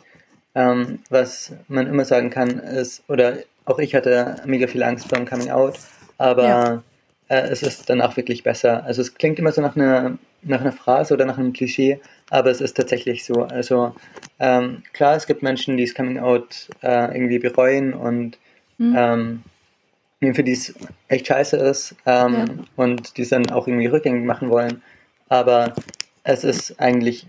ähm, 0.55 1.00
was 1.09 1.53
man 1.68 1.86
immer 1.86 2.05
sagen 2.05 2.30
kann, 2.30 2.59
ist, 2.59 3.03
oder 3.09 3.38
auch 3.64 3.78
ich 3.78 3.94
hatte 3.94 4.36
mega 4.44 4.66
viel 4.66 4.82
Angst 4.82 5.09
beim 5.09 5.26
Coming 5.26 5.50
Out, 5.50 5.78
aber 6.18 6.44
ja. 6.44 6.82
äh, 7.28 7.48
es 7.48 7.62
ist 7.62 7.88
danach 7.88 8.16
wirklich 8.16 8.43
besser. 8.43 8.85
Also 8.85 9.02
es 9.02 9.14
klingt 9.14 9.39
immer 9.39 9.52
so 9.52 9.62
nach 9.62 9.77
einer, 9.77 10.18
nach 10.43 10.60
einer 10.60 10.72
Phrase 10.72 11.14
oder 11.14 11.24
nach 11.24 11.39
einem 11.39 11.52
Klischee, 11.52 12.01
aber 12.31 12.51
es 12.51 12.60
ist 12.60 12.77
tatsächlich 12.77 13.24
so. 13.24 13.44
Also 13.44 13.94
ähm, 14.40 14.82
klar, 14.93 15.16
es 15.16 15.27
gibt 15.27 15.43
Menschen, 15.43 15.77
die 15.77 15.85
das 15.85 15.94
Coming 15.94 16.18
Out 16.18 16.68
äh, 16.82 17.14
irgendwie 17.14 17.39
bereuen 17.39 17.94
und 17.94 18.39
mhm. 18.78 18.94
ähm, 18.97 20.35
für 20.35 20.44
die 20.44 20.52
es 20.52 20.74
echt 21.09 21.27
scheiße 21.27 21.56
ist 21.56 21.97
ähm, 22.06 22.35
ja. 22.35 22.44
und 22.77 23.16
die 23.16 23.22
es 23.22 23.31
dann 23.31 23.51
auch 23.51 23.66
irgendwie 23.66 23.86
rückgängig 23.86 24.24
machen 24.24 24.51
wollen. 24.51 24.82
Aber 25.28 25.72
es 26.24 26.44
ist 26.44 26.78
eigentlich 26.78 27.27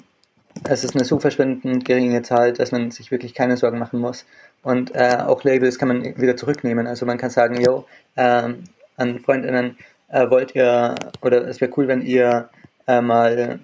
es 0.69 0.83
ist 0.83 0.95
eine 0.95 1.05
so 1.05 1.19
verschwindend 1.19 1.85
geringe 1.85 2.21
Zahl, 2.21 2.53
dass 2.53 2.71
man 2.71 2.91
sich 2.91 3.11
wirklich 3.11 3.33
keine 3.33 3.57
Sorgen 3.57 3.79
machen 3.79 3.99
muss. 3.99 4.25
Und 4.61 4.95
äh, 4.95 5.17
auch 5.19 5.43
Labels 5.43 5.77
kann 5.77 5.89
man 5.89 6.03
wieder 6.17 6.37
zurücknehmen. 6.37 6.87
Also 6.87 7.05
man 7.05 7.17
kann 7.17 7.29
sagen, 7.29 7.59
yo, 7.61 7.85
ähm, 8.15 8.63
an 8.97 9.19
Freundinnen 9.19 9.77
äh, 10.09 10.29
wollt 10.29 10.55
ihr, 10.55 10.95
oder 11.21 11.47
es 11.47 11.59
wäre 11.59 11.71
cool, 11.75 11.87
wenn 11.87 12.01
ihr 12.01 12.49
äh, 12.87 13.01
mal 13.01 13.59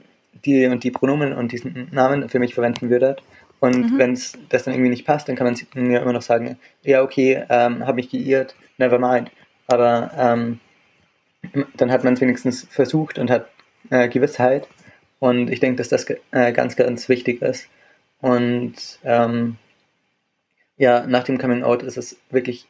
die 0.45 0.67
und 0.67 0.83
die 0.83 0.91
Pronomen 0.91 1.33
und 1.33 1.51
diesen 1.51 1.89
Namen 1.91 2.29
für 2.29 2.39
mich 2.39 2.53
verwenden 2.53 2.89
würdet. 2.89 3.21
Und 3.59 3.93
mhm. 3.93 3.97
wenn 3.97 4.13
es 4.13 4.33
das 4.49 4.63
dann 4.63 4.73
irgendwie 4.73 4.89
nicht 4.89 5.05
passt, 5.05 5.27
dann 5.27 5.35
kann 5.35 5.45
man 5.45 5.57
mir 5.75 6.01
immer 6.01 6.13
noch 6.13 6.21
sagen, 6.21 6.57
ja, 6.83 7.03
okay, 7.03 7.43
ähm, 7.49 7.85
habe 7.85 7.95
mich 7.95 8.09
geirrt, 8.09 8.55
never 8.77 8.99
mind. 8.99 9.31
Aber 9.67 10.11
ähm, 10.17 10.59
dann 11.75 11.91
hat 11.91 12.03
man 12.03 12.13
es 12.13 12.21
wenigstens 12.21 12.65
versucht 12.69 13.19
und 13.19 13.29
hat 13.29 13.49
äh, 13.89 14.07
Gewissheit. 14.07 14.67
Und 15.19 15.49
ich 15.49 15.59
denke, 15.59 15.77
dass 15.77 15.89
das 15.89 16.05
äh, 16.31 16.53
ganz, 16.53 16.75
ganz 16.75 17.09
wichtig 17.09 17.41
ist. 17.41 17.67
Und 18.21 18.99
ähm, 19.03 19.57
ja, 20.77 21.05
nach 21.05 21.23
dem 21.23 21.37
Coming 21.37 21.63
Out 21.63 21.83
ist 21.83 21.97
es 21.97 22.17
wirklich 22.29 22.67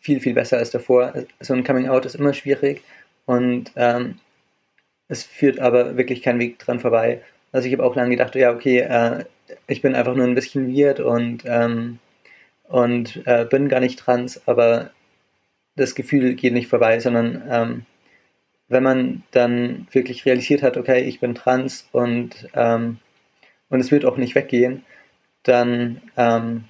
viel, 0.00 0.20
viel 0.20 0.34
besser 0.34 0.58
als 0.58 0.70
davor. 0.70 1.12
So 1.40 1.54
ein 1.54 1.64
Coming 1.64 1.88
Out 1.88 2.06
ist 2.06 2.14
immer 2.14 2.32
schwierig 2.32 2.82
und 3.26 3.72
ähm, 3.76 4.18
es 5.08 5.24
führt 5.24 5.60
aber 5.60 5.96
wirklich 5.96 6.22
kein 6.22 6.38
Weg 6.38 6.58
dran 6.58 6.80
vorbei. 6.80 7.22
Also 7.52 7.66
ich 7.66 7.72
habe 7.74 7.84
auch 7.84 7.96
lange 7.96 8.10
gedacht, 8.10 8.34
ja, 8.34 8.52
okay, 8.52 8.80
äh, 8.80 9.24
ich 9.66 9.82
bin 9.82 9.94
einfach 9.94 10.14
nur 10.14 10.26
ein 10.26 10.34
bisschen 10.34 10.74
weird 10.74 11.00
und, 11.00 11.42
ähm, 11.46 11.98
und 12.68 13.22
äh, 13.26 13.44
bin 13.44 13.68
gar 13.68 13.80
nicht 13.80 13.98
trans, 13.98 14.46
aber 14.46 14.90
das 15.76 15.94
Gefühl 15.94 16.34
geht 16.34 16.52
nicht 16.52 16.68
vorbei, 16.68 17.00
sondern 17.00 17.42
ähm, 17.48 17.86
wenn 18.70 18.84
man 18.84 19.24
dann 19.32 19.88
wirklich 19.90 20.24
realisiert 20.24 20.62
hat, 20.62 20.76
okay, 20.76 21.02
ich 21.02 21.20
bin 21.20 21.34
trans 21.34 21.88
und, 21.92 22.48
ähm, 22.54 22.98
und 23.68 23.80
es 23.80 23.90
wird 23.90 24.04
auch 24.04 24.16
nicht 24.16 24.36
weggehen, 24.36 24.84
dann 25.42 26.00
ähm, 26.16 26.64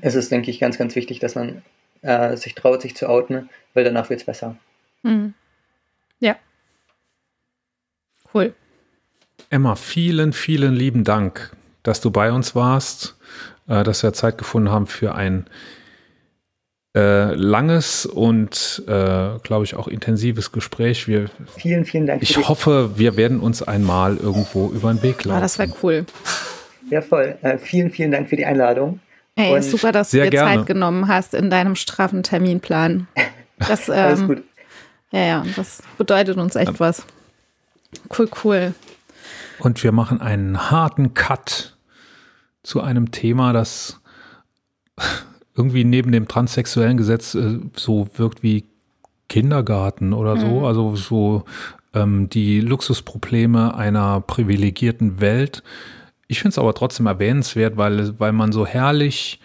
ist 0.00 0.14
es, 0.14 0.30
denke 0.30 0.50
ich, 0.50 0.58
ganz, 0.58 0.78
ganz 0.78 0.96
wichtig, 0.96 1.18
dass 1.20 1.34
man 1.34 1.62
äh, 2.00 2.36
sich 2.36 2.54
traut, 2.54 2.80
sich 2.80 2.96
zu 2.96 3.06
outen, 3.06 3.50
weil 3.74 3.84
danach 3.84 4.08
wird 4.08 4.20
es 4.20 4.26
besser. 4.26 4.56
Mhm. 5.02 5.34
Ja. 6.20 6.36
Cool. 8.32 8.54
Emma, 9.50 9.76
vielen, 9.76 10.32
vielen 10.32 10.74
lieben 10.74 11.04
Dank, 11.04 11.54
dass 11.82 12.00
du 12.00 12.10
bei 12.10 12.32
uns 12.32 12.54
warst, 12.54 13.18
äh, 13.68 13.84
dass 13.84 14.02
wir 14.02 14.14
Zeit 14.14 14.38
gefunden 14.38 14.70
haben 14.70 14.86
für 14.86 15.14
ein 15.14 15.44
äh, 16.94 17.34
langes 17.34 18.04
und, 18.04 18.82
äh, 18.86 19.38
glaube 19.42 19.64
ich, 19.64 19.76
auch 19.76 19.86
intensives 19.86 20.50
Gespräch. 20.50 21.06
Wir, 21.06 21.26
vielen, 21.56 21.84
vielen 21.84 22.06
Dank. 22.06 22.22
Ich 22.22 22.36
hoffe, 22.48 22.92
wir 22.96 23.16
werden 23.16 23.40
uns 23.40 23.62
einmal 23.62 24.16
irgendwo 24.16 24.70
über 24.70 24.92
den 24.92 25.02
Weg 25.02 25.24
laufen. 25.24 25.38
Ah, 25.38 25.40
das 25.40 25.58
wäre 25.58 25.72
cool. 25.82 26.04
Ja, 26.90 27.00
voll. 27.00 27.38
Äh, 27.42 27.58
vielen, 27.58 27.90
vielen 27.90 28.10
Dank 28.10 28.28
für 28.28 28.36
die 28.36 28.44
Einladung. 28.44 28.98
Ey, 29.36 29.54
und 29.54 29.62
super, 29.62 29.92
dass 29.92 30.10
du 30.10 30.18
dir 30.18 30.30
gerne. 30.30 30.56
Zeit 30.56 30.66
genommen 30.66 31.06
hast 31.06 31.34
in 31.34 31.50
deinem 31.50 31.76
straffen 31.76 32.22
Terminplan. 32.22 33.06
Das, 33.68 33.90
ähm, 33.90 33.94
Alles 33.94 34.26
gut. 34.26 34.42
Ja, 35.12 35.20
ja, 35.20 35.44
das 35.54 35.82
bedeutet 35.98 36.38
uns 36.38 36.56
echt 36.56 36.72
ja. 36.72 36.80
was. 36.80 37.02
Cool, 38.16 38.30
cool. 38.42 38.74
Und 39.58 39.84
wir 39.84 39.92
machen 39.92 40.22
einen 40.22 40.70
harten 40.70 41.12
Cut 41.12 41.76
zu 42.62 42.80
einem 42.80 43.10
Thema, 43.10 43.52
das 43.52 44.00
irgendwie 45.54 45.84
neben 45.84 46.12
dem 46.12 46.28
transsexuellen 46.28 46.96
Gesetz 46.96 47.34
äh, 47.34 47.58
so 47.74 48.08
wirkt 48.14 48.42
wie 48.42 48.64
Kindergarten 49.28 50.12
oder 50.12 50.36
so. 50.36 50.60
Mhm. 50.60 50.64
Also 50.64 50.96
so 50.96 51.44
ähm, 51.94 52.28
die 52.28 52.60
Luxusprobleme 52.60 53.74
einer 53.74 54.20
privilegierten 54.20 55.20
Welt. 55.20 55.62
Ich 56.28 56.40
finde 56.40 56.50
es 56.50 56.58
aber 56.58 56.74
trotzdem 56.74 57.06
erwähnenswert, 57.06 57.76
weil, 57.76 58.18
weil 58.18 58.32
man 58.32 58.52
so 58.52 58.66
herrlich 58.66 59.40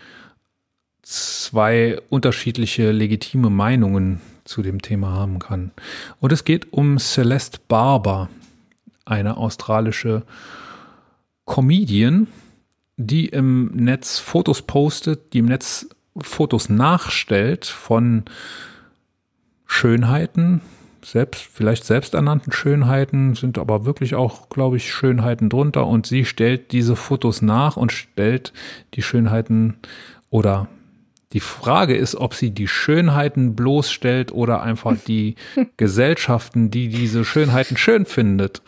zwei 1.01 1.99
unterschiedliche 2.09 2.91
legitime 2.91 3.49
Meinungen 3.49 4.21
zu 4.43 4.61
dem 4.61 4.81
Thema 4.81 5.11
haben 5.11 5.39
kann. 5.39 5.71
Und 6.19 6.31
es 6.31 6.43
geht 6.43 6.73
um 6.73 6.99
Celeste 6.99 7.59
Barber, 7.67 8.29
eine 9.05 9.37
australische 9.37 10.23
Comedian, 11.45 12.27
die 12.97 13.27
im 13.27 13.67
Netz 13.75 14.19
Fotos 14.19 14.61
postet, 14.61 15.33
die 15.33 15.39
im 15.39 15.45
Netz 15.45 15.87
Fotos 16.17 16.69
nachstellt 16.69 17.65
von 17.65 18.23
Schönheiten, 19.65 20.61
selbst, 21.03 21.47
vielleicht 21.53 21.85
selbsternannten 21.85 22.51
Schönheiten, 22.51 23.35
sind 23.35 23.57
aber 23.57 23.85
wirklich 23.85 24.15
auch, 24.15 24.49
glaube 24.49 24.77
ich, 24.77 24.91
Schönheiten 24.91 25.49
drunter. 25.49 25.85
Und 25.85 26.07
sie 26.07 26.25
stellt 26.25 26.71
diese 26.71 26.95
Fotos 26.95 27.41
nach 27.41 27.77
und 27.77 27.91
stellt 27.91 28.53
die 28.95 29.01
Schönheiten 29.01 29.77
oder 30.29 30.67
die 31.33 31.41
Frage 31.41 31.95
ist, 31.95 32.15
ob 32.15 32.33
sie 32.33 32.51
die 32.51 32.67
Schönheiten 32.67 33.55
bloßstellt 33.55 34.31
oder 34.31 34.63
einfach 34.63 34.95
die 35.07 35.35
Gesellschaften, 35.77 36.71
die 36.71 36.87
diese 36.89 37.25
Schönheiten 37.25 37.77
schön 37.77 38.05
findet, 38.05 38.61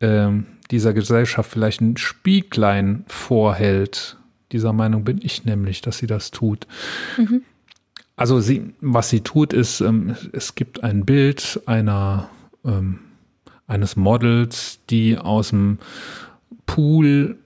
ähm, 0.00 0.46
dieser 0.70 0.92
Gesellschaft 0.92 1.50
vielleicht 1.50 1.80
ein 1.80 1.96
Spieglein 1.96 3.04
vorhält. 3.06 4.16
Dieser 4.52 4.72
Meinung 4.72 5.04
bin 5.04 5.20
ich 5.22 5.44
nämlich, 5.44 5.80
dass 5.80 5.98
sie 5.98 6.06
das 6.06 6.30
tut. 6.30 6.66
Mhm. 7.16 7.42
Also 8.16 8.40
sie, 8.40 8.74
was 8.80 9.08
sie 9.08 9.20
tut, 9.20 9.52
ist, 9.52 9.80
ähm, 9.80 10.16
es 10.32 10.54
gibt 10.54 10.82
ein 10.82 11.06
Bild 11.06 11.60
einer 11.66 12.28
ähm, 12.64 12.98
eines 13.70 13.96
Models, 13.96 14.80
die 14.90 15.16
aus 15.16 15.50
dem 15.50 15.78
Pool 16.66 17.38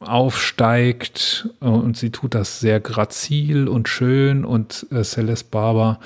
aufsteigt 0.00 1.48
äh, 1.60 1.64
und 1.66 1.96
sie 1.96 2.10
tut 2.10 2.34
das 2.34 2.60
sehr 2.60 2.78
grazil 2.78 3.68
und 3.68 3.88
schön 3.88 4.44
und 4.44 4.86
äh, 4.90 5.02
Celeste 5.02 5.48
Barber 5.50 5.98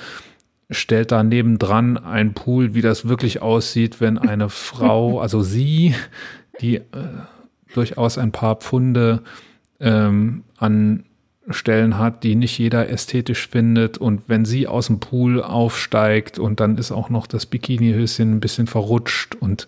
stellt 0.69 1.11
da 1.11 1.23
nebendran 1.23 1.97
ein 1.97 2.33
Pool, 2.33 2.73
wie 2.73 2.81
das 2.81 3.07
wirklich 3.07 3.41
aussieht, 3.41 3.99
wenn 4.01 4.17
eine 4.17 4.49
Frau, 4.49 5.19
also 5.19 5.41
sie, 5.41 5.95
die 6.61 6.77
äh, 6.77 6.83
durchaus 7.73 8.17
ein 8.17 8.31
paar 8.31 8.55
Pfunde 8.55 9.21
ähm, 9.79 10.43
an 10.57 11.03
Stellen 11.49 11.97
hat, 11.97 12.23
die 12.23 12.35
nicht 12.35 12.57
jeder 12.57 12.89
ästhetisch 12.89 13.47
findet. 13.47 13.97
Und 13.97 14.23
wenn 14.27 14.45
sie 14.45 14.67
aus 14.67 14.87
dem 14.87 14.99
Pool 14.99 15.41
aufsteigt 15.41 16.39
und 16.39 16.59
dann 16.59 16.77
ist 16.77 16.91
auch 16.91 17.09
noch 17.09 17.27
das 17.27 17.45
Bikinihöschen 17.45 18.35
ein 18.35 18.39
bisschen 18.39 18.67
verrutscht 18.67 19.35
und 19.35 19.67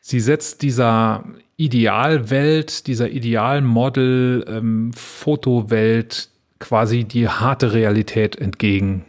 sie 0.00 0.20
setzt 0.20 0.62
dieser 0.62 1.24
Idealwelt, 1.56 2.86
dieser 2.86 3.10
Idealmodel, 3.10 4.44
ähm, 4.48 4.92
quasi 6.58 7.04
die 7.04 7.28
harte 7.28 7.72
Realität 7.72 8.36
entgegen. 8.36 9.04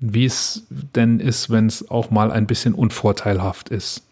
Wie 0.00 0.26
es 0.26 0.66
denn 0.70 1.18
ist, 1.18 1.50
wenn 1.50 1.66
es 1.66 1.90
auch 1.90 2.10
mal 2.10 2.30
ein 2.30 2.46
bisschen 2.46 2.74
unvorteilhaft 2.74 3.68
ist. 3.68 4.02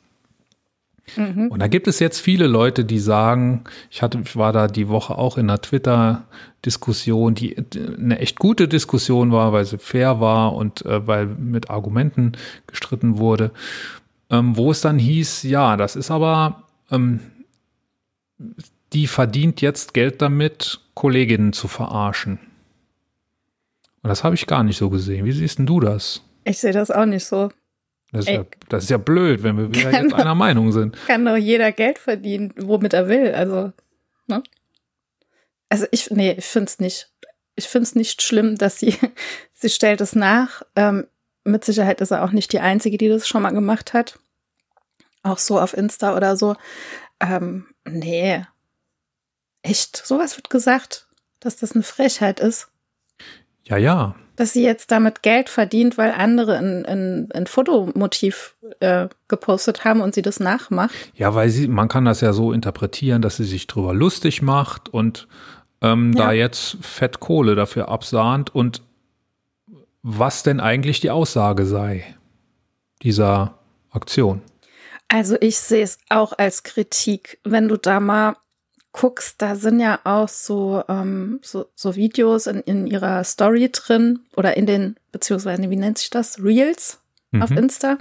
Mhm. 1.17 1.49
Und 1.49 1.61
da 1.61 1.67
gibt 1.67 1.89
es 1.89 1.99
jetzt 1.99 2.21
viele 2.21 2.47
Leute, 2.47 2.85
die 2.85 2.99
sagen, 2.99 3.65
ich 3.91 4.03
hatte, 4.03 4.21
ich 4.25 4.37
war 4.37 4.53
da 4.53 4.67
die 4.67 4.89
Woche 4.89 5.17
auch 5.19 5.37
in 5.37 5.51
einer 5.51 5.61
Twitter-Diskussion, 5.61 7.35
die 7.35 7.57
eine 7.99 8.19
echt 8.19 8.39
gute 8.39 8.69
Diskussion 8.69 9.33
war, 9.33 9.53
weil 9.53 9.65
sie 9.65 9.79
fair 9.79 10.21
war 10.21 10.55
und 10.55 10.85
äh, 10.87 11.07
weil 11.07 11.27
mit 11.27 11.71
Argumenten 11.71 12.33
gestritten 12.67 13.19
wurde, 13.19 13.51
ähm, 14.31 14.57
wo 14.57 14.71
es 14.71 14.81
dann 14.81 14.99
hieß, 14.99 15.43
ja, 15.43 15.77
das 15.77 15.97
ist 15.97 16.11
aber 16.11 16.63
ähm, 16.91 17.21
die 18.93 19.07
verdient 19.07 19.61
jetzt 19.61 19.95
Geld 19.95 20.23
damit, 20.23 20.81
Kolleginnen 20.95 21.53
zu 21.53 21.69
verarschen. 21.69 22.39
Und 24.03 24.09
das 24.09 24.25
habe 24.25 24.35
ich 24.35 24.47
gar 24.47 24.65
nicht 24.65 24.77
so 24.79 24.91
gesehen. 24.91 25.25
Wie 25.25 25.33
siehst 25.33 25.59
denn 25.59 25.67
du 25.67 25.81
das? 25.81 26.23
Ich 26.45 26.59
sehe 26.59 26.73
das 26.73 26.91
auch 26.91 27.07
nicht 27.07 27.25
so. 27.25 27.51
Das 28.13 28.27
ist, 28.27 28.31
ja, 28.31 28.45
das 28.69 28.85
ist 28.85 28.91
ja 28.91 28.99
blöd, 28.99 29.43
wenn 29.43 29.57
wir 29.57 29.75
wieder 29.75 29.91
jetzt 29.91 30.13
einer 30.13 30.35
Meinung 30.35 30.71
sind. 30.71 30.97
Kann 31.07 31.25
doch 31.25 31.37
jeder 31.37 31.73
Geld 31.73 31.99
verdienen, 31.99 32.53
womit 32.57 32.93
er 32.93 33.09
will. 33.09 33.33
Also, 33.33 33.73
ne? 34.27 34.43
Also 35.71 35.87
ich, 35.91 36.11
nee, 36.11 36.33
ich 36.33 36.45
finde 36.45 36.69
es 36.69 36.79
nicht. 36.79 37.11
Ich 37.55 37.69
finde 37.69 37.85
es 37.85 37.95
nicht 37.95 38.21
schlimm, 38.21 38.59
dass 38.59 38.79
sie, 38.79 38.99
sie 39.55 39.71
stellt 39.71 40.03
es 40.03 40.15
nach. 40.15 40.63
Ähm, 40.77 41.07
mit 41.45 41.65
Sicherheit 41.65 42.03
ist 42.03 42.11
er 42.11 42.23
auch 42.23 42.33
nicht 42.33 42.53
die 42.53 42.61
Einzige, 42.61 42.99
die 42.99 43.09
das 43.09 43.27
schon 43.27 43.43
mal 43.43 43.51
gemacht 43.51 43.95
hat. 43.95 44.19
Auch 45.23 45.39
so 45.39 45.59
auf 45.59 45.75
Insta 45.75 46.15
oder 46.15 46.37
so. 46.37 46.57
Ähm, 47.19 47.67
nee. 47.85 48.45
Echt? 49.63 49.97
Sowas 49.97 50.37
wird 50.37 50.51
gesagt, 50.51 51.09
dass 51.41 51.57
das 51.57 51.73
eine 51.73 51.83
Frechheit 51.83 52.41
ist. 52.41 52.69
Ja, 53.65 53.79
ja. 53.79 54.17
Dass 54.37 54.53
sie 54.53 54.63
jetzt 54.63 54.91
damit 54.91 55.23
Geld 55.23 55.49
verdient, 55.49 55.99
weil 55.99 56.13
andere 56.13 56.57
ein, 56.57 56.87
ein, 56.87 57.29
ein 57.33 57.47
Fotomotiv 57.47 58.57
äh, 58.81 59.09
gepostet 59.29 59.85
haben 59.85 60.01
und 60.01 60.15
sie 60.15 60.23
das 60.23 60.41
nachmacht. 60.41 60.95
Ja, 61.15 61.35
weil 61.35 61.51
sie, 61.51 61.69
man 61.69 61.89
kann 61.89 62.05
das 62.05 62.21
ja 62.23 62.33
so 62.33 62.53
interpretieren, 62.53 63.21
dass 63.21 63.37
sie 63.37 63.45
sich 63.45 63.67
drüber 63.67 63.93
lustig 63.93 64.41
macht 64.41 64.89
und 64.89 65.29
ähm, 65.83 66.13
ja. 66.17 66.27
da 66.27 66.33
jetzt 66.33 66.79
Fett 66.81 67.21
Kohle 67.21 67.55
dafür 67.55 67.89
absahnt 67.89 68.55
und 68.55 68.83
was 70.03 70.43
denn 70.43 70.61
eigentlich 70.61 71.01
die 71.01 71.11
Aussage 71.11 71.67
sei 71.67 72.05
dieser 73.03 73.59
Aktion. 73.91 74.43
Also 75.09 75.37
ich 75.41 75.59
sehe 75.59 75.83
es 75.83 75.99
auch 76.09 76.33
als 76.39 76.63
Kritik. 76.63 77.39
Wenn 77.45 77.69
du 77.69 77.77
da 77.77 78.01
mal 78.01 78.37
guckst, 78.93 79.41
da 79.41 79.57
sind 79.57 79.81
ja 79.81 80.01
auch 80.05 80.29
so, 80.29 80.85
ähm, 80.89 81.41
so, 81.43 81.67
so 81.75 81.97
Videos 81.97 82.47
in, 82.47 82.61
in 82.61 82.87
ihrer 82.87 83.25
Story 83.25 83.71
drin 83.73 84.21
oder 84.37 84.57
in 84.57 84.67
den, 84.67 84.97
beziehungsweise, 85.13 85.69
wie 85.71 85.77
nennt 85.77 85.99
sich 85.99 86.11
das? 86.11 86.43
Reels 86.43 87.01
mhm. 87.31 87.43
auf 87.43 87.51
Insta. 87.51 87.99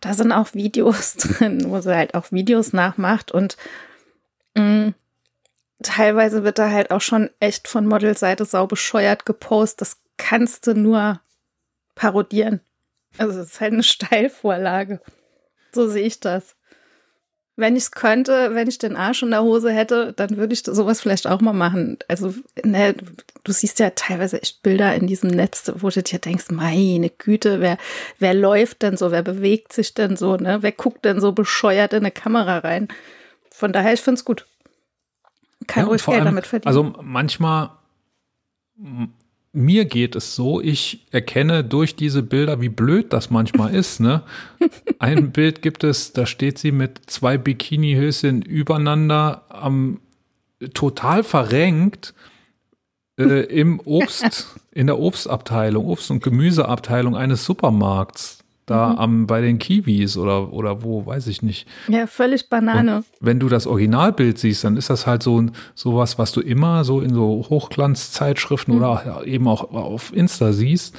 Da 0.00 0.14
sind 0.14 0.32
auch 0.32 0.54
Videos 0.54 1.14
drin, 1.16 1.64
wo 1.68 1.80
sie 1.80 1.94
halt 1.94 2.14
auch 2.14 2.32
Videos 2.32 2.72
nachmacht 2.72 3.32
und 3.32 3.56
mh, 4.54 4.62
mm, 4.62 4.94
teilweise 5.82 6.44
wird 6.44 6.58
da 6.58 6.70
halt 6.70 6.90
auch 6.90 7.00
schon 7.00 7.30
echt 7.40 7.68
von 7.68 7.86
Modelseite 7.86 8.44
sau 8.44 8.66
bescheuert 8.66 9.26
gepostet. 9.26 9.80
Das 9.80 9.96
kannst 10.16 10.66
du 10.66 10.74
nur 10.74 11.20
parodieren. 11.94 12.60
Also 13.18 13.40
es 13.40 13.54
ist 13.54 13.60
halt 13.60 13.72
eine 13.72 13.82
Steilvorlage. 13.84 15.00
So 15.72 15.88
sehe 15.88 16.06
ich 16.06 16.20
das. 16.20 16.56
Wenn 17.60 17.76
ich 17.76 17.84
es 17.84 17.90
könnte, 17.90 18.54
wenn 18.54 18.68
ich 18.68 18.78
den 18.78 18.96
Arsch 18.96 19.22
in 19.22 19.30
der 19.30 19.42
Hose 19.42 19.70
hätte, 19.70 20.14
dann 20.14 20.38
würde 20.38 20.54
ich 20.54 20.62
sowas 20.64 21.00
vielleicht 21.00 21.26
auch 21.26 21.40
mal 21.40 21.52
machen. 21.52 21.98
Also, 22.08 22.34
ne, 22.64 22.94
du 23.44 23.52
siehst 23.52 23.78
ja 23.78 23.90
teilweise 23.90 24.42
echt 24.42 24.62
Bilder 24.62 24.94
in 24.94 25.06
diesem 25.06 25.30
Netz, 25.30 25.70
wo 25.76 25.90
du 25.90 26.02
dir 26.02 26.18
denkst, 26.18 26.46
meine 26.50 27.10
Güte, 27.10 27.60
wer, 27.60 27.76
wer 28.18 28.34
läuft 28.34 28.82
denn 28.82 28.96
so, 28.96 29.10
wer 29.10 29.22
bewegt 29.22 29.72
sich 29.72 29.92
denn 29.92 30.16
so, 30.16 30.36
ne? 30.36 30.62
Wer 30.62 30.72
guckt 30.72 31.04
denn 31.04 31.20
so 31.20 31.32
bescheuert 31.32 31.92
in 31.92 32.00
eine 32.00 32.10
Kamera 32.10 32.58
rein? 32.58 32.88
Von 33.50 33.72
daher, 33.72 33.92
ich 33.92 34.00
finde 34.00 34.18
es 34.18 34.24
gut. 34.24 34.46
Kann 35.66 35.84
ja, 35.84 35.88
ruhig 35.88 36.04
Geld 36.04 36.16
allem, 36.16 36.24
damit 36.24 36.46
verdienen. 36.46 36.68
Also 36.68 36.94
manchmal 37.02 37.70
mir 39.52 39.84
geht 39.84 40.14
es 40.14 40.34
so, 40.36 40.60
ich 40.60 41.06
erkenne 41.10 41.64
durch 41.64 41.96
diese 41.96 42.22
Bilder, 42.22 42.60
wie 42.60 42.68
blöd 42.68 43.12
das 43.12 43.30
manchmal 43.30 43.74
ist. 43.74 44.00
Ne? 44.00 44.22
Ein 44.98 45.32
Bild 45.32 45.62
gibt 45.62 45.82
es, 45.84 46.12
da 46.12 46.26
steht 46.26 46.58
sie 46.58 46.72
mit 46.72 47.00
zwei 47.06 47.36
Bikinihöschen 47.36 48.42
übereinander 48.42 49.44
am 49.48 50.00
total 50.74 51.24
verrenkt 51.24 52.14
äh, 53.18 53.44
im 53.44 53.80
Obst, 53.80 54.46
in 54.72 54.86
der 54.86 54.98
Obstabteilung, 54.98 55.86
Obst- 55.86 56.10
und 56.10 56.22
Gemüseabteilung 56.22 57.16
eines 57.16 57.44
Supermarkts. 57.44 58.39
Da 58.70 58.90
mhm. 58.90 58.98
am, 58.98 59.26
bei 59.26 59.40
den 59.40 59.58
Kiwis 59.58 60.16
oder, 60.16 60.52
oder 60.52 60.84
wo, 60.84 61.04
weiß 61.04 61.26
ich 61.26 61.42
nicht. 61.42 61.66
Ja, 61.88 62.06
völlig 62.06 62.48
Banane. 62.48 62.98
Und 62.98 63.04
wenn 63.18 63.40
du 63.40 63.48
das 63.48 63.66
Originalbild 63.66 64.38
siehst, 64.38 64.62
dann 64.62 64.76
ist 64.76 64.90
das 64.90 65.08
halt 65.08 65.24
so 65.24 65.44
sowas, 65.74 66.20
was 66.20 66.30
du 66.30 66.40
immer 66.40 66.84
so 66.84 67.00
in 67.00 67.12
so 67.12 67.44
Hochglanzzeitschriften 67.50 68.72
mhm. 68.72 68.80
oder 68.80 69.22
eben 69.24 69.48
auch 69.48 69.72
auf 69.72 70.14
Insta 70.14 70.52
siehst. 70.52 70.96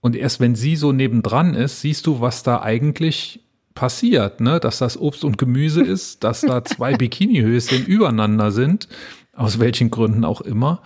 Und 0.00 0.16
erst 0.16 0.40
wenn 0.40 0.56
sie 0.56 0.74
so 0.74 0.90
nebendran 0.90 1.54
ist, 1.54 1.82
siehst 1.82 2.08
du, 2.08 2.20
was 2.20 2.42
da 2.42 2.62
eigentlich 2.62 3.38
passiert, 3.76 4.40
ne? 4.40 4.58
Dass 4.58 4.78
das 4.78 5.00
Obst 5.00 5.22
und 5.22 5.38
Gemüse 5.38 5.82
ist, 5.84 6.24
dass 6.24 6.40
da 6.40 6.64
zwei 6.64 6.94
Bikinihöschen 6.94 7.86
übereinander 7.86 8.50
sind, 8.50 8.88
aus 9.36 9.60
welchen 9.60 9.92
Gründen 9.92 10.24
auch 10.24 10.40
immer. 10.40 10.82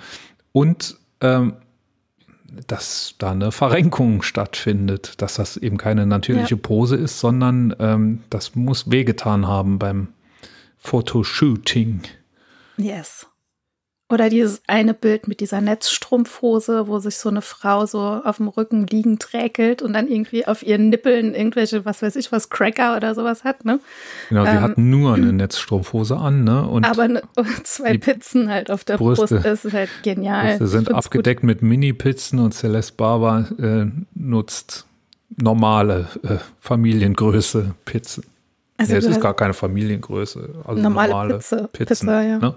Und 0.53 0.99
ähm, 1.23 1.55
dass 2.67 3.15
da 3.19 3.33
eine 3.33 3.53
Verrenkung 3.53 4.23
stattfindet, 4.23 5.21
dass 5.21 5.35
das 5.35 5.57
eben 5.57 5.77
keine 5.79 6.07
natürliche 6.07 6.55
ja. 6.55 6.61
Pose 6.61 6.97
ist, 6.97 7.21
sondern 7.21 7.75
ähm, 7.79 8.23
das 8.31 8.55
muss 8.55 8.91
wehgetan 8.91 9.47
haben 9.47 9.79
beim 9.79 10.09
Fotoshooting. 10.79 12.03
Yes. 12.77 13.27
Oder 14.09 14.29
dieses 14.29 14.63
eine 14.69 14.95
Bild 14.95 15.27
mit 15.27 15.41
dieser 15.41 15.61
Netzstrumpfhose, 15.61 16.87
wo 16.87 17.01
sich 17.01 17.17
so 17.17 17.29
eine 17.29 17.43
Frau 17.43 17.87
so 17.87 17.99
auf 17.99 18.37
dem 18.37 18.47
Rücken 18.47 18.87
liegend 18.87 19.33
räkelt 19.33 19.83
und 19.83 19.95
dann 19.95 20.07
irgendwie 20.07 20.47
auf 20.47 20.63
ihren 20.63 20.91
Nippeln 20.91 21.35
irgendwelche, 21.35 21.85
was 21.85 22.03
weiß 22.03 22.15
ich, 22.15 22.31
was 22.31 22.49
Cracker 22.49 22.97
oder 22.97 23.17
sowas 23.17 23.43
hat, 23.43 23.65
ne? 23.65 23.81
Genau, 24.29 24.45
sie 24.45 24.51
ähm, 24.51 24.61
hat 24.61 24.79
nur 24.79 25.15
eine 25.15 25.33
Netzstrumpfhose 25.33 26.17
an, 26.17 26.45
ne? 26.45 26.69
Und 26.69 26.85
aber 26.85 27.09
ne, 27.09 27.23
zwei 27.65 27.99
Pizzen 27.99 28.49
halt 28.49 28.71
auf 28.71 28.85
der 28.85 28.97
Brüste, 28.97 29.41
Brust 29.41 29.65
ist 29.65 29.73
halt 29.73 29.91
genial. 30.05 30.51
Brüste 30.51 30.69
sind 30.69 30.95
abgedeckt 30.95 31.41
gut. 31.41 31.49
mit 31.49 31.63
Mini-Pizzen 31.63 32.39
und 32.39 32.55
Celeste 32.55 32.95
Barber 32.97 33.49
äh, 33.59 33.87
nutzt 34.15 34.87
normale 35.37 36.07
äh, 36.23 36.37
Familiengröße 36.61 37.75
Pizzen. 37.85 38.23
Also 38.79 38.93
ja, 38.93 38.99
es 38.99 39.07
ist 39.07 39.21
gar 39.21 39.35
keine 39.35 39.55
Familiengröße. 39.55 40.63
Also 40.65 40.83
normale, 40.83 41.11
normale 41.11 41.35
Pizza, 41.35 41.69
Pizzen, 41.69 42.07
Pizza, 42.07 42.23
ja. 42.23 42.39
Ne? 42.39 42.55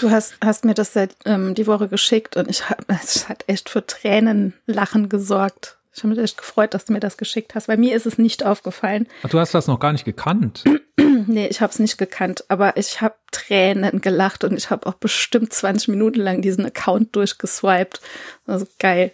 Du 0.00 0.10
hast, 0.10 0.34
hast 0.44 0.64
mir 0.64 0.74
das 0.74 0.92
seit, 0.92 1.14
ähm, 1.24 1.54
die 1.54 1.66
Woche 1.66 1.88
geschickt 1.88 2.36
und 2.36 2.48
ich 2.50 2.68
hab, 2.68 2.84
es 3.02 3.28
hat 3.28 3.44
echt 3.46 3.68
für 3.68 3.86
Tränenlachen 3.86 5.08
gesorgt. 5.08 5.78
Ich 5.92 6.02
habe 6.02 6.14
mich 6.14 6.22
echt 6.22 6.38
gefreut, 6.38 6.74
dass 6.74 6.84
du 6.84 6.92
mir 6.92 7.00
das 7.00 7.16
geschickt 7.16 7.54
hast. 7.54 7.66
Bei 7.66 7.76
mir 7.76 7.94
ist 7.94 8.06
es 8.06 8.16
nicht 8.16 8.44
aufgefallen. 8.44 9.06
Ach, 9.24 9.28
du 9.28 9.38
hast 9.38 9.54
das 9.54 9.66
noch 9.66 9.80
gar 9.80 9.92
nicht 9.92 10.04
gekannt. 10.04 10.64
nee, 11.26 11.46
ich 11.46 11.60
habe 11.60 11.72
es 11.72 11.78
nicht 11.78 11.98
gekannt, 11.98 12.44
aber 12.48 12.76
ich 12.76 13.00
habe 13.00 13.14
Tränen 13.32 14.00
gelacht 14.00 14.44
und 14.44 14.56
ich 14.56 14.70
habe 14.70 14.86
auch 14.86 14.94
bestimmt 14.94 15.52
20 15.52 15.88
Minuten 15.88 16.20
lang 16.20 16.42
diesen 16.42 16.64
Account 16.64 17.14
durchgeswiped. 17.16 18.00
Also 18.46 18.66
geil. 18.78 19.12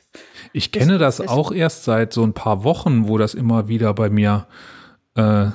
Ich 0.52 0.72
kenne 0.72 0.98
das 0.98 1.20
auch 1.20 1.50
erst 1.52 1.84
seit 1.84 2.12
so 2.12 2.22
ein 2.22 2.34
paar 2.34 2.64
Wochen, 2.64 3.08
wo 3.08 3.18
das 3.18 3.34
immer 3.34 3.68
wieder 3.68 3.94
bei 3.94 4.10
mir 4.10 4.46
äh, 5.16 5.46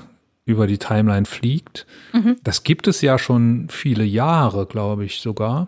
über 0.52 0.68
die 0.68 0.78
Timeline 0.78 1.26
fliegt. 1.26 1.86
Mhm. 2.14 2.38
Das 2.44 2.64
gibt 2.64 2.88
es 2.88 3.02
ja 3.02 3.18
schon 3.18 3.68
viele 3.70 4.04
Jahre, 4.04 4.66
glaube 4.66 5.06
ich 5.06 5.22
sogar. 5.22 5.68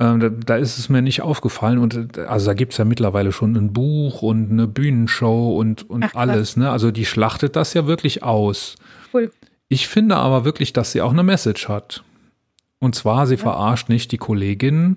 Ähm, 0.00 0.18
da, 0.18 0.28
da, 0.28 0.56
ist 0.56 0.78
es 0.78 0.88
mir 0.88 1.02
nicht 1.02 1.22
aufgefallen. 1.22 1.78
Und 1.78 2.18
also 2.18 2.46
da 2.46 2.54
gibt 2.54 2.72
es 2.72 2.78
ja 2.78 2.84
mittlerweile 2.84 3.30
schon 3.30 3.54
ein 3.56 3.72
Buch 3.72 4.22
und 4.22 4.50
eine 4.50 4.66
Bühnenshow 4.66 5.56
und, 5.56 5.88
und 5.88 6.04
Ach, 6.04 6.14
alles. 6.14 6.56
Ne? 6.56 6.70
Also 6.70 6.90
die 6.90 7.04
schlachtet 7.04 7.54
das 7.54 7.74
ja 7.74 7.86
wirklich 7.86 8.22
aus. 8.22 8.76
Cool. 9.12 9.30
Ich 9.68 9.86
finde 9.86 10.16
aber 10.16 10.44
wirklich, 10.44 10.72
dass 10.72 10.92
sie 10.92 11.00
auch 11.00 11.12
eine 11.12 11.22
Message 11.22 11.68
hat. 11.68 12.02
Und 12.80 12.94
zwar, 12.94 13.26
sie 13.26 13.36
ja. 13.36 13.40
verarscht 13.40 13.88
nicht 13.88 14.12
die 14.12 14.18
Kolleginnen, 14.18 14.96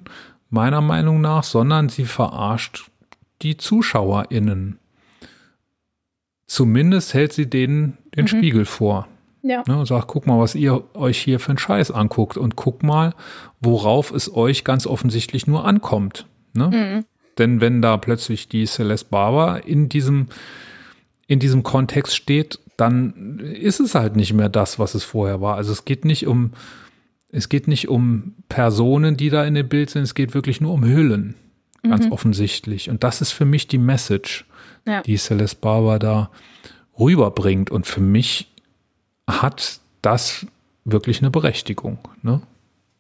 meiner 0.50 0.82
Meinung 0.82 1.22
nach, 1.22 1.44
sondern 1.44 1.90
sie 1.90 2.06
verarscht 2.06 2.90
die 3.42 3.58
ZuschauerInnen. 3.58 4.80
Zumindest 6.48 7.14
hält 7.14 7.34
sie 7.34 7.50
denen 7.50 7.98
den 8.16 8.24
mhm. 8.24 8.28
Spiegel 8.28 8.66
vor. 8.66 9.08
Ja. 9.44 9.64
Ne, 9.68 9.78
und 9.78 9.86
sagt, 9.86 10.08
guck 10.08 10.28
mal, 10.28 10.40
was 10.40 10.56
ihr 10.56 10.84
euch 10.94 11.20
hier 11.20 11.40
für 11.40 11.50
einen 11.50 11.58
Scheiß 11.58 11.92
anguckt 11.92 12.38
und 12.38 12.56
guck 12.56 12.84
mal, 12.84 13.14
worauf 13.62 14.12
es 14.12 14.34
euch 14.34 14.64
ganz 14.64 14.88
offensichtlich 14.88 15.48
nur 15.48 15.66
ankommt. 15.66 16.26
Ne? 16.54 16.68
Mhm. 16.68 17.06
Denn 17.38 17.62
wenn 17.62 17.82
da 17.82 17.98
plötzlich 17.98 18.50
die 18.50 18.66
Celeste 18.66 19.10
Barber 19.10 19.66
in 19.66 19.90
diesem, 19.90 20.28
in 21.28 21.40
diesem 21.40 21.64
Kontext 21.64 22.16
steht, 22.16 22.60
dann 22.78 23.40
ist 23.40 23.80
es 23.80 23.96
halt 23.96 24.16
nicht 24.16 24.34
mehr 24.34 24.50
das, 24.50 24.80
was 24.80 24.96
es 24.96 25.04
vorher 25.04 25.40
war. 25.42 25.56
Also 25.56 25.72
es 25.72 25.86
geht 25.86 26.04
nicht 26.04 26.28
um, 26.28 26.52
es 27.30 27.50
geht 27.50 27.68
nicht 27.68 27.90
um 27.90 28.36
Personen, 28.50 29.18
die 29.18 29.30
da 29.30 29.46
in 29.46 29.54
dem 29.54 29.68
Bild 29.68 29.90
sind, 29.90 30.04
es 30.04 30.16
geht 30.16 30.34
wirklich 30.34 30.62
nur 30.62 30.74
um 30.74 30.84
Hüllen. 30.84 31.36
Ganz 31.84 32.06
mhm. 32.06 32.12
offensichtlich. 32.12 32.90
Und 32.90 33.04
das 33.04 33.22
ist 33.22 33.32
für 33.32 33.46
mich 33.46 33.68
die 33.68 33.78
Message 33.78 34.46
ja. 34.88 35.02
die 35.02 35.18
Celeste 35.18 35.60
Barber 35.60 36.00
da 36.00 36.32
rüberbringt. 37.00 37.70
Und 37.70 37.86
für 37.86 38.02
mich 38.02 38.52
hat 39.30 39.80
das 40.02 40.48
wirklich 40.86 41.22
eine 41.22 41.30
Berechtigung. 41.30 42.00
Ne? 42.22 42.42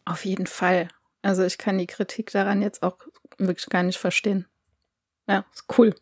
Auf 0.06 0.26
jeden 0.26 0.48
Fall. 0.48 0.90
Also 1.22 1.44
ich 1.44 1.58
kann 1.58 1.78
die 1.78 1.88
Kritik 1.88 2.32
daran 2.32 2.62
jetzt 2.62 2.84
auch 2.84 2.98
wirklich 3.38 3.68
gar 3.68 3.84
nicht 3.84 3.98
verstehen. 3.98 4.46
Ja, 5.28 5.46
ist 5.54 5.66
cool. 5.78 5.96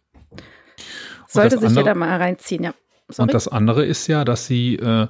Sollte 1.28 1.58
sich 1.58 1.70
andere, 1.70 1.84
jeder 1.84 1.96
mal 1.96 2.18
reinziehen, 2.18 2.64
ja. 2.64 2.74
Sorry? 3.08 3.24
Und 3.24 3.34
das 3.34 3.48
andere 3.48 3.86
ist 3.86 4.08
ja, 4.08 4.26
dass 4.26 4.48
sie 4.48 4.76
äh, 4.76 5.08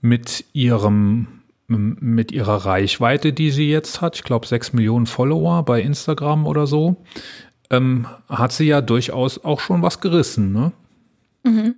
mit 0.00 0.44
ihrem 0.52 1.42
mit 1.68 2.32
ihrer 2.32 2.66
Reichweite, 2.66 3.32
die 3.32 3.50
sie 3.50 3.70
jetzt 3.70 4.02
hat, 4.02 4.16
ich 4.16 4.24
glaube 4.24 4.46
sechs 4.46 4.74
Millionen 4.74 5.06
Follower 5.06 5.64
bei 5.64 5.80
Instagram 5.80 6.46
oder 6.46 6.66
so, 6.66 6.96
ähm, 7.72 8.06
hat 8.28 8.52
sie 8.52 8.66
ja 8.66 8.80
durchaus 8.80 9.42
auch 9.42 9.58
schon 9.58 9.82
was 9.82 10.00
gerissen. 10.00 10.52
Ne? 10.52 10.72
Mhm. 11.42 11.74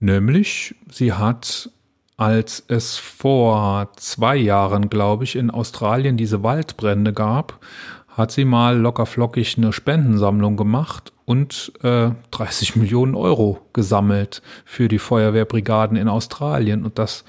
Nämlich, 0.00 0.74
sie 0.90 1.12
hat, 1.12 1.70
als 2.16 2.64
es 2.66 2.96
vor 2.96 3.92
zwei 3.96 4.36
Jahren, 4.36 4.88
glaube 4.90 5.24
ich, 5.24 5.36
in 5.36 5.50
Australien 5.50 6.16
diese 6.16 6.42
Waldbrände 6.42 7.12
gab, 7.12 7.60
hat 8.08 8.32
sie 8.32 8.44
mal 8.44 8.76
lockerflockig 8.76 9.58
eine 9.58 9.72
Spendensammlung 9.72 10.56
gemacht 10.56 11.12
und 11.24 11.72
äh, 11.82 12.10
30 12.32 12.74
Millionen 12.76 13.14
Euro 13.14 13.60
gesammelt 13.72 14.42
für 14.64 14.88
die 14.88 14.98
Feuerwehrbrigaden 14.98 15.96
in 15.96 16.08
Australien. 16.08 16.84
Und 16.84 16.98
das, 16.98 17.24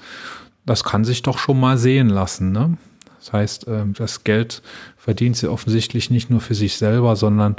das 0.64 0.82
kann 0.82 1.04
sich 1.04 1.22
doch 1.22 1.38
schon 1.38 1.60
mal 1.60 1.78
sehen 1.78 2.08
lassen. 2.08 2.50
Ne? 2.50 2.78
Das 3.20 3.32
heißt, 3.32 3.68
äh, 3.68 3.84
das 3.92 4.24
Geld 4.24 4.62
verdient 4.96 5.36
sie 5.36 5.50
offensichtlich 5.50 6.10
nicht 6.10 6.30
nur 6.30 6.40
für 6.40 6.54
sich 6.54 6.76
selber, 6.76 7.14
sondern 7.14 7.56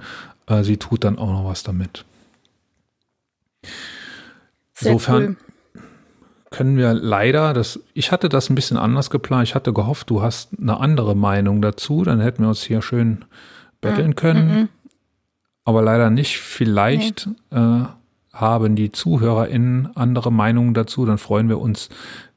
äh, 0.48 0.64
sie 0.64 0.78
tut 0.78 1.04
dann 1.04 1.18
auch 1.18 1.28
noch 1.28 1.46
was 1.46 1.64
damit. 1.64 2.06
Sehr 4.74 4.94
Insofern 4.94 5.38
cool. 5.76 5.82
können 6.50 6.78
wir 6.78 6.94
leider, 6.94 7.54
das, 7.54 7.80
ich 7.94 8.12
hatte 8.12 8.30
das 8.30 8.50
ein 8.50 8.56
bisschen 8.56 8.78
anders 8.78 9.10
geplant. 9.10 9.48
Ich 9.48 9.56
hatte 9.56 9.74
gehofft, 9.74 10.10
du 10.10 10.22
hast 10.22 10.50
eine 10.60 10.80
andere 10.80 11.16
Meinung 11.16 11.62
dazu, 11.62 12.04
dann 12.04 12.20
hätten 12.20 12.44
wir 12.44 12.50
uns 12.50 12.64
hier 12.64 12.82
schön 12.82 13.26
betteln 13.82 14.12
mhm. 14.12 14.16
können. 14.16 14.48
Mhm. 14.48 14.70
Aber 15.64 15.82
leider 15.82 16.10
nicht. 16.10 16.40
Vielleicht 16.40 17.28
nee. 17.52 17.58
äh, 17.58 17.86
haben 18.34 18.76
die 18.76 18.92
ZuhörerInnen 18.92 19.96
andere 19.96 20.32
Meinungen 20.32 20.74
dazu. 20.74 21.06
Dann 21.06 21.18
freuen 21.18 21.50
wir 21.50 21.60
uns, 21.60 21.90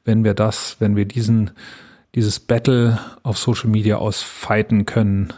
wenn 0.03 0.23
wir 0.23 0.33
das, 0.33 0.77
wenn 0.79 0.95
wir 0.95 1.05
diesen, 1.05 1.51
dieses 2.13 2.39
Battle 2.39 2.99
auf 3.23 3.37
Social 3.37 3.69
Media 3.69 3.97
ausfighten 3.97 4.85
können. 4.85 5.33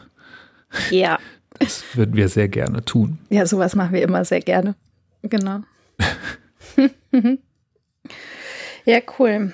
Ja. 0.89 1.19
Das 1.59 1.83
würden 1.93 2.15
wir 2.15 2.29
sehr 2.29 2.47
gerne 2.47 2.83
tun. 2.83 3.19
Ja, 3.29 3.45
sowas 3.45 3.75
machen 3.75 3.93
wir 3.93 4.01
immer 4.01 4.25
sehr 4.25 4.41
gerne. 4.41 4.75
Genau. 5.23 5.61
ja, 8.85 8.99
cool. 9.19 9.53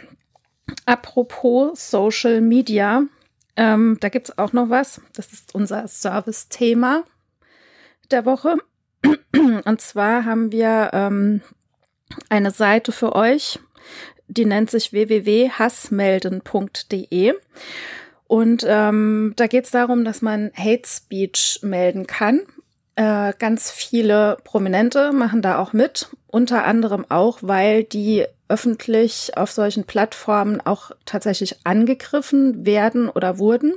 Apropos 0.85 1.89
Social 1.89 2.41
Media, 2.41 3.03
ähm, 3.55 3.97
da 3.99 4.09
gibt 4.09 4.29
es 4.29 4.37
auch 4.37 4.53
noch 4.53 4.69
was. 4.69 5.01
Das 5.13 5.33
ist 5.33 5.55
unser 5.55 5.87
Service-Thema 5.87 7.05
der 8.11 8.25
Woche. 8.25 8.57
Und 9.65 9.81
zwar 9.81 10.25
haben 10.25 10.51
wir 10.51 10.91
ähm, 10.93 11.41
eine 12.29 12.51
Seite 12.51 12.91
für 12.91 13.15
euch, 13.15 13.57
die 14.27 14.45
nennt 14.45 14.69
sich 14.69 14.93
www.hassmelden.de. 14.93 17.33
Und 18.27 18.65
ähm, 18.67 19.33
da 19.35 19.47
geht 19.47 19.65
es 19.65 19.71
darum, 19.71 20.05
dass 20.05 20.21
man 20.21 20.51
Hate 20.55 20.87
Speech 20.87 21.59
melden 21.61 22.07
kann. 22.07 22.41
Äh, 22.95 23.33
ganz 23.39 23.71
viele 23.71 24.37
Prominente 24.43 25.11
machen 25.13 25.41
da 25.41 25.57
auch 25.59 25.73
mit, 25.73 26.09
unter 26.27 26.63
anderem 26.63 27.05
auch, 27.09 27.39
weil 27.41 27.83
die 27.83 28.25
öffentlich 28.49 29.35
auf 29.35 29.51
solchen 29.51 29.85
Plattformen 29.85 30.61
auch 30.61 30.91
tatsächlich 31.05 31.57
angegriffen 31.63 32.65
werden 32.65 33.09
oder 33.09 33.39
wurden. 33.39 33.73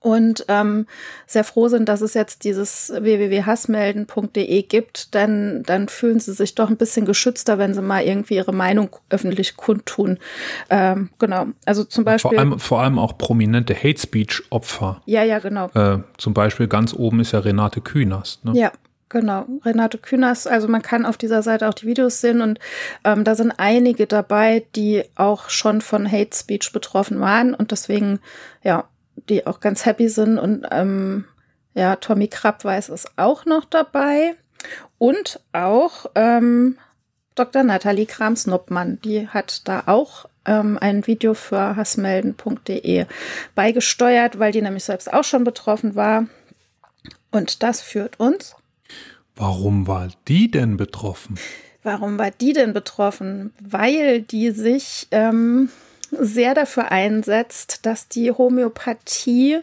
Und 0.00 0.44
ähm, 0.48 0.86
sehr 1.26 1.44
froh 1.44 1.68
sind, 1.68 1.88
dass 1.88 2.00
es 2.00 2.14
jetzt 2.14 2.44
dieses 2.44 2.90
www.hassmelden.de 2.90 4.62
gibt, 4.62 5.14
denn 5.14 5.62
dann 5.66 5.88
fühlen 5.88 6.20
sie 6.20 6.32
sich 6.32 6.54
doch 6.54 6.70
ein 6.70 6.76
bisschen 6.76 7.04
geschützter, 7.04 7.58
wenn 7.58 7.74
sie 7.74 7.82
mal 7.82 8.02
irgendwie 8.02 8.36
ihre 8.36 8.52
Meinung 8.52 8.90
öffentlich 9.10 9.56
kundtun. 9.56 10.18
Ähm, 10.70 11.10
genau, 11.18 11.46
also 11.64 11.84
zum 11.84 12.04
Beispiel. 12.04 12.30
Vor 12.30 12.38
allem, 12.38 12.58
vor 12.58 12.80
allem 12.80 12.98
auch 12.98 13.18
prominente 13.18 13.74
Hate 13.74 14.00
Speech 14.00 14.42
Opfer. 14.50 15.02
Ja, 15.06 15.22
ja, 15.22 15.38
genau. 15.38 15.68
Äh, 15.74 15.98
zum 16.16 16.34
Beispiel 16.34 16.68
ganz 16.68 16.94
oben 16.94 17.20
ist 17.20 17.32
ja 17.32 17.40
Renate 17.40 17.80
Künast. 17.80 18.44
Ne? 18.44 18.52
Ja, 18.54 18.72
Genau, 19.10 19.46
Renate 19.64 19.96
Künast, 19.96 20.46
also 20.46 20.68
man 20.68 20.82
kann 20.82 21.06
auf 21.06 21.16
dieser 21.16 21.42
Seite 21.42 21.66
auch 21.66 21.72
die 21.72 21.86
Videos 21.86 22.20
sehen 22.20 22.42
und 22.42 22.58
ähm, 23.04 23.24
da 23.24 23.34
sind 23.34 23.52
einige 23.56 24.06
dabei, 24.06 24.66
die 24.76 25.02
auch 25.14 25.48
schon 25.48 25.80
von 25.80 26.10
Hate 26.10 26.36
Speech 26.36 26.72
betroffen 26.72 27.18
waren 27.18 27.54
und 27.54 27.70
deswegen, 27.70 28.20
ja, 28.62 28.84
die 29.28 29.46
auch 29.46 29.60
ganz 29.60 29.84
happy 29.86 30.08
sind. 30.08 30.38
Und 30.38 30.66
ähm, 30.70 31.24
ja, 31.74 31.96
Tommy 31.96 32.28
Krabweis 32.28 32.88
ist 32.88 33.10
auch 33.16 33.44
noch 33.44 33.64
dabei. 33.64 34.34
Und 34.98 35.40
auch 35.52 36.06
ähm, 36.14 36.78
Dr. 37.34 37.62
Nathalie 37.62 38.06
Krams-Noppmann, 38.06 39.00
die 39.00 39.28
hat 39.28 39.68
da 39.68 39.84
auch 39.86 40.26
ähm, 40.44 40.78
ein 40.80 41.06
Video 41.06 41.34
für 41.34 41.76
hassmelden.de 41.76 43.06
beigesteuert, 43.54 44.38
weil 44.38 44.52
die 44.52 44.62
nämlich 44.62 44.84
selbst 44.84 45.12
auch 45.12 45.24
schon 45.24 45.44
betroffen 45.44 45.94
war. 45.94 46.26
Und 47.30 47.62
das 47.62 47.80
führt 47.80 48.18
uns. 48.18 48.56
Warum 49.36 49.86
war 49.86 50.08
die 50.26 50.50
denn 50.50 50.76
betroffen? 50.76 51.38
Warum 51.84 52.18
war 52.18 52.32
die 52.32 52.52
denn 52.52 52.72
betroffen? 52.72 53.52
Weil 53.60 54.22
die 54.22 54.50
sich 54.50 55.06
ähm, 55.12 55.70
sehr 56.10 56.54
dafür 56.54 56.90
einsetzt, 56.90 57.86
dass 57.86 58.08
die 58.08 58.30
Homöopathie 58.30 59.60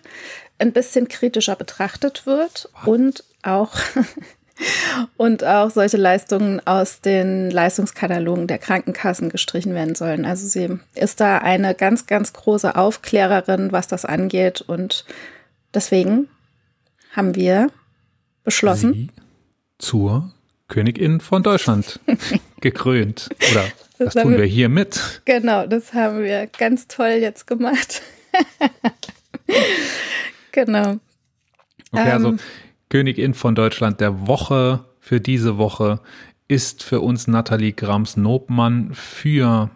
ein 0.58 0.72
bisschen 0.72 1.08
kritischer 1.08 1.56
betrachtet 1.56 2.26
wird 2.26 2.70
und 2.86 3.24
auch 3.44 3.74
und 5.18 5.44
auch 5.44 5.70
solche 5.70 5.98
Leistungen 5.98 6.66
aus 6.66 7.02
den 7.02 7.52
Leistungskatalogen 7.52 8.48
der 8.48 8.58
Krankenkassen 8.58 9.30
gestrichen 9.30 9.74
werden 9.74 9.96
sollen. 9.96 10.26
Also 10.26 10.48
sie 10.48 10.80
ist 10.94 11.20
da 11.20 11.40
eine 11.40 11.76
ganz, 11.76 12.08
ganz 12.08 12.34
große 12.34 12.76
Aufklärerin, 12.76 13.72
was 13.72 13.88
das 13.88 14.06
angeht. 14.06 14.62
Und 14.62 15.06
deswegen 15.74 16.30
haben 17.12 17.36
wir 17.36 17.70
beschlossen. 18.44 18.94
Sie 18.94 19.10
zur 19.78 20.32
Königin 20.68 21.20
von 21.20 21.44
Deutschland 21.44 22.00
gekrönt. 22.62 23.30
Oder 23.52 23.66
das, 23.98 24.14
das 24.14 24.24
tun 24.24 24.38
wir, 24.38 24.46
hier 24.46 24.70
mit. 24.70 25.22
Genau, 25.26 25.66
das 25.68 25.94
haben 25.94 26.24
wir 26.24 26.48
ganz 26.48 26.88
toll 26.88 27.18
jetzt 27.22 27.48
gemacht. 27.48 28.02
genau. 30.52 30.98
Okay, 31.92 32.12
also 32.12 32.30
ähm, 32.30 32.40
Königin 32.90 33.34
von 33.34 33.56
Deutschland 33.56 34.02
der 34.02 34.28
Woche 34.28 34.86
für 35.00 35.22
diese 35.22 35.58
Woche 35.58 36.00
ist 36.48 36.84
für 36.84 37.02
uns 37.02 37.28
Nathalie 37.28 37.74
Grams-Nobmann 37.74 38.94
für 38.94 39.70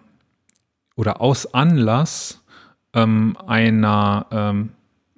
oder 0.95 1.22
aus 1.22 1.53
Anlass 1.53 2.43
ähm, 2.93 3.38
einer 3.47 4.26
ähm, 4.31 4.69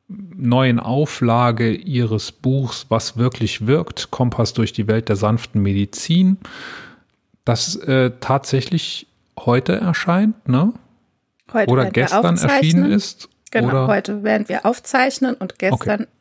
neuen 0.07 0.79
Auflage 0.79 1.73
ihres 1.73 2.31
Buchs 2.31 2.85
Was 2.89 3.17
wirklich 3.17 3.65
wirkt, 3.65 4.11
Kompass 4.11 4.53
durch 4.53 4.73
die 4.73 4.88
Welt 4.88 5.09
der 5.09 5.15
sanften 5.15 5.61
Medizin 5.61 6.38
das 7.45 7.76
äh, 7.76 8.11
tatsächlich 8.19 9.07
heute 9.39 9.76
erscheint, 9.76 10.47
ne? 10.47 10.73
Heute 11.51 11.72
oder 11.72 11.89
gestern 11.89 12.38
erschienen 12.38 12.91
ist. 12.91 13.30
Genau, 13.51 13.69
oder? 13.69 13.88
heute 13.88 14.23
werden 14.23 14.47
wir 14.47 14.65
aufzeichnen 14.65 15.35
und 15.35 15.59
gestern 15.59 16.01
okay. 16.01 16.11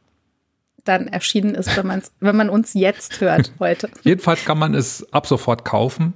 dann 0.84 1.06
erschienen 1.06 1.55
ist, 1.55 1.76
wenn, 1.76 1.86
man's, 1.86 2.10
wenn 2.18 2.34
man 2.34 2.51
uns 2.51 2.74
jetzt 2.74 3.20
hört, 3.20 3.52
heute. 3.60 3.88
Jedenfalls 4.02 4.44
kann 4.44 4.59
man 4.59 4.74
es 4.74 5.12
ab 5.12 5.26
sofort 5.26 5.64
kaufen. 5.64 6.14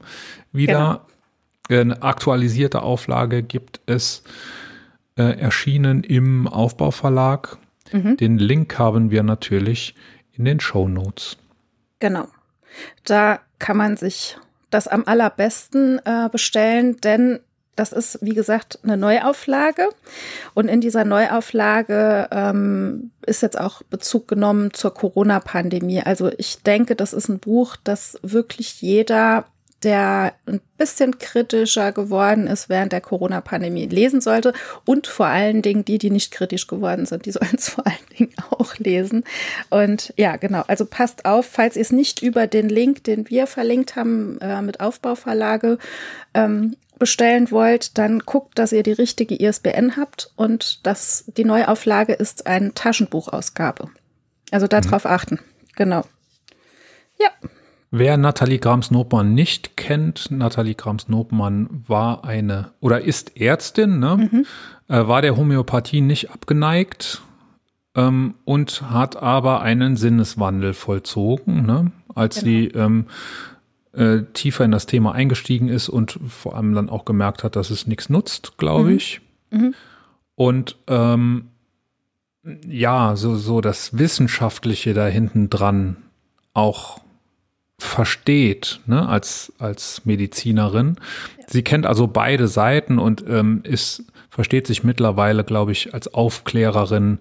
Wieder 0.52 1.05
genau. 1.68 1.81
eine 1.81 2.02
aktualisierte 2.02 2.82
Auflage 2.82 3.43
gibt 3.44 3.81
es 3.86 4.24
äh, 5.16 5.39
erschienen 5.39 6.02
im 6.02 6.48
Aufbauverlag. 6.48 7.59
Mhm. 7.93 8.16
Den 8.16 8.39
Link 8.39 8.76
haben 8.78 9.12
wir 9.12 9.22
natürlich 9.22 9.94
in 10.32 10.44
den 10.44 10.59
Show 10.59 10.89
Notes. 10.89 11.36
Genau. 12.01 12.26
Da 13.05 13.39
kann 13.60 13.76
man 13.76 13.97
sich 13.97 14.36
das 14.74 14.88
am 14.88 15.05
allerbesten 15.06 16.01
äh, 16.05 16.28
bestellen, 16.30 17.01
denn 17.01 17.40
das 17.76 17.92
ist, 17.92 18.18
wie 18.22 18.34
gesagt, 18.34 18.78
eine 18.82 18.96
Neuauflage. 18.96 19.88
Und 20.55 20.68
in 20.68 20.80
dieser 20.80 21.05
Neuauflage 21.05 22.28
ähm, 22.30 23.10
ist 23.26 23.42
jetzt 23.42 23.59
auch 23.59 23.82
Bezug 23.82 24.28
genommen 24.28 24.72
zur 24.72 24.94
Corona-Pandemie. 24.94 26.02
Also 26.02 26.30
ich 26.38 26.62
denke, 26.62 26.94
das 26.94 27.12
ist 27.12 27.28
ein 27.28 27.40
Buch, 27.40 27.76
das 27.82 28.18
wirklich 28.22 28.80
jeder 28.80 29.46
der 29.85 30.35
ein 30.47 30.61
bisschen 30.78 31.19
kritischer 31.19 31.93
geworden 31.93 32.47
ist 32.47 32.69
während 32.69 32.93
der 32.93 33.01
Corona-Pandemie, 33.01 33.86
lesen 33.86 34.20
sollte. 34.20 34.52
Und 34.85 35.06
vor 35.06 35.27
allen 35.27 35.62
Dingen 35.62 35.85
die, 35.85 35.98
die 35.98 36.11
nicht 36.11 36.32
kritisch 36.32 36.66
geworden 36.66 37.06
sind, 37.06 37.27
die 37.27 37.32
sollen 37.32 37.55
es 37.56 37.69
vor 37.70 37.86
allen 37.86 38.19
Dingen 38.19 38.35
auch 38.51 38.77
lesen. 38.78 39.24
Und 39.70 40.12
ja, 40.16 40.36
genau. 40.36 40.62
Also 40.66 40.86
passt 40.86 41.24
auf, 41.24 41.47
falls 41.47 41.77
ihr 41.77 41.82
es 41.82 41.93
nicht 41.93 42.23
über 42.23 42.47
den 42.47 42.69
Link, 42.69 43.05
den 43.05 43.28
wir 43.28 43.47
verlinkt 43.47 43.97
haben, 43.97 44.39
äh, 44.40 44.62
mit 44.62 44.81
Aufbauverlage, 44.81 45.78
ähm, 46.32 46.77
bestellen 46.98 47.51
wollt, 47.51 47.98
dann 47.98 48.20
guckt, 48.20 48.59
dass 48.59 48.73
ihr 48.73 48.82
die 48.82 48.93
richtige 48.93 49.35
ISBN 49.35 49.97
habt 49.97 50.31
und 50.36 50.86
dass 50.86 51.24
die 51.36 51.44
Neuauflage 51.44 52.12
ist 52.12 52.47
eine 52.47 52.73
Taschenbuchausgabe. 52.73 53.90
Also 54.51 54.66
darauf 54.69 55.05
mhm. 55.05 55.11
achten. 55.11 55.39
Genau. 55.77 56.05
Ja. 57.19 57.31
Wer 57.97 58.16
Nathalie 58.16 58.59
Grams-Nobmann 58.59 59.35
nicht 59.35 59.77
kennt, 59.77 60.29
Nathalie 60.33 60.75
Grams-Nobmann 60.75 61.85
war 61.87 62.25
eine 62.25 62.73
oder 62.81 63.03
ist 63.03 63.41
Ärztin, 63.41 64.01
ne? 64.01 64.29
Mhm. 64.33 64.47
Äh, 64.89 65.07
war 65.07 65.23
der 65.23 65.37
Homöopathie 65.37 66.01
nicht 66.01 66.33
abgeneigt 66.33 67.23
ähm, 67.95 68.35
und 68.45 68.91
hat 68.91 69.15
aber 69.15 69.62
einen 69.62 69.95
Sinneswandel 69.95 70.75
vollzogen, 70.75 71.66
ne? 71.66 71.93
als 72.16 72.41
genau. 72.41 72.45
sie 72.45 72.66
ähm, 72.71 73.07
äh, 73.93 74.23
tiefer 74.33 74.65
in 74.65 74.73
das 74.73 74.87
Thema 74.87 75.12
eingestiegen 75.12 75.69
ist 75.69 75.89
und 75.89 76.19
vor 76.29 76.57
allem 76.57 76.75
dann 76.75 76.91
auch 76.91 77.05
gemerkt 77.05 77.45
hat, 77.45 77.55
dass 77.55 77.71
es 77.71 77.87
nichts 77.87 78.09
nutzt, 78.09 78.59
glaube 78.59 78.91
mhm. 78.91 78.97
ich. 78.97 79.21
Mhm. 79.53 79.73
Und 80.35 80.79
ähm, 80.89 81.45
ja, 82.66 83.15
so, 83.15 83.37
so 83.37 83.61
das 83.61 83.97
Wissenschaftliche 83.97 84.95
da 84.95 85.07
hinten 85.07 85.49
dran 85.49 85.99
auch 86.55 87.03
versteht, 87.78 88.80
ne, 88.86 89.09
als, 89.09 89.52
als 89.59 90.05
Medizinerin. 90.05 90.96
Ja. 91.38 91.44
Sie 91.48 91.62
kennt 91.62 91.86
also 91.86 92.06
beide 92.06 92.48
Seiten 92.48 92.98
und 92.98 93.24
ähm, 93.28 93.60
ist, 93.64 94.05
versteht 94.30 94.66
sich 94.66 94.84
mittlerweile, 94.84 95.44
glaube 95.44 95.72
ich, 95.72 95.94
als 95.94 96.12
Aufklärerin 96.12 97.18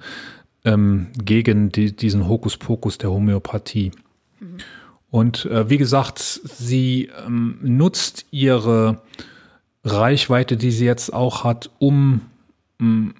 ähm, 0.65 1.07
gegen 1.23 1.71
die, 1.71 1.95
diesen 1.95 2.27
Hokuspokus 2.27 2.97
der 2.97 3.11
Homöopathie. 3.11 3.91
Mhm. 4.39 4.57
Und 5.09 5.45
äh, 5.45 5.69
wie 5.69 5.77
gesagt, 5.77 6.19
sie 6.19 7.11
ähm, 7.25 7.59
nutzt 7.61 8.25
ihre 8.31 9.01
Reichweite, 9.83 10.57
die 10.57 10.71
sie 10.71 10.85
jetzt 10.85 11.13
auch 11.13 11.43
hat, 11.43 11.69
um 11.77 12.21
ähm, 12.79 13.13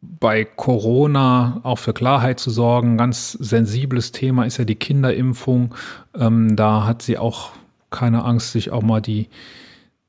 bei 0.00 0.44
Corona 0.44 1.60
auch 1.62 1.78
für 1.78 1.92
Klarheit 1.92 2.38
zu 2.38 2.50
sorgen. 2.50 2.96
Ganz 2.98 3.32
sensibles 3.32 4.12
Thema 4.12 4.44
ist 4.44 4.58
ja 4.58 4.64
die 4.64 4.74
Kinderimpfung. 4.74 5.74
Ähm, 6.14 6.56
da 6.56 6.84
hat 6.86 7.02
sie 7.02 7.18
auch 7.18 7.50
keine 7.90 8.24
Angst, 8.24 8.52
sich 8.52 8.70
auch 8.70 8.82
mal 8.82 9.00
die, 9.00 9.28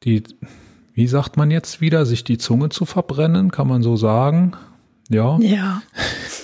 die, 0.04 0.24
wie 0.94 1.08
sagt 1.08 1.38
man 1.38 1.52
jetzt 1.52 1.82
wieder, 1.82 2.06
sich 2.06 2.24
die 2.24 2.38
Zunge 2.38 2.70
zu 2.70 2.86
verbrennen, 2.86 3.52
kann 3.52 3.68
man 3.68 3.82
so 3.82 3.96
sagen. 3.96 4.54
Ja. 5.10 5.38
Ja. 5.40 5.82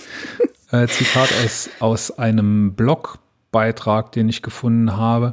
äh, 0.71 0.87
Zitat 0.87 1.29
aus, 1.43 1.69
aus 1.79 2.11
einem 2.11 2.73
Blog 2.73 3.19
Beitrag, 3.53 4.11
den 4.11 4.27
ich 4.27 4.41
gefunden 4.41 4.97
habe. 4.97 5.31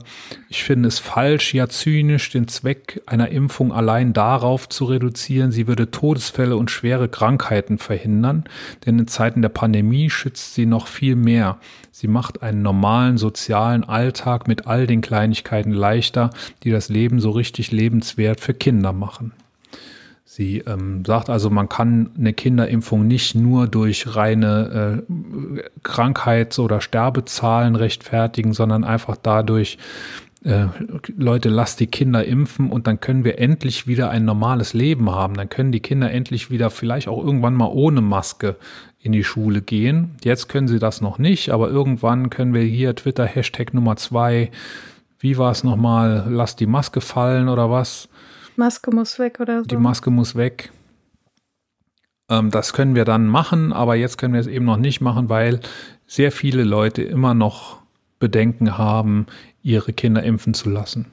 Ich 0.48 0.62
finde 0.62 0.86
es 0.86 1.00
falsch, 1.00 1.52
ja 1.52 1.68
zynisch, 1.68 2.30
den 2.30 2.46
Zweck 2.46 3.02
einer 3.06 3.30
Impfung 3.30 3.72
allein 3.72 4.12
darauf 4.12 4.68
zu 4.68 4.84
reduzieren, 4.84 5.50
sie 5.50 5.66
würde 5.66 5.90
Todesfälle 5.90 6.56
und 6.56 6.70
schwere 6.70 7.08
Krankheiten 7.08 7.78
verhindern, 7.78 8.44
denn 8.86 9.00
in 9.00 9.08
Zeiten 9.08 9.42
der 9.42 9.48
Pandemie 9.48 10.08
schützt 10.08 10.54
sie 10.54 10.66
noch 10.66 10.86
viel 10.86 11.16
mehr. 11.16 11.58
Sie 11.90 12.06
macht 12.06 12.44
einen 12.44 12.62
normalen 12.62 13.18
sozialen 13.18 13.82
Alltag 13.82 14.46
mit 14.46 14.68
all 14.68 14.86
den 14.86 15.00
Kleinigkeiten 15.00 15.72
leichter, 15.72 16.30
die 16.62 16.70
das 16.70 16.88
Leben 16.88 17.18
so 17.18 17.30
richtig 17.30 17.72
lebenswert 17.72 18.38
für 18.38 18.54
Kinder 18.54 18.92
machen. 18.92 19.32
Sie 20.40 20.60
ähm, 20.66 21.04
sagt 21.04 21.28
also, 21.28 21.50
man 21.50 21.68
kann 21.68 22.12
eine 22.18 22.32
Kinderimpfung 22.32 23.06
nicht 23.06 23.34
nur 23.34 23.66
durch 23.66 24.16
reine 24.16 25.04
äh, 25.06 25.62
Krankheits- 25.82 26.58
oder 26.58 26.80
Sterbezahlen 26.80 27.76
rechtfertigen, 27.76 28.54
sondern 28.54 28.82
einfach 28.82 29.18
dadurch, 29.22 29.76
äh, 30.42 30.68
Leute, 31.14 31.50
lasst 31.50 31.78
die 31.78 31.88
Kinder 31.88 32.24
impfen 32.24 32.70
und 32.70 32.86
dann 32.86 33.00
können 33.00 33.22
wir 33.22 33.38
endlich 33.38 33.86
wieder 33.86 34.08
ein 34.08 34.24
normales 34.24 34.72
Leben 34.72 35.10
haben. 35.10 35.34
Dann 35.34 35.50
können 35.50 35.72
die 35.72 35.80
Kinder 35.80 36.10
endlich 36.10 36.50
wieder 36.50 36.70
vielleicht 36.70 37.08
auch 37.08 37.22
irgendwann 37.22 37.52
mal 37.52 37.68
ohne 37.70 38.00
Maske 38.00 38.56
in 38.98 39.12
die 39.12 39.24
Schule 39.24 39.60
gehen. 39.60 40.12
Jetzt 40.24 40.48
können 40.48 40.68
sie 40.68 40.78
das 40.78 41.02
noch 41.02 41.18
nicht, 41.18 41.50
aber 41.50 41.68
irgendwann 41.68 42.30
können 42.30 42.54
wir 42.54 42.62
hier 42.62 42.94
Twitter 42.94 43.26
Hashtag 43.26 43.74
Nummer 43.74 43.96
zwei. 43.96 44.50
Wie 45.18 45.36
war 45.36 45.50
es 45.50 45.64
nochmal? 45.64 46.24
Lass 46.30 46.56
die 46.56 46.64
Maske 46.64 47.02
fallen 47.02 47.50
oder 47.50 47.70
was? 47.70 48.08
Maske 48.56 48.90
muss 48.90 49.18
weg 49.18 49.40
oder 49.40 49.60
so. 49.60 49.66
Die 49.66 49.76
Maske 49.76 50.10
muss 50.10 50.34
weg. 50.34 50.70
Ähm, 52.28 52.50
das 52.50 52.72
können 52.72 52.94
wir 52.94 53.04
dann 53.04 53.26
machen, 53.26 53.72
aber 53.72 53.96
jetzt 53.96 54.16
können 54.18 54.34
wir 54.34 54.40
es 54.40 54.46
eben 54.46 54.64
noch 54.64 54.76
nicht 54.76 55.00
machen, 55.00 55.28
weil 55.28 55.60
sehr 56.06 56.32
viele 56.32 56.64
Leute 56.64 57.02
immer 57.02 57.34
noch 57.34 57.80
Bedenken 58.18 58.78
haben, 58.78 59.26
ihre 59.62 59.92
Kinder 59.92 60.22
impfen 60.22 60.54
zu 60.54 60.70
lassen. 60.70 61.06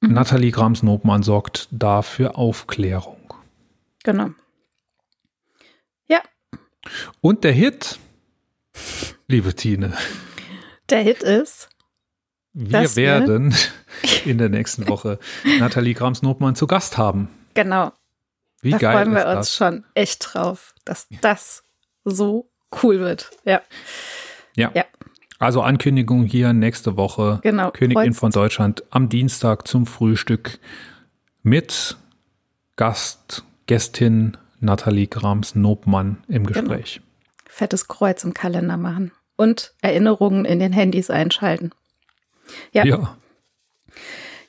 Mhm. 0.00 0.14
Nathalie 0.14 0.50
Grams-Nobmann 0.50 1.22
sorgt 1.22 1.68
dafür 1.70 2.36
Aufklärung. 2.36 3.34
Genau. 4.04 4.30
Ja. 6.08 6.20
Und 7.20 7.44
der 7.44 7.52
Hit, 7.52 7.98
liebe 9.28 9.54
Tine. 9.54 9.92
Der 10.88 11.02
Hit 11.02 11.22
ist. 11.22 11.68
Wir 12.52 12.96
werden 12.96 13.52
wir 13.52 13.58
in 14.24 14.38
der 14.38 14.48
nächsten 14.48 14.88
Woche 14.88 15.18
Nathalie 15.58 15.94
Grams-Nobmann 15.94 16.54
zu 16.54 16.66
Gast 16.66 16.98
haben. 16.98 17.28
Genau. 17.54 17.92
Wie 18.60 18.70
da 18.70 18.78
geil 18.78 18.92
freuen 18.94 19.14
wir 19.14 19.26
uns 19.26 19.48
das? 19.48 19.56
schon 19.56 19.84
echt 19.94 20.34
drauf, 20.34 20.74
dass 20.84 21.08
das 21.20 21.64
so 22.04 22.50
cool 22.82 23.00
wird. 23.00 23.30
Ja. 23.44 23.60
Ja. 24.56 24.70
ja. 24.74 24.84
Also 25.38 25.62
Ankündigung 25.62 26.24
hier 26.24 26.52
nächste 26.52 26.96
Woche. 26.96 27.40
Genau. 27.42 27.72
Königin 27.72 28.14
von 28.14 28.30
Deutschland 28.30 28.84
am 28.90 29.08
Dienstag 29.08 29.66
zum 29.66 29.86
Frühstück 29.86 30.60
mit 31.42 31.96
Gast, 32.76 33.44
Gästin 33.66 34.36
Nathalie 34.60 35.08
Grams-Nobmann 35.08 36.22
im 36.28 36.46
genau. 36.46 36.60
Gespräch. 36.60 36.94
Genau. 36.94 37.06
Fettes 37.48 37.88
Kreuz 37.88 38.22
im 38.22 38.32
Kalender 38.32 38.76
machen 38.76 39.10
und 39.36 39.74
Erinnerungen 39.82 40.44
in 40.44 40.60
den 40.60 40.72
Handys 40.72 41.10
einschalten. 41.10 41.72
Ja. 42.72 42.84
Ja. 42.84 43.16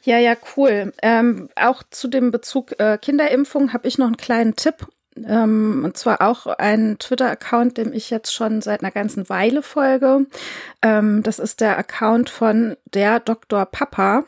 Ja, 0.03 0.17
ja, 0.17 0.35
cool. 0.57 0.93
Ähm, 1.01 1.49
auch 1.55 1.81
zu 1.89 2.07
dem 2.07 2.31
Bezug 2.31 2.77
äh, 2.79 2.97
Kinderimpfung 2.97 3.73
habe 3.73 3.87
ich 3.87 3.97
noch 3.97 4.07
einen 4.07 4.17
kleinen 4.17 4.55
Tipp. 4.55 4.87
Ähm, 5.15 5.83
und 5.85 5.95
zwar 5.95 6.21
auch 6.21 6.47
ein 6.47 6.97
Twitter-Account, 6.99 7.77
dem 7.77 7.93
ich 7.93 8.09
jetzt 8.09 8.33
schon 8.33 8.61
seit 8.61 8.81
einer 8.81 8.91
ganzen 8.91 9.29
Weile 9.29 9.61
folge. 9.61 10.25
Ähm, 10.81 11.23
das 11.23 11.39
ist 11.39 11.61
der 11.61 11.77
Account 11.77 12.29
von 12.29 12.75
der 12.93 13.19
Dr. 13.19 13.65
Papa. 13.65 14.25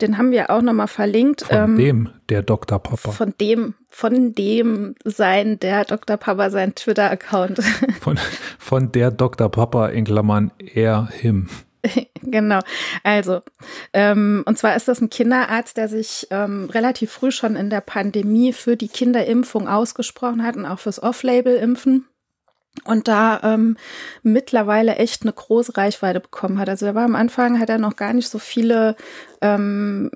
Den 0.00 0.18
haben 0.18 0.30
wir 0.32 0.50
auch 0.50 0.62
nochmal 0.62 0.88
verlinkt. 0.88 1.42
Von 1.42 1.56
ähm, 1.56 1.76
dem, 1.76 2.10
der 2.28 2.42
Dr. 2.42 2.78
Papa. 2.78 3.10
Von 3.10 3.34
dem, 3.40 3.74
von 3.88 4.34
dem 4.34 4.94
sein, 5.04 5.60
der 5.60 5.84
Dr. 5.84 6.16
Papa, 6.16 6.50
sein 6.50 6.74
Twitter-Account. 6.74 7.62
Von, 8.00 8.18
von 8.58 8.92
der 8.92 9.10
Dr. 9.10 9.50
Papa 9.50 9.88
in 9.88 10.04
Klammern 10.04 10.50
er, 10.58 11.08
him. 11.08 11.48
genau. 12.30 12.60
Also, 13.02 13.40
ähm, 13.92 14.42
und 14.46 14.58
zwar 14.58 14.76
ist 14.76 14.88
das 14.88 15.00
ein 15.00 15.10
Kinderarzt, 15.10 15.76
der 15.76 15.88
sich 15.88 16.26
ähm, 16.30 16.70
relativ 16.70 17.12
früh 17.12 17.30
schon 17.30 17.56
in 17.56 17.70
der 17.70 17.80
Pandemie 17.80 18.52
für 18.52 18.76
die 18.76 18.88
Kinderimpfung 18.88 19.68
ausgesprochen 19.68 20.44
hat 20.44 20.56
und 20.56 20.66
auch 20.66 20.78
fürs 20.78 21.02
Off-Label-Impfen. 21.02 22.06
Und 22.84 23.08
da 23.08 23.40
ähm, 23.42 23.76
mittlerweile 24.22 24.96
echt 24.96 25.22
eine 25.22 25.32
große 25.32 25.76
Reichweite 25.76 26.20
bekommen 26.20 26.58
hat. 26.58 26.68
Also 26.68 26.86
er 26.86 26.94
war 26.94 27.04
am 27.04 27.16
Anfang, 27.16 27.58
hat 27.58 27.68
er 27.68 27.78
noch 27.78 27.96
gar 27.96 28.12
nicht 28.12 28.28
so 28.28 28.38
viele 28.38 28.96
ähm, 29.40 30.10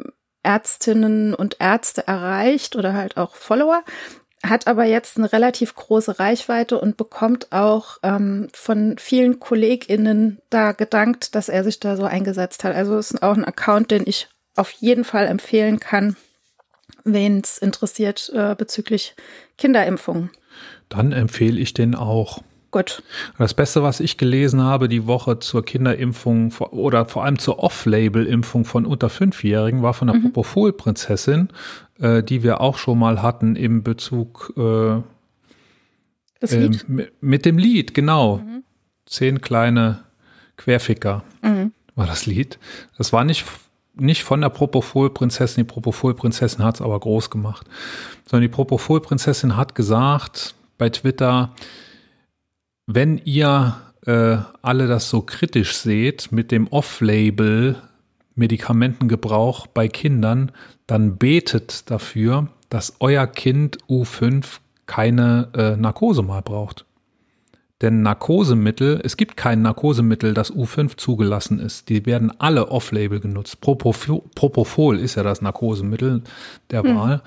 Ärztinnen 0.45 1.35
und 1.35 1.57
Ärzte 1.59 2.07
erreicht 2.07 2.77
oder 2.77 2.95
halt 2.95 3.17
auch 3.17 3.35
Follower 3.35 3.83
hat 4.45 4.67
aber 4.67 4.85
jetzt 4.85 5.17
eine 5.17 5.33
relativ 5.33 5.75
große 5.75 6.19
Reichweite 6.19 6.79
und 6.79 6.97
bekommt 6.97 7.53
auch 7.53 7.99
ähm, 8.03 8.49
von 8.53 8.97
vielen 8.99 9.41
KollegInnen 9.41 10.39
da 10.51 10.73
gedankt, 10.73 11.35
dass 11.35 11.49
er 11.49 11.65
sich 11.65 11.81
da 11.81 11.97
so 11.97 12.05
eingesetzt 12.05 12.65
hat. 12.65 12.75
Also 12.75 12.99
ist 12.99 13.23
auch 13.23 13.37
ein 13.37 13.45
Account, 13.45 13.91
den 13.91 14.05
ich 14.07 14.29
auf 14.57 14.71
jeden 14.71 15.05
Fall 15.05 15.27
empfehlen 15.27 15.81
kann, 15.81 16.17
wen 17.05 17.41
es 17.41 17.59
interessiert 17.59 18.31
äh, 18.35 18.55
bezüglich 18.55 19.15
Kinderimpfungen. 19.59 20.31
Dann 20.89 21.13
empfehle 21.13 21.61
ich 21.61 21.75
den 21.75 21.95
auch. 21.95 22.43
Gut. 22.75 23.05
Das 23.39 23.55
Beste, 23.55 23.85
was 23.85 24.01
ich 24.01 24.17
gelesen 24.17 24.61
habe 24.61 24.89
die 24.89 25.07
Woche 25.07 25.39
zur 25.39 25.65
Kinderimpfung 25.65 26.53
oder 26.73 27.07
vor 27.07 27.25
allem 27.25 27.39
zur 27.39 27.61
Off-Label-Impfung 27.61 28.65
von 28.65 28.85
unter 28.85 29.11
Fünfjährigen, 29.11 29.81
war 29.83 29.95
von 29.95 30.09
der 30.09 30.17
mhm. 30.17 30.23
Propofol-Prinzessin, 30.33 31.51
äh, 32.01 32.25
die 32.25 32.43
wir 32.43 32.61
auch 32.61 32.77
schon 32.77 32.99
mal 32.99 33.23
hatten 33.23 33.55
im 33.55 33.85
Bezug 33.85 34.53
äh, 34.57 34.97
äh, 36.41 36.71
mit 37.21 37.45
dem 37.45 37.59
Lied, 37.59 37.95
genau. 37.95 38.39
Mhm. 38.39 38.65
Zehn 39.07 39.41
kleine 39.41 40.01
Querficker 40.57 41.23
mhm. 41.43 41.71
war 41.95 42.09
das 42.09 42.27
Lied. 42.27 42.59
Das 42.99 43.13
war 43.13 43.23
nicht 43.23 43.47
nicht 43.95 44.25
von 44.25 44.41
der 44.41 44.49
Propofol-Prinzessin, 44.49 45.63
die 45.65 45.73
Propofol-Prinzessin 45.73 46.65
hat 46.65 46.75
es 46.75 46.83
aber 46.83 46.99
groß 46.99 47.31
gemacht, 47.31 47.69
sondern 48.29 48.51
die 48.51 48.53
Propofol-Prinzessin 48.53 49.57
hat 49.57 49.77
gesagt 49.77 50.57
bei 50.77 50.89
Twitter, 50.89 51.55
wenn 52.87 53.19
ihr 53.19 53.77
äh, 54.07 54.39
alle 54.63 54.87
das 54.87 55.09
so 55.09 55.23
kritisch 55.23 55.77
seht 55.77 56.33
mit 56.33 56.51
dem 56.51 56.67
Off-Label 56.69 57.77
Medikamentengebrauch 58.35 59.67
bei 59.69 59.89
Kindern, 59.89 60.53
dann 60.87 61.17
betet 61.17 61.91
dafür, 61.91 62.49
dass 62.69 62.97
euer 63.01 63.27
Kind 63.27 63.79
U5 63.89 64.45
keine 64.87 65.49
äh, 65.55 65.77
Narkose 65.77 66.23
mal 66.23 66.43
braucht. 66.43 66.85
Denn 67.81 68.03
Narkosemittel, 68.03 69.01
es 69.03 69.17
gibt 69.17 69.37
kein 69.37 69.63
Narkosemittel, 69.63 70.33
das 70.33 70.53
U5 70.53 70.97
zugelassen 70.97 71.59
ist. 71.59 71.89
Die 71.89 72.07
werden 72.07 72.33
alle 72.39 72.69
off-label 72.71 73.21
genutzt. 73.21 73.61
Propofol, 73.61 74.23
Propofol 74.35 74.99
ist 74.99 75.17
ja 75.17 75.23
das 75.23 75.43
Narkosemittel 75.43 76.23
der 76.71 76.83
hm. 76.83 76.97
Wahl. 76.97 77.23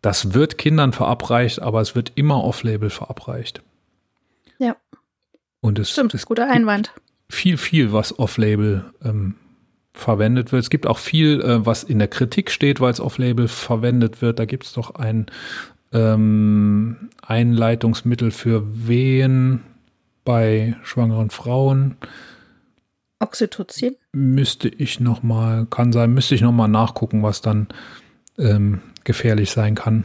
Das 0.00 0.34
wird 0.34 0.58
Kindern 0.58 0.92
verabreicht, 0.92 1.62
aber 1.62 1.80
es 1.80 1.94
wird 1.94 2.12
immer 2.16 2.42
off-label 2.42 2.90
verabreicht. 2.90 3.62
Ja. 4.62 4.76
Und 5.60 5.80
es 5.80 5.90
Stimmt, 5.90 6.14
ist 6.14 6.26
guter 6.26 6.48
Einwand. 6.48 6.92
Viel, 7.28 7.56
viel, 7.56 7.92
was 7.92 8.18
off-label 8.18 8.92
ähm, 9.04 9.34
verwendet 9.92 10.52
wird. 10.52 10.62
Es 10.62 10.70
gibt 10.70 10.86
auch 10.86 10.98
viel, 10.98 11.40
äh, 11.40 11.66
was 11.66 11.82
in 11.82 11.98
der 11.98 12.06
Kritik 12.06 12.50
steht, 12.50 12.80
weil 12.80 12.92
es 12.92 13.00
off-label 13.00 13.48
verwendet 13.48 14.22
wird. 14.22 14.38
Da 14.38 14.44
gibt 14.44 14.64
es 14.64 14.72
doch 14.72 14.94
ein 14.94 15.26
ähm, 15.92 17.10
Einleitungsmittel 17.22 18.30
für 18.30 18.86
Wehen 18.86 19.64
bei 20.24 20.76
schwangeren 20.84 21.30
Frauen. 21.30 21.96
Oxytocin? 23.18 23.96
Müsste 24.12 24.68
ich 24.68 25.00
noch 25.00 25.24
mal, 25.24 25.66
kann 25.66 25.92
sein, 25.92 26.14
müsste 26.14 26.36
ich 26.36 26.40
noch 26.40 26.52
mal 26.52 26.68
nachgucken, 26.68 27.24
was 27.24 27.40
dann 27.40 27.66
ähm, 28.38 28.80
gefährlich 29.02 29.50
sein 29.50 29.74
kann. 29.74 30.04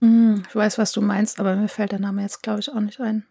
Hm, 0.00 0.42
ich 0.46 0.54
weiß, 0.54 0.76
was 0.76 0.92
du 0.92 1.00
meinst, 1.00 1.40
aber 1.40 1.56
mir 1.56 1.68
fällt 1.68 1.92
der 1.92 2.00
Name 2.00 2.20
jetzt, 2.20 2.42
glaube 2.42 2.60
ich, 2.60 2.70
auch 2.70 2.80
nicht 2.80 3.00
ein. 3.00 3.24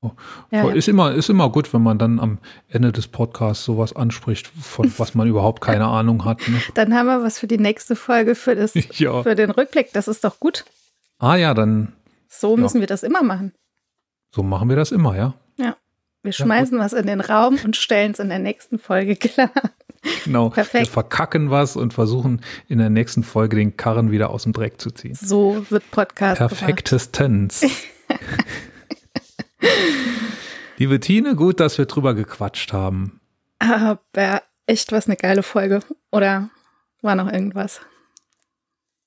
Oh. 0.00 0.12
Ja, 0.52 0.70
ist, 0.70 0.86
ja. 0.86 0.92
Immer, 0.92 1.12
ist 1.14 1.28
immer 1.28 1.50
gut, 1.50 1.72
wenn 1.74 1.82
man 1.82 1.98
dann 1.98 2.20
am 2.20 2.38
Ende 2.68 2.92
des 2.92 3.08
Podcasts 3.08 3.64
sowas 3.64 3.96
anspricht, 3.96 4.46
von 4.46 4.92
was 4.98 5.14
man 5.14 5.26
überhaupt 5.26 5.60
keine 5.60 5.86
Ahnung 5.86 6.24
hat. 6.24 6.46
Ne? 6.48 6.60
Dann 6.74 6.94
haben 6.94 7.06
wir 7.06 7.22
was 7.22 7.38
für 7.38 7.48
die 7.48 7.58
nächste 7.58 7.96
Folge, 7.96 8.34
für, 8.34 8.54
das, 8.54 8.74
ja. 8.98 9.22
für 9.22 9.34
den 9.34 9.50
Rückblick. 9.50 9.92
Das 9.92 10.06
ist 10.06 10.24
doch 10.24 10.38
gut. 10.38 10.64
Ah 11.18 11.34
ja, 11.34 11.52
dann. 11.52 11.92
So 12.28 12.56
müssen 12.56 12.80
wir 12.80 12.86
das 12.86 13.02
immer 13.02 13.22
machen. 13.22 13.52
So 14.30 14.42
machen 14.42 14.68
wir 14.68 14.76
das 14.76 14.92
immer, 14.92 15.16
ja. 15.16 15.34
Ja. 15.56 15.76
Wir 16.22 16.32
schmeißen 16.32 16.78
was 16.78 16.92
in 16.92 17.06
den 17.06 17.20
Raum 17.20 17.58
und 17.64 17.74
stellen 17.74 18.12
es 18.12 18.18
in 18.18 18.28
der 18.28 18.38
nächsten 18.38 18.78
Folge 18.78 19.16
klar. 19.16 19.50
Genau. 20.24 20.50
Perfekt. 20.50 20.86
Wir 20.86 20.92
verkacken 20.92 21.50
was 21.50 21.74
und 21.74 21.92
versuchen 21.92 22.42
in 22.68 22.78
der 22.78 22.90
nächsten 22.90 23.24
Folge 23.24 23.56
den 23.56 23.76
Karren 23.76 24.12
wieder 24.12 24.30
aus 24.30 24.44
dem 24.44 24.52
Dreck 24.52 24.80
zu 24.80 24.90
ziehen. 24.92 25.16
So 25.20 25.66
wird 25.70 25.90
Podcast. 25.90 26.38
Perfektestens. 26.38 27.64
Liebe 30.76 31.00
Tine, 31.00 31.34
gut, 31.34 31.60
dass 31.60 31.78
wir 31.78 31.86
drüber 31.86 32.14
gequatscht 32.14 32.72
haben. 32.72 33.20
Aber 33.58 34.42
echt 34.66 34.92
was 34.92 35.06
eine 35.06 35.16
geile 35.16 35.42
Folge. 35.42 35.80
Oder 36.12 36.50
war 37.02 37.14
noch 37.14 37.30
irgendwas? 37.30 37.80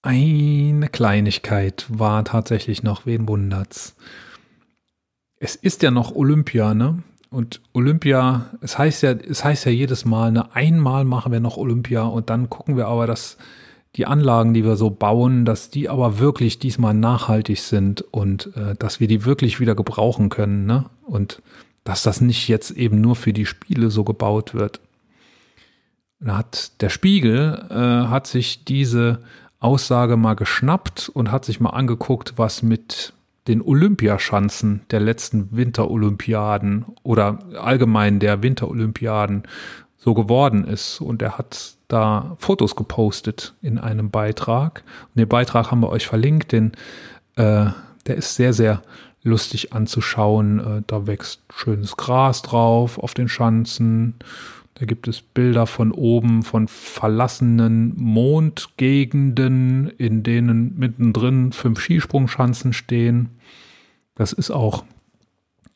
Eine 0.02 0.90
Kleinigkeit 0.90 1.86
war 1.88 2.26
tatsächlich 2.26 2.84
noch, 2.84 3.06
wen 3.06 3.28
wundert's? 3.28 3.95
Es 5.38 5.56
ist 5.56 5.84
ja 5.84 5.91
noch 5.91 6.15
Olympia, 6.15 6.73
ne? 6.73 7.03
Und 7.30 7.61
Olympia, 7.73 8.49
es 8.61 8.78
heißt 8.78 9.03
ja, 9.03 9.11
es 9.11 9.45
heißt 9.45 9.65
ja 9.65 9.72
jedes 9.72 10.03
Mal, 10.03 10.34
ne, 10.34 10.53
einmal 10.53 11.06
machen 11.06 11.32
wir 11.32 11.40
noch 11.40 11.56
Olympia 11.56 12.03
und 12.03 12.30
dann 12.30 12.49
gucken 12.49 12.76
wir 12.76 12.88
aber, 12.88 13.07
dass 13.07 13.38
die 13.95 14.05
Anlagen, 14.05 14.53
die 14.53 14.63
wir 14.63 14.77
so 14.77 14.89
bauen, 14.89 15.43
dass 15.43 15.69
die 15.69 15.89
aber 15.89 16.19
wirklich 16.19 16.59
diesmal 16.59 16.93
nachhaltig 16.93 17.59
sind 17.59 18.01
und 18.01 18.55
äh, 18.55 18.76
dass 18.76 18.99
wir 18.99 19.07
die 19.07 19.26
wirklich 19.26 19.59
wieder 19.59 19.76
gebrauchen 19.76 20.30
können, 20.30 20.65
ne? 20.65 20.85
Und 21.05 21.41
dass 21.84 22.03
das 22.03 22.22
nicht 22.22 22.47
jetzt 22.47 22.72
eben 22.72 23.01
nur 23.01 23.15
für 23.15 23.34
die 23.34 23.45
Spiele 23.45 23.89
so 23.89 24.03
gebaut 24.03 24.53
wird. 24.53 24.80
Da 26.19 26.38
hat 26.38 26.81
der 26.81 26.89
Spiegel 26.89 27.65
äh, 27.69 28.07
hat 28.07 28.27
sich 28.27 28.63
diese 28.63 29.19
Aussage 29.59 30.15
mal 30.18 30.35
geschnappt 30.35 31.09
und 31.09 31.31
hat 31.31 31.45
sich 31.45 31.59
mal 31.59 31.72
angeguckt, 31.72 32.34
was 32.38 32.61
mit 32.61 33.13
den 33.47 33.61
Olympiaschanzen 33.61 34.81
der 34.91 34.99
letzten 34.99 35.55
Winterolympiaden 35.55 36.85
oder 37.03 37.39
allgemein 37.59 38.19
der 38.19 38.43
Winterolympiaden 38.43 39.43
so 39.97 40.13
geworden 40.13 40.63
ist. 40.63 41.01
Und 41.01 41.22
er 41.22 41.38
hat 41.38 41.76
da 41.91 42.35
Fotos 42.39 42.76
gepostet 42.76 43.53
in 43.61 43.77
einem 43.77 44.11
Beitrag. 44.11 44.84
Und 45.09 45.19
den 45.19 45.27
Beitrag 45.27 45.72
haben 45.72 45.81
wir 45.81 45.89
euch 45.89 46.07
verlinkt, 46.07 46.51
denn 46.51 46.72
äh, 47.35 47.68
der 48.07 48.15
ist 48.15 48.35
sehr, 48.35 48.53
sehr 48.53 48.81
lustig 49.23 49.73
anzuschauen. 49.73 50.59
Äh, 50.59 50.84
da 50.88 51.07
wächst 51.07 51.41
schönes 51.53 51.97
Gras 51.97 52.41
drauf 52.41 52.97
auf 52.97 53.13
den 53.13 53.27
Schanzen. 53.27 54.15
Da 54.76 54.85
gibt 54.85 55.07
es 55.07 55.22
Bilder 55.22 55.68
von 55.68 55.91
oben 55.91 56.43
von 56.43 56.68
verlassenen 56.68 57.93
Mondgegenden, 57.97 59.89
in 59.97 60.23
denen 60.23 60.77
mittendrin 60.80 61.51
fünf 61.51 61.80
Skisprungschanzen 61.80 62.73
stehen. 62.73 63.30
Das 64.15 64.34
ist 64.34 64.49
auch 64.49 64.85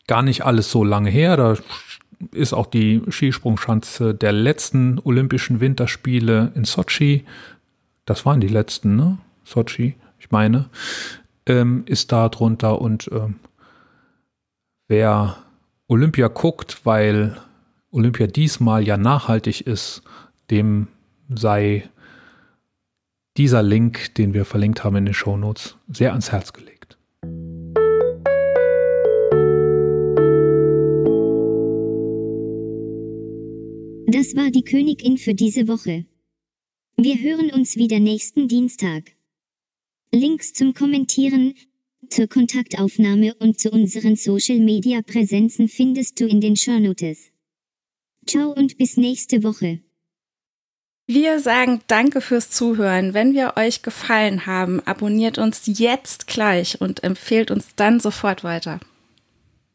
gar 0.06 0.22
nicht 0.22 0.44
alles 0.44 0.70
so 0.70 0.82
lange 0.82 1.10
her. 1.10 1.36
Da 1.36 1.56
ist 2.32 2.52
auch 2.52 2.66
die 2.66 3.02
Skisprungschanze 3.08 4.14
der 4.14 4.32
letzten 4.32 4.98
Olympischen 5.04 5.60
Winterspiele 5.60 6.52
in 6.54 6.64
Sochi. 6.64 7.24
Das 8.04 8.24
waren 8.24 8.40
die 8.40 8.48
letzten, 8.48 8.96
ne? 8.96 9.18
Sochi, 9.44 9.94
ich 10.18 10.30
meine, 10.30 10.68
ähm, 11.46 11.84
ist 11.86 12.12
da 12.12 12.28
drunter. 12.28 12.80
Und 12.80 13.08
ähm, 13.12 13.36
wer 14.88 15.36
Olympia 15.88 16.28
guckt, 16.28 16.84
weil 16.84 17.36
Olympia 17.90 18.26
diesmal 18.26 18.86
ja 18.86 18.96
nachhaltig 18.96 19.66
ist, 19.66 20.02
dem 20.50 20.88
sei 21.28 21.88
dieser 23.36 23.62
Link, 23.62 24.14
den 24.14 24.34
wir 24.34 24.44
verlinkt 24.44 24.84
haben 24.84 24.96
in 24.96 25.06
den 25.06 25.14
Shownotes, 25.14 25.76
sehr 25.88 26.10
ans 26.10 26.32
Herz 26.32 26.52
gelegt. 26.52 26.75
Das 34.16 34.34
war 34.34 34.50
die 34.50 34.64
Königin 34.64 35.18
für 35.18 35.34
diese 35.34 35.68
Woche. 35.68 36.06
Wir 36.96 37.18
hören 37.20 37.50
uns 37.50 37.76
wieder 37.76 38.00
nächsten 38.00 38.48
Dienstag. 38.48 39.12
Links 40.10 40.54
zum 40.54 40.72
Kommentieren, 40.72 41.52
zur 42.08 42.26
Kontaktaufnahme 42.26 43.34
und 43.34 43.60
zu 43.60 43.68
unseren 43.68 44.16
Social 44.16 44.60
Media 44.60 45.02
Präsenzen 45.02 45.68
findest 45.68 46.18
du 46.18 46.26
in 46.26 46.40
den 46.40 46.56
Shownotes. 46.56 47.30
Ciao 48.26 48.52
und 48.52 48.78
bis 48.78 48.96
nächste 48.96 49.42
Woche. 49.42 49.80
Wir 51.06 51.38
sagen 51.38 51.82
Danke 51.86 52.22
fürs 52.22 52.48
Zuhören. 52.48 53.12
Wenn 53.12 53.34
wir 53.34 53.58
euch 53.58 53.82
gefallen 53.82 54.46
haben, 54.46 54.80
abonniert 54.86 55.36
uns 55.36 55.64
jetzt 55.66 56.26
gleich 56.26 56.80
und 56.80 57.04
empfehlt 57.04 57.50
uns 57.50 57.74
dann 57.76 58.00
sofort 58.00 58.44
weiter. 58.44 58.80